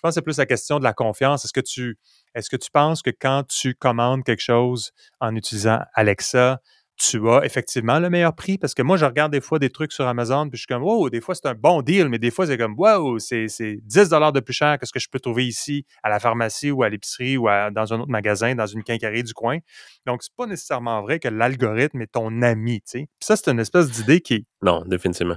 Je 0.00 0.08
pense 0.08 0.12
que 0.12 0.14
c'est 0.14 0.22
plus 0.22 0.38
la 0.38 0.46
question 0.46 0.78
de 0.78 0.84
la 0.84 0.94
confiance. 0.94 1.44
Est-ce 1.44 1.52
que 1.52 1.60
tu 1.60 1.98
est-ce 2.34 2.48
que 2.48 2.56
tu 2.56 2.70
penses 2.70 3.02
que 3.02 3.10
quand 3.10 3.42
tu 3.46 3.74
commandes 3.74 4.24
quelque 4.24 4.40
chose 4.40 4.92
en 5.20 5.36
utilisant 5.36 5.80
Alexa, 5.94 6.62
tu 6.96 7.28
as 7.28 7.44
effectivement 7.44 7.98
le 7.98 8.08
meilleur 8.08 8.34
prix? 8.34 8.56
Parce 8.56 8.72
que 8.72 8.80
moi, 8.80 8.96
je 8.96 9.04
regarde 9.04 9.30
des 9.30 9.42
fois 9.42 9.58
des 9.58 9.68
trucs 9.68 9.92
sur 9.92 10.06
Amazon, 10.06 10.48
puis 10.48 10.56
je 10.56 10.62
suis 10.62 10.66
comme, 10.66 10.82
wow, 10.82 11.10
des 11.10 11.20
fois 11.20 11.34
c'est 11.34 11.44
un 11.48 11.54
bon 11.54 11.82
deal, 11.82 12.08
mais 12.08 12.18
des 12.18 12.30
fois 12.30 12.46
c'est 12.46 12.56
comme, 12.56 12.74
wow, 12.78 13.18
c'est 13.18 13.48
c'est 13.48 13.76
10 13.82 14.08
de 14.08 14.40
plus 14.40 14.54
cher 14.54 14.78
que 14.78 14.86
ce 14.86 14.92
que 14.92 14.98
je 15.00 15.08
peux 15.10 15.20
trouver 15.20 15.46
ici 15.46 15.84
à 16.02 16.08
la 16.08 16.18
pharmacie 16.18 16.70
ou 16.70 16.82
à 16.82 16.88
l'épicerie 16.88 17.36
ou 17.36 17.48
à- 17.48 17.70
dans 17.70 17.92
un 17.92 18.00
autre 18.00 18.10
magasin, 18.10 18.54
dans 18.54 18.64
une 18.66 18.82
quincaillerie 18.82 19.22
du 19.24 19.34
coin. 19.34 19.58
Donc, 20.06 20.22
c'est 20.22 20.34
pas 20.34 20.46
nécessairement 20.46 21.02
vrai 21.02 21.18
que 21.18 21.28
l'algorithme 21.28 22.00
est 22.00 22.12
ton 22.12 22.40
ami, 22.40 22.80
tu 22.80 22.84
sais. 22.86 22.98
Puis 23.18 23.26
ça, 23.26 23.36
c'est 23.36 23.50
une 23.50 23.60
espèce 23.60 23.90
d'idée 23.90 24.22
qui, 24.22 24.46
Non, 24.62 24.82
définitivement. 24.86 25.36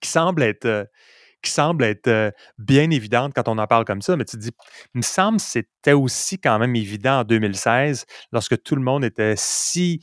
qui 0.00 0.08
semble 0.08 0.44
être, 0.44 0.66
euh, 0.66 0.84
qui 1.42 1.50
semble 1.50 1.84
être 1.84 2.32
bien 2.58 2.90
évidente 2.90 3.32
quand 3.34 3.48
on 3.48 3.58
en 3.58 3.66
parle 3.66 3.84
comme 3.84 4.02
ça, 4.02 4.16
mais 4.16 4.24
tu 4.24 4.36
te 4.36 4.42
dis, 4.42 4.50
il 4.94 4.98
me 4.98 5.02
semble 5.02 5.38
que 5.38 5.44
c'était 5.44 5.92
aussi 5.92 6.38
quand 6.38 6.58
même 6.58 6.76
évident 6.76 7.20
en 7.20 7.24
2016, 7.24 8.06
lorsque 8.32 8.62
tout 8.62 8.76
le 8.76 8.82
monde 8.82 9.04
était 9.04 9.34
si, 9.36 10.00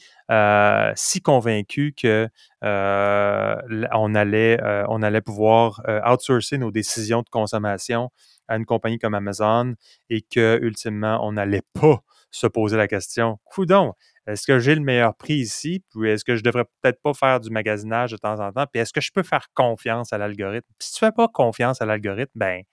si 0.96 1.22
convaincu 1.22 1.94
que 2.00 2.28
euh, 2.64 3.56
on, 3.94 4.16
allait, 4.16 4.60
allait 4.60 5.22
pouvoir 5.22 5.82
outsourcer 6.06 6.58
nos 6.58 6.72
décisions 6.72 7.22
de 7.22 7.30
consommation 7.30 8.12
à 8.50 8.58
une 8.58 8.66
compagnie 8.66 9.00
comme 9.00 9.14
Amazon 9.14 9.76
et 10.10 10.22
que, 10.22 10.60
ultimement, 10.62 11.26
on 11.26 11.34
n'allait 11.34 11.64
pas 11.80 12.04
se 12.32 12.48
poser 12.48 12.78
la 12.78 12.88
question, 12.88 13.40
coudon, 13.46 13.94
est-ce 14.30 14.46
que 14.46 14.60
j'ai 14.60 14.76
le 14.76 14.82
meilleur 14.82 15.16
prix 15.16 15.36
ici? 15.36 15.84
Puis 15.90 16.10
est-ce 16.10 16.24
que 16.24 16.36
je 16.36 16.44
devrais 16.44 16.66
peut-être 16.82 17.02
pas 17.02 17.14
faire 17.14 17.40
du 17.40 17.50
magasinage 17.50 18.12
de 18.12 18.18
temps 18.18 18.40
en 18.40 18.52
temps? 18.52 18.66
Puis 18.72 18.82
est-ce 18.82 18.94
que 18.94 19.02
je 19.02 19.12
peux 19.12 19.24
faire 19.24 19.48
confiance 19.54 20.14
à 20.14 20.18
l'algorithme? 20.18 20.68
Puis 20.78 20.88
si 20.90 20.94
tu 20.94 21.00
fais 21.00 21.12
pas 21.12 21.28
confiance 21.28 21.82
à 21.82 21.86
l'algorithme, 21.86 22.32
ben, 22.36 22.64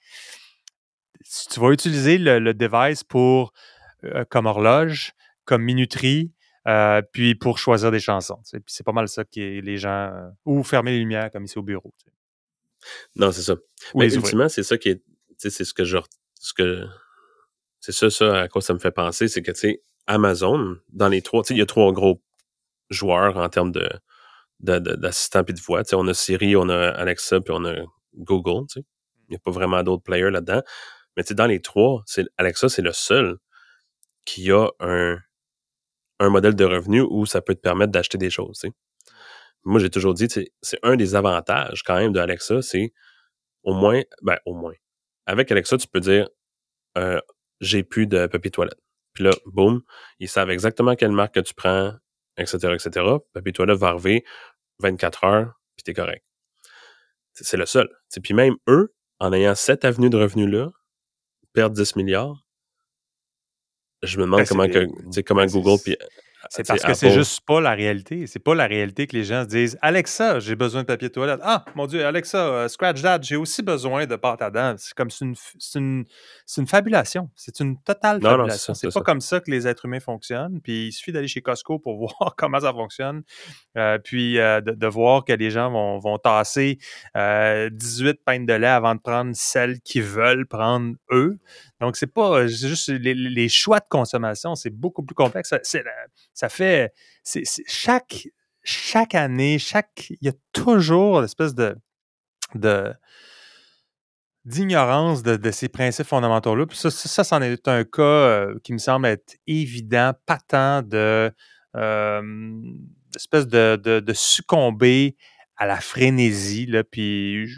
si 1.23 1.49
tu 1.49 1.61
vas 1.61 1.71
utiliser 1.71 2.19
le, 2.19 2.39
le 2.39 2.55
device 2.55 3.05
pour 3.05 3.53
euh, 4.05 4.25
comme 4.29 4.47
horloge, 4.47 5.13
comme 5.45 5.63
minuterie, 5.63 6.33
euh, 6.69 7.01
puis 7.13 7.35
pour 7.35 7.59
choisir 7.59 7.91
des 7.91 8.01
chansons. 8.01 8.41
tu 8.45 8.51
sais. 8.51 8.61
Puis 8.61 8.75
c'est 8.75 8.85
pas 8.85 8.93
mal 8.93 9.09
ça 9.09 9.25
que 9.25 9.61
les 9.61 9.77
gens. 9.79 10.11
euh, 10.13 10.29
ou 10.45 10.63
fermer 10.63 10.93
les 10.93 10.99
lumières 10.99 11.31
comme 11.31 11.45
ici 11.45 11.59
au 11.59 11.63
bureau. 11.63 11.95
tu 11.99 12.05
sais. 12.05 12.13
Non, 13.17 13.33
c'est 13.33 13.43
ça. 13.43 13.55
Ou 13.95 14.01
Mais 14.01 14.13
ultimement, 14.13 14.49
c'est 14.49 14.63
ça 14.63 14.77
qui 14.77 14.91
est. 14.91 14.97
Tu 14.97 15.03
sais, 15.39 15.51
c'est 15.51 15.65
ce 15.65 15.75
que 15.75 15.85
je. 15.85 15.99
Ce 16.39 16.53
que, 16.53 16.85
c'est 17.81 17.93
ça, 17.93 18.11
ça 18.11 18.43
à 18.43 18.49
quoi 18.49 18.63
ça 18.63 18.75
me 18.75 18.79
fait 18.79 18.91
penser, 18.91 19.29
c'est 19.29 19.43
que, 19.43 19.53
tu 19.53 19.61
sais, 19.61 19.83
Amazon, 20.07 20.77
dans 20.93 21.09
les 21.09 21.23
trois, 21.23 21.43
il 21.51 21.59
y 21.59 21.63
a 21.63 21.67
trois 21.67 21.93
gros 21.93 22.23
joueurs 22.91 23.37
en 23.37 23.49
termes 23.49 23.73
de, 23.73 23.89
d'assistants 24.61 25.45
puis 25.45 25.55
de 25.55 25.61
voix. 25.61 25.83
On 25.93 26.07
a 26.09 26.15
Siri, 26.15 26.57
on 26.57 26.69
a 26.69 26.89
Alexa, 26.89 27.41
puis 27.41 27.53
on 27.57 27.65
a 27.65 27.75
Google, 28.15 28.67
tu 28.69 28.81
sais. 28.81 28.87
Il 29.29 29.33
n'y 29.33 29.37
a 29.37 29.41
pas 29.41 29.51
vraiment 29.51 29.83
d'autres 29.83 30.05
players 30.05 30.31
là-dedans. 30.31 30.63
Mais 31.17 31.25
dans 31.31 31.47
les 31.47 31.61
trois, 31.61 32.05
Alexa, 32.37 32.69
c'est 32.69 32.83
le 32.83 32.93
seul 32.93 33.39
qui 34.25 34.53
a 34.53 34.69
un, 34.81 35.19
un 36.21 36.29
modèle 36.29 36.55
de 36.55 36.65
revenu 36.65 37.01
où 37.01 37.27
ça 37.27 37.41
peut 37.41 37.55
te 37.55 37.61
permettre 37.61 37.93
d'acheter 37.93 38.19
des 38.19 38.31
choses. 38.31 38.65
Moi, 39.65 39.81
j'ai 39.81 39.91
toujours 39.91 40.15
dit, 40.15 40.29
c'est 40.63 40.79
un 40.83 40.97
des 40.97 41.17
avantages 41.17 41.83
quand 41.83 41.97
même 41.97 42.13
de 42.13 42.21
Alexa, 42.21 42.63
c'est 42.63 42.93
au 43.65 43.75
moins, 43.75 44.03
ben, 44.23 44.39
au 44.47 44.55
moins. 44.55 44.75
Avec 45.27 45.51
Alexa, 45.51 45.77
tu 45.77 45.89
peux 45.89 46.01
dire, 46.01 46.29
euh, 46.97 47.21
j'ai 47.61 47.83
plus 47.83 48.07
de 48.07 48.27
papier 48.27 48.51
toilette. 48.53 48.79
Puis 49.17 49.25
là, 49.25 49.33
boum, 49.47 49.83
ils 50.21 50.29
savent 50.29 50.51
exactement 50.51 50.95
quelle 50.95 51.11
marque 51.11 51.35
que 51.35 51.41
tu 51.41 51.55
prends, 51.55 51.95
etc., 52.37 52.75
etc. 52.75 53.07
Papier 53.33 53.53
toilette 53.53 53.79
va 53.79 53.89
arriver 53.89 54.25
24 54.81 55.25
heures, 55.25 55.61
puis 55.75 55.83
t'es 55.83 55.95
correct. 55.95 56.23
C'est 57.33 57.57
le 57.57 57.67
seul. 57.67 57.89
Puis 58.23 58.35
même 58.35 58.57
eux, 58.69 58.95
en 59.19 59.33
ayant 59.33 59.55
cette 59.55 59.87
avenue 59.87 60.11
de 60.11 60.19
revenus-là, 60.19 60.71
perdre 61.55 61.75
10 61.75 61.97
milliards, 61.97 62.45
je 64.03 64.19
me 64.19 64.25
demande 64.25 64.41
Ben, 64.41 64.47
comment, 64.47 64.69
que, 64.69 65.21
comment 65.23 65.47
ben, 65.47 65.51
Google 65.51 65.83
puis 65.83 65.97
C'est 66.51 66.67
parce 66.67 66.83
que 66.83 66.95
c'est 66.95 67.11
juste 67.13 67.41
pas 67.47 67.61
la 67.61 67.73
réalité. 67.73 68.27
C'est 68.27 68.39
pas 68.39 68.55
la 68.55 68.67
réalité 68.67 69.07
que 69.07 69.17
les 69.17 69.25
gens 69.25 69.43
se 69.43 69.49
disent 69.49 69.79
Alexa, 69.83 70.41
j'ai 70.41 70.57
besoin 70.57 70.83
de 70.83 70.87
papier 70.87 71.09
de 71.09 71.13
toilette. 71.15 71.41
Ah, 71.43 71.65
mon 71.75 71.87
Dieu, 71.87 72.05
Alexa, 72.05 72.39
euh, 72.39 72.69
Scratch 72.69 73.03
That, 73.03 73.21
j'ai 73.23 73.37
aussi 73.37 73.63
besoin 73.63 74.07
de 74.07 74.17
pâte 74.17 74.43
à 74.43 74.51
dents. 74.51 74.75
C'est 74.79 74.95
comme 74.95 75.11
c'est 75.11 75.25
une, 75.25 75.35
une, 75.75 76.05
une 76.57 76.67
fabulation. 76.67 77.31
C'est 77.35 77.61
une 77.61 77.79
totale 77.83 78.19
Non, 78.21 78.31
fabulation. 78.31 78.75
c'est 78.75 78.87
pas 78.89 78.91
ça. 78.93 79.01
comme 79.01 79.21
ça 79.21 79.41
que 79.41 79.51
les 79.51 79.67
êtres 79.67 79.85
humains 79.87 80.01
fonctionnent. 80.01 80.61
Puis 80.63 80.89
il 80.89 80.93
suffit 80.93 81.13
d'aller 81.13 81.29
chez 81.29 81.43
Costco 81.43 81.79
pour 81.79 81.99
voir 82.21 82.35
comment 82.37 82.61
ça 82.61 82.73
fonctionne. 82.73 83.23
Euh, 83.77 83.99
puis 83.99 84.39
euh, 84.39 84.61
de, 84.61 84.73
de 84.73 84.87
voir 84.87 85.25
que 85.25 85.33
les 85.33 85.51
gens 85.51 85.71
vont, 85.71 85.99
vont 85.99 86.19
tasser 86.19 86.79
euh, 87.17 87.69
18 87.73 88.21
pintes 88.25 88.47
de 88.47 88.53
lait 88.55 88.67
avant 88.67 88.95
de 88.95 89.01
prendre 89.01 89.33
celles 89.35 89.81
qu'ils 89.81 90.03
veulent 90.03 90.47
prendre 90.47 90.95
eux. 91.11 91.39
Donc, 91.81 91.97
c'est 91.97 92.07
pas 92.07 92.41
euh, 92.41 92.47
juste 92.47 92.89
les, 92.89 93.49
choix 93.49 93.81
de 93.81 93.89
consommation, 93.89 94.55
c'est 94.55 94.71
beaucoup 94.71 95.03
plus 95.03 95.15
complexe. 95.15 95.51
Ça, 95.51 95.61
ça 96.33 96.49
fait 96.49 96.93
c'est- 97.23 97.45
chaque, 97.69 98.29
chaque 98.63 99.15
année, 99.15 99.59
chaque. 99.59 100.11
Il 100.11 100.27
y 100.27 100.29
a 100.29 100.35
toujours 100.53 101.21
l'espèce 101.21 101.55
de. 101.55 101.77
d'ignorance 104.45 105.23
de, 105.23 105.51
ces 105.51 105.69
principes 105.69 106.07
fondamentaux-là. 106.07 106.67
Puis 106.67 106.79
ça, 106.79 106.91
ça, 106.91 107.25
c'en 107.25 107.43
est 107.43 107.69
un 107.69 107.85
cas 107.85 108.03
euh, 108.03 108.59
qui 108.63 108.73
me 108.73 108.79
semble 108.79 109.07
être 109.07 109.37
évident, 109.47 110.13
patent 110.25 110.89
de 110.89 111.31
euh, 111.77 112.63
espèce 113.15 113.47
de, 113.47 113.77
de, 113.77 114.01
de 114.01 114.13
succomber 114.15 115.17
à 115.57 115.67
la 115.67 115.81
frénésie. 115.81 116.67
Là, 116.67 116.85
puis 116.85 117.49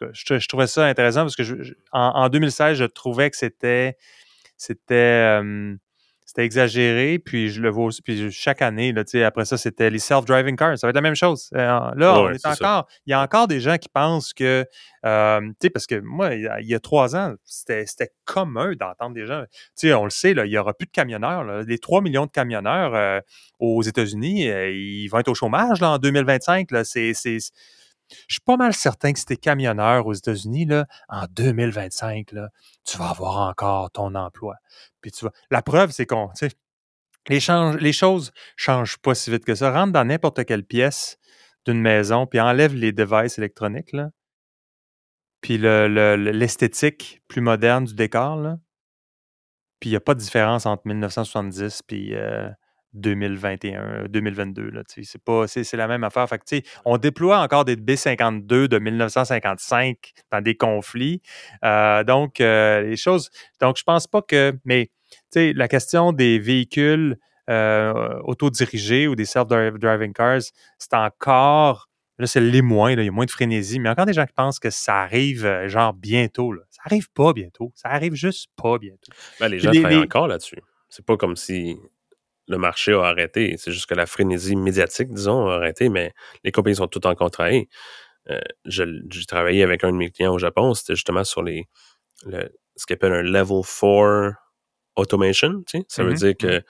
je, 0.00 0.06
je, 0.12 0.24
je- 0.34 0.38
je 0.40 0.48
trouvais 0.48 0.66
ça 0.66 0.84
intéressant 0.86 1.22
parce 1.22 1.36
que 1.36 1.42
je- 1.44 1.62
je- 1.62 1.74
en, 1.92 2.00
en 2.14 2.28
2016, 2.28 2.76
je 2.78 2.84
trouvais 2.84 3.30
que 3.30 3.36
c'était 3.36 3.96
c'était 4.56 4.94
euh, 4.94 5.74
c'était 6.26 6.44
exagéré, 6.46 7.18
puis 7.18 7.50
je 7.50 7.60
le 7.60 7.68
vois 7.68 7.84
aussi, 7.84 8.00
puis 8.00 8.32
chaque 8.32 8.62
année, 8.62 8.92
là, 8.92 9.02
après 9.26 9.44
ça, 9.44 9.58
c'était 9.58 9.90
les 9.90 9.98
self-driving 9.98 10.56
cars. 10.56 10.78
Ça 10.78 10.86
va 10.86 10.88
être 10.88 10.94
la 10.96 11.02
même 11.02 11.14
chose. 11.14 11.50
Euh, 11.54 11.58
là, 11.58 11.92
on 12.18 12.30
est, 12.30 12.38
encore, 12.46 12.88
il 13.06 13.10
y 13.10 13.12
a 13.12 13.20
encore 13.20 13.46
des 13.46 13.60
gens 13.60 13.76
qui 13.76 13.90
pensent 13.90 14.32
que, 14.32 14.64
euh, 15.04 15.40
tu 15.42 15.54
sais, 15.60 15.70
parce 15.70 15.86
que 15.86 16.00
moi, 16.00 16.34
il 16.34 16.66
y, 16.66 16.74
a, 16.74 16.80
trois 16.80 17.14
ans, 17.14 17.34
c'était 17.44 17.84
commun 18.24 18.72
d'entendre 18.72 19.14
des 19.14 19.26
gens, 19.26 19.42
tu 19.50 19.88
sais, 19.88 19.92
on 19.92 20.04
le 20.04 20.10
sait, 20.10 20.32
là, 20.32 20.46
il 20.46 20.50
n'y 20.50 20.56
aura 20.56 20.72
plus 20.72 20.86
de 20.86 20.92
camionneurs. 20.92 21.44
Les 21.64 21.78
3 21.78 22.00
millions 22.00 22.24
de 22.24 22.30
camionneurs 22.30 22.94
euh, 22.94 23.20
aux 23.58 23.82
États-Unis, 23.82 24.44
ils 24.46 25.08
vont 25.08 25.18
être 25.18 25.28
au 25.28 25.34
chômage 25.34 25.80
là, 25.82 25.90
en 25.90 25.98
2025. 25.98 26.70
Là, 26.70 26.84
c'est 26.84 27.12
je 28.10 28.34
suis 28.34 28.42
pas 28.44 28.56
mal 28.56 28.74
certain 28.74 29.12
que 29.12 29.18
si 29.18 29.26
tu 29.26 29.32
es 29.34 29.36
camionneur 29.36 30.06
aux 30.06 30.12
États-Unis, 30.12 30.68
en 31.08 31.26
2025, 31.30 32.32
là, 32.32 32.48
tu 32.84 32.98
vas 32.98 33.10
avoir 33.10 33.48
encore 33.48 33.90
ton 33.90 34.14
emploi. 34.14 34.56
Puis 35.00 35.10
tu. 35.10 35.26
La 35.50 35.62
preuve, 35.62 35.90
c'est 35.90 36.06
qu'on. 36.06 36.30
Les, 37.28 37.40
change... 37.40 37.76
les 37.76 37.92
choses 37.92 38.32
changent 38.56 38.98
pas 38.98 39.14
si 39.14 39.30
vite 39.30 39.44
que 39.44 39.54
ça. 39.54 39.72
Rentre 39.72 39.92
dans 39.92 40.04
n'importe 40.04 40.44
quelle 40.44 40.64
pièce 40.64 41.18
d'une 41.66 41.80
maison, 41.80 42.26
puis 42.26 42.40
enlève 42.40 42.74
les 42.74 42.92
devices 42.92 43.38
électroniques, 43.38 43.92
là. 43.92 44.10
Puis 45.40 45.58
l'esthétique 45.58 47.22
plus 47.28 47.40
moderne 47.40 47.84
du 47.84 47.94
décor, 47.94 48.36
là. 48.36 48.58
Puis 49.80 49.90
il 49.90 49.92
n'y 49.92 49.96
a 49.96 50.00
pas 50.00 50.14
de 50.14 50.20
différence 50.20 50.64
entre 50.64 50.86
1970 50.86 51.82
puis 51.86 52.14
euh, 52.14 52.48
2021, 52.94 54.06
2022. 54.08 54.70
Là, 54.70 54.82
c'est, 54.86 55.22
pas, 55.22 55.46
c'est, 55.46 55.70
la 55.74 55.88
même 55.88 56.04
affaire. 56.04 56.28
Fait 56.28 56.38
que, 56.38 56.66
on 56.84 56.96
déploie 56.96 57.40
encore 57.40 57.64
des 57.64 57.76
B-52 57.76 58.68
de 58.68 58.78
1955 58.78 59.96
dans 60.32 60.40
des 60.40 60.56
conflits. 60.56 61.20
Euh, 61.64 62.04
donc, 62.04 62.40
euh, 62.40 62.82
les 62.82 62.96
choses. 62.96 63.30
Donc, 63.60 63.76
je 63.76 63.82
pense 63.82 64.06
pas 64.06 64.22
que. 64.22 64.52
Mais 64.64 64.90
la 65.34 65.68
question 65.68 66.12
des 66.12 66.38
véhicules 66.38 67.16
euh, 67.50 68.20
autodirigés 68.24 69.08
ou 69.08 69.16
des 69.16 69.24
self-driving 69.26 70.12
cars, 70.12 70.42
c'est 70.78 70.94
encore. 70.94 71.88
Là, 72.16 72.28
c'est 72.28 72.40
les 72.40 72.62
moins, 72.62 72.92
il 72.92 73.04
y 73.04 73.08
a 73.08 73.10
moins 73.10 73.24
de 73.24 73.30
frénésie, 73.30 73.80
mais 73.80 73.88
encore 73.88 74.06
des 74.06 74.12
gens 74.12 74.24
qui 74.24 74.32
pensent 74.34 74.60
que 74.60 74.70
ça 74.70 75.00
arrive 75.00 75.66
genre 75.66 75.92
bientôt. 75.92 76.52
Là. 76.52 76.62
Ça 76.70 76.82
arrive 76.84 77.10
pas 77.10 77.32
bientôt. 77.32 77.72
Ça 77.74 77.88
arrive 77.88 78.14
juste 78.14 78.50
pas 78.54 78.78
bientôt. 78.78 79.10
Ben, 79.40 79.48
les 79.48 79.58
gens 79.58 79.72
travaillent 79.72 79.96
encore 79.96 80.28
là-dessus. 80.28 80.60
C'est 80.88 81.04
pas 81.04 81.16
comme 81.16 81.34
si 81.34 81.76
le 82.48 82.58
marché 82.58 82.92
a 82.92 83.02
arrêté. 83.02 83.56
C'est 83.58 83.72
juste 83.72 83.86
que 83.86 83.94
la 83.94 84.06
frénésie 84.06 84.56
médiatique, 84.56 85.12
disons, 85.12 85.48
a 85.48 85.54
arrêté, 85.54 85.88
mais 85.88 86.12
les 86.44 86.52
compagnies 86.52 86.76
sont 86.76 86.88
toutes 86.88 87.06
encore 87.06 87.30
travaillées. 87.30 87.68
Euh, 88.30 88.40
j'ai 88.64 88.86
travaillé 89.26 89.62
avec 89.62 89.84
un 89.84 89.92
de 89.92 89.96
mes 89.96 90.10
clients 90.10 90.34
au 90.34 90.38
Japon, 90.38 90.74
c'était 90.74 90.94
justement 90.94 91.24
sur 91.24 91.42
les 91.42 91.68
ce 92.76 92.86
qu'on 92.86 92.94
appelle 92.94 93.12
un 93.12 93.22
level 93.22 93.62
4 93.62 94.36
automation. 94.96 95.62
Tu 95.66 95.78
sais? 95.78 95.84
Ça 95.88 96.04
veut 96.04 96.12
mm-hmm. 96.12 96.18
dire 96.18 96.36
que 96.36 96.62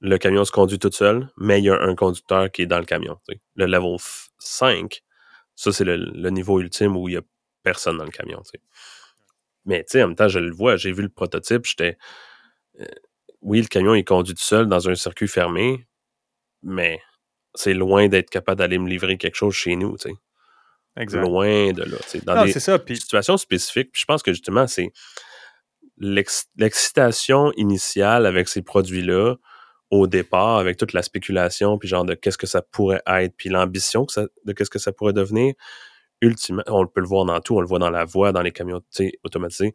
le 0.00 0.18
camion 0.18 0.44
se 0.44 0.52
conduit 0.52 0.78
tout 0.78 0.92
seul, 0.92 1.28
mais 1.36 1.60
il 1.60 1.64
y 1.64 1.70
a 1.70 1.80
un 1.80 1.94
conducteur 1.94 2.50
qui 2.50 2.62
est 2.62 2.66
dans 2.66 2.78
le 2.78 2.84
camion. 2.84 3.18
Tu 3.28 3.34
sais? 3.34 3.40
Le 3.56 3.66
level 3.66 3.96
5, 4.38 5.02
ça, 5.54 5.72
c'est 5.72 5.84
le, 5.84 6.30
niveau 6.30 6.60
ultime 6.60 6.96
où 6.96 7.08
il 7.08 7.12
n'y 7.12 7.18
a 7.18 7.22
personne 7.62 7.98
dans 7.98 8.04
le 8.04 8.10
camion. 8.10 8.40
Tu 8.42 8.50
sais? 8.52 8.60
Mais 9.64 9.84
tu 9.84 9.92
sais, 9.92 10.02
en 10.02 10.08
même 10.08 10.16
temps, 10.16 10.28
je 10.28 10.38
le 10.38 10.52
vois, 10.52 10.76
j'ai 10.76 10.92
vu 10.92 11.02
le 11.02 11.08
prototype, 11.08 11.64
j'étais. 11.66 11.98
Euh, 12.80 12.86
oui, 13.40 13.60
le 13.60 13.66
camion 13.66 13.94
est 13.94 14.04
conduit 14.04 14.34
tout 14.34 14.42
seul 14.42 14.66
dans 14.66 14.88
un 14.88 14.94
circuit 14.94 15.28
fermé, 15.28 15.86
mais 16.62 17.00
c'est 17.54 17.74
loin 17.74 18.08
d'être 18.08 18.30
capable 18.30 18.58
d'aller 18.58 18.78
me 18.78 18.88
livrer 18.88 19.16
quelque 19.16 19.36
chose 19.36 19.54
chez 19.54 19.76
nous, 19.76 19.96
tu 19.96 20.10
sais. 20.10 20.14
Exact. 20.96 21.22
Loin 21.22 21.72
de 21.72 21.84
là. 21.84 21.96
Dans 22.24 22.44
des 22.44 22.52
situations 22.52 23.36
spécifiques, 23.36 23.90
je 23.92 24.04
pense 24.04 24.22
que 24.22 24.32
justement, 24.32 24.66
c'est 24.66 24.90
l'excitation 25.96 27.52
initiale 27.56 28.26
avec 28.26 28.48
ces 28.48 28.62
produits-là, 28.62 29.36
au 29.90 30.06
départ, 30.06 30.58
avec 30.58 30.76
toute 30.76 30.92
la 30.92 31.02
spéculation, 31.02 31.78
puis 31.78 31.88
genre 31.88 32.04
de 32.04 32.14
qu'est-ce 32.14 32.38
que 32.38 32.46
ça 32.46 32.62
pourrait 32.62 33.02
être, 33.06 33.34
puis 33.36 33.48
l'ambition 33.48 34.06
de 34.44 34.52
qu'est-ce 34.52 34.70
que 34.70 34.78
ça 34.78 34.92
pourrait 34.92 35.12
devenir, 35.12 35.54
ultimement, 36.20 36.64
on 36.66 36.86
peut 36.86 37.00
le 37.00 37.06
voir 37.06 37.24
dans 37.24 37.40
tout, 37.40 37.56
on 37.56 37.60
le 37.60 37.66
voit 37.66 37.78
dans 37.78 37.90
la 37.90 38.04
voie, 38.04 38.32
dans 38.32 38.42
les 38.42 38.52
camions 38.52 38.82
automatisés. 39.22 39.74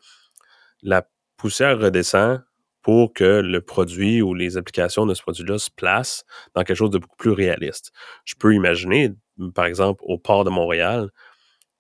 La 0.82 1.08
poussière 1.38 1.80
redescend, 1.80 2.44
pour 2.84 3.14
que 3.14 3.42
le 3.42 3.62
produit 3.62 4.22
ou 4.22 4.34
les 4.34 4.58
applications 4.58 5.06
de 5.06 5.14
ce 5.14 5.22
produit-là 5.22 5.58
se 5.58 5.72
placent 5.72 6.26
dans 6.54 6.64
quelque 6.64 6.78
chose 6.78 6.92
de 6.92 7.00
beaucoup 7.00 7.16
plus 7.16 7.32
réaliste. 7.32 7.92
Je 8.26 8.36
peux 8.36 8.54
imaginer, 8.54 9.12
par 9.56 9.66
exemple, 9.66 10.04
au 10.06 10.18
port 10.18 10.44
de 10.44 10.50
Montréal, 10.50 11.10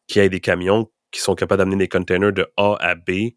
qu'il 0.08 0.22
y 0.22 0.26
ait 0.26 0.30
des 0.30 0.40
camions 0.40 0.90
qui 1.12 1.22
sont 1.22 1.36
capables 1.36 1.60
d'amener 1.60 1.78
des 1.78 1.88
containers 1.88 2.34
de 2.34 2.48
A 2.58 2.76
à 2.80 2.96
B 2.96 3.36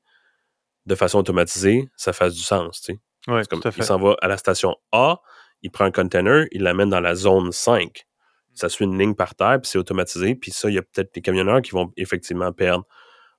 de 0.86 0.94
façon 0.94 1.18
automatisée, 1.18 1.88
ça 1.97 2.12
fasse 2.12 2.34
du 2.34 2.43
sens, 2.43 2.80
tu 2.80 2.93
sais. 2.94 3.01
Oui, 3.28 3.43
comme, 3.51 3.60
Il 3.76 3.82
s'en 3.82 3.98
va 3.98 4.16
à 4.22 4.28
la 4.28 4.36
station 4.36 4.76
A, 4.93 5.20
il 5.62 5.72
prend 5.72 5.84
un 5.84 5.90
container, 5.90 6.47
il 6.52 6.62
l'amène 6.62 6.90
dans 6.90 7.01
la 7.01 7.16
zone 7.16 7.51
5. 7.51 8.06
Ça 8.55 8.68
suit 8.68 8.84
une 8.84 8.97
ligne 8.97 9.14
par 9.14 9.34
terre, 9.34 9.60
puis 9.60 9.68
c'est 9.68 9.78
automatisé. 9.78 10.36
Puis 10.36 10.52
ça, 10.52 10.70
il 10.70 10.74
y 10.74 10.78
a 10.78 10.82
peut-être 10.82 11.12
des 11.12 11.20
camionneurs 11.20 11.60
qui 11.60 11.72
vont 11.72 11.93
effectivement 11.97 12.52
perdre 12.52 12.86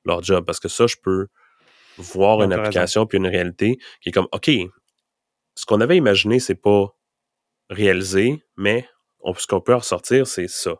leur 0.03 0.21
job. 0.21 0.45
Parce 0.45 0.59
que 0.59 0.67
ça, 0.67 0.87
je 0.87 0.95
peux 1.01 1.27
voir 1.97 2.41
une 2.43 2.53
application 2.53 3.05
puis 3.05 3.17
une 3.17 3.27
réalité 3.27 3.77
qui 4.01 4.09
est 4.09 4.11
comme, 4.11 4.27
OK, 4.31 4.49
ce 5.55 5.65
qu'on 5.65 5.81
avait 5.81 5.97
imaginé, 5.97 6.39
c'est 6.39 6.55
pas 6.55 6.95
réalisé, 7.69 8.43
mais 8.55 8.87
ce 9.37 9.47
qu'on 9.47 9.61
peut 9.61 9.75
ressortir, 9.75 10.27
c'est 10.27 10.47
ça. 10.47 10.75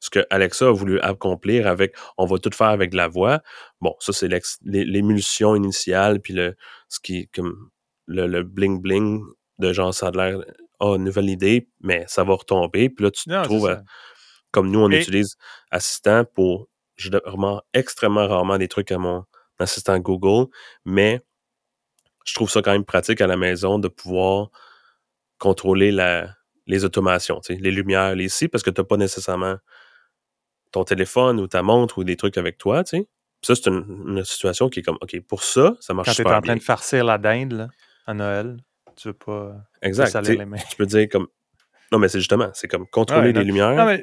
Ce 0.00 0.10
que 0.10 0.24
Alexa 0.30 0.68
a 0.68 0.72
voulu 0.72 0.98
accomplir 1.00 1.66
avec 1.66 1.94
on 2.16 2.26
va 2.26 2.38
tout 2.38 2.50
faire 2.52 2.68
avec 2.68 2.94
la 2.94 3.06
voix, 3.08 3.40
bon, 3.80 3.94
ça, 4.00 4.12
c'est 4.12 4.28
l'émulsion 4.62 5.54
initiale, 5.54 6.20
puis 6.20 6.32
le, 6.32 6.56
ce 6.88 7.00
qui, 7.00 7.28
comme 7.28 7.70
le, 8.06 8.42
bling 8.42 8.80
bling 8.80 9.22
de 9.58 9.72
Jean 9.72 9.92
Sadler 9.92 10.38
a 10.80 10.96
une 10.96 11.04
nouvelle 11.04 11.28
idée, 11.28 11.68
mais 11.80 12.04
ça 12.08 12.24
va 12.24 12.34
retomber. 12.34 12.88
Puis 12.88 13.04
là, 13.04 13.10
tu 13.10 13.24
te 13.24 13.42
trouves, 13.44 13.76
comme 14.50 14.70
nous, 14.70 14.80
on 14.80 14.90
utilise 14.90 15.36
Assistant 15.70 16.24
pour 16.24 16.68
vraiment 17.26 17.62
extrêmement 17.72 18.26
rarement 18.26 18.58
des 18.58 18.68
trucs 18.68 18.90
à 18.90 18.98
mon, 18.98 19.24
assistant 19.60 19.98
Google, 19.98 20.50
mais 20.84 21.20
je 22.24 22.34
trouve 22.34 22.50
ça 22.50 22.62
quand 22.62 22.72
même 22.72 22.84
pratique 22.84 23.20
à 23.20 23.26
la 23.26 23.36
maison 23.36 23.78
de 23.78 23.88
pouvoir 23.88 24.50
contrôler 25.38 25.90
la, 25.90 26.28
les 26.66 26.84
automations, 26.84 27.40
les 27.48 27.70
lumières, 27.70 28.14
les 28.14 28.28
si, 28.28 28.48
parce 28.48 28.62
que 28.62 28.70
tu 28.70 28.80
n'as 28.80 28.84
pas 28.84 28.96
nécessairement 28.96 29.56
ton 30.70 30.84
téléphone 30.84 31.40
ou 31.40 31.48
ta 31.48 31.62
montre 31.62 31.98
ou 31.98 32.04
des 32.04 32.16
trucs 32.16 32.38
avec 32.38 32.58
toi. 32.58 32.84
Ça, 32.84 33.54
c'est 33.54 33.66
une, 33.66 34.22
situation 34.24 34.68
qui 34.68 34.80
est 34.80 34.82
comme, 34.82 34.98
OK, 35.00 35.18
pour 35.22 35.42
ça, 35.42 35.74
ça 35.80 35.94
marche 35.94 36.08
Quand 36.08 36.14
tu 36.14 36.22
es 36.22 36.32
en 36.32 36.40
train 36.40 36.56
de 36.56 36.62
farcir 36.62 37.04
la 37.04 37.18
dinde, 37.18 37.52
là, 37.52 37.68
à 38.06 38.14
Noël, 38.14 38.58
tu 38.96 39.08
veux 39.08 39.14
pas 39.14 39.56
exact, 39.82 40.14
les 40.28 40.44
mains. 40.44 40.58
Tu 40.70 40.76
peux 40.76 40.86
dire 40.86 41.08
comme... 41.10 41.26
Non, 41.90 41.98
mais 41.98 42.08
c'est 42.08 42.20
justement, 42.20 42.50
c'est 42.54 42.68
comme 42.68 42.86
contrôler 42.86 43.32
les 43.32 43.42
lumières, 43.42 43.98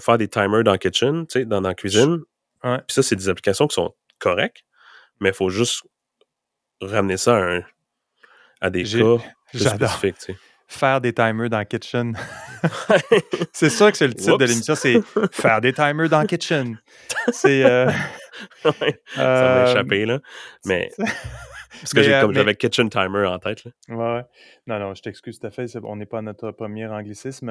faire 0.00 0.18
des 0.18 0.28
timers 0.28 0.64
dans 0.64 0.72
le 0.72 0.78
kitchen, 0.78 1.26
dans, 1.46 1.60
la 1.60 1.74
cuisine. 1.74 2.20
Puis 2.62 2.82
ça, 2.88 3.02
c'est 3.02 3.16
des 3.16 3.28
applications 3.28 3.68
qui 3.68 3.74
sont 3.74 3.94
correctes, 4.18 4.64
mais 5.22 5.30
il 5.30 5.34
faut 5.34 5.48
juste 5.48 5.82
ramener 6.80 7.16
ça 7.16 7.40
à, 8.60 8.70
des 8.70 8.82
cas 8.82 9.18
spécifiques. 9.54 10.36
Faire 10.66 11.00
des 11.00 11.12
timers 11.12 11.50
dans 11.50 11.64
Kitchen. 11.64 12.16
c'est 13.52 13.70
sûr 13.70 13.90
que 13.90 13.96
c'est 13.98 14.06
le 14.06 14.14
titre 14.14 14.38
de 14.38 14.44
l'émission, 14.44 14.74
c'est 14.74 15.00
Faire 15.32 15.60
des 15.60 15.72
timers 15.72 16.08
dans 16.08 16.24
Kitchen. 16.24 16.78
C'est. 17.30 17.64
Euh, 17.64 17.90
ça 18.62 18.72
m'a 18.80 19.22
euh, 19.22 19.66
échappé, 19.70 20.06
là. 20.06 20.20
Mais. 20.64 20.90
Parce 21.80 21.94
que 21.94 22.02
j'ai, 22.02 22.14
euh, 22.14 22.20
comme 22.22 22.34
j'avais 22.34 22.54
Kitchen 22.54 22.88
Timer 22.88 23.26
en 23.26 23.38
tête. 23.38 23.64
Là. 23.64 23.72
Ouais, 23.88 24.22
Non, 24.66 24.78
non, 24.78 24.94
je 24.94 25.02
t'excuse 25.02 25.38
tout 25.38 25.46
à 25.46 25.50
fait. 25.50 25.66
On 25.82 25.96
n'est 25.96 26.06
pas 26.06 26.18
à 26.18 26.22
notre 26.22 26.50
premier 26.52 26.86
anglicisme 26.86 27.48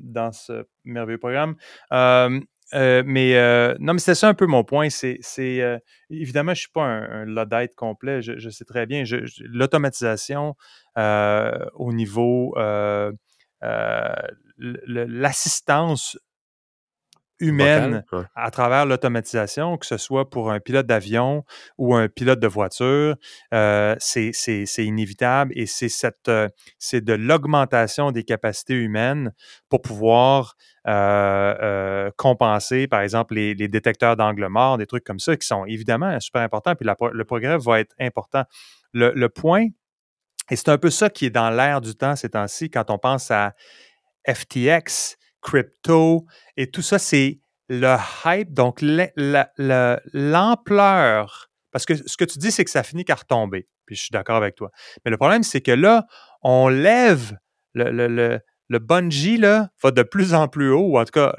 dans 0.00 0.32
ce 0.32 0.66
merveilleux 0.84 1.18
programme. 1.18 1.56
Euh, 1.92 2.40
mais 2.72 3.36
euh, 3.36 3.74
non, 3.78 3.92
mais 3.94 3.98
c'est 3.98 4.14
ça 4.14 4.28
un 4.28 4.34
peu 4.34 4.46
mon 4.46 4.64
point. 4.64 4.88
C'est, 4.90 5.20
euh, 5.38 5.78
évidemment, 6.10 6.54
je 6.54 6.60
ne 6.60 6.62
suis 6.62 6.70
pas 6.70 6.84
un, 6.84 7.36
un 7.36 7.66
complet. 7.76 8.22
Je, 8.22 8.48
sais 8.48 8.64
très 8.64 8.86
bien. 8.86 9.04
l'automatisation 9.40 10.54
au 10.96 11.92
niveau 11.92 12.54
l'assistance 14.58 16.18
humaine 17.40 18.04
à 18.34 18.50
travers 18.50 18.86
l'automatisation, 18.86 19.76
que 19.76 19.86
ce 19.86 19.96
soit 19.96 20.30
pour 20.30 20.50
un 20.50 20.60
pilote 20.60 20.86
d'avion 20.86 21.44
ou 21.78 21.94
un 21.94 22.08
pilote 22.08 22.40
de 22.40 22.46
voiture, 22.46 23.16
c'est 23.98 24.64
inévitable 24.78 25.52
et 25.56 25.66
c'est 25.66 25.88
cette 25.88 26.30
c'est 26.78 27.04
de 27.04 27.12
l'augmentation 27.12 28.12
des 28.12 28.24
capacités 28.24 28.74
humaines 28.74 29.32
pour 29.68 29.82
pouvoir 29.82 30.54
compenser, 32.16 32.86
par 32.86 33.00
exemple, 33.00 33.34
les, 33.34 33.54
détecteurs 33.54 34.16
d'angle 34.16 34.46
mort, 34.48 34.78
des 34.78 34.86
trucs 34.86 35.04
comme 35.04 35.18
ça, 35.18 35.36
qui 35.36 35.46
sont 35.46 35.64
évidemment 35.64 36.18
super 36.20 36.42
importants, 36.42 36.74
puis 36.74 36.86
le 36.86 37.24
progrès 37.24 37.58
va 37.58 37.80
être 37.80 37.94
important. 37.98 38.44
Le, 38.92 39.12
le 39.14 39.28
point, 39.28 39.66
et 40.50 40.56
c'est 40.56 40.68
un 40.68 40.78
peu 40.78 40.90
ça 40.90 41.10
qui 41.10 41.26
est 41.26 41.30
dans 41.30 41.50
l'air 41.50 41.80
du 41.80 41.94
temps 41.94 42.16
ces 42.16 42.30
temps-ci, 42.30 42.70
quand 42.70 42.90
on 42.90 42.98
pense 42.98 43.30
à 43.30 43.54
FTX, 44.28 45.16
crypto 45.44 46.26
et 46.56 46.70
tout 46.70 46.82
ça, 46.82 46.98
c'est 46.98 47.38
le 47.68 47.96
hype, 48.24 48.52
donc 48.52 48.80
l'ampleur. 50.12 51.50
Parce 51.70 51.86
que 51.86 51.94
ce 51.94 52.16
que 52.16 52.24
tu 52.24 52.38
dis, 52.38 52.50
c'est 52.50 52.64
que 52.64 52.70
ça 52.70 52.82
finit 52.82 53.04
par 53.04 53.20
retomber. 53.20 53.68
Puis 53.86 53.94
je 53.96 54.02
suis 54.02 54.12
d'accord 54.12 54.36
avec 54.36 54.54
toi. 54.54 54.70
Mais 55.04 55.10
le 55.10 55.16
problème, 55.16 55.42
c'est 55.42 55.60
que 55.60 55.70
là, 55.70 56.06
on 56.42 56.68
lève 56.68 57.38
le, 57.74 58.40
bungee, 58.70 59.36
là, 59.36 59.68
va 59.82 59.90
de 59.90 60.02
plus 60.02 60.34
en 60.34 60.48
plus 60.48 60.70
haut, 60.70 60.86
ou 60.88 60.98
en 60.98 61.04
tout 61.04 61.12
cas, 61.12 61.34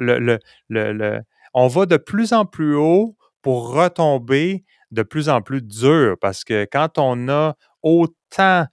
on 1.54 1.68
va 1.68 1.86
de 1.86 1.98
plus 1.98 2.34
en 2.34 2.46
plus 2.46 2.76
haut 2.76 3.18
pour 3.42 3.74
retomber 3.74 4.66
de 4.92 5.04
plus 5.04 5.30
en 5.30 5.42
plus 5.42 5.62
dur. 5.62 6.18
Parce 6.20 6.44
que 6.44 6.68
quand 6.72 6.98
on 6.98 7.30
a 7.30 7.56
autant 7.82 8.66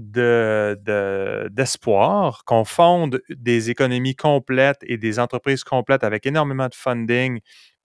d'espoir, 0.00 2.38
de, 2.38 2.42
qu'on 2.44 2.64
fonde 2.64 3.22
des 3.28 3.70
économies 3.70 4.16
complètes 4.16 4.80
et 4.82 4.96
des 4.98 5.18
entreprises 5.18 5.64
complètes 5.64 6.04
avec 6.04 6.26
énormément 6.26 6.68
de 6.68 6.74
funding, 6.74 7.40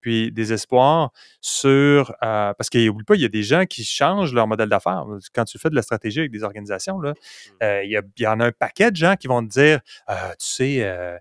puis 0.05 0.31
des 0.31 0.53
espoirs 0.53 1.11
sur. 1.41 2.11
Euh, 2.21 2.53
parce 2.53 2.69
qu'il 2.69 2.87
oublie 2.91 3.03
pas, 3.03 3.15
il 3.15 3.21
y 3.21 3.25
a 3.25 3.29
des 3.29 3.41
gens 3.41 3.65
qui 3.65 3.83
changent 3.83 4.35
leur 4.35 4.45
modèle 4.45 4.69
d'affaires. 4.69 5.03
Quand 5.33 5.45
tu 5.45 5.57
fais 5.57 5.71
de 5.71 5.75
la 5.75 5.81
stratégie 5.81 6.19
avec 6.19 6.31
des 6.31 6.43
organisations, 6.43 6.99
là, 6.99 7.13
mmh. 7.13 7.63
euh, 7.63 7.83
il, 7.83 8.01
y 8.19 8.27
en 8.27 8.39
a 8.39 8.45
un 8.45 8.51
paquet 8.51 8.91
de 8.91 8.97
gens 8.97 9.15
qui 9.15 9.25
vont 9.25 9.43
te 9.43 9.49
dire 9.49 9.79
euh, 10.11 10.29
Tu 10.37 10.45
sais, 10.45 11.19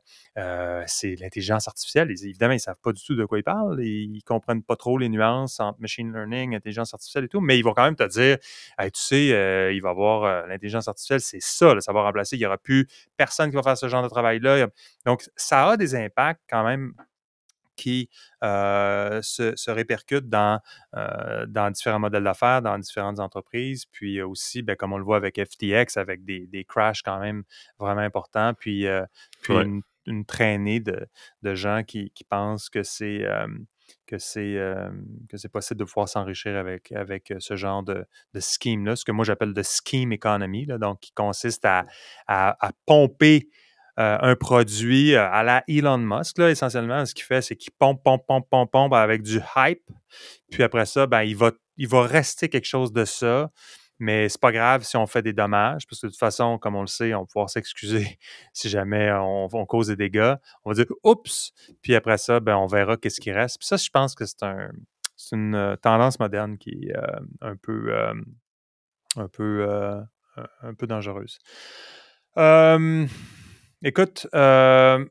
c'est 0.87 1.15
l'intelligence 1.19 1.67
artificielle. 1.67 2.11
évidemment, 2.11 2.53
ils 2.53 2.57
ne 2.57 2.61
savent 2.61 2.81
pas 2.83 2.93
du 2.93 3.03
tout 3.03 3.15
de 3.15 3.25
quoi 3.25 3.39
ils 3.39 3.43
parlent. 3.43 3.83
Ils 3.83 4.13
ne 4.13 4.21
comprennent 4.21 4.63
pas 4.63 4.77
trop 4.77 4.99
les 4.99 5.09
nuances 5.09 5.61
entre 5.61 5.81
machine 5.81 6.13
learning, 6.13 6.55
intelligence 6.55 6.93
artificielle 6.93 7.25
et 7.25 7.29
tout, 7.29 7.41
mais 7.41 7.59
ils 7.59 7.63
vont 7.63 7.73
quand 7.73 7.85
même 7.85 7.97
te 7.97 8.07
dire 8.07 8.37
Tu 8.79 8.91
sais, 8.93 9.27
il 9.75 9.81
va 9.81 9.89
y 9.89 9.91
avoir 9.91 10.47
l'intelligence 10.47 10.89
artificielle, 10.89 11.23
c'est 11.23 11.41
ça, 11.41 11.75
ça 11.81 11.93
va 11.95 12.03
remplacer. 12.03 12.37
Il 12.37 12.41
n'y 12.41 12.47
aura 12.47 12.59
plus 12.59 12.87
personne 13.17 13.49
qui 13.49 13.57
va 13.57 13.63
faire 13.63 13.79
ce 13.79 13.89
genre 13.89 14.03
de 14.03 14.09
travail-là. 14.11 14.67
Donc, 15.07 15.25
ça 15.37 15.71
a 15.71 15.77
des 15.79 15.95
impacts 15.95 16.43
quand 16.51 16.65
même 16.65 16.93
qui 17.77 18.09
euh, 18.43 19.21
se, 19.23 19.55
se, 19.57 19.71
répercutent 19.71 20.29
dans, 20.29 20.61
euh, 20.97 21.47
dans 21.47 21.71
différents 21.71 21.99
modèles 21.99 22.25
d'affaires, 22.25 22.63
dans 22.63 22.79
différentes 22.79 23.21
entreprises, 23.21 23.87
puis 23.87 24.23
aussi, 24.23 24.63
ben, 24.63 24.77
comme 24.77 24.93
on 24.93 24.99
le 24.99 25.05
voit 25.05 25.17
avec 25.17 25.43
FTX, 25.43 25.97
avec 25.97 26.25
des, 26.25 26.47
des 26.47 26.65
crashs 26.65 27.03
quand 27.03 27.21
même 27.21 27.45
vraiment 27.79 28.01
importants, 28.01 28.55
puis, 28.55 28.87
euh, 28.87 29.05
puis 29.43 29.55
une, 29.55 29.83
une, 30.07 30.25
traînée 30.25 30.81
de, 30.81 31.07
de 31.43 31.55
gens 31.55 31.83
qui, 31.83 32.11
qui, 32.11 32.25
pensent 32.25 32.69
que 32.69 32.83
c'est 32.83 33.27
que 34.07 34.19
c'est 34.19 34.59
que 35.29 35.37
c'est 35.37 35.49
possible 35.49 35.81
de 35.81 35.85
pouvoir 35.85 36.09
s'enrichir 36.09 36.57
avec, 36.57 36.93
avec 36.93 37.33
ce 37.39 37.57
genre 37.57 37.83
de, 37.83 38.07
de 38.33 38.41
scheme-là, 38.41 38.97
ce 38.97 39.05
que 39.05 39.13
moi 39.13 39.25
j'appelle 39.25 39.55
de 39.55 39.63
scheme 39.63 40.13
economy, 40.13 40.67
là, 40.67 40.79
donc 40.79 41.01
qui 41.01 41.13
consiste 41.13 41.65
à, 41.65 41.87
à, 42.27 42.67
à 42.67 42.73
pomper 42.87 43.49
euh, 44.01 44.19
un 44.21 44.35
produit 44.35 45.15
euh, 45.15 45.25
à 45.31 45.45
la 45.45 45.63
Elon 45.69 45.99
Musk, 45.99 46.39
là, 46.39 46.51
essentiellement, 46.51 47.07
ce 47.07 47.15
qu'il 47.15 47.25
fait, 47.25 47.43
c'est 47.43 47.55
qu'il 47.55 47.73
pompe, 47.79 48.03
pompe, 48.03 48.27
pompe, 48.27 48.49
pompe, 48.51 48.73
pompe 48.73 48.93
avec 48.93 49.23
du 49.23 49.41
hype. 49.57 49.89
Puis 50.51 50.65
après 50.65 50.85
ça, 50.85 51.07
ben, 51.07 51.23
il, 51.23 51.37
va, 51.37 51.53
il 51.77 51.87
va 51.87 52.03
rester 52.03 52.49
quelque 52.49 52.67
chose 52.67 52.93
de 52.93 53.05
ça. 53.05 53.53
Mais 54.01 54.29
c'est 54.29 54.41
pas 54.41 54.51
grave 54.51 54.83
si 54.83 54.97
on 54.97 55.07
fait 55.07 55.23
des 55.23 55.33
dommages, 55.33 55.87
parce 55.87 56.01
que 56.01 56.07
de 56.09 56.11
toute 56.11 56.19
façon, 56.19 56.59
comme 56.59 56.75
on 56.75 56.81
le 56.81 56.89
sait, 56.89 57.15
on 57.15 57.21
va 57.21 57.27
pouvoir 57.27 57.49
s'excuser 57.49 58.19
si 58.53 58.69
jamais 58.69 59.13
on, 59.13 59.49
cause 59.67 59.87
des 59.87 59.97
dégâts. 59.97 60.35
On 60.65 60.71
va 60.71 60.75
dire 60.75 60.87
oups, 61.05 61.53
puis 61.81 61.95
après 61.95 62.19
ça, 62.19 62.41
ben, 62.41 62.57
on 62.57 62.67
verra 62.67 62.97
qu'est-ce 62.97 63.21
qui 63.21 63.31
reste. 63.31 63.59
Puis 63.59 63.69
ça, 63.69 63.77
je 63.77 63.89
pense 63.91 64.17
que 64.17 64.27
c'est 64.27 64.43
un, 64.43 64.71
une 65.31 65.55
euh, 65.55 65.77
tendance 65.77 66.19
moderne 66.19 66.59
qui 66.59 66.89
est 66.89 66.97
un 67.41 67.55
peu, 67.55 67.95
un 69.17 69.29
peu, 69.29 69.69
un 70.37 70.75
peu 70.75 70.89
dangereuse. 70.89 71.39
Écoute, 73.87 74.27
euh, 74.35 75.05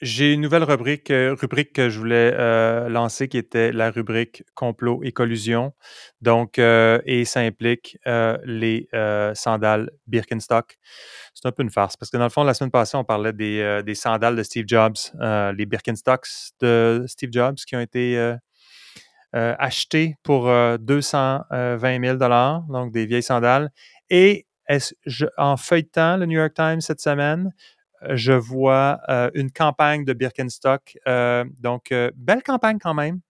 j'ai 0.00 0.32
une 0.32 0.40
nouvelle 0.40 0.62
rubrique, 0.62 1.10
euh, 1.10 1.34
rubrique 1.38 1.74
que 1.74 1.90
je 1.90 1.98
voulais 1.98 2.32
euh, 2.32 2.88
lancer 2.88 3.28
qui 3.28 3.36
était 3.36 3.72
la 3.72 3.90
rubrique 3.90 4.42
complot 4.54 5.02
et 5.02 5.12
collusion. 5.12 5.74
Donc, 6.22 6.58
et 6.58 7.24
ça 7.26 7.40
implique 7.40 7.98
les 8.06 8.88
sandales 9.34 9.90
Birkenstock. 10.06 10.78
C'est 11.34 11.46
un 11.46 11.52
peu 11.52 11.62
une 11.62 11.68
farce 11.68 11.98
parce 11.98 12.10
que 12.10 12.16
dans 12.16 12.24
le 12.24 12.30
fond, 12.30 12.42
la 12.42 12.54
semaine 12.54 12.70
passée, 12.70 12.96
on 12.96 13.04
parlait 13.04 13.34
des, 13.34 13.82
des 13.84 13.94
sandales 13.94 14.36
de 14.36 14.42
Steve 14.42 14.64
Jobs, 14.66 14.96
les 15.20 15.66
Birkenstocks 15.66 16.52
de 16.60 17.04
Steve 17.06 17.30
Jobs 17.32 17.56
qui 17.56 17.76
ont 17.76 17.80
été 17.80 18.34
achetés 19.34 20.16
pour 20.22 20.44
220 20.78 22.00
000 22.02 22.16
donc 22.16 22.92
des 22.92 23.04
vieilles 23.04 23.22
sandales. 23.22 23.70
Et 24.08 24.46
en 25.36 25.56
feuilletant 25.56 26.16
le 26.16 26.26
New 26.26 26.38
York 26.38 26.54
Times 26.54 26.80
cette 26.80 27.00
semaine, 27.00 27.52
euh, 28.04 28.16
je 28.16 28.32
vois 28.32 29.00
euh, 29.08 29.30
une 29.34 29.50
campagne 29.50 30.04
de 30.04 30.12
Birkenstock. 30.12 30.96
Euh, 31.06 31.44
donc, 31.60 31.92
belle 32.14 32.42
campagne 32.42 32.78
quand 32.78 32.94
même, 32.94 33.20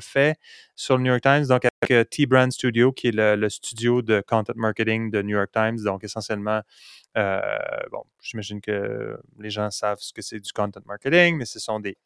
fait 0.00 0.36
sur 0.74 0.96
le 0.96 1.02
New 1.02 1.10
York 1.10 1.22
Times, 1.22 1.46
donc 1.46 1.62
avec 1.82 2.10
T-Brand 2.10 2.52
Studio, 2.52 2.92
qui 2.92 3.08
est 3.08 3.14
le, 3.14 3.48
studio 3.48 4.02
de 4.02 4.22
content 4.26 4.52
marketing 4.56 5.10
de 5.10 5.22
New 5.22 5.36
York 5.36 5.50
Times. 5.52 5.78
Donc, 5.82 6.04
essentiellement, 6.04 6.60
bon, 7.14 8.04
j'imagine 8.20 8.60
que 8.60 9.18
les 9.38 9.50
gens 9.50 9.70
savent 9.70 10.00
ce 10.00 10.12
que 10.12 10.22
c'est 10.22 10.40
du 10.40 10.52
content 10.52 10.80
marketing, 10.86 11.36
mais 11.36 11.44
ce 11.44 11.58
sont 11.58 11.80
des 11.80 11.96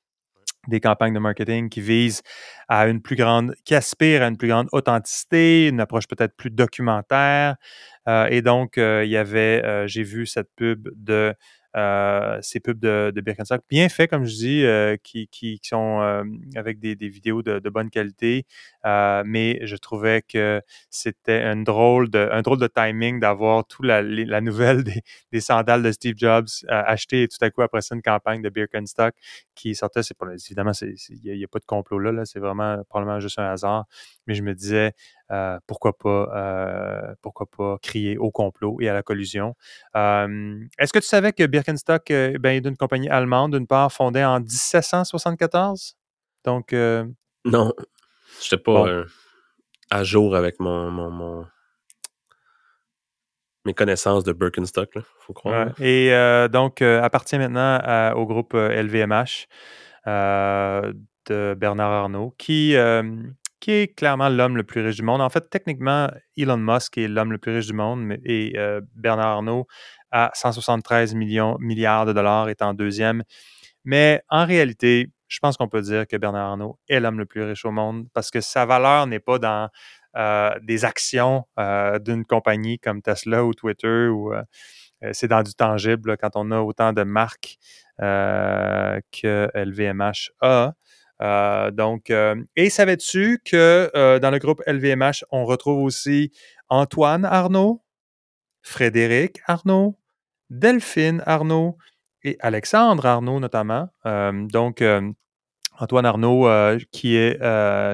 des 0.68 0.80
campagnes 0.80 1.14
de 1.14 1.18
marketing 1.18 1.68
qui 1.68 1.80
visent 1.80 2.22
à 2.68 2.86
une 2.86 3.02
plus 3.02 3.16
grande, 3.16 3.54
qui 3.64 3.74
aspirent 3.74 4.22
à 4.22 4.28
une 4.28 4.36
plus 4.36 4.48
grande 4.48 4.68
authenticité, 4.72 5.68
une 5.68 5.80
approche 5.80 6.06
peut-être 6.06 6.36
plus 6.36 6.50
documentaire. 6.50 7.56
Euh, 8.08 8.26
et 8.30 8.42
donc, 8.42 8.78
euh, 8.78 9.04
il 9.04 9.10
y 9.10 9.16
avait, 9.16 9.62
euh, 9.64 9.86
j'ai 9.86 10.02
vu 10.02 10.26
cette 10.26 10.48
pub 10.56 10.88
de 10.94 11.34
euh, 11.76 12.38
ces 12.40 12.60
pubs 12.60 12.78
de, 12.78 13.12
Birkenstock, 13.20 13.62
bien 13.68 13.88
faits, 13.88 14.08
comme 14.08 14.24
je 14.24 14.34
dis, 14.34 14.64
euh, 14.64 14.96
qui, 15.02 15.60
sont 15.62 16.00
euh, 16.00 16.24
avec 16.56 16.78
des, 16.78 16.94
vidéos 17.08 17.42
de, 17.42 17.68
bonne 17.68 17.90
qualité. 17.90 18.46
mais 18.84 19.58
je 19.62 19.76
trouvais 19.76 20.22
que 20.22 20.62
c'était 20.90 21.42
un 21.42 21.56
drôle 21.62 22.10
de, 22.10 22.66
timing 22.74 23.20
d'avoir 23.20 23.66
toute 23.66 23.86
la, 23.86 24.02
nouvelle 24.40 24.84
des, 25.32 25.40
sandales 25.40 25.82
de 25.82 25.92
Steve 25.92 26.14
Jobs 26.16 26.48
achetées 26.68 27.24
et 27.24 27.28
tout 27.28 27.42
à 27.42 27.50
coup 27.50 27.62
après 27.62 27.82
ça 27.82 27.94
une 27.94 28.02
campagne 28.02 28.42
de 28.42 28.48
Birkenstock 28.48 29.14
qui 29.54 29.74
sortait. 29.74 30.02
C'est 30.02 30.16
évidemment, 30.46 30.72
il 30.80 31.36
n'y 31.36 31.44
a, 31.44 31.48
pas 31.48 31.58
de 31.58 31.64
complot 31.64 31.98
là 31.98 32.24
c'est 32.24 32.38
vraiment 32.40 32.82
probablement 32.88 33.20
juste 33.20 33.38
un 33.38 33.50
hasard. 33.50 33.86
Mais 34.26 34.34
je 34.34 34.42
me 34.42 34.54
disais, 34.54 34.92
euh, 35.30 35.58
pourquoi 35.66 35.92
pas 35.96 36.30
euh, 36.34 37.14
pourquoi 37.20 37.46
pas 37.46 37.76
crier 37.82 38.16
au 38.16 38.30
complot 38.30 38.78
et 38.80 38.88
à 38.88 38.94
la 38.94 39.02
collusion. 39.02 39.54
Est-ce 39.94 40.92
que 40.92 40.98
tu 40.98 41.06
savais 41.06 41.32
que 41.32 41.44
Birkenstock 41.44 42.10
euh, 42.10 42.38
ben, 42.38 42.56
est 42.56 42.60
d'une 42.62 42.76
compagnie 42.76 43.10
allemande, 43.10 43.54
d'une 43.54 43.66
part 43.66 43.92
fondée 43.92 44.24
en 44.24 44.40
1774? 44.40 45.96
Donc 46.44 46.72
Non. 46.72 47.72
Je 48.40 48.54
n'étais 48.54 48.62
pas 48.62 49.04
à 49.90 50.04
jour 50.04 50.36
avec 50.36 50.60
mon, 50.60 50.90
mon, 50.90 51.46
mes 53.64 53.74
connaissances 53.74 54.24
de 54.24 54.32
Birkenstock, 54.32 54.90
il 54.94 55.02
faut 55.20 55.32
croire. 55.32 55.78
Et 55.80 56.10
donc, 56.50 56.82
appartient 56.82 57.38
maintenant 57.38 58.12
au 58.14 58.26
groupe 58.26 58.54
LVMH 58.54 59.46
de 60.06 61.54
Bernard 61.54 61.92
Arnault, 61.92 62.34
qui, 62.38 62.76
qui 63.60 63.72
est 63.72 63.88
clairement 63.96 64.28
l'homme 64.28 64.56
le 64.56 64.64
plus 64.64 64.80
riche 64.82 64.96
du 64.96 65.02
monde. 65.02 65.20
En 65.20 65.30
fait, 65.30 65.48
techniquement, 65.50 66.08
Elon 66.36 66.56
Musk 66.56 66.98
est 66.98 67.08
l'homme 67.08 67.32
le 67.32 67.38
plus 67.38 67.52
riche 67.56 67.66
du 67.66 67.72
monde 67.72 68.16
et 68.24 68.52
euh, 68.56 68.80
Bernard 68.94 69.28
Arnault, 69.28 69.66
à 70.10 70.30
173 70.34 71.14
millions, 71.14 71.56
milliards 71.60 72.06
de 72.06 72.12
dollars, 72.12 72.48
est 72.48 72.62
en 72.62 72.74
deuxième. 72.74 73.22
Mais 73.84 74.22
en 74.28 74.46
réalité, 74.46 75.08
je 75.28 75.38
pense 75.40 75.56
qu'on 75.56 75.68
peut 75.68 75.82
dire 75.82 76.06
que 76.06 76.16
Bernard 76.16 76.50
Arnault 76.50 76.78
est 76.88 77.00
l'homme 77.00 77.18
le 77.18 77.26
plus 77.26 77.42
riche 77.42 77.64
au 77.64 77.70
monde 77.70 78.06
parce 78.14 78.30
que 78.30 78.40
sa 78.40 78.66
valeur 78.66 79.06
n'est 79.06 79.20
pas 79.20 79.38
dans 79.38 79.68
euh, 80.16 80.50
des 80.62 80.84
actions 80.84 81.44
euh, 81.58 81.98
d'une 81.98 82.24
compagnie 82.24 82.78
comme 82.78 83.02
Tesla 83.02 83.44
ou 83.44 83.54
Twitter 83.54 84.08
c'est 85.12 85.28
dans 85.28 85.42
du 85.44 85.54
tangible 85.54 86.16
quand 86.16 86.30
on 86.34 86.50
a 86.50 86.58
autant 86.60 86.92
de 86.92 87.04
marques 87.04 87.56
que 87.98 89.48
LVMH 89.54 90.30
a. 90.40 90.72
Euh, 91.20 91.70
donc, 91.70 92.10
euh, 92.10 92.36
et 92.56 92.70
savais-tu 92.70 93.40
que 93.44 93.90
euh, 93.94 94.18
dans 94.18 94.30
le 94.30 94.38
groupe 94.38 94.62
LVMH, 94.66 95.24
on 95.30 95.44
retrouve 95.44 95.82
aussi 95.82 96.32
Antoine 96.68 97.24
Arnaud, 97.24 97.82
Frédéric 98.62 99.40
Arnaud, 99.46 99.98
Delphine 100.50 101.22
Arnaud 101.26 101.76
et 102.22 102.36
Alexandre 102.40 103.06
Arnaud 103.06 103.40
notamment. 103.40 103.88
donc, 104.04 104.82
Antoine 105.80 106.06
Arnaud 106.06 106.48
qui 106.90 107.16
est 107.16 107.38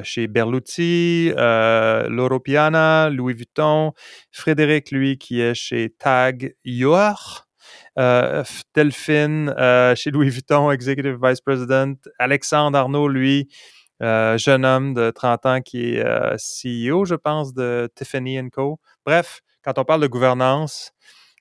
chez 0.02 0.26
Berluti, 0.26 1.32
Loro 1.36 2.40
Piana, 2.40 3.10
Louis 3.10 3.34
Vuitton, 3.34 3.92
Frédéric, 4.32 4.90
lui, 4.90 5.18
qui 5.18 5.40
est 5.40 5.54
chez 5.54 5.90
Tag 5.90 6.54
euh, 6.66 7.43
Delphine 7.96 9.54
euh, 9.58 9.94
chez 9.94 10.10
Louis 10.10 10.28
Vuitton, 10.28 10.70
Executive 10.70 11.18
Vice 11.22 11.40
President. 11.40 11.96
Alexandre 12.18 12.78
Arnaud, 12.78 13.08
lui, 13.08 13.48
euh, 14.02 14.36
jeune 14.38 14.64
homme 14.64 14.94
de 14.94 15.10
30 15.10 15.46
ans 15.46 15.60
qui 15.60 15.94
est 15.94 16.04
CEO, 16.36 17.04
je 17.04 17.14
pense, 17.14 17.54
de 17.54 17.88
Tiffany 17.94 18.50
Co. 18.50 18.80
Bref, 19.06 19.40
quand 19.62 19.78
on 19.78 19.84
parle 19.84 20.00
de 20.00 20.06
gouvernance, 20.06 20.92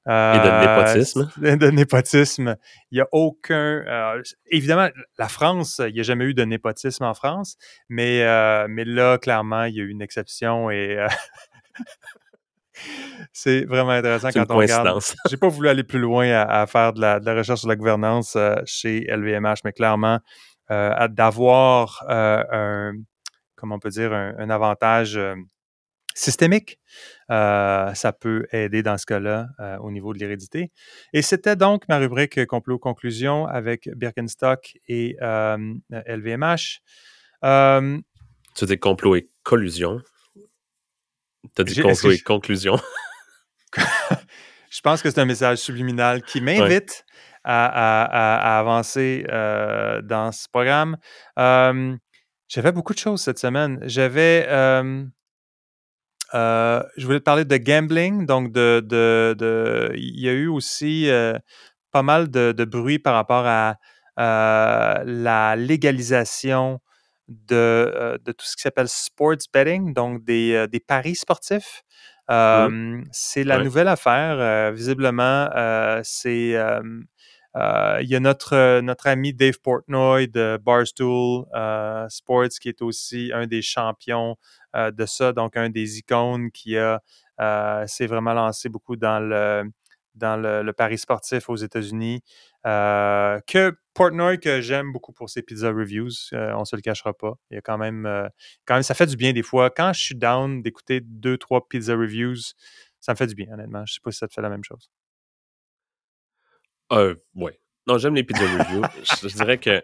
et 0.06 0.10
de 0.10 0.68
népotisme. 0.68 1.30
De 1.38 1.72
népotisme. 1.72 2.58
Il 2.92 2.96
n'y 2.96 3.02
a 3.02 3.08
aucun. 3.14 4.22
évidemment, 4.52 4.90
la 5.18 5.30
France, 5.30 5.80
il 5.80 5.94
n'y 5.94 6.02
a 6.02 6.04
jamais 6.04 6.26
eu 6.26 6.34
de 6.34 6.44
népotisme 6.44 7.06
en 7.06 7.14
France, 7.14 7.56
mais, 7.88 8.20
mais 8.68 8.84
là, 8.84 9.18
clairement, 9.18 9.64
il 9.64 9.76
y 9.76 9.80
a 9.80 9.84
eu 9.84 9.90
une 9.90 10.02
exception 10.02 10.70
et 10.70 10.98
c'est 13.32 13.66
vraiment 13.66 13.92
intéressant 13.92 14.30
quand 14.32 14.46
on 14.50 14.58
regarde. 14.58 15.00
J'ai 15.30 15.38
pas 15.38 15.48
voulu 15.48 15.70
aller 15.70 15.84
plus 15.84 16.00
loin 16.00 16.30
à, 16.30 16.62
à 16.62 16.68
faire 16.68 16.94
de 16.94 17.02
la, 17.02 17.20
de 17.20 17.26
la 17.26 17.36
recherche 17.36 17.62
sur 17.62 17.70
la 17.70 17.76
gouvernance 17.76 18.36
euh, 18.36 18.56
chez 18.66 19.02
LVMH, 19.10 19.60
mais 19.64 19.74
clairement, 19.74 20.20
euh, 20.72 21.08
d'avoir 21.08 22.04
euh, 22.10 22.44
un, 22.52 22.94
comment 23.56 23.76
on 23.76 23.80
peut 23.80 23.90
dire, 23.90 24.14
un, 24.14 24.34
un 24.38 24.50
avantage 24.50 25.20
systémique, 26.16 26.80
ça 27.28 28.14
peut 28.20 28.46
aider 28.52 28.84
dans 28.84 28.98
ce 29.00 29.06
cas-là 29.08 29.48
au 29.82 29.90
niveau 29.90 30.14
de 30.14 30.20
l'hérédité. 30.20 30.72
Et 31.12 31.24
c'était 31.24 31.56
donc 31.56 31.88
ma 31.90 31.98
rubrique 31.98 32.46
complot-conclusion 32.46 33.48
avec 33.48 33.90
Birkenstock 33.96 34.78
et 34.88 35.18
LVMH. 35.90 36.82
Tu 38.56 38.66
dis 38.66 38.78
complot 38.78 39.16
et 39.16 39.30
collusion. 39.42 40.02
T'as 41.56 41.64
dit 41.64 41.80
et 41.80 41.84
je- 42.18 42.24
conclusion. 42.24 42.80
Je 44.70 44.82
pense 44.82 45.02
que 45.04 45.10
c'est 45.12 45.20
un 45.20 45.26
message 45.26 45.60
subliminal 45.60 46.24
qui 46.24 46.42
m'invite 46.42 47.06
à, 47.44 47.66
à- 47.66 48.04
à- 48.06 48.56
à 48.56 48.60
avancer 48.60 49.24
euh, 49.30 50.02
dans 50.02 50.32
ce 50.32 50.48
programme. 50.52 50.98
Euh, 51.38 51.96
J'avais 52.48 52.72
beaucoup 52.72 52.94
de 52.94 53.00
choses 53.00 53.22
cette 53.22 53.38
semaine. 53.40 53.80
J'avais. 53.84 54.48
euh, 54.50 55.04
je 56.34 57.06
voulais 57.06 57.20
te 57.20 57.24
parler 57.24 57.46
de 57.46 57.58
gambling. 57.58 58.26
Donc, 58.26 58.52
de, 58.52 58.80
de- 58.84 59.36
de- 59.38 59.92
il 59.96 60.20
y 60.20 60.28
a 60.30 60.34
eu 60.34 60.48
aussi 60.48 61.10
euh, 61.10 61.38
pas 61.92 62.02
mal 62.04 62.30
de, 62.32 62.52
de 62.52 62.66
bruit 62.66 62.98
par 63.00 63.14
rapport 63.14 63.46
à 63.46 63.76
la 64.18 65.56
légalisation 65.56 66.80
de, 67.28 67.56
euh, 67.56 68.18
de 68.24 68.32
tout 68.32 68.46
ce 68.46 68.56
qui 68.56 68.62
s'appelle 68.64 68.90
sports 68.90 69.36
betting, 69.54 69.94
donc 69.94 70.24
des, 70.24 70.54
euh, 70.54 70.68
des 70.68 70.80
paris 70.80 71.16
sportifs. 71.16 71.84
Euh, 72.30 73.02
C'est 73.12 73.44
la 73.44 73.58
nouvelle 73.60 73.88
affaire. 73.90 74.38
Euh, 74.40 74.72
visiblement, 74.72 75.50
euh, 75.56 76.00
c'est. 76.04 76.56
il 76.56 78.08
y 78.10 78.16
a 78.16 78.20
notre, 78.20 78.80
notre 78.82 79.08
ami 79.08 79.34
Dave 79.34 79.60
Portnoy 79.62 80.28
de 80.28 80.58
Barstool 80.64 81.46
Sports 82.10 82.50
qui 82.62 82.70
est 82.70 82.82
aussi 82.82 83.32
un 83.34 83.46
des 83.48 83.62
champions 83.62 84.36
de 84.76 85.06
ça, 85.06 85.34
donc 85.34 85.58
un 85.58 85.70
des 85.70 86.00
icônes 86.00 86.50
qui 86.52 86.78
a 86.78 87.02
s'est 87.88 88.08
vraiment 88.08 88.34
lancé 88.34 88.70
beaucoup 88.70 88.96
dans 88.96 89.20
le 89.20 89.64
dans 90.16 90.38
le, 90.38 90.62
le 90.62 90.74
pari 90.74 90.98
sportif 91.00 91.50
aux 91.50 91.56
États-Unis. 91.56 92.22
Euh, 92.66 93.40
que 93.48 93.76
Portnoy 93.94 94.40
que 94.40 94.62
j'aime 94.62 94.92
beaucoup 94.92 95.14
pour 95.14 95.30
ses 95.30 95.42
pizza 95.42 95.70
reviews, 95.70 96.10
euh, 96.34 96.54
on 96.56 96.66
se 96.66 96.76
le 96.76 96.82
cachera 96.82 97.14
pas. 97.14 97.34
Il 97.52 97.56
y 97.56 97.58
a 97.58 97.62
quand 97.62 97.78
même, 97.78 98.06
euh, 98.06 98.28
quand 98.66 98.76
même, 98.76 98.84
ça 98.84 98.94
fait 98.94 99.06
du 99.06 99.16
bien 99.16 99.34
des 99.34 99.44
fois. 99.44 99.70
Quand 99.70 99.94
je 99.94 100.02
suis 100.02 100.16
down 100.16 100.62
d'écouter 100.62 101.02
deux 101.02 101.38
trois 101.38 101.68
pizza 101.68 101.94
reviews, 101.94 102.54
ça 103.00 103.14
me 103.14 103.18
fait 103.18 103.28
du 103.28 103.36
bien 103.36 103.52
honnêtement. 103.54 103.86
Je 103.86 103.94
sais 103.96 104.00
pas 104.04 104.12
si 104.12 104.18
ça 104.18 104.28
te 104.28 104.34
fait 104.34 104.42
la 104.42 104.50
même 104.50 104.64
chose. 104.64 104.90
Euh, 106.92 107.16
ouais. 107.36 107.60
Non, 107.88 107.98
j'aime 107.98 108.16
les 108.16 108.24
pizza 108.24 108.44
reviews. 108.44 108.84
je, 109.22 109.28
je 109.28 109.36
dirais 109.36 109.58
que 109.58 109.84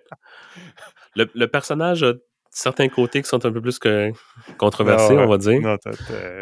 le, 1.16 1.30
le 1.34 1.48
personnage 1.48 2.04
a 2.04 2.14
certains 2.52 2.90
côtés 2.90 3.22
qui 3.22 3.28
sont 3.30 3.46
un 3.46 3.52
peu 3.52 3.62
plus 3.62 3.78
que 3.80 4.12
controversés, 4.58 5.16
Non, 5.16 5.24
on 5.24 5.28
va 5.28 5.38
dire. 5.38 5.62
Non, 5.62 5.78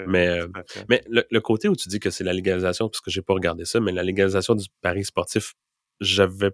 Mais, 0.07 0.39
mais 0.87 1.03
le, 1.09 1.25
le 1.29 1.41
côté 1.41 1.67
où 1.67 1.75
tu 1.75 1.89
dis 1.89 1.99
que 1.99 2.09
c'est 2.09 2.23
la 2.23 2.33
légalisation, 2.33 2.89
parce 2.89 3.01
que 3.01 3.11
j'ai 3.11 3.21
pas 3.21 3.33
regardé 3.33 3.65
ça, 3.65 3.79
mais 3.79 3.91
la 3.91 4.03
légalisation 4.03 4.55
du 4.55 4.67
pari 4.81 5.03
sportif, 5.03 5.53
j'avais. 5.99 6.51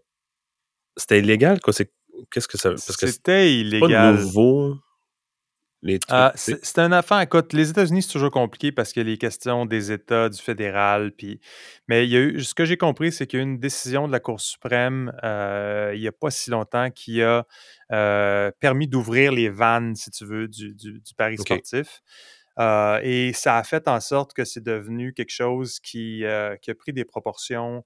C'était 0.98 1.20
illégal, 1.20 1.60
quoi. 1.60 1.74
C'est... 1.74 1.92
Qu'est-ce 2.32 2.48
que 2.48 2.58
ça. 2.58 2.70
Parce 2.70 2.98
que 2.98 3.08
C'était 3.08 3.32
pas 3.32 3.46
illégal. 3.46 4.16
nouveau. 4.16 4.78
Ah, 6.08 6.32
tu 6.34 6.42
sais. 6.42 6.60
c'est 6.62 6.80
une 6.80 6.94
affaire. 6.94 7.20
Écoute, 7.20 7.52
les 7.52 7.70
États-Unis, 7.70 8.04
c'est 8.04 8.14
toujours 8.14 8.32
compliqué 8.32 8.72
parce 8.72 8.94
qu'il 8.94 9.04
y 9.04 9.06
a 9.06 9.10
les 9.10 9.18
questions 9.18 9.66
des 9.66 9.92
États, 9.92 10.30
du 10.30 10.42
fédéral. 10.42 11.12
Puis... 11.12 11.42
Mais 11.88 12.06
il 12.06 12.12
y 12.12 12.16
a 12.16 12.20
eu, 12.22 12.42
ce 12.42 12.56
que 12.56 12.64
j'ai 12.64 12.78
compris, 12.78 13.12
c'est 13.12 13.28
qu'il 13.28 13.40
y 13.40 13.42
a 13.42 13.46
eu 13.46 13.50
une 13.50 13.60
décision 13.60 14.08
de 14.08 14.14
la 14.14 14.22
Cour 14.22 14.40
suprême 14.40 15.12
euh, 15.24 15.92
il 15.94 16.00
n'y 16.00 16.08
a 16.08 16.14
pas 16.14 16.32
si 16.32 16.50
longtemps 16.50 16.90
qui 16.90 17.22
a 17.22 17.46
euh, 17.92 18.52
permis 18.62 18.88
d'ouvrir 18.88 19.34
les 19.34 19.50
vannes, 19.50 19.96
si 19.96 20.10
tu 20.10 20.26
veux, 20.26 20.48
du, 20.48 20.74
du, 20.74 21.02
du 21.02 21.14
pari 21.16 21.36
OK. 21.38 21.48
sportif. 21.48 22.02
Euh, 22.60 23.00
et 23.04 23.34
ça 23.34 23.58
a 23.58 23.64
fait 23.64 23.88
en 23.88 24.00
sorte 24.00 24.34
que 24.34 24.46
c'est 24.46 24.64
devenu 24.64 25.14
quelque 25.14 25.32
chose 25.32 25.80
qui, 25.80 26.24
euh, 26.24 26.56
qui 26.58 26.72
a 26.72 26.76
pris 26.76 26.94
des 26.94 27.04
proportions 27.04 27.84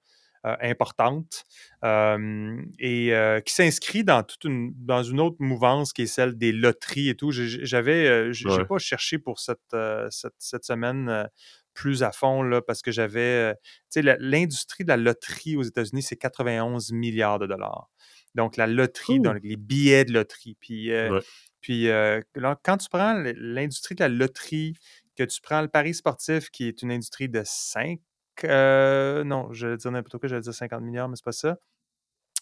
euh, 0.47 0.55
importantes 0.61 1.45
euh, 1.83 2.61
et 2.79 3.11
qui 3.45 3.53
s'inscrit 3.53 4.03
dans 4.03 4.23
toute 4.23 4.43
une, 4.45 4.73
dans 4.75 5.03
une 5.03 5.19
autre 5.19 5.37
mouvance 5.39 5.93
qui 5.93 6.03
est 6.03 6.07
celle 6.07 6.37
des 6.37 6.51
loteries 6.51 7.09
et 7.09 7.15
tout. 7.15 7.31
J'avais, 7.31 8.33
j'ai 8.33 8.49
Ouais. 8.49 8.65
pas 8.65 8.77
cherché 8.77 9.17
pour 9.19 9.39
cette, 9.39 9.75
cette, 10.09 10.33
cette 10.37 10.63
semaine 10.63 11.29
plus 11.73 12.01
à 12.03 12.11
fond 12.11 12.41
là, 12.41 12.61
parce 12.61 12.81
que 12.81 12.91
j'avais, 12.91 13.53
tu 13.91 14.01
sais, 14.01 14.17
l'industrie 14.19 14.83
de 14.83 14.89
la 14.89 14.97
loterie 14.97 15.55
aux 15.57 15.63
États-Unis, 15.63 16.01
c'est 16.01 16.15
91 16.15 16.91
milliards 16.91 17.37
de 17.39 17.45
dollars. 17.45 17.87
Donc 18.35 18.57
la 18.57 18.67
loterie, 18.67 19.19
Ouh. 19.19 19.23
donc 19.23 19.37
les 19.43 19.57
billets 19.57 20.05
de 20.05 20.13
loterie. 20.13 20.55
Puis 20.59 20.91
euh, 20.91 21.11
Ouais. 21.11 21.19
puis 21.61 21.89
euh, 21.89 22.19
quand 22.63 22.77
tu 22.77 22.87
prends 22.89 23.13
l'industrie 23.35 23.95
de 23.95 24.01
la 24.01 24.09
loterie, 24.09 24.73
que 25.15 25.23
tu 25.23 25.39
prends 25.41 25.61
le 25.61 25.67
pari 25.67 25.93
sportif, 25.95 26.49
qui 26.51 26.67
est 26.67 26.81
une 26.83 26.91
industrie 26.91 27.29
de 27.29 27.41
5, 27.43 27.99
non, 28.43 29.51
je 29.53 29.67
vais 29.67 29.77
dire 29.77 29.91
n'importe 29.91 30.17
quoi, 30.19 30.29
j'allais 30.29 30.41
dire 30.41 30.53
50 30.53 30.81
milliards, 30.81 31.09
mais 31.09 31.15
c'est 31.15 31.25
pas 31.25 31.31
ça, 31.31 31.57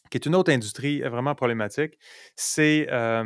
qui 0.10 0.18
est 0.18 0.26
une 0.26 0.36
autre 0.36 0.52
industrie 0.52 1.04
euh, 1.04 1.10
vraiment 1.10 1.36
problématique, 1.36 1.98
c'est, 2.36 2.88
euh, 2.92 3.24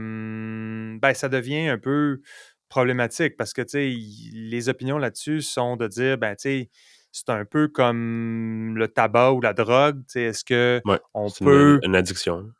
ben, 1.00 1.14
ça 1.14 1.30
devient 1.30 1.68
un 1.68 1.78
peu 1.78 2.22
problématique 2.70 3.36
parce 3.38 3.54
que, 3.54 3.62
tu 3.62 3.70
sais, 3.70 3.96
les 4.34 4.70
opinions 4.70 4.98
là-dessus 4.98 5.41
sont 5.41 5.76
de 5.76 5.88
dire, 5.88 6.18
ben, 6.18 6.36
tu 6.36 6.41
sais, 6.44 6.70
c'est 7.12 7.30
un 7.30 7.44
peu 7.44 7.68
comme 7.68 8.76
le 8.78 8.88
tabac 8.88 9.32
ou 9.34 9.41
la 9.41 9.54
drogue, 9.54 9.98
tu 10.02 10.14
sais, 10.14 10.22
est-ce 10.24 10.44
que 10.46 10.82
Ouais. 10.86 11.00
on 11.14 11.30
peut... 11.32 11.80
une, 11.84 11.90
une 11.90 11.96
addiction. 11.96 12.52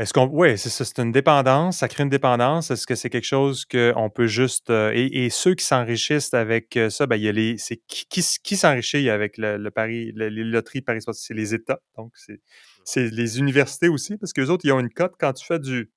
Est-ce 0.00 0.14
qu'on. 0.14 0.28
Oui, 0.32 0.56
c'est 0.56 0.70
ça, 0.70 0.86
c'est 0.86 0.98
une 0.98 1.12
dépendance, 1.12 1.80
ça 1.80 1.88
crée 1.88 2.04
une 2.04 2.08
dépendance. 2.08 2.70
Est-ce 2.70 2.86
que 2.86 2.94
c'est 2.94 3.10
quelque 3.10 3.26
chose 3.26 3.66
qu'on 3.66 4.08
peut 4.08 4.26
juste. 4.26 4.70
euh, 4.70 4.92
et, 4.94 5.26
et 5.26 5.28
ceux 5.28 5.54
qui 5.54 5.62
s'enrichissent 5.62 6.32
avec 6.32 6.74
euh, 6.78 6.88
ça, 6.88 7.06
ben, 7.06 7.16
il 7.16 7.22
y 7.22 7.28
a 7.28 7.32
les. 7.32 7.58
C'est 7.58 7.82
qui, 7.86 8.06
qui, 8.42 8.56
s'enrichit 8.56 9.10
avec 9.10 9.36
le, 9.36 9.58
le 9.58 9.70
pari, 9.70 10.10
le- 10.16 10.30
les 10.30 10.42
loteries 10.42 10.80
Paris 10.80 11.02
sportif? 11.02 11.22
C'est 11.26 11.34
les 11.34 11.52
États. 11.52 11.80
Donc, 11.98 12.12
c'est, 12.14 12.40
c'est 12.82 13.10
les 13.10 13.38
universités 13.38 13.88
aussi, 13.88 14.16
parce 14.16 14.32
qu'eux 14.32 14.46
autres, 14.46 14.64
ils 14.64 14.72
ont 14.72 14.80
une 14.80 14.88
cote 14.88 15.12
quand 15.20 15.34
tu 15.34 15.44
fais 15.44 15.58
du. 15.58 15.90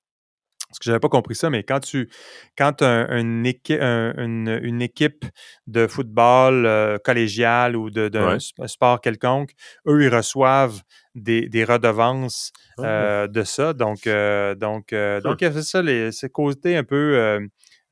Parce 0.74 0.80
que 0.80 0.84
j'avais 0.86 0.98
pas 0.98 1.08
compris 1.08 1.36
ça, 1.36 1.50
mais 1.50 1.62
quand 1.62 1.78
tu 1.78 2.10
quand 2.58 2.82
un, 2.82 3.06
un 3.08 3.44
équi- 3.44 3.80
un- 3.80 4.12
une, 4.18 4.58
une 4.62 4.82
équipe 4.82 5.24
de 5.68 5.86
football 5.86 6.66
euh, 6.66 6.98
collégial 6.98 7.76
ou 7.76 7.90
de- 7.90 8.08
d'un 8.08 8.34
Ouais. 8.34 8.38
un 8.58 8.66
sport 8.66 9.00
quelconque, 9.00 9.52
eux, 9.86 10.02
ils 10.02 10.08
reçoivent 10.12 10.80
des, 11.14 11.48
des 11.48 11.62
redevances 11.62 12.52
Ah. 12.78 12.82
euh, 12.84 13.26
de 13.28 13.44
ça. 13.44 13.72
Donc, 13.72 14.08
euh, 14.08 14.56
donc, 14.56 14.92
euh, 14.92 15.20
Hmm. 15.20 15.22
donc 15.22 15.40
il 15.42 15.44
y 15.44 15.46
a 15.46 15.62
ça, 15.62 15.80
les, 15.80 16.10
ce 16.10 16.26
côté 16.26 16.76
un 16.76 16.82
peu 16.82 16.96
euh, 17.16 17.40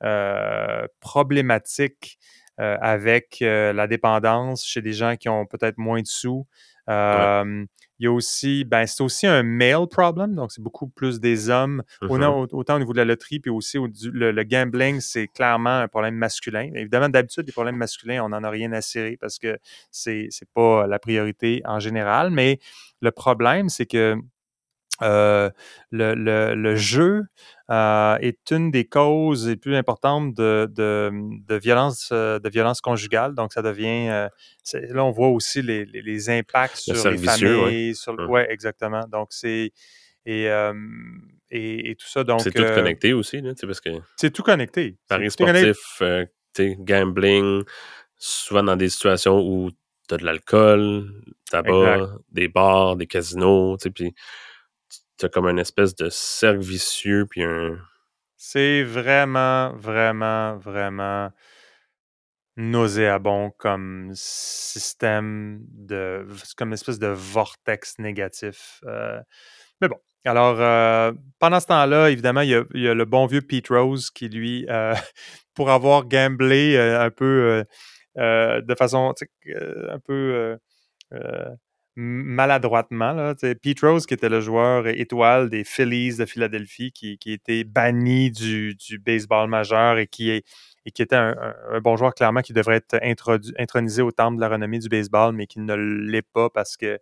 euh, 0.03 0.85
problématique 0.99 2.19
euh, 2.61 2.77
avec 2.81 3.39
euh, 3.43 3.73
la 3.73 3.87
dépendance 3.87 4.65
chez 4.67 4.83
des 4.83 4.93
gens 4.93 5.15
qui 5.17 5.29
ont 5.29 5.47
peut-être 5.47 5.79
moins 5.79 6.01
de 6.03 6.07
sous. 6.07 6.47
Euh, 6.91 7.65
Il 8.03 8.07
y 8.07 8.09
a 8.09 8.13
aussi, 8.13 8.65
ben, 8.65 8.85
c'est 8.85 9.01
aussi 9.05 9.29
un 9.29 9.45
male 9.45 9.87
problem, 9.89 10.35
donc 10.35 10.51
c'est 10.51 10.61
beaucoup 10.61 10.89
plus 10.89 11.21
des 11.21 11.51
hommes, 11.51 11.85
Mhm. 12.03 12.11
autant, 12.11 12.47
autant 12.51 12.75
au 12.75 12.79
niveau 12.81 12.93
de 12.93 12.99
la 12.99 13.05
loterie, 13.05 13.39
puis 13.39 13.49
aussi 13.53 13.79
au- 13.79 13.87
du- 13.87 14.11
le, 14.11 14.33
le 14.33 14.43
gambling, 14.43 14.99
c'est 15.01 15.29
clairement 15.29 15.79
un 15.79 15.87
problème 15.87 16.17
masculin. 16.17 16.69
Évidemment, 16.75 17.09
d'habitude, 17.09 17.45
les 17.47 17.53
problèmes 17.53 17.77
masculins, 17.77 18.25
on 18.25 18.31
n'en 18.31 18.43
a 18.43 18.51
rien 18.51 18.73
à 18.73 18.81
cirer 18.81 19.17
parce 19.21 19.39
que 19.39 19.57
c'est 19.93 20.27
c'est 20.31 20.49
pas 20.53 20.89
la 20.89 20.99
priorité 20.99 21.63
en 21.65 21.79
général, 21.79 22.31
mais 22.33 22.59
le 23.03 23.13
problème, 23.13 23.69
c'est 23.69 23.87
que 23.87 24.17
euh, 25.03 25.51
le, 25.91 26.15
le- 26.15 26.55
le 26.55 26.77
jeu 26.77 27.25
euh, 27.71 28.17
est 28.21 28.51
une 28.51 28.71
des 28.71 28.85
causes 28.87 29.49
les 29.49 29.57
plus 29.57 29.77
importantes 29.77 30.35
de, 30.35 30.69
de, 30.71 31.11
de 31.47 31.55
violence, 31.57 32.11
euh, 32.13 32.39
de 32.39 32.49
violence 32.49 32.81
conjugale. 32.81 33.35
Donc, 33.35 33.53
ça 33.53 33.63
devient. 33.63 34.09
euh, 34.11 34.29
là, 34.91 35.05
on 35.05 35.11
voit 35.11 35.29
aussi 35.29 35.63
les, 35.63 35.85
les- 35.85 36.03
les 36.03 36.31
impacts 36.31 36.77
sur 36.77 36.95
Le 37.05 37.11
les 37.13 37.19
ouais. 37.19 37.25
familles. 37.27 37.95
Sur, 37.95 38.19
Hum. 38.19 38.31
ouais, 38.31 38.47
exactement. 38.51 39.05
Donc, 39.11 39.29
c'est. 39.31 39.73
Et, 40.25 40.45
et, 41.51 41.91
et 41.91 41.97
tout 41.97 42.07
ça. 42.07 42.23
Donc, 42.25 42.43
c'est 42.43 42.53
tout 42.53 42.63
connecté 42.75 43.13
aussi, 43.13 43.41
là, 43.41 43.53
parce 43.61 43.81
que 43.81 43.91
c'est 44.17 44.31
tout 44.31 44.43
connecté. 44.45 44.97
C'est 45.09 45.09
paris 45.09 45.31
sportif, 45.31 46.03
gambling, 46.79 47.63
souvent 48.17 48.63
dans 48.63 48.77
des 48.77 48.89
situations 48.89 49.41
où 49.41 49.71
tu 50.09 50.15
as 50.15 50.19
de 50.19 50.25
l'alcool, 50.25 51.11
tabac, 51.51 51.71
Exact. 51.97 52.13
des 52.31 52.49
bars, 52.49 52.97
des 52.97 53.07
casinos, 53.07 53.77
tu 53.79 53.85
sais, 53.85 53.91
puis 53.91 54.15
tu 55.23 55.27
as 55.27 55.29
comme 55.29 55.47
une 55.47 55.61
espèce 55.61 55.95
de 55.95 56.09
cercle 56.11 56.61
vicieux, 56.61 57.27
puis 57.31 57.45
un... 57.45 57.79
C'est 58.37 58.83
vraiment, 58.83 59.73
vraiment, 59.77 60.57
vraiment 60.57 61.31
nauséabond 62.57 63.53
comme 63.57 64.11
système 64.15 65.61
de. 65.69 66.27
Comme 66.57 66.73
espèce 66.73 66.99
de 66.99 67.07
vortex 67.07 68.01
négatif. 68.01 68.81
Euh, 68.85 69.21
mais 69.81 69.89
bon. 69.89 69.97
Alors, 70.25 70.61
euh, 70.61 71.13
pendant 71.39 71.61
ce 71.61 71.67
temps-là, 71.67 72.11
évidemment, 72.11 72.41
il 72.41 72.51
y, 72.51 72.89
a, 72.89 72.95
le 72.95 73.05
bon 73.05 73.27
vieux 73.27 73.43
Pete 73.43 73.69
Rose 73.69 74.11
qui, 74.11 74.29
lui, 74.29 74.67
euh, 74.69 74.95
pour 75.55 75.71
avoir 75.71 76.07
gamblé 76.07 76.77
un 76.77 77.11
peu, 77.11 77.65
de 78.17 78.75
façon 78.77 79.15
un 79.47 79.99
peu 80.01 80.59
maladroitement. 81.97 83.13
Là. 83.13 83.35
Pete 83.63 83.81
Rose, 83.81 84.07
qui 84.07 84.15
était 84.15 84.29
le 84.29 84.41
joueur 84.41 84.87
étoile 84.87 85.51
des 85.51 85.65
Phillies 85.65 86.17
de 86.17 86.25
Philadelphie, 86.25 86.93
qui, 86.93 87.19
qui 87.19 87.33
était 87.33 87.65
banni 87.65 88.31
du, 88.31 88.77
baseball 89.05 89.49
majeur 89.49 89.99
et 89.99 90.07
qui, 90.07 90.31
était 90.85 91.17
un, 91.17 91.35
bon 91.83 91.97
joueur, 91.97 92.15
clairement, 92.15 92.41
qui 92.41 92.53
devrait 92.53 92.77
être 92.77 93.01
intronisé 93.59 94.03
au 94.03 94.11
temple 94.11 94.37
de 94.37 94.41
la 94.41 94.49
renommée 94.49 94.79
du 94.79 94.89
baseball, 94.89 95.35
mais 95.35 95.47
qui 95.47 95.61
ne 95.61 95.75
l'est 95.75 96.23
pas 96.23 96.49
parce 96.49 96.77
que 96.77 96.99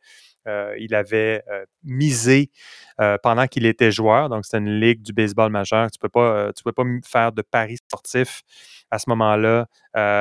euh, 0.48 0.74
il 0.78 0.94
avait 0.94 1.42
euh, 1.50 1.64
misé 1.84 2.50
euh, 3.00 3.16
pendant 3.22 3.46
qu'il 3.46 3.66
était 3.66 3.92
joueur. 3.92 4.28
Donc, 4.28 4.44
c'était 4.44 4.58
une 4.58 4.80
ligue 4.80 5.02
du 5.02 5.12
baseball 5.12 5.50
majeur. 5.50 5.90
Tu 5.90 5.98
ne 5.98 6.00
peux, 6.00 6.08
pas, 6.08 6.52
pas 6.72 6.82
faire 7.04 7.32
de 7.32 7.42
paris 7.42 7.76
sportif 7.76 8.42
à 8.90 8.98
ce 8.98 9.08
moment-là. 9.10 9.68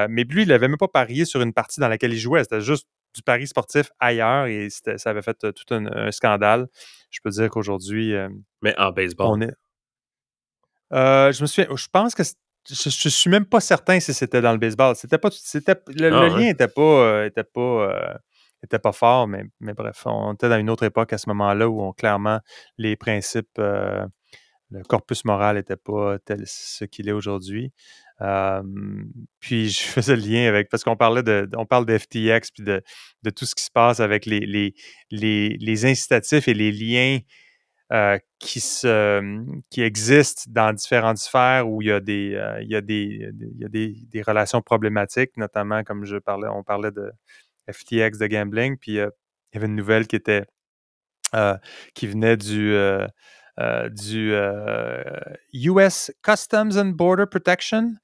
mais 0.10 0.24
lui, 0.26 0.44
il 0.44 0.50
n'avait 0.50 0.68
même 0.68 0.78
pas 0.78 0.88
parié 0.88 1.26
sur 1.26 1.42
une 1.42 1.54
partie 1.54 1.80
dans 1.80 1.88
laquelle 1.88 2.14
il 2.14 2.20
jouait. 2.20 2.44
C'était 2.44 2.62
juste 2.62 2.88
du 3.14 3.22
pari 3.24 3.48
sportif 3.48 3.90
ailleurs 4.00 4.46
et 4.48 4.70
ça 4.70 5.10
avait 5.10 5.22
fait 5.22 5.38
tout 5.54 5.74
un, 5.74 6.12
scandale. 6.12 6.68
Je 7.12 7.20
peux 7.24 7.30
dire 7.30 7.50
qu'aujourd'hui. 7.50 8.14
mais 8.62 8.74
en 8.78 8.92
baseball? 8.92 9.56
je 10.92 11.42
me 11.42 11.48
souviens, 11.48 11.68
je 11.76 11.88
pense 11.92 12.16
que 12.16 12.24
je, 12.24 13.08
ne 13.08 13.12
suis 13.12 13.30
même 13.30 13.46
pas 13.46 13.60
certain 13.60 14.00
si 14.00 14.14
c'était 14.14 14.42
dans 14.42 14.52
le 14.52 14.58
baseball. 14.58 14.96
C'était 14.96 15.18
pas, 15.18 15.30
c'était, 15.32 15.76
le, 15.88 16.14
ah, 16.14 16.28
lien 16.28 16.46
n'était 16.46 16.68
pas, 16.68 17.26
était 17.26 17.44
pas 17.44 18.20
n'était 18.64 18.80
pas 18.80 18.92
fort, 18.92 19.28
mais, 19.28 19.44
mais, 19.60 19.74
bref, 19.74 20.04
on 20.06 20.34
était 20.34 20.50
dans 20.50 20.60
une 20.60 20.70
autre 20.70 20.84
époque 20.84 21.14
à 21.14 21.18
ce 21.18 21.30
moment-là 21.30 21.70
où 21.70 21.82
on, 21.82 21.94
clairement 21.94 22.40
les 22.78 22.96
principes, 22.96 23.58
euh, 23.58 24.06
le 24.72 24.84
corpus 24.84 25.26
moral 25.26 25.56
n'était 25.56 25.78
pas 25.78 26.20
tel 26.20 26.44
ce 26.46 26.86
qu'il 26.86 27.10
est 27.10 27.14
aujourd'hui. 27.14 27.72
Puis 29.40 29.70
je 29.70 29.80
faisais 29.82 30.16
le 30.16 30.22
lien 30.22 30.48
avec, 30.48 30.70
parce 30.70 30.84
qu'on 30.84 30.98
parlait 30.98 31.24
de, 31.24 31.50
on 31.56 31.66
parle 31.66 31.86
de 31.86 31.98
FTX, 31.98 32.52
puis 32.54 32.64
de, 32.64 32.82
de, 33.24 33.30
tout 33.30 33.46
ce 33.46 33.56
qui 33.56 33.64
se 33.64 33.72
passe 33.72 34.00
avec 34.00 34.26
les, 34.26 34.42
les, 34.42 34.74
les, 35.12 35.58
les 35.60 35.86
incitatifs 35.86 36.48
et 36.48 36.54
les 36.54 36.72
liens 36.72 37.20
qui, 38.40 38.60
se, 38.60 39.22
qui 39.70 39.82
existent 39.82 40.44
dans 40.48 40.74
différentes 40.74 41.18
sphères 41.18 41.68
où 41.68 41.82
il 41.82 41.88
y 41.88 41.92
a 41.92 42.00
des, 42.00 43.32
des, 43.32 44.22
relations 44.22 44.62
problématiques, 44.62 45.32
notamment 45.38 45.84
comme 45.84 46.06
je 46.06 46.18
parlais, 46.18 46.48
on 46.50 46.64
parlait 46.64 46.92
de 46.92 47.12
FTX 47.72 48.18
de 48.20 48.28
gambling. 48.28 48.78
Puis 48.78 48.94
il 48.94 49.10
y 49.54 49.58
avait 49.58 49.66
une 49.66 49.76
nouvelle 49.76 50.08
qui 50.08 50.18
était 50.18 50.46
qui 51.94 52.08
venait 52.08 52.38
du, 52.38 52.76
du 53.92 54.34
US 55.54 56.12
Customs 56.22 56.78
and 56.78 56.96
Border 56.96 57.26
Protection. 57.26 57.96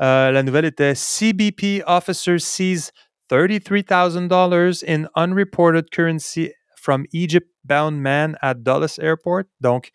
la 0.00 0.42
nouvelle 0.42 0.64
était 0.64 0.94
CBP 0.94 1.82
officer 1.86 2.38
sees 2.38 2.90
$33,000 3.30 4.82
in 4.86 5.08
unreported 5.16 5.90
currency 5.90 6.52
from 6.84 7.06
Egypt-bound 7.12 8.02
man 8.02 8.36
at 8.42 8.62
Dulles 8.62 8.98
Airport. 9.00 9.48
Donc, 9.60 9.90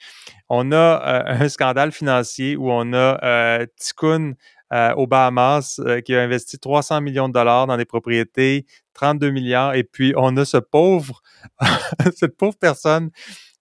on 0.50 0.72
a 0.72 1.24
un 1.40 1.48
scandale 1.50 1.92
financier 1.92 2.56
où 2.56 2.72
on 2.72 2.94
a 2.94 3.20
euh, 3.24 3.66
Tikkun 3.78 4.34
Bahamas 4.72 5.80
qui 6.06 6.16
a 6.16 6.22
investi 6.22 6.60
300 6.60 7.02
millions 7.02 7.28
de 7.28 7.34
dollars 7.34 7.68
dans 7.68 7.78
des 7.78 7.86
propriétés 7.86 8.66
32 8.94 9.32
milliards. 9.32 9.76
Et 9.76 9.84
puis, 9.84 10.14
on 10.18 10.36
a 10.38 10.46
ce 10.46 10.58
pauvre, 10.58 11.22
cette 12.16 12.36
pauvre 12.38 12.58
personne 12.60 13.12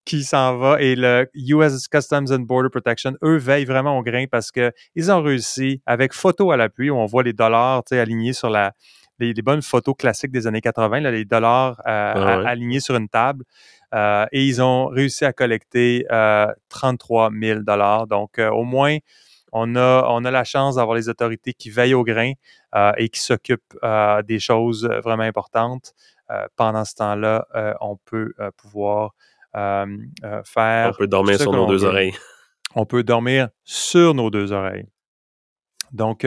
qui 0.08 0.24
s'en 0.24 0.56
va 0.56 0.80
et 0.80 0.96
le 0.96 1.28
US 1.34 1.86
Customs 1.86 2.32
and 2.32 2.40
Border 2.40 2.70
Protection, 2.70 3.12
eux, 3.22 3.36
veillent 3.36 3.66
vraiment 3.66 3.98
au 3.98 4.02
grain 4.02 4.24
parce 4.30 4.50
qu'ils 4.50 5.12
ont 5.12 5.22
réussi, 5.22 5.82
avec 5.84 6.14
photo 6.14 6.50
à 6.50 6.56
l'appui, 6.56 6.88
où 6.88 6.96
on 6.96 7.04
voit 7.04 7.22
les 7.22 7.34
dollars 7.34 7.82
alignés 7.90 8.32
sur 8.32 8.48
la, 8.48 8.72
les, 9.18 9.34
bonnes 9.34 9.60
photos 9.60 9.94
classiques 9.98 10.30
des 10.30 10.46
années 10.46 10.62
80, 10.62 11.00
là, 11.00 11.10
les 11.10 11.26
dollars 11.26 11.78
euh, 11.80 12.12
ah 12.16 12.48
alignés 12.48 12.80
sur 12.80 12.96
une 12.96 13.10
table. 13.10 13.44
Euh, 13.94 14.24
et 14.32 14.46
ils 14.46 14.62
ont 14.62 14.86
réussi 14.86 15.26
à 15.26 15.34
collecter 15.34 16.06
33 16.70 17.30
euh, 17.30 17.40
000 17.40 17.60
dollars. 17.60 18.06
Donc, 18.06 18.38
au 18.38 18.64
moins, 18.64 18.96
on 19.52 19.76
a, 19.76 20.06
on 20.08 20.24
a 20.24 20.30
la 20.30 20.44
chance 20.44 20.76
d'avoir 20.76 20.96
les 20.96 21.10
autorités 21.10 21.52
qui 21.52 21.68
veillent 21.68 21.94
au 21.94 22.04
grain 22.04 22.32
et 22.96 23.10
qui 23.10 23.20
s'occupent 23.20 23.76
des 24.26 24.38
choses 24.38 24.88
vraiment 25.04 25.24
importantes. 25.24 25.92
Pendant 26.56 26.86
ce 26.86 26.94
temps-là, 26.94 27.46
on 27.80 27.96
peut 27.96 28.32
pouvoir 28.56 29.12
faire. 30.44 30.90
On 30.90 30.98
peut 30.98 31.06
dormir 31.06 31.40
sur 31.40 31.52
nos 31.52 31.66
deux 31.66 31.84
oreilles. 31.84 32.14
On 32.74 32.84
peut 32.84 33.02
dormir 33.02 33.48
sur 33.64 34.14
nos 34.14 34.30
deux 34.30 34.52
oreilles. 34.52 34.86
Donc, 35.92 36.24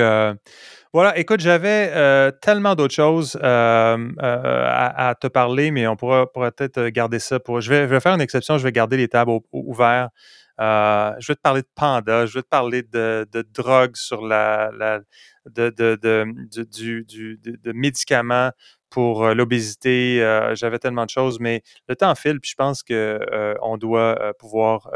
voilà, 0.94 1.18
écoute, 1.18 1.40
j'avais 1.40 2.32
tellement 2.42 2.76
d'autres 2.76 2.96
choses 2.96 3.38
à, 3.42 3.96
te 5.20 5.28
parler, 5.28 5.72
mais 5.72 5.88
on 5.88 5.96
pourra, 5.96 6.32
peut-être 6.32 6.88
garder 6.88 7.20
ça 7.20 7.40
pour. 7.40 7.62
Je 7.62 7.70
vais, 7.70 7.82
je 7.84 7.94
vais, 7.94 8.00
faire 8.00 8.14
une 8.14 8.22
exception, 8.22 8.58
je 8.58 8.64
vais 8.64 8.72
garder 8.72 8.98
les 8.98 9.08
tables 9.08 9.32
ouvertes 9.52 10.12
euh, 10.62 11.14
je 11.20 11.28
vais 11.28 11.36
te 11.36 11.42
parler 11.42 11.62
de 11.62 11.70
panda, 11.74 12.28
je 12.28 12.34
vais 12.36 12.44
te 12.44 12.48
parler 12.48 12.84
de, 12.84 13.28
de 13.32 13.42
drogue 13.42 13.96
sur 13.96 14.22
la, 14.22 14.70
de, 15.50 15.70
de, 15.70 15.98
de, 16.02 17.72
médicaments 17.72 18.52
pour 18.92 19.26
euh, 19.26 19.34
l'obésité. 19.34 20.22
Euh, 20.22 20.54
j'avais 20.54 20.78
tellement 20.78 21.06
de 21.06 21.10
choses, 21.10 21.40
mais 21.40 21.64
le 21.88 21.96
temps 21.96 22.14
file, 22.14 22.40
puis 22.40 22.52
je 22.52 22.56
pense 22.56 22.84
qu'on 22.84 23.78
doit 23.78 24.34
pouvoir 24.38 24.90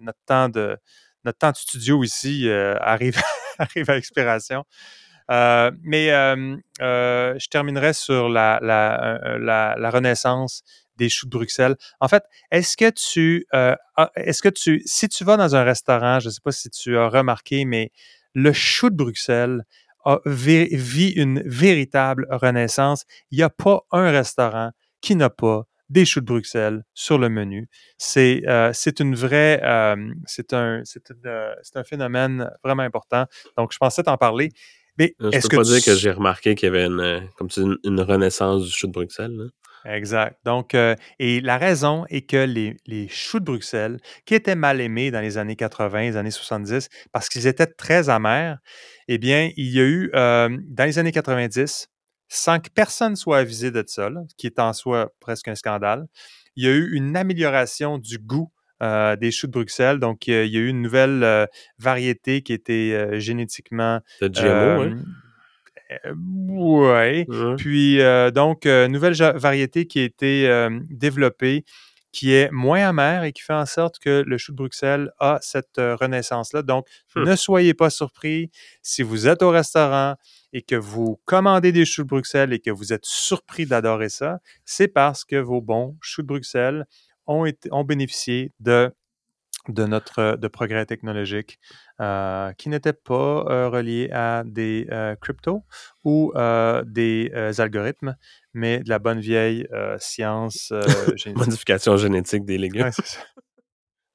notre 0.00 0.18
temps 0.26 0.48
de 0.48 0.76
notre 1.24 1.38
temps 1.38 1.50
de 1.52 1.56
studio 1.56 2.02
ici 2.02 2.48
arrive, 2.80 3.20
à 3.58 3.96
expiration. 3.96 4.64
mais 5.28 6.08
je 6.08 7.48
terminerai 7.48 7.92
sur 7.92 8.28
la, 8.28 8.58
la, 8.60 9.76
la 9.78 9.90
Renaissance 9.90 10.64
des 11.00 11.08
choux 11.08 11.26
de 11.26 11.30
Bruxelles. 11.30 11.76
En 11.98 12.08
fait, 12.08 12.22
est-ce 12.50 12.76
que 12.76 12.90
tu, 12.90 13.46
euh, 13.54 13.74
est-ce 14.16 14.42
que 14.42 14.50
tu, 14.50 14.82
si 14.84 15.08
tu 15.08 15.24
vas 15.24 15.36
dans 15.36 15.56
un 15.56 15.64
restaurant, 15.64 16.20
je 16.20 16.28
ne 16.28 16.30
sais 16.30 16.42
pas 16.44 16.52
si 16.52 16.68
tu 16.70 16.96
as 16.96 17.08
remarqué, 17.08 17.64
mais 17.64 17.90
le 18.34 18.52
chou 18.52 18.90
de 18.90 18.96
Bruxelles 18.96 19.64
a, 20.04 20.20
vit 20.24 21.10
une 21.10 21.42
véritable 21.44 22.26
renaissance. 22.30 23.04
Il 23.30 23.38
n'y 23.38 23.44
a 23.44 23.50
pas 23.50 23.82
un 23.90 24.10
restaurant 24.10 24.70
qui 25.00 25.16
n'a 25.16 25.30
pas 25.30 25.64
des 25.88 26.04
choux 26.04 26.20
de 26.20 26.26
Bruxelles 26.26 26.84
sur 26.94 27.18
le 27.18 27.28
menu. 27.28 27.68
C'est 27.98 28.42
euh, 28.46 28.72
une 29.00 29.14
vraie, 29.14 29.60
euh, 29.64 29.96
c'est 30.26 30.52
un, 30.52 30.82
un 31.74 31.84
phénomène 31.84 32.50
vraiment 32.62 32.84
important. 32.84 33.26
Donc, 33.58 33.72
je 33.72 33.78
pensais 33.78 34.02
t'en 34.04 34.16
parler. 34.16 34.50
Mais 34.98 35.14
est-ce 35.32 35.48
que 35.48 35.56
peux 35.56 35.62
pas 35.62 35.68
dire 35.68 35.84
que 35.84 35.94
j'ai 35.94 36.10
remarqué 36.10 36.54
qu'il 36.54 36.66
y 36.66 36.70
avait 36.70 36.86
une, 36.86 37.28
comme 37.36 37.48
une, 37.84 38.00
renaissance 38.00 38.64
du 38.64 38.70
chou 38.70 38.86
de 38.86 38.92
Bruxelles. 38.92 39.34
Là. 39.34 39.44
Exact. 39.84 40.38
Donc, 40.44 40.74
euh, 40.74 40.94
et 41.18 41.40
la 41.40 41.58
raison 41.58 42.04
est 42.08 42.22
que 42.22 42.44
les, 42.44 42.76
les, 42.86 43.08
choux 43.08 43.40
de 43.40 43.44
Bruxelles, 43.44 43.98
qui 44.26 44.34
étaient 44.34 44.54
mal 44.54 44.80
aimés 44.80 45.10
dans 45.10 45.20
les 45.20 45.38
années 45.38 45.56
80, 45.56 46.00
les 46.02 46.16
années 46.16 46.30
70, 46.30 46.88
parce 47.12 47.28
qu'ils 47.28 47.46
étaient 47.46 47.66
très 47.66 48.08
amers, 48.08 48.58
eh 49.08 49.18
bien, 49.18 49.50
il 49.56 49.70
y 49.70 49.80
a 49.80 49.84
eu, 49.84 50.10
euh, 50.14 50.48
dans 50.68 50.84
les 50.84 50.98
années 50.98 51.12
90, 51.12 51.88
sans 52.28 52.60
que 52.60 52.68
personne 52.70 53.16
soit 53.16 53.38
avisé 53.38 53.70
de 53.70 53.82
ça, 53.86 54.10
qui 54.36 54.46
est 54.46 54.58
en 54.58 54.72
soi 54.72 55.10
presque 55.20 55.48
un 55.48 55.54
scandale, 55.54 56.06
il 56.56 56.64
y 56.64 56.68
a 56.68 56.72
eu 56.72 56.94
une 56.94 57.16
amélioration 57.16 57.98
du 57.98 58.18
goût 58.18 58.52
euh, 58.82 59.16
des 59.16 59.30
choux 59.30 59.46
de 59.46 59.52
Bruxelles. 59.52 59.98
Donc, 59.98 60.26
il 60.26 60.32
y 60.32 60.56
a 60.56 60.60
eu 60.60 60.68
une 60.68 60.82
nouvelle 60.82 61.48
variété 61.78 62.42
qui 62.42 62.52
était 62.52 63.18
génétiquement... 63.20 64.00
De 64.20 64.28
GMO, 64.28 64.84
oui 64.84 65.02
euh, 66.06 66.14
oui. 66.16 67.26
Puis, 67.56 68.00
euh, 68.00 68.30
donc, 68.30 68.66
euh, 68.66 68.88
nouvelle 68.88 69.14
variété 69.14 69.86
qui 69.86 70.00
a 70.00 70.04
été 70.04 70.68
développée, 70.90 71.64
qui 72.12 72.32
est 72.32 72.50
moins 72.50 72.88
amère 72.88 73.22
et 73.22 73.32
qui 73.32 73.42
fait 73.42 73.54
en 73.54 73.66
sorte 73.66 73.98
que 73.98 74.24
le 74.26 74.38
chou 74.38 74.52
de 74.52 74.56
Bruxelles 74.56 75.12
a 75.18 75.38
cette 75.42 75.76
renaissance-là. 75.76 76.62
Donc, 76.62 76.86
hum. 77.14 77.24
ne 77.24 77.36
soyez 77.36 77.74
pas 77.74 77.90
surpris 77.90 78.50
si 78.82 79.02
vous 79.02 79.28
êtes 79.28 79.42
au 79.42 79.50
restaurant 79.50 80.16
et 80.52 80.62
que 80.62 80.74
vous 80.74 81.20
commandez 81.24 81.70
des 81.70 81.84
choux 81.84 82.02
de 82.02 82.08
Bruxelles 82.08 82.52
et 82.52 82.58
que 82.58 82.70
vous 82.70 82.92
êtes 82.92 83.04
surpris 83.04 83.66
d'adorer 83.66 84.08
ça, 84.08 84.40
c'est 84.64 84.88
parce 84.88 85.24
que 85.24 85.36
vos 85.36 85.60
bons 85.60 85.96
choux 86.00 86.22
de 86.22 86.26
Bruxelles 86.26 86.86
ont, 87.26 87.44
été, 87.44 87.68
ont 87.72 87.84
bénéficié 87.84 88.52
de 88.58 88.92
de 89.68 89.84
notre 89.84 90.36
de 90.36 90.48
progrès 90.48 90.86
technologique 90.86 91.58
euh, 92.00 92.52
qui 92.54 92.68
n'était 92.68 92.92
pas 92.92 93.44
euh, 93.48 93.68
relié 93.68 94.10
à 94.10 94.42
des 94.44 94.86
euh, 94.90 95.14
cryptos 95.16 95.62
ou 96.04 96.32
des 96.86 97.30
algorithmes, 97.58 98.16
mais 98.54 98.80
de 98.80 98.88
la 98.88 98.98
bonne 98.98 99.20
vieille 99.20 99.66
science 99.98 100.72
génétique. 101.16 101.36
Modification 101.36 101.96
génétique 101.96 102.44
des 102.44 102.58
légumes. 102.58 102.90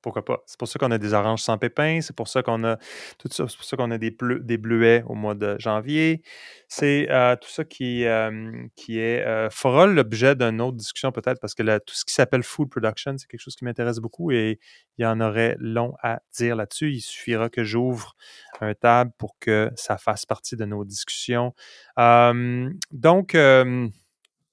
Pourquoi 0.05 0.23
pas? 0.23 0.43
C'est 0.45 0.59
pour 0.59 0.67
ça 0.67 0.77
qu'on 0.77 0.91
a 0.91 0.99
des 0.99 1.15
oranges 1.15 1.41
sans 1.41 1.57
pépins, 1.57 1.99
c'est 1.99 2.15
pour 2.15 2.27
ça 2.27 2.43
qu'on 2.43 2.63
a 2.63 2.77
tout 3.17 3.27
ça, 3.31 3.47
c'est 3.47 3.57
pour 3.57 3.65
ça 3.65 3.75
qu'on 3.75 3.89
a 3.89 3.97
des, 3.97 4.15
des 4.41 4.57
bleuets 4.59 5.03
au 5.07 5.15
mois 5.15 5.33
de 5.33 5.55
janvier. 5.57 6.21
C'est 6.67 7.09
euh, 7.09 7.35
tout 7.35 7.49
ça 7.49 7.65
qui, 7.65 8.05
euh, 8.05 8.67
qui 8.75 8.99
est, 8.99 9.25
euh, 9.25 9.49
fera 9.49 9.87
l'objet 9.87 10.35
d'une 10.35 10.61
autre 10.61 10.77
discussion 10.77 11.11
peut-être 11.11 11.39
parce 11.41 11.55
que 11.55 11.63
tout 11.79 11.95
ce 11.95 12.05
qui 12.05 12.13
s'appelle 12.13 12.43
food 12.43 12.69
production, 12.69 13.17
c'est 13.17 13.25
quelque 13.25 13.41
chose 13.41 13.55
qui 13.55 13.65
m'intéresse 13.65 13.97
beaucoup 13.97 14.29
et 14.29 14.59
il 14.99 15.01
y 15.01 15.07
en 15.07 15.19
aurait 15.21 15.55
long 15.57 15.95
à 16.03 16.19
dire 16.37 16.55
là-dessus. 16.55 16.91
Il 16.91 17.01
suffira 17.01 17.49
que 17.49 17.63
j'ouvre 17.63 18.15
un 18.61 18.75
table 18.75 19.11
pour 19.17 19.35
que 19.39 19.71
ça 19.75 19.97
fasse 19.97 20.27
partie 20.27 20.55
de 20.55 20.65
nos 20.65 20.85
discussions. 20.85 21.55
donc, 21.97 23.35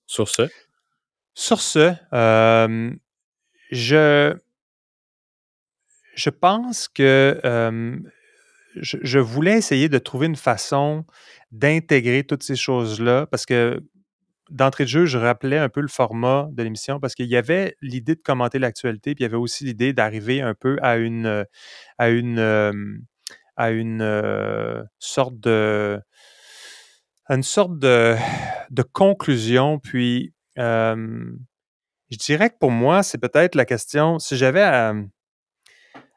sur 0.07 0.29
ce? 0.31 0.49
Sur 1.35 1.61
ce, 1.61 1.93
je 3.71 4.35
je 6.23 6.31
pense 6.31 6.89
que 6.89 7.41
je, 8.77 9.19
voulais 9.19 9.59
essayer 9.59 9.89
de 9.89 9.99
trouver 9.99 10.27
une 10.27 10.37
façon 10.37 11.05
d'intégrer 11.51 12.25
toutes 12.25 12.45
ces 12.45 12.57
choses-là 12.57 13.27
parce 13.27 13.45
que 13.45 13.83
d'entrée 14.51 14.85
de 14.85 14.89
jeu, 14.89 15.05
je 15.07 15.19
rappelais 15.19 15.59
un 15.59 15.69
peu 15.69 15.81
le 15.81 15.89
format 15.89 16.49
de 16.53 16.63
l'émission 16.63 17.01
parce 17.01 17.15
qu'il 17.15 17.27
y 17.27 17.37
avait 17.37 17.77
l'idée 17.83 18.15
de 18.15 18.21
commenter 18.21 18.59
l'actualité, 18.59 19.15
puis 19.15 19.25
il 19.25 19.27
y 19.27 19.31
avait 19.31 19.37
aussi 19.37 19.65
l'idée 19.65 19.93
d'arriver 19.93 20.41
un 20.41 20.55
peu 20.55 20.79
à 20.83 20.97
une 20.97 21.45
à 21.99 22.11
une 22.11 23.03
à 23.57 23.71
une 23.71 24.85
sorte 24.99 25.41
de 25.41 26.01
une 27.29 27.43
sorte 27.43 27.79
de 27.79 28.17
conclusion. 28.93 29.81
Puis 29.81 30.35
je 30.57 32.19
dirais 32.19 32.51
que 32.51 32.59
pour 32.61 32.71
moi, 32.71 33.03
c'est 33.03 33.19
peut-être 33.19 33.55
la 33.55 33.65
question, 33.65 34.19
si 34.19 34.37
j'avais 34.37 34.63
à, 34.63 34.95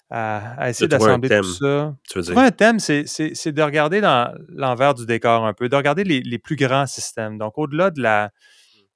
à, 0.10 0.70
essayer 0.70 0.88
d'assembler 0.88 1.30
tout 1.30 1.44
ça. 1.44 1.96
Tu 2.10 2.20
veux 2.20 2.24
dire? 2.24 2.38
un 2.38 2.52
thème, 2.52 2.80
c'est 2.80 3.52
de 3.52 3.62
regarder 3.62 4.02
dans 4.02 4.34
l'envers 4.50 4.94
du 4.94 5.06
décor 5.06 5.46
un 5.46 5.54
peu, 5.54 5.70
de 5.70 5.76
regarder 5.76 6.04
les, 6.04 6.40
plus 6.40 6.56
grands 6.56 6.86
systèmes. 6.86 7.38
Donc, 7.38 7.58
au-delà 7.58 7.92
de 7.92 8.02
la. 8.02 8.32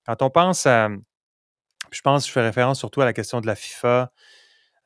Quand 0.05 0.21
on 0.21 0.29
pense 0.29 0.65
à. 0.65 0.89
Je 1.91 2.01
pense 2.01 2.27
je 2.27 2.31
fais 2.31 2.41
référence 2.41 2.77
surtout 2.77 3.01
à 3.01 3.05
la 3.05 3.13
question 3.13 3.41
de 3.41 3.47
la 3.47 3.55
FIFA 3.55 4.11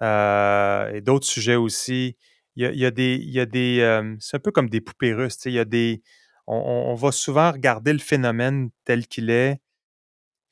euh, 0.01 0.89
et 0.93 1.01
d'autres 1.01 1.25
sujets 1.25 1.55
aussi. 1.55 2.15
Il 2.55 2.63
y 2.63 2.85
a, 2.85 2.91
des. 2.91 3.15
Il 3.15 3.31
y 3.31 3.39
a 3.39 3.45
des 3.45 3.79
euh, 3.81 4.15
c'est 4.19 4.37
un 4.37 4.39
peu 4.39 4.51
comme 4.51 4.69
des 4.69 4.79
poupées 4.79 5.13
russes. 5.13 5.39
Il 5.45 5.53
y 5.53 5.59
a 5.59 5.65
des. 5.65 6.01
on, 6.47 6.93
va 6.95 7.11
souvent 7.11 7.51
regarder 7.51 7.91
le 7.91 7.99
phénomène 7.99 8.69
tel 8.85 9.07
qu'il 9.07 9.29
est 9.29 9.59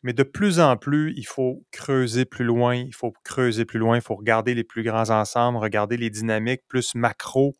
mais 0.03 0.13
de 0.13 0.23
plus 0.23 0.59
en 0.59 0.77
plus, 0.77 1.13
il 1.15 1.25
faut 1.25 1.65
creuser 1.71 2.25
plus 2.25 2.45
loin, 2.45 2.75
il 2.75 2.93
faut 2.93 3.13
creuser 3.23 3.65
plus 3.65 3.79
loin, 3.79 3.97
il 3.97 4.01
faut 4.01 4.15
regarder 4.15 4.53
les 4.55 4.63
plus 4.63 4.83
grands 4.83 5.09
ensembles, 5.09 5.57
regarder 5.57 5.97
les 5.97 6.09
dynamiques 6.09 6.61
plus 6.67 6.95
macro 6.95 7.57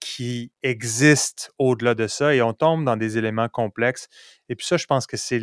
qui 0.00 0.52
existent 0.62 1.48
au-delà 1.58 1.94
de 1.94 2.06
ça 2.06 2.34
et 2.34 2.42
on 2.42 2.52
tombe 2.52 2.84
dans 2.84 2.96
des 2.96 3.18
éléments 3.18 3.48
complexes. 3.48 4.08
Et 4.48 4.54
puis 4.54 4.66
ça, 4.66 4.76
je 4.76 4.86
pense 4.86 5.06
que 5.06 5.16
c'est 5.16 5.40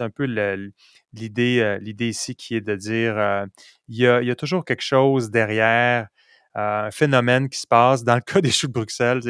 un 0.00 0.10
peu 0.10 0.24
l'idée 1.12 1.60
euh, 1.60 1.78
l'idée 1.78 2.08
ici 2.08 2.34
qui 2.34 2.54
est 2.54 2.60
de 2.60 2.76
dire 2.76 3.18
euh, 3.18 3.46
il, 3.88 3.96
y 3.96 4.06
a, 4.06 4.22
il, 4.22 4.28
y 4.28 4.30
a, 4.30 4.36
toujours 4.36 4.64
quelque 4.64 4.82
chose 4.82 5.30
derrière, 5.30 6.08
euh, 6.56 6.86
un 6.86 6.90
phénomène 6.90 7.48
qui 7.48 7.58
se 7.58 7.66
passe. 7.66 8.04
Dans 8.04 8.14
le 8.14 8.20
cas 8.26 8.40
des 8.40 8.50
choux 8.50 8.68
de 8.68 8.72
Bruxelles, 8.72 9.20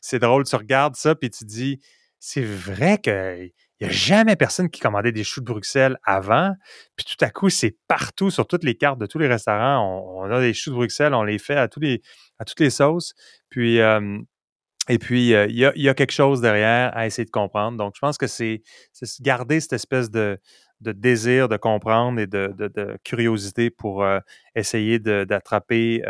c'est 0.00 0.18
drôle, 0.18 0.44
tu 0.44 0.56
regardes 0.56 0.96
ça 0.96 1.14
puis 1.14 1.30
tu 1.30 1.44
dis 1.44 1.78
c'est 2.18 2.44
vrai 2.44 2.98
que 2.98 3.50
il 3.82 3.86
n'y 3.86 3.90
a 3.90 3.94
jamais 3.94 4.36
personne 4.36 4.70
qui 4.70 4.80
commandait 4.80 5.10
des 5.10 5.24
choux 5.24 5.40
de 5.40 5.46
Bruxelles 5.46 5.98
avant. 6.04 6.54
Puis 6.94 7.04
tout 7.04 7.24
à 7.24 7.30
coup, 7.30 7.50
c'est 7.50 7.76
partout 7.88 8.30
sur 8.30 8.46
toutes 8.46 8.62
les 8.62 8.76
cartes 8.76 9.00
de 9.00 9.06
tous 9.06 9.18
les 9.18 9.26
restaurants. 9.26 10.04
On, 10.20 10.30
a 10.30 10.40
des 10.40 10.54
choux 10.54 10.70
de 10.70 10.76
Bruxelles, 10.76 11.14
on 11.14 11.24
les 11.24 11.40
fait 11.40 11.56
à, 11.56 11.68
les, 11.78 12.00
à 12.38 12.44
toutes 12.44 12.60
les 12.60 12.70
sauces. 12.70 13.12
Puis, 13.50 13.78
et 14.88 14.98
puis, 15.00 15.30
il 15.30 15.58
y, 15.58 15.88
a, 15.88 15.94
quelque 15.94 16.12
chose 16.12 16.40
derrière 16.40 16.96
à 16.96 17.06
essayer 17.06 17.24
de 17.24 17.32
comprendre. 17.32 17.76
Donc, 17.76 17.94
je 17.96 18.00
pense 18.00 18.18
que 18.18 18.28
c'est 18.28 18.62
garder 19.20 19.58
cette 19.58 19.72
espèce 19.72 20.12
de, 20.12 20.38
désir 20.80 21.48
de 21.48 21.56
comprendre 21.56 22.20
et 22.20 22.28
de, 22.28 22.96
curiosité 23.02 23.70
pour 23.70 24.06
essayer 24.54 25.00
d'attraper 25.00 26.04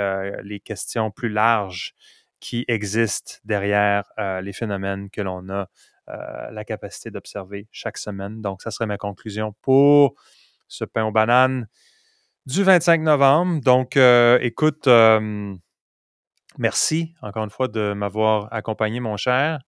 les 0.44 0.60
questions 0.60 1.10
plus 1.10 1.30
larges 1.30 1.94
qui 2.38 2.66
existent 2.68 3.36
derrière 3.44 4.04
les 4.42 4.52
phénomènes 4.52 5.08
que 5.08 5.22
l'on 5.22 5.48
a 5.48 5.54
euh, 5.62 5.64
la 6.08 6.64
capacité 6.64 7.10
d'observer 7.10 7.68
chaque 7.70 7.96
semaine. 7.96 8.42
Donc, 8.42 8.62
ça 8.62 8.70
serait 8.70 8.86
ma 8.86 8.98
conclusion 8.98 9.54
pour 9.62 10.14
ce 10.68 10.84
pain 10.84 11.04
aux 11.04 11.12
bananes 11.12 11.68
du 12.46 12.64
25 12.64 13.02
novembre. 13.02 13.60
Donc, 13.62 13.96
euh, 13.96 14.38
écoute, 14.40 14.88
euh, 14.88 15.54
merci 16.58 17.14
encore 17.22 17.44
une 17.44 17.50
fois 17.50 17.68
de 17.68 17.92
m'avoir 17.92 18.52
accompagné, 18.52 19.00
mon 19.00 19.16
cher. 19.16 19.60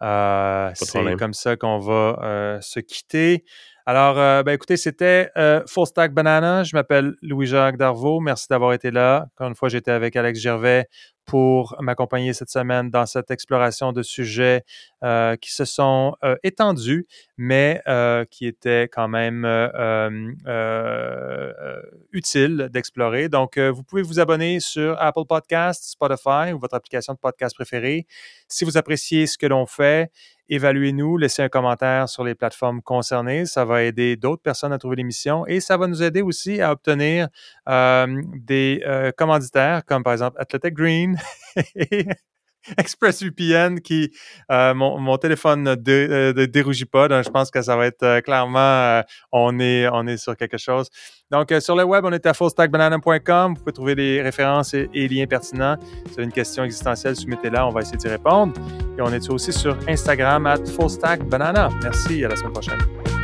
c'est 0.00 1.16
comme 1.18 1.34
ça 1.34 1.56
qu'on 1.56 1.78
va 1.78 2.58
se 2.60 2.80
quitter. 2.80 3.44
Alors, 3.86 4.16
ben, 4.16 4.48
écoutez, 4.48 4.76
c'était 4.76 5.30
Full 5.68 5.86
Stack 5.86 6.12
Banana. 6.12 6.64
Je 6.64 6.74
m'appelle 6.74 7.14
Louis-Jacques 7.22 7.76
Darvaux. 7.76 8.18
Merci 8.18 8.46
d'avoir 8.50 8.72
été 8.72 8.90
là. 8.90 9.28
Encore 9.34 9.48
une 9.48 9.54
fois, 9.54 9.68
j'étais 9.68 9.92
avec 9.92 10.16
Alex 10.16 10.40
Gervais 10.40 10.88
pour 11.26 11.76
m'accompagner 11.80 12.32
cette 12.32 12.50
semaine 12.50 12.88
dans 12.88 13.04
cette 13.04 13.30
exploration 13.32 13.92
de 13.92 14.02
sujets 14.02 14.62
euh, 15.02 15.34
qui 15.36 15.52
se 15.52 15.64
sont 15.64 16.14
euh, 16.24 16.36
étendus, 16.44 17.06
mais 17.36 17.82
euh, 17.88 18.24
qui 18.30 18.46
étaient 18.46 18.88
quand 18.90 19.08
même 19.08 19.44
utiles 22.12 22.68
d'explorer. 22.72 23.28
Donc, 23.28 23.58
vous 23.58 23.82
pouvez 23.82 24.02
vous 24.02 24.20
abonner 24.20 24.60
sur 24.60 24.96
Apple 25.00 25.26
Podcast, 25.28 25.84
Spotify 25.84 26.52
ou 26.54 26.58
votre 26.58 26.74
application 26.74 27.12
de 27.12 27.18
podcast 27.18 27.54
préférée. 27.54 28.06
Si 28.48 28.64
vous 28.64 28.76
appréciez 28.76 29.26
ce 29.26 29.36
que 29.36 29.46
l'on 29.46 29.66
fait, 29.66 30.10
évaluez-nous, 30.48 31.16
laissez 31.16 31.42
un 31.42 31.48
commentaire 31.48 32.08
sur 32.08 32.24
les 32.24 32.34
plateformes 32.34 32.82
concernées. 32.82 33.46
Ça 33.46 33.64
va 33.64 33.82
aider 33.82 34.16
d'autres 34.16 34.42
personnes 34.42 34.72
à 34.72 34.78
trouver 34.78 34.96
l'émission 34.96 35.46
et 35.46 35.60
ça 35.60 35.76
va 35.76 35.86
nous 35.86 36.02
aider 36.02 36.22
aussi 36.22 36.60
à 36.60 36.72
obtenir 36.72 37.28
euh, 37.68 38.22
des 38.34 38.82
euh, 38.86 39.12
commanditaires 39.12 39.84
comme 39.84 40.02
par 40.02 40.12
exemple 40.12 40.36
Athletic 40.40 40.74
Green 40.74 41.18
ExpressVPN 42.78 43.80
qui, 43.80 44.12
euh, 44.50 44.74
mon, 44.74 45.16
téléphone 45.18 45.62
ne 45.62 46.44
dérougit 46.46 46.84
pas. 46.84 47.08
Donc, 47.08 47.24
je 47.24 47.30
pense 47.30 47.50
que 47.50 47.62
ça 47.62 47.76
va 47.76 47.86
être 47.86 48.20
clairement, 48.20 49.02
on, 49.32 49.58
est, 49.58 49.88
on 49.88 50.06
est 50.06 50.16
sur 50.16 50.36
quelque 50.36 50.58
chose. 50.58 50.88
Donc, 51.30 51.52
sur 51.60 51.74
le 51.74 51.84
web, 51.84 52.04
on 52.04 52.12
est 52.12 52.24
à 52.26 52.34
fullstackbanana.com. 52.34 53.54
Vous 53.54 53.60
pouvez 53.60 53.72
trouver 53.72 53.94
des 53.94 54.22
références 54.22 54.74
et, 54.74 55.08
liens 55.08 55.26
pertinents. 55.26 55.76
Si 55.80 56.12
vous 56.12 56.14
avez 56.14 56.24
une 56.24 56.32
question 56.32 56.64
existentielle, 56.64 57.16
soumettez-la. 57.16 57.66
On 57.66 57.70
va 57.70 57.80
essayer 57.80 57.96
d'y 57.96 58.08
répondre. 58.08 58.52
Et 58.96 59.02
on 59.02 59.12
est 59.12 59.28
aussi 59.30 59.52
sur 59.52 59.76
Instagram 59.88 60.46
at 60.46 60.64
fullstackbanana. 60.66 61.70
Merci. 61.82 62.24
À 62.24 62.28
la 62.28 62.36
semaine 62.36 62.52
prochaine. 62.52 63.15